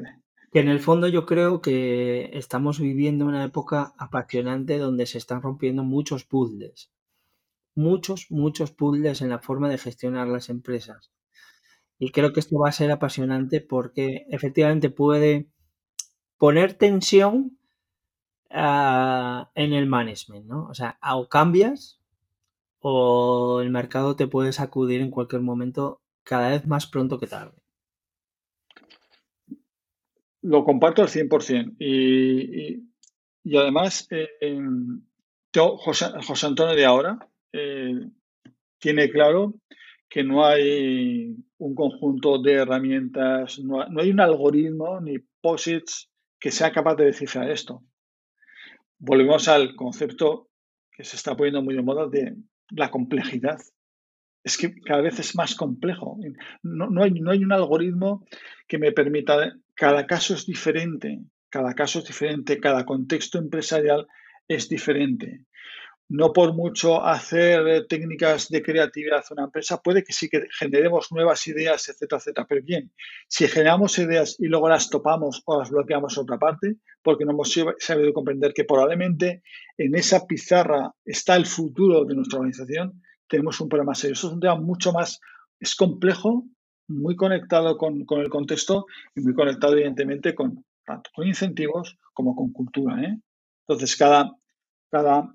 Que 0.51 0.59
en 0.59 0.69
el 0.69 0.79
fondo 0.79 1.07
yo 1.07 1.25
creo 1.25 1.61
que 1.61 2.29
estamos 2.33 2.79
viviendo 2.79 3.25
una 3.25 3.43
época 3.43 3.93
apasionante 3.97 4.77
donde 4.77 5.05
se 5.05 5.17
están 5.17 5.41
rompiendo 5.41 5.83
muchos 5.83 6.23
puzzles. 6.23 6.91
Muchos, 7.75 8.31
muchos 8.31 8.71
puzzles 8.71 9.21
en 9.21 9.29
la 9.29 9.39
forma 9.39 9.69
de 9.69 9.77
gestionar 9.77 10.27
las 10.27 10.49
empresas. 10.49 11.11
Y 11.99 12.11
creo 12.11 12.31
que 12.33 12.39
esto 12.39 12.59
va 12.59 12.69
a 12.69 12.73
ser 12.73 12.91
apasionante 12.91 13.61
porque 13.61 14.25
efectivamente 14.29 14.89
puede 14.89 15.47
poner 16.37 16.73
tensión 16.73 17.57
ah, 18.51 19.51
en 19.55 19.73
el 19.73 19.87
management, 19.87 20.45
¿no? 20.45 20.67
O 20.67 20.73
sea, 20.73 20.97
o 21.13 21.27
cambias 21.27 21.99
o 22.79 23.61
el 23.61 23.69
mercado 23.69 24.15
te 24.15 24.27
puede 24.27 24.53
sacudir 24.53 25.01
en 25.01 25.11
cualquier 25.11 25.41
momento, 25.41 26.01
cada 26.23 26.49
vez 26.49 26.67
más 26.67 26.87
pronto 26.87 27.19
que 27.19 27.27
tarde. 27.27 27.57
Lo 30.47 30.63
comparto 30.63 31.01
al 31.01 31.09
100%. 31.09 31.75
Y, 31.77 32.83
y, 33.43 33.57
además, 33.57 34.07
eh, 34.11 34.27
José, 35.53 36.45
Antonio 36.45 36.73
de 36.73 36.85
ahora 36.85 37.19
eh, 37.51 37.95
tiene 38.79 39.09
claro 39.09 39.55
que 40.07 40.23
no 40.23 40.45
hay 40.45 41.35
un 41.57 41.75
conjunto 41.75 42.41
de 42.41 42.53
herramientas, 42.53 43.59
no, 43.59 43.81
hay 43.81 44.09
un 44.09 44.21
algoritmo 44.21 45.01
ni 45.01 45.17
posits 45.41 46.09
que 46.39 46.51
sea 46.51 46.71
capaz 46.71 46.95
de 46.95 47.05
descifrar 47.05 47.49
esto. 47.49 47.83
Volvemos 48.99 49.49
al 49.49 49.75
concepto 49.75 50.49
que 50.91 51.03
se 51.03 51.17
está 51.17 51.35
poniendo 51.35 51.61
muy 51.61 51.75
de 51.75 51.81
moda 51.81 52.07
de 52.07 52.37
la 52.69 52.89
complejidad. 52.89 53.59
Es 54.45 54.57
que 54.57 54.79
cada 54.79 55.01
vez 55.01 55.19
es 55.19 55.35
más 55.35 55.55
complejo. 55.55 56.17
No, 56.63 57.03
hay, 57.03 57.11
no 57.11 57.31
hay 57.31 57.43
un 57.43 57.51
algoritmo 57.51 58.25
que 58.65 58.77
me 58.77 58.93
permita, 58.93 59.53
cada 59.77 60.05
caso 60.05 60.33
es 60.33 60.45
diferente, 60.45 61.21
cada 61.49 61.73
caso 61.73 61.99
es 61.99 62.05
diferente, 62.05 62.59
cada 62.59 62.85
contexto 62.85 63.37
empresarial 63.37 64.07
es 64.49 64.67
diferente 64.67 65.47
no 66.09 66.31
por 66.31 66.53
mucho 66.53 67.03
hacer 67.03 67.67
eh, 67.67 67.85
técnicas 67.87 68.49
de 68.49 68.61
creatividad 68.61 69.23
en 69.29 69.33
una 69.33 69.45
empresa, 69.45 69.81
puede 69.81 70.03
que 70.03 70.13
sí 70.13 70.29
que 70.29 70.47
generemos 70.57 71.11
nuevas 71.11 71.45
ideas, 71.47 71.89
etcétera, 71.89 72.19
etcétera. 72.19 72.47
Pero 72.47 72.63
bien, 72.63 72.91
si 73.27 73.47
generamos 73.47 73.97
ideas 73.99 74.35
y 74.39 74.47
luego 74.47 74.69
las 74.69 74.89
topamos 74.89 75.41
o 75.45 75.59
las 75.59 75.69
bloqueamos 75.69 76.17
a 76.17 76.21
otra 76.21 76.37
parte, 76.37 76.77
porque 77.01 77.25
no 77.25 77.31
hemos 77.31 77.53
sabido 77.79 78.13
comprender 78.13 78.53
que 78.53 78.63
probablemente 78.63 79.43
en 79.77 79.95
esa 79.95 80.25
pizarra 80.25 80.93
está 81.03 81.35
el 81.35 81.45
futuro 81.45 82.05
de 82.05 82.15
nuestra 82.15 82.39
organización, 82.39 83.01
tenemos 83.27 83.59
un 83.59 83.67
problema 83.67 83.93
serio. 83.93 84.13
Eso 84.13 84.27
es 84.27 84.33
un 84.33 84.39
tema 84.39 84.55
mucho 84.55 84.93
más, 84.93 85.19
es 85.59 85.75
complejo, 85.75 86.45
muy 86.87 87.15
conectado 87.15 87.77
con, 87.77 88.05
el 88.09 88.29
contexto 88.29 88.85
y 89.15 89.21
muy 89.21 89.33
conectado 89.33 89.73
evidentemente 89.73 90.33
con 90.33 90.65
tanto 90.85 91.09
con 91.13 91.27
incentivos 91.27 91.97
como 92.13 92.35
con 92.35 92.51
cultura. 92.53 93.01
¿eh? 93.03 93.19
Entonces, 93.67 93.95
cada, 93.97 94.33
cada 94.89 95.33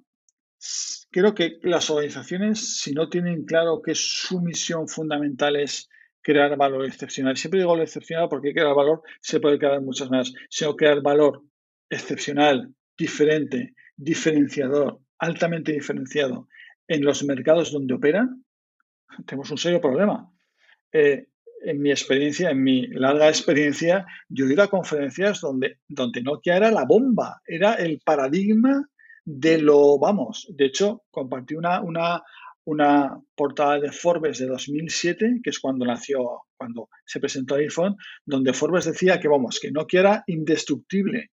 creo 1.10 1.34
que 1.34 1.58
las 1.62 1.90
organizaciones, 1.90 2.80
si 2.80 2.92
no 2.92 3.08
tienen 3.08 3.44
claro 3.44 3.82
que 3.82 3.94
su 3.94 4.40
misión 4.40 4.88
fundamental 4.88 5.56
es 5.56 5.88
crear 6.22 6.56
valor 6.56 6.86
excepcional, 6.86 7.36
siempre 7.36 7.60
digo 7.60 7.76
lo 7.76 7.82
excepcional 7.82 8.28
porque 8.28 8.54
crear 8.54 8.74
valor 8.74 9.02
se 9.20 9.40
puede 9.40 9.58
crear 9.58 9.74
de 9.74 9.84
muchas 9.84 10.08
maneras, 10.08 10.32
sino 10.48 10.74
crear 10.74 11.02
valor 11.02 11.42
excepcional, 11.90 12.72
diferente, 12.96 13.74
diferenciador, 13.96 15.00
altamente 15.18 15.72
diferenciado 15.72 16.48
en 16.88 17.04
los 17.04 17.22
mercados 17.24 17.72
donde 17.72 17.94
operan, 17.94 18.44
tenemos 19.26 19.50
un 19.50 19.58
serio 19.58 19.80
problema. 19.80 20.30
Eh, 20.92 21.26
en 21.64 21.80
mi 21.80 21.90
experiencia, 21.90 22.50
en 22.50 22.62
mi 22.62 22.86
larga 22.88 23.28
experiencia, 23.28 24.06
yo 24.28 24.46
he 24.46 24.52
ido 24.52 24.62
a 24.62 24.68
conferencias 24.68 25.40
donde, 25.40 25.78
donde 25.88 26.22
Nokia 26.22 26.56
era 26.56 26.70
la 26.70 26.84
bomba, 26.84 27.40
era 27.46 27.74
el 27.74 28.00
paradigma 28.04 28.88
de 29.24 29.58
lo, 29.58 29.98
vamos, 29.98 30.46
de 30.50 30.66
hecho, 30.66 31.04
compartí 31.10 31.54
una, 31.54 31.80
una, 31.80 32.22
una 32.64 33.20
portada 33.34 33.78
de 33.78 33.92
Forbes 33.92 34.38
de 34.38 34.46
2007, 34.46 35.40
que 35.42 35.50
es 35.50 35.60
cuando 35.60 35.84
nació, 35.84 36.42
cuando 36.56 36.88
se 37.04 37.20
presentó 37.20 37.56
el 37.56 37.62
iPhone, 37.62 37.96
donde 38.24 38.52
Forbes 38.52 38.84
decía 38.84 39.20
que, 39.20 39.28
vamos, 39.28 39.58
que 39.60 39.70
Nokia 39.70 40.00
era 40.00 40.24
indestructible. 40.26 41.30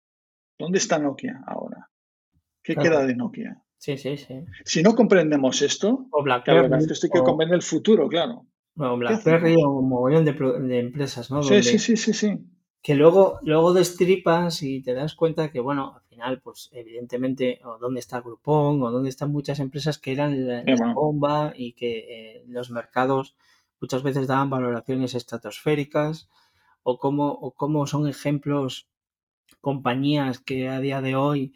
¿Dónde 0.58 0.78
está 0.78 0.98
Nokia 0.98 1.42
ahora? 1.46 1.88
¿Qué 2.62 2.76
queda 2.76 3.04
de 3.04 3.14
Nokia? 3.14 3.62
Sí, 3.76 3.98
sí, 3.98 4.16
sí. 4.16 4.34
Si 4.64 4.82
no 4.82 4.94
comprendemos 4.94 5.60
esto, 5.60 6.06
o 6.10 6.22
Blackberry, 6.22 6.68
claro, 6.68 6.82
esto 6.82 7.06
hay 7.06 7.10
que 7.10 7.22
comprender 7.22 7.56
el 7.56 7.62
futuro, 7.62 8.08
claro. 8.08 8.46
O 8.76 8.96
BlackBerry 8.96 9.56
o 9.62 9.70
un 9.70 9.88
mogollón 9.88 10.24
de, 10.24 10.78
empresas, 10.78 11.30
¿no? 11.30 11.42
Sí, 11.42 11.62
sí, 11.62 11.78
sí, 11.78 11.96
sí, 11.96 12.12
sí. 12.12 12.38
Que 12.82 12.94
luego, 12.94 13.38
luego 13.42 13.72
destripas 13.72 14.62
y 14.62 14.82
te 14.82 14.94
das 14.94 15.14
cuenta 15.14 15.50
que, 15.50 15.60
bueno, 15.60 16.02
final, 16.14 16.40
pues 16.40 16.70
evidentemente, 16.72 17.60
o 17.64 17.78
dónde 17.78 18.00
está 18.00 18.20
Groupon, 18.20 18.82
o 18.82 18.90
dónde 18.90 19.08
están 19.08 19.32
muchas 19.32 19.58
empresas 19.58 19.98
que 19.98 20.12
eran 20.12 20.46
la, 20.46 20.92
bomba 20.94 21.52
y 21.56 21.72
que 21.72 21.98
eh, 21.98 22.44
los 22.46 22.70
mercados 22.70 23.36
muchas 23.80 24.02
veces 24.02 24.28
daban 24.28 24.48
valoraciones 24.48 25.14
estratosféricas 25.14 26.28
o 26.84 26.98
cómo, 26.98 27.32
o 27.32 27.52
cómo 27.52 27.86
son 27.86 28.08
ejemplos 28.08 28.88
compañías 29.60 30.38
que 30.38 30.68
a 30.68 30.78
día 30.80 31.00
de 31.00 31.16
hoy 31.16 31.54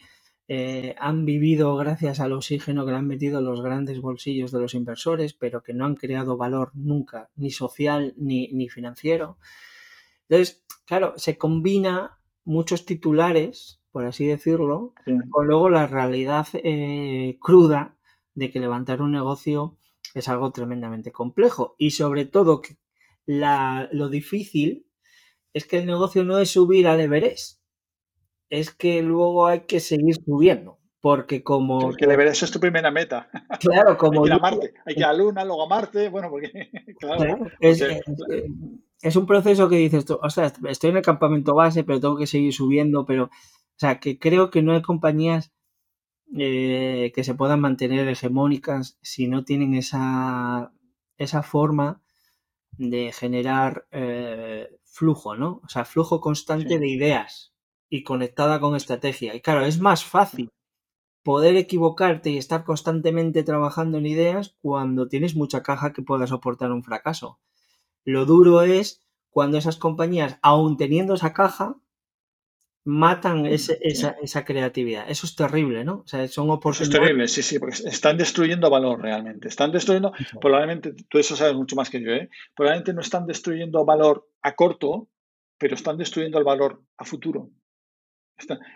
eh, 0.49 0.95
han 0.99 1.27
vivido 1.27 1.77
gracias 1.77 2.21
al 2.21 2.33
oxígeno 2.33 2.87
que 2.87 2.93
le 2.93 2.97
han 2.97 3.07
metido 3.07 3.43
los 3.43 3.61
grandes 3.61 4.01
bolsillos 4.01 4.51
de 4.51 4.61
los 4.61 4.75
inversores, 4.75 5.35
pero 5.35 5.63
que 5.63 5.75
no 5.75 5.85
han 5.85 5.95
creado 5.95 6.39
valor 6.39 6.71
nunca, 6.75 7.29
ni 7.37 7.51
social 7.51 8.15
ni, 8.17 8.49
ni 8.49 8.69
financiero. 8.71 9.37
Entonces, 10.29 10.65
claro, 10.87 11.15
se 11.17 11.37
combina 11.37 12.19
muchos 12.45 12.87
titulares, 12.87 13.83
por 13.91 14.07
así 14.07 14.27
decirlo, 14.27 14.95
con 15.31 15.47
luego 15.47 15.69
la 15.69 15.87
realidad 15.87 16.47
eh, 16.55 17.37
cruda 17.41 17.99
de 18.35 18.51
que 18.51 18.61
levantar 18.61 19.03
un 19.03 19.13
negocio 19.13 19.77
es 20.15 20.29
algo 20.29 20.51
tremendamente 20.53 21.13
complejo. 21.13 21.75
Y 21.79 21.91
sobre 21.91 22.25
todo 22.25 22.63
que 22.63 22.79
la, 23.27 23.89
lo 23.93 24.09
difícil 24.09 24.87
es 25.53 25.67
que 25.67 25.79
el 25.79 25.87
negocio 25.87 26.25
no 26.25 26.39
es 26.39 26.51
subir 26.51 26.87
al 26.87 27.01
Everest, 27.01 27.58
es 28.51 28.73
que 28.73 29.03
luego 29.03 29.47
hay 29.47 29.61
que 29.61 29.81
seguir 29.81 30.17
subiendo. 30.17 30.79
Porque 31.01 31.45
como. 31.45 31.79
Porque 31.79 32.07
el 32.07 32.11
Everest 32.11 32.43
es 32.43 32.51
tu 32.51 32.59
primera 32.59 32.91
meta. 32.91 33.31
Claro, 33.61 33.97
como. 33.99 34.25
hay 34.25 34.25
que 34.25 34.29
ir 34.29 34.33
a 34.33 34.39
Marte, 34.39 34.75
hay 34.85 34.95
que 34.95 35.01
ir 35.01 35.07
a 35.07 35.13
la 35.13 35.19
Luna, 35.19 35.45
luego 35.45 35.63
a 35.63 35.69
Marte. 35.69 36.09
Bueno, 36.09 36.29
porque. 36.31 36.71
Claro, 36.99 37.47
es, 37.61 37.85
es, 39.03 39.17
un 39.17 39.27
proceso 39.27 39.69
que 39.69 39.77
dices 39.77 40.05
tú, 40.05 40.19
o 40.21 40.31
sea, 40.31 40.53
estoy 40.69 40.91
en 40.91 40.97
el 40.97 41.03
campamento 41.05 41.55
base, 41.55 41.85
pero 41.85 42.01
tengo 42.01 42.17
que 42.17 42.27
seguir 42.27 42.53
subiendo. 42.53 43.07
Pero, 43.07 43.25
o 43.25 43.31
sea, 43.77 44.01
que 44.01 44.19
creo 44.19 44.51
que 44.51 44.63
no 44.63 44.73
hay 44.73 44.83
compañías 44.83 45.53
eh, 46.37 47.13
que 47.15 47.23
se 47.23 47.35
puedan 47.35 47.61
mantener 47.61 48.09
hegemónicas 48.09 48.99
si 49.01 49.29
no 49.29 49.45
tienen 49.45 49.75
esa, 49.75 50.73
esa 51.17 51.45
forma 51.45 52.03
de 52.73 53.13
generar 53.13 53.87
eh, 53.93 54.69
flujo, 54.85 55.37
¿no? 55.37 55.61
O 55.65 55.69
sea, 55.69 55.85
flujo 55.85 56.21
constante 56.21 56.81
de 56.81 56.89
ideas 56.89 57.55
y 57.91 58.03
conectada 58.03 58.61
con 58.61 58.77
estrategia. 58.77 59.35
Y 59.35 59.41
claro, 59.41 59.65
es 59.65 59.81
más 59.81 60.05
fácil 60.05 60.51
poder 61.23 61.57
equivocarte 61.57 62.31
y 62.31 62.39
estar 62.39 62.65
constantemente 62.65 63.43
trabajando 63.43 63.99
en 63.99 64.07
ideas 64.07 64.57
cuando 64.63 65.09
tienes 65.09 65.35
mucha 65.35 65.63
caja 65.63 65.93
que 65.93 66.03
pueda 66.03 66.27
soportar 66.27 66.73
un 66.73 66.85
fracaso. 66.85 67.39
Lo 68.05 68.25
duro 68.25 68.63
es 68.63 69.03
cuando 69.31 69.59
esas 69.59 69.77
compañías, 69.77 70.39
aún 70.43 70.77
teniendo 70.77 71.15
esa 71.15 71.33
caja, 71.33 71.77
matan 72.85 73.45
esa, 73.45 73.75
esa, 73.83 74.45
creatividad. 74.47 75.11
Eso 75.11 75.27
es 75.27 75.37
terrible, 75.37 75.85
¿no? 75.85 75.97
O 75.97 76.07
sea, 76.07 76.27
son 76.29 76.49
oportunidades. 76.49 76.95
es 76.95 77.01
terrible, 77.01 77.29
sí, 77.29 77.43
sí, 77.43 77.59
porque 77.59 77.77
están 77.85 78.17
destruyendo 78.17 78.71
valor 78.71 79.03
realmente. 79.03 79.49
Están 79.49 79.73
destruyendo, 79.73 80.13
probablemente, 80.41 80.95
tú 81.09 81.19
eso 81.19 81.37
sabes 81.37 81.55
mucho 81.55 81.77
más 81.77 81.91
que 81.91 82.03
yo, 82.03 82.13
¿eh? 82.13 82.31
Probablemente 82.57 82.95
no 82.95 83.03
están 83.03 83.27
destruyendo 83.27 83.85
valor 83.85 84.27
a 84.41 84.55
corto, 84.55 85.09
pero 85.59 85.75
están 85.75 85.99
destruyendo 85.99 86.39
el 86.39 86.45
valor 86.45 86.83
a 86.97 87.05
futuro. 87.05 87.51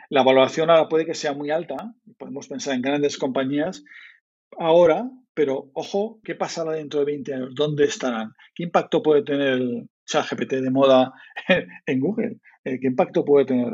La 0.09 0.23
valoración 0.23 0.71
ahora 0.71 0.89
puede 0.89 1.07
que 1.07 1.15
sea 1.15 1.33
muy 1.33 1.51
alta, 1.51 1.95
podemos 2.19 2.49
pensar 2.49 2.75
en 2.75 2.83
grandes 2.83 3.17
compañías 3.17 3.85
ahora, 4.59 5.11
pero 5.35 5.71
ojo, 5.75 6.21
¿qué 6.25 6.35
pasará 6.35 6.73
dentro 6.73 7.01
de 7.01 7.07
20 7.07 7.35
años? 7.35 7.55
¿Dónde 7.55 7.85
estarán? 7.85 8.35
¿Qué 8.55 8.65
impacto 8.65 9.03
puede 9.03 9.23
tener 9.23 9.55
el 9.55 9.89
chat 10.05 10.27
GPT 10.31 10.55
de 10.55 10.71
moda 10.71 11.13
en 11.87 12.01
Google? 12.01 12.39
Eh, 12.65 12.79
¿Qué 12.81 12.87
impacto 12.87 13.25
puede 13.25 13.47
tener? 13.47 13.73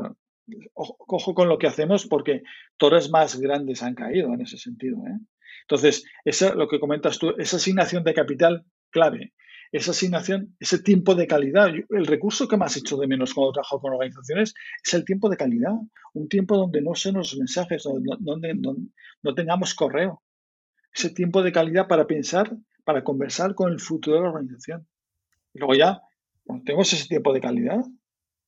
Ojo, 0.74 1.34
con 1.34 1.48
lo 1.48 1.58
que 1.58 1.66
hacemos 1.66 2.06
porque 2.06 2.42
torres 2.78 3.10
más 3.10 3.38
grandes 3.38 3.82
han 3.82 3.94
caído 3.94 4.32
en 4.32 4.40
ese 4.40 4.56
sentido. 4.56 4.96
¿eh? 5.06 5.18
Entonces, 5.62 6.04
eso, 6.24 6.54
lo 6.54 6.68
que 6.68 6.80
comentas 6.80 7.18
tú, 7.18 7.34
esa 7.36 7.56
asignación 7.56 8.02
de 8.04 8.14
capital 8.14 8.64
clave 8.90 9.34
esa 9.72 9.90
asignación, 9.90 10.56
ese 10.58 10.82
tiempo 10.82 11.14
de 11.14 11.26
calidad. 11.26 11.68
El 11.68 12.06
recurso 12.06 12.48
que 12.48 12.56
más 12.56 12.76
hecho 12.76 12.96
de 12.96 13.06
menos 13.06 13.34
cuando 13.34 13.52
trabajo 13.52 13.80
con 13.80 13.92
organizaciones 13.92 14.54
es 14.84 14.94
el 14.94 15.04
tiempo 15.04 15.28
de 15.28 15.36
calidad. 15.36 15.72
Un 16.14 16.28
tiempo 16.28 16.56
donde 16.56 16.80
no 16.80 16.94
se 16.94 17.12
nos 17.12 17.36
mensajes, 17.36 17.84
donde, 17.84 18.54
no 19.22 19.34
tengamos 19.34 19.74
correo. 19.74 20.22
Ese 20.94 21.10
tiempo 21.10 21.42
de 21.42 21.52
calidad 21.52 21.86
para 21.86 22.06
pensar, 22.06 22.56
para 22.84 23.04
conversar 23.04 23.54
con 23.54 23.72
el 23.72 23.80
futuro 23.80 24.16
de 24.16 24.22
la 24.22 24.30
organización. 24.30 24.86
Y 25.52 25.58
luego 25.58 25.74
ya, 25.74 26.00
cuando 26.44 26.64
tenemos 26.64 26.92
ese 26.92 27.06
tiempo 27.06 27.32
de 27.32 27.40
calidad, 27.40 27.84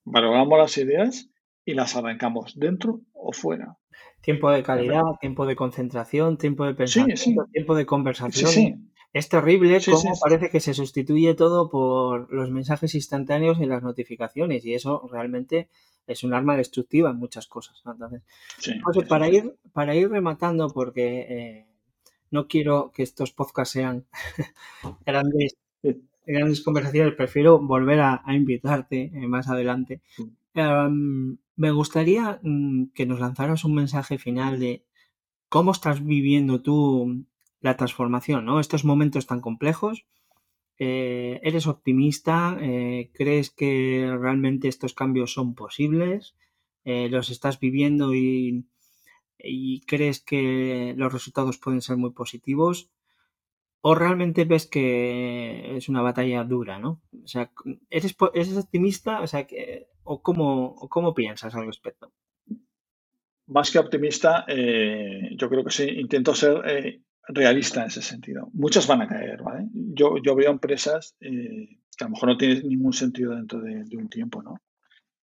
valoramos 0.04 0.58
las 0.58 0.76
ideas 0.78 1.28
y 1.64 1.74
las 1.74 1.96
arrancamos 1.96 2.58
dentro 2.58 3.00
o 3.12 3.32
fuera. 3.32 3.76
Tiempo 4.22 4.50
de 4.50 4.62
calidad, 4.62 5.02
tiempo 5.20 5.46
de 5.46 5.56
concentración, 5.56 6.36
tiempo 6.36 6.64
de 6.64 6.74
pensamiento, 6.74 7.46
tiempo 7.52 7.74
de 7.74 7.86
conversación. 7.86 8.90
Es 9.12 9.28
terrible 9.28 9.80
cómo 9.84 10.12
parece 10.20 10.50
que 10.50 10.60
se 10.60 10.72
sustituye 10.72 11.34
todo 11.34 11.68
por 11.68 12.32
los 12.32 12.50
mensajes 12.50 12.94
instantáneos 12.94 13.58
y 13.60 13.66
las 13.66 13.82
notificaciones 13.82 14.64
y 14.64 14.74
eso 14.74 15.08
realmente 15.10 15.68
es 16.06 16.22
un 16.22 16.32
arma 16.32 16.56
destructiva 16.56 17.10
en 17.10 17.16
muchas 17.16 17.46
cosas. 17.46 17.82
Entonces, 17.86 18.22
para, 19.08 19.28
ir, 19.28 19.56
para 19.72 19.94
ir 19.94 20.10
rematando, 20.10 20.68
porque 20.70 21.26
eh, 21.28 21.66
no 22.30 22.46
quiero 22.46 22.92
que 22.92 23.02
estos 23.02 23.32
podcasts 23.32 23.72
sean 23.72 24.04
grandes, 25.06 25.56
grandes 26.26 26.60
conversaciones, 26.62 27.14
prefiero 27.14 27.58
volver 27.58 28.00
a, 28.00 28.22
invitarte 28.28 29.10
eh, 29.12 29.26
más 29.26 29.48
adelante. 29.48 30.00
Em, 30.54 31.36
me 31.56 31.70
gustaría 31.70 32.38
mm, 32.42 32.86
que 32.94 33.06
nos 33.06 33.20
lanzaras 33.20 33.64
un 33.64 33.74
mensaje 33.74 34.18
final 34.18 34.58
de 34.60 34.84
cómo 35.48 35.72
estás 35.72 36.04
viviendo 36.04 36.60
tú 36.62 37.24
la 37.60 37.76
transformación, 37.76 38.44
¿no? 38.44 38.60
Estos 38.60 38.84
momentos 38.84 39.26
tan 39.26 39.40
complejos. 39.40 40.06
Eh, 40.78 41.40
¿Eres 41.42 41.66
optimista? 41.66 42.56
Eh, 42.60 43.10
¿Crees 43.12 43.50
que 43.50 44.10
realmente 44.18 44.68
estos 44.68 44.94
cambios 44.94 45.32
son 45.32 45.54
posibles? 45.54 46.34
Eh, 46.84 47.08
¿Los 47.10 47.28
estás 47.30 47.60
viviendo 47.60 48.14
y, 48.14 48.66
crees 49.86 50.20
que 50.20 50.94
los 50.96 51.12
resultados 51.12 51.58
pueden 51.58 51.82
ser 51.82 51.98
muy 51.98 52.12
positivos? 52.12 52.90
¿O 53.82 53.94
realmente 53.94 54.44
ves 54.44 54.66
que 54.66 55.76
es 55.76 55.88
una 55.88 56.02
batalla 56.02 56.44
dura, 56.44 56.78
¿no? 56.78 57.02
O 57.24 57.26
sea, 57.26 57.50
¿eres, 57.88 58.16
optimista? 58.56 59.20
O 59.22 59.26
sea, 59.26 59.46
¿o, 60.02 60.22
cómo, 60.22 60.76
cómo 60.88 61.14
piensas 61.14 61.54
al 61.54 61.66
respecto? 61.66 62.12
Más 63.46 63.70
que 63.70 63.78
optimista, 63.78 64.46
yo 64.48 65.48
creo 65.48 65.64
que 65.64 65.70
sí, 65.70 65.88
intento 65.88 66.34
ser 66.34 67.02
realista 67.34 67.80
en 67.80 67.86
ese 67.88 68.02
sentido. 68.02 68.48
Muchas 68.52 68.86
van 68.86 69.02
a 69.02 69.08
caer, 69.08 69.42
¿vale? 69.42 69.68
Yo, 69.72 70.16
yo 70.22 70.34
veo 70.34 70.50
empresas 70.50 71.16
eh, 71.20 71.80
que 71.96 72.04
a 72.04 72.08
lo 72.08 72.10
mejor 72.10 72.28
no 72.30 72.38
tienen 72.38 72.68
ningún 72.68 72.92
sentido 72.92 73.34
dentro 73.34 73.60
de, 73.60 73.84
un 73.96 74.08
tiempo, 74.08 74.42
¿no? 74.42 74.56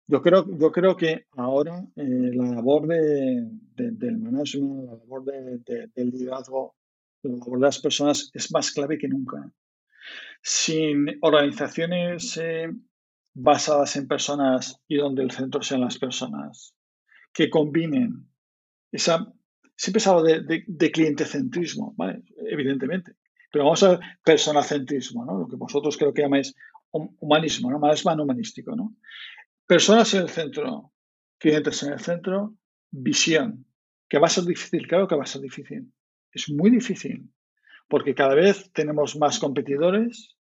Yo 0.08 0.22
creo, 0.22 0.46
yo 0.58 0.72
creo 0.72 0.96
que 0.96 1.26
ahora 1.32 1.84
eh, 1.96 2.32
la 2.34 2.52
labor 2.52 2.88
de, 2.88 3.48
del 3.76 4.18
management, 4.18 4.86
la 4.86 4.98
labor 4.98 5.24
del 5.24 6.10
liderazgo, 6.12 6.76
la 7.24 7.32
labor 7.32 7.60
de 7.60 7.66
las 7.66 7.80
personas 7.80 8.30
es 8.34 8.52
más 8.52 8.72
clave 8.72 8.98
que 8.98 9.08
nunca. 9.08 9.52
Sin 10.44 11.08
organizaciones 11.22 12.38
eh, 12.38 12.70
basadas 13.34 13.96
en 13.96 14.08
personas 14.08 14.80
y 14.88 14.98
donde 14.98 15.24
el 15.24 15.32
centro 15.32 15.64
sean 15.64 15.82
las 15.82 15.98
personas, 15.98 16.76
que 17.34 17.50
combinen 17.50 18.30
esa 18.92 19.34
Siempre 19.76 20.00
se 20.00 20.10
habla 20.10 20.40
de, 20.40 20.64
de, 20.66 20.92
clientecentrismo, 20.92 21.94
¿vale? 21.98 22.24
Evidentemente. 22.50 23.14
Pero 23.52 23.66
vamos 23.66 23.84
a 23.84 23.92
ver 23.92 24.00
personacentrismo, 24.24 25.26
¿no? 25.26 25.40
Lo 25.40 25.48
que 25.48 25.56
vosotros 25.56 25.98
creo 25.98 26.14
que 26.14 26.22
llamáis 26.22 26.56
humanismo, 26.92 27.72
¿no? 27.72 27.80
Más 27.80 28.06
humanístico, 28.06 28.76
¿no? 28.76 28.96
Personas 29.68 30.14
en 30.14 30.22
el 30.22 30.30
centro, 30.30 30.92
clientes 31.38 31.84
en 31.84 31.94
el 31.94 32.00
centro, 32.00 32.56
visión. 32.92 33.66
¿Que 34.08 34.20
va 34.20 34.28
a 34.28 34.30
ser 34.30 34.46
difícil? 34.46 34.88
Claro 34.88 35.08
que 35.08 35.16
va 35.16 35.24
a 35.24 35.28
ser 35.28 35.42
difícil. 35.42 35.92
Es 36.32 36.50
muy 36.50 36.70
difícil. 36.70 37.30
Porque 37.88 38.16
cada 38.16 38.36
vez 38.36 38.72
tenemos 38.72 39.16
más 39.18 39.40
competidores, 39.40 40.38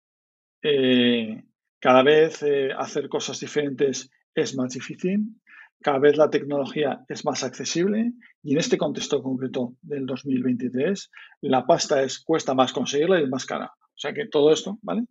eh, 0.61 1.43
cada 1.79 2.03
vez 2.03 2.41
eh, 2.43 2.69
hacer 2.77 3.09
cosas 3.09 3.39
diferentes 3.39 4.09
es 4.33 4.55
más 4.55 4.73
difícil 4.73 5.35
cada 5.83 5.99
vez 5.99 6.17
la 6.17 6.29
tecnología 6.29 7.03
es 7.07 7.25
más 7.25 7.43
accesible 7.43 8.13
y 8.41 8.53
en 8.53 8.59
este 8.59 8.77
contexto 8.77 9.21
concreto 9.21 9.75
del 9.81 10.05
2023 10.05 11.11
la 11.41 11.67
pasta 11.67 12.01
es, 12.01 12.19
cuesta 12.19 12.53
más 12.55 12.73
conseguirla 12.73 13.19
y 13.19 13.23
es 13.23 13.29
más 13.29 13.45
cara. 13.45 13.71
O 13.81 13.97
sea 13.97 14.13
que 14.13 14.27
todo 14.27 14.51
esto, 14.51 14.79
¿vale? 14.81 15.03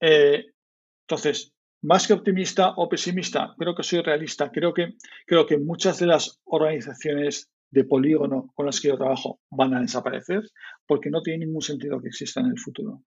Eh, 0.00 0.46
entonces, 1.02 1.52
más 1.82 2.06
que 2.06 2.12
optimista 2.12 2.70
o 2.76 2.88
pesimista, 2.88 3.54
creo 3.58 3.74
que 3.74 3.82
soy 3.82 4.00
realista. 4.00 4.50
Creo 4.50 4.72
que, 4.72 4.94
creo 5.26 5.46
que 5.46 5.58
muchas 5.58 5.98
de 5.98 6.06
las 6.06 6.40
organizaciones 6.44 7.50
de 7.70 7.84
polígono 7.84 8.50
con 8.54 8.66
las 8.66 8.80
que 8.80 8.88
yo 8.88 8.96
trabajo 8.96 9.40
van 9.50 9.74
a 9.74 9.80
desaparecer 9.80 10.42
porque 10.86 11.10
no 11.10 11.22
tiene 11.22 11.46
ningún 11.46 11.62
sentido 11.62 12.00
que 12.00 12.08
existan 12.08 12.46
en 12.46 12.52
el 12.52 12.58
futuro. 12.58 13.02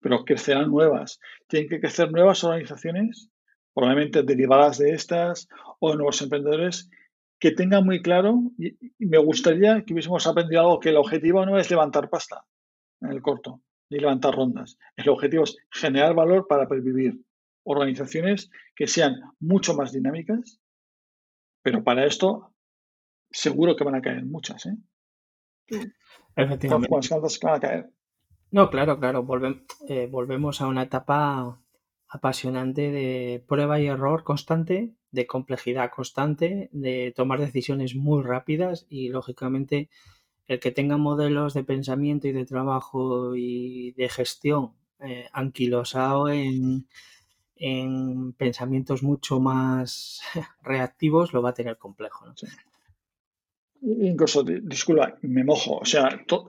Pero 0.00 0.24
crecerán 0.24 0.70
nuevas. 0.70 1.18
Tienen 1.48 1.68
que 1.68 1.80
crecer 1.80 2.10
nuevas 2.10 2.42
organizaciones 2.44 3.30
probablemente 3.76 4.22
derivadas 4.22 4.78
de 4.78 4.92
estas 4.92 5.48
o 5.80 5.90
de 5.90 5.96
nuevos 5.96 6.22
emprendedores 6.22 6.90
que 7.38 7.50
tengan 7.50 7.84
muy 7.84 8.00
claro, 8.00 8.40
y, 8.56 8.74
me 8.98 9.18
gustaría 9.18 9.84
que 9.84 9.92
hubiésemos 9.92 10.26
aprendido 10.26 10.62
algo, 10.62 10.80
que 10.80 10.88
el 10.88 10.96
objetivo 10.96 11.44
no 11.44 11.58
es 11.58 11.70
levantar 11.70 12.08
pasta 12.08 12.46
en 13.02 13.10
el 13.10 13.20
corto, 13.20 13.60
ni 13.90 13.98
levantar 13.98 14.34
rondas. 14.34 14.78
El 14.96 15.10
objetivo 15.10 15.44
es 15.44 15.58
generar 15.70 16.14
valor 16.14 16.46
para 16.48 16.66
pervivir. 16.66 17.20
Organizaciones 17.64 18.50
que 18.74 18.86
sean 18.86 19.20
mucho 19.40 19.74
más 19.74 19.92
dinámicas, 19.92 20.58
pero 21.62 21.84
para 21.84 22.06
esto 22.06 22.54
seguro 23.30 23.76
que 23.76 23.84
van 23.84 23.96
a 23.96 24.00
caer 24.00 24.24
muchas. 24.24 24.64
¿eh? 24.64 24.76
Efectivamente. 26.34 26.88
van 27.42 27.54
a 27.56 27.60
caer. 27.60 27.90
No, 28.52 28.70
claro, 28.70 28.98
claro. 28.98 29.26
Eh, 29.86 30.08
volvemos 30.10 30.62
a 30.62 30.66
una 30.66 30.84
etapa 30.84 31.60
apasionante 32.16 32.90
de 32.90 33.44
prueba 33.46 33.80
y 33.80 33.86
error 33.86 34.24
constante, 34.24 34.92
de 35.10 35.26
complejidad 35.26 35.90
constante, 35.90 36.68
de 36.72 37.12
tomar 37.14 37.40
decisiones 37.40 37.94
muy 37.94 38.22
rápidas 38.22 38.86
y 38.88 39.08
lógicamente 39.08 39.88
el 40.46 40.60
que 40.60 40.70
tenga 40.70 40.96
modelos 40.96 41.54
de 41.54 41.64
pensamiento 41.64 42.28
y 42.28 42.32
de 42.32 42.46
trabajo 42.46 43.34
y 43.36 43.92
de 43.92 44.08
gestión 44.08 44.72
eh, 45.00 45.28
anquilosado 45.32 46.28
en, 46.28 46.86
en 47.56 48.32
pensamientos 48.34 49.02
mucho 49.02 49.40
más 49.40 50.20
reactivos 50.62 51.32
lo 51.32 51.42
va 51.42 51.50
a 51.50 51.54
tener 51.54 51.78
complejo. 51.78 52.26
Incluso, 53.82 54.42
disculpa, 54.42 55.18
me 55.22 55.44
mojo. 55.44 55.78
O 55.78 55.84
sea, 55.84 56.08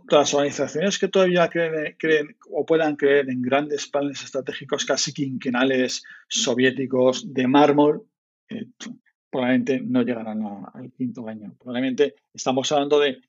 las 0.09 0.33
organizaciones 0.33 0.97
que 0.97 1.07
todavía 1.07 1.49
creen, 1.49 2.35
o 2.49 2.65
puedan 2.65 2.95
creer 2.95 3.29
en 3.29 3.41
grandes 3.41 3.87
planes 3.87 4.23
estratégicos 4.23 4.85
casi 4.85 5.13
quinquenales 5.13 6.03
soviéticos 6.29 7.33
de 7.33 7.47
mármol, 7.47 8.07
eh, 8.49 8.67
probablemente 9.29 9.81
no 9.81 10.03
llegarán 10.03 10.41
al 10.73 10.91
quinto 10.93 11.27
año. 11.27 11.53
Probablemente 11.59 12.15
estamos 12.33 12.71
hablando 12.71 12.99
de, 12.99 13.19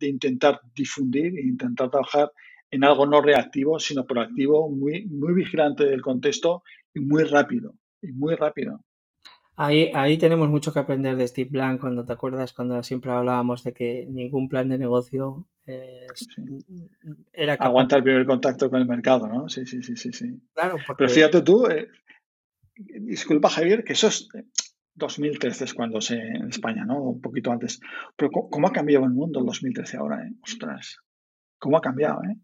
intentar 0.00 0.60
difundir 0.74 1.38
e 1.38 1.42
intentar 1.42 1.90
trabajar 1.90 2.30
en 2.70 2.84
algo 2.84 3.06
no 3.06 3.20
reactivo, 3.20 3.78
sino 3.78 4.06
proactivo, 4.06 4.70
muy, 4.70 5.06
muy 5.06 5.34
vigilante 5.34 5.84
del 5.84 6.02
contexto 6.02 6.62
y 6.94 7.00
muy 7.00 7.24
rápido. 7.24 7.74
Y 8.00 8.12
muy 8.12 8.34
rápido. 8.34 8.84
Ahí, 9.56 9.90
ahí 9.94 10.16
tenemos 10.16 10.48
mucho 10.48 10.72
que 10.72 10.78
aprender 10.78 11.16
de 11.16 11.28
Steve 11.28 11.50
Blank, 11.50 11.80
cuando 11.80 12.04
te 12.04 12.12
acuerdas, 12.12 12.54
cuando 12.54 12.82
siempre 12.82 13.12
hablábamos 13.12 13.62
de 13.62 13.74
que 13.74 14.06
ningún 14.08 14.48
plan 14.48 14.68
de 14.68 14.78
negocio 14.78 15.46
eh, 15.66 16.06
era 17.32 17.56
capaz. 17.56 17.68
Aguanta 17.68 17.96
el 17.96 18.02
primer 18.02 18.26
contacto 18.26 18.70
con 18.70 18.80
el 18.80 18.88
mercado, 18.88 19.28
¿no? 19.28 19.48
Sí, 19.48 19.66
sí, 19.66 19.82
sí, 19.82 19.96
sí. 19.96 20.12
sí. 20.12 20.40
Claro, 20.54 20.76
Pero 20.96 21.10
fíjate 21.10 21.42
tú, 21.42 21.66
eh, 21.66 21.88
disculpa 22.74 23.50
Javier, 23.50 23.84
que 23.84 23.92
eso 23.92 24.08
es 24.08 24.28
2013 24.94 25.64
es 25.64 25.74
cuando 25.74 26.00
se 26.00 26.16
en 26.16 26.48
España, 26.48 26.84
¿no? 26.86 27.02
Un 27.02 27.20
poquito 27.20 27.50
antes. 27.50 27.80
Pero 28.16 28.30
¿cómo, 28.30 28.68
ha 28.68 28.72
cambiado 28.72 29.04
el 29.04 29.12
mundo 29.12 29.40
en 29.40 29.46
2013 29.46 29.98
ahora, 29.98 30.24
eh? 30.24 30.32
Ostras, 30.42 30.98
¿cómo 31.58 31.76
ha 31.76 31.82
cambiado, 31.82 32.22
eh? 32.24 32.36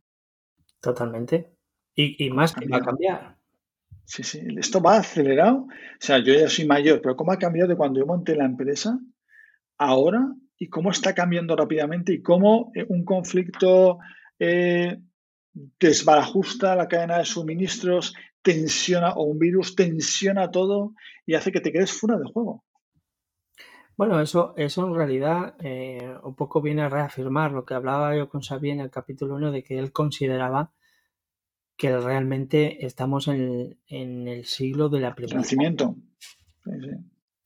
Totalmente. 0.80 1.55
Y, 1.94 2.22
y 2.24 2.30
más 2.30 2.55
que 2.55 2.68
va 2.68 2.78
a 2.78 2.82
cambiar. 2.82 3.38
Sí, 4.09 4.22
sí, 4.22 4.40
esto 4.56 4.80
va 4.80 4.97
acelerado. 4.97 5.66
O 5.66 6.01
sea, 6.01 6.18
yo 6.18 6.32
ya 6.32 6.48
soy 6.48 6.66
mayor, 6.66 7.02
pero 7.02 7.14
¿cómo 7.14 7.30
ha 7.30 7.39
cambiado 7.39 7.68
de 7.68 7.76
cuando 7.76 8.01
yo 8.01 8.06
monté 8.06 8.35
la 8.35 8.47
empresa 8.47 8.98
ahora 9.76 10.35
y 10.59 10.70
cómo 10.70 10.90
está 10.90 11.14
cambiando 11.14 11.55
rápidamente 11.55 12.14
y 12.14 12.22
cómo 12.22 12.72
eh, 12.74 12.86
un 12.89 13.05
conflicto 13.05 13.98
eh, 14.39 14.98
desbarajusta 15.78 16.74
la 16.74 16.89
cadena 16.89 17.18
de 17.18 17.26
suministros, 17.26 18.14
tensiona, 18.40 19.12
o 19.12 19.24
un 19.24 19.39
virus 19.39 19.76
tensiona 19.76 20.51
todo 20.51 20.94
y 21.26 21.35
hace 21.35 21.52
que 21.52 21.60
te 21.60 21.70
quedes 21.70 21.93
fuera 21.93 22.16
de 22.16 22.32
juego. 22.32 22.64
Bueno, 23.94 24.22
eso, 24.22 24.55
eso 24.56 24.86
en 24.86 24.94
realidad 24.94 25.55
eh, 25.60 26.16
un 26.22 26.35
poco 26.35 26.62
viene 26.62 26.80
a 26.80 26.89
reafirmar 26.89 27.52
lo 27.52 27.66
que 27.66 27.74
hablaba 27.74 28.16
yo 28.16 28.30
con 28.30 28.40
Xavier 28.40 28.72
en 28.72 28.80
el 28.80 28.90
capítulo 28.90 29.35
1 29.35 29.52
de 29.52 29.62
que 29.62 29.78
él 29.78 29.93
consideraba 29.93 30.72
que 31.78 31.96
realmente 31.96 32.84
estamos 32.84 33.28
en, 33.28 33.78
el 33.86 34.44
siglo 34.44 34.88
del 34.88 35.05
aprendizaje. 35.05 35.56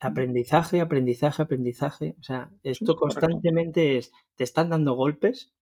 Aprendizaje, 0.01 0.81
aprendizaje, 0.81 1.43
aprendizaje. 1.43 2.17
O 2.19 2.23
sea, 2.23 2.51
esto 2.63 2.97
constantemente 2.97 3.99
es, 3.99 4.11
te 4.35 4.43
están 4.43 4.71
dando 4.71 4.95
golpes, 4.95 5.53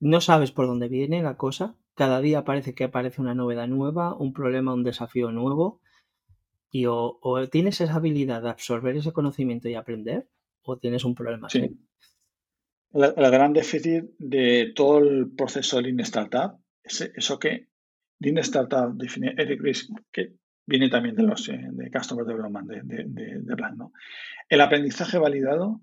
no 0.00 0.20
sabes 0.20 0.50
por 0.50 0.66
dónde 0.66 0.88
viene 0.88 1.22
la 1.22 1.36
cosa, 1.36 1.76
cada 1.94 2.20
día 2.20 2.44
parece 2.44 2.74
que 2.74 2.84
aparece 2.84 3.22
una 3.22 3.36
novedad 3.36 3.68
nueva, 3.68 4.16
un 4.16 4.32
problema, 4.32 4.74
un 4.74 4.82
desafío 4.82 5.30
nuevo, 5.30 5.80
y 6.70 6.86
o, 6.86 7.20
tienes 7.52 7.80
esa 7.80 7.94
habilidad 7.94 8.42
de 8.42 8.50
absorber 8.50 8.96
ese 8.96 9.12
conocimiento 9.12 9.68
y 9.68 9.74
aprender, 9.74 10.28
o 10.62 10.76
tienes 10.76 11.04
un 11.04 11.14
problema. 11.14 11.48
Sí. 11.48 11.78
La, 12.90 13.30
gran 13.30 13.52
déficit 13.52 14.06
de 14.18 14.72
todo 14.74 14.98
el 14.98 15.30
proceso 15.30 15.76
de 15.76 15.82
Lean 15.82 16.00
Startup 16.00 16.58
es 16.82 17.12
eso 17.14 17.38
que 17.38 17.68
Lean 18.20 18.38
Startup 18.38 18.92
define 18.94 19.34
Eric 19.36 19.60
Ries, 19.60 19.92
que 20.12 20.34
viene 20.66 20.88
también 20.88 21.14
de 21.14 21.22
los 21.22 21.48
eh, 21.48 21.68
de 21.70 21.90
Customer 21.90 22.24
Development 22.24 22.68
de, 22.68 22.82
de, 22.82 23.04
de, 23.04 23.56
¿no? 23.76 23.92
El 24.48 24.60
aprendizaje 24.60 25.18
validado 25.18 25.80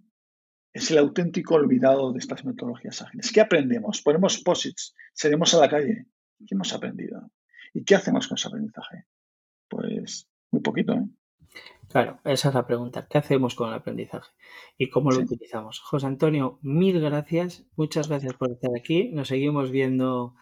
es 0.73 0.89
el 0.91 0.97
auténtico 0.97 1.55
olvidado 1.55 2.11
de 2.11 2.19
estas 2.19 2.43
metodologías 2.45 3.01
ágiles. 3.01 3.31
¿Qué 3.31 3.41
aprendemos? 3.41 4.01
Ponemos 4.01 4.39
posits, 4.39 4.95
seremos 5.13 5.53
a 5.53 5.59
la 5.59 5.69
calle. 5.69 6.07
¿Qué 6.39 6.55
hemos 6.55 6.73
aprendido? 6.73 7.31
¿Y 7.73 7.83
qué 7.83 7.95
hacemos 7.95 8.27
con 8.27 8.37
ese 8.37 8.47
aprendizaje? 8.47 9.05
Pues 9.69 10.27
muy 10.51 10.61
poquito, 10.61 10.93
¿eh? 10.93 11.07
Claro, 11.87 12.19
esa 12.23 12.49
es 12.49 12.55
la 12.55 12.65
pregunta. 12.65 13.07
¿Qué 13.07 13.19
hacemos 13.19 13.53
con 13.53 13.69
el 13.69 13.75
aprendizaje? 13.75 14.31
¿Y 14.77 14.89
cómo 14.89 15.11
lo 15.11 15.19
utilizamos? 15.19 15.79
José 15.79 16.07
Antonio, 16.07 16.57
mil 16.63 16.99
gracias. 16.99 17.65
Muchas 17.75 18.07
gracias 18.07 18.33
por 18.33 18.51
estar 18.51 18.71
aquí. 18.75 19.09
Nos 19.11 19.27
seguimos 19.27 19.69
viendo 19.69 20.35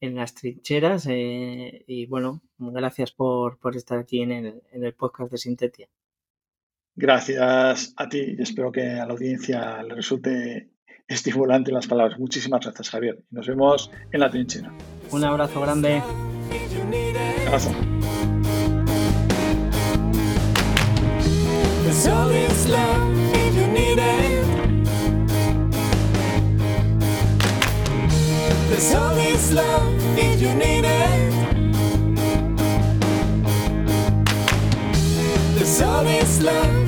en 0.00 0.14
las 0.16 0.34
trincheras. 0.34 1.06
Eh, 1.08 1.84
y 1.86 2.06
bueno, 2.06 2.42
gracias 2.58 3.12
por, 3.12 3.58
estar 3.74 3.98
aquí 3.98 4.22
en 4.22 4.32
el, 4.32 4.62
en 4.72 4.84
el, 4.84 4.94
podcast 4.94 5.32
de 5.32 5.38
Sintetia. 5.38 5.88
Gracias 6.96 7.94
a 7.96 8.08
ti 8.08 8.36
y 8.38 8.42
espero 8.42 8.70
que 8.70 8.88
a 8.88 9.06
la 9.06 9.12
audiencia 9.12 9.82
le 9.82 9.94
resulte 9.94 10.70
estimulante 11.08 11.72
las 11.72 11.86
palabras. 11.86 12.18
Muchísimas 12.18 12.64
gracias, 12.64 12.90
Javier. 12.90 13.24
Nos 13.30 13.46
vemos 13.46 13.90
en 14.12 14.20
la 14.20 14.30
trinchera. 14.30 14.72
Un 15.10 15.24
abrazo 15.24 15.60
grande. 15.60 16.02
There's 28.76 29.13
always 29.44 29.52
love 29.52 30.18
if 30.18 30.40
you 30.40 30.54
need 30.54 30.84
it. 30.84 31.32
There's 35.54 35.82
always 35.82 36.40
love. 36.40 36.83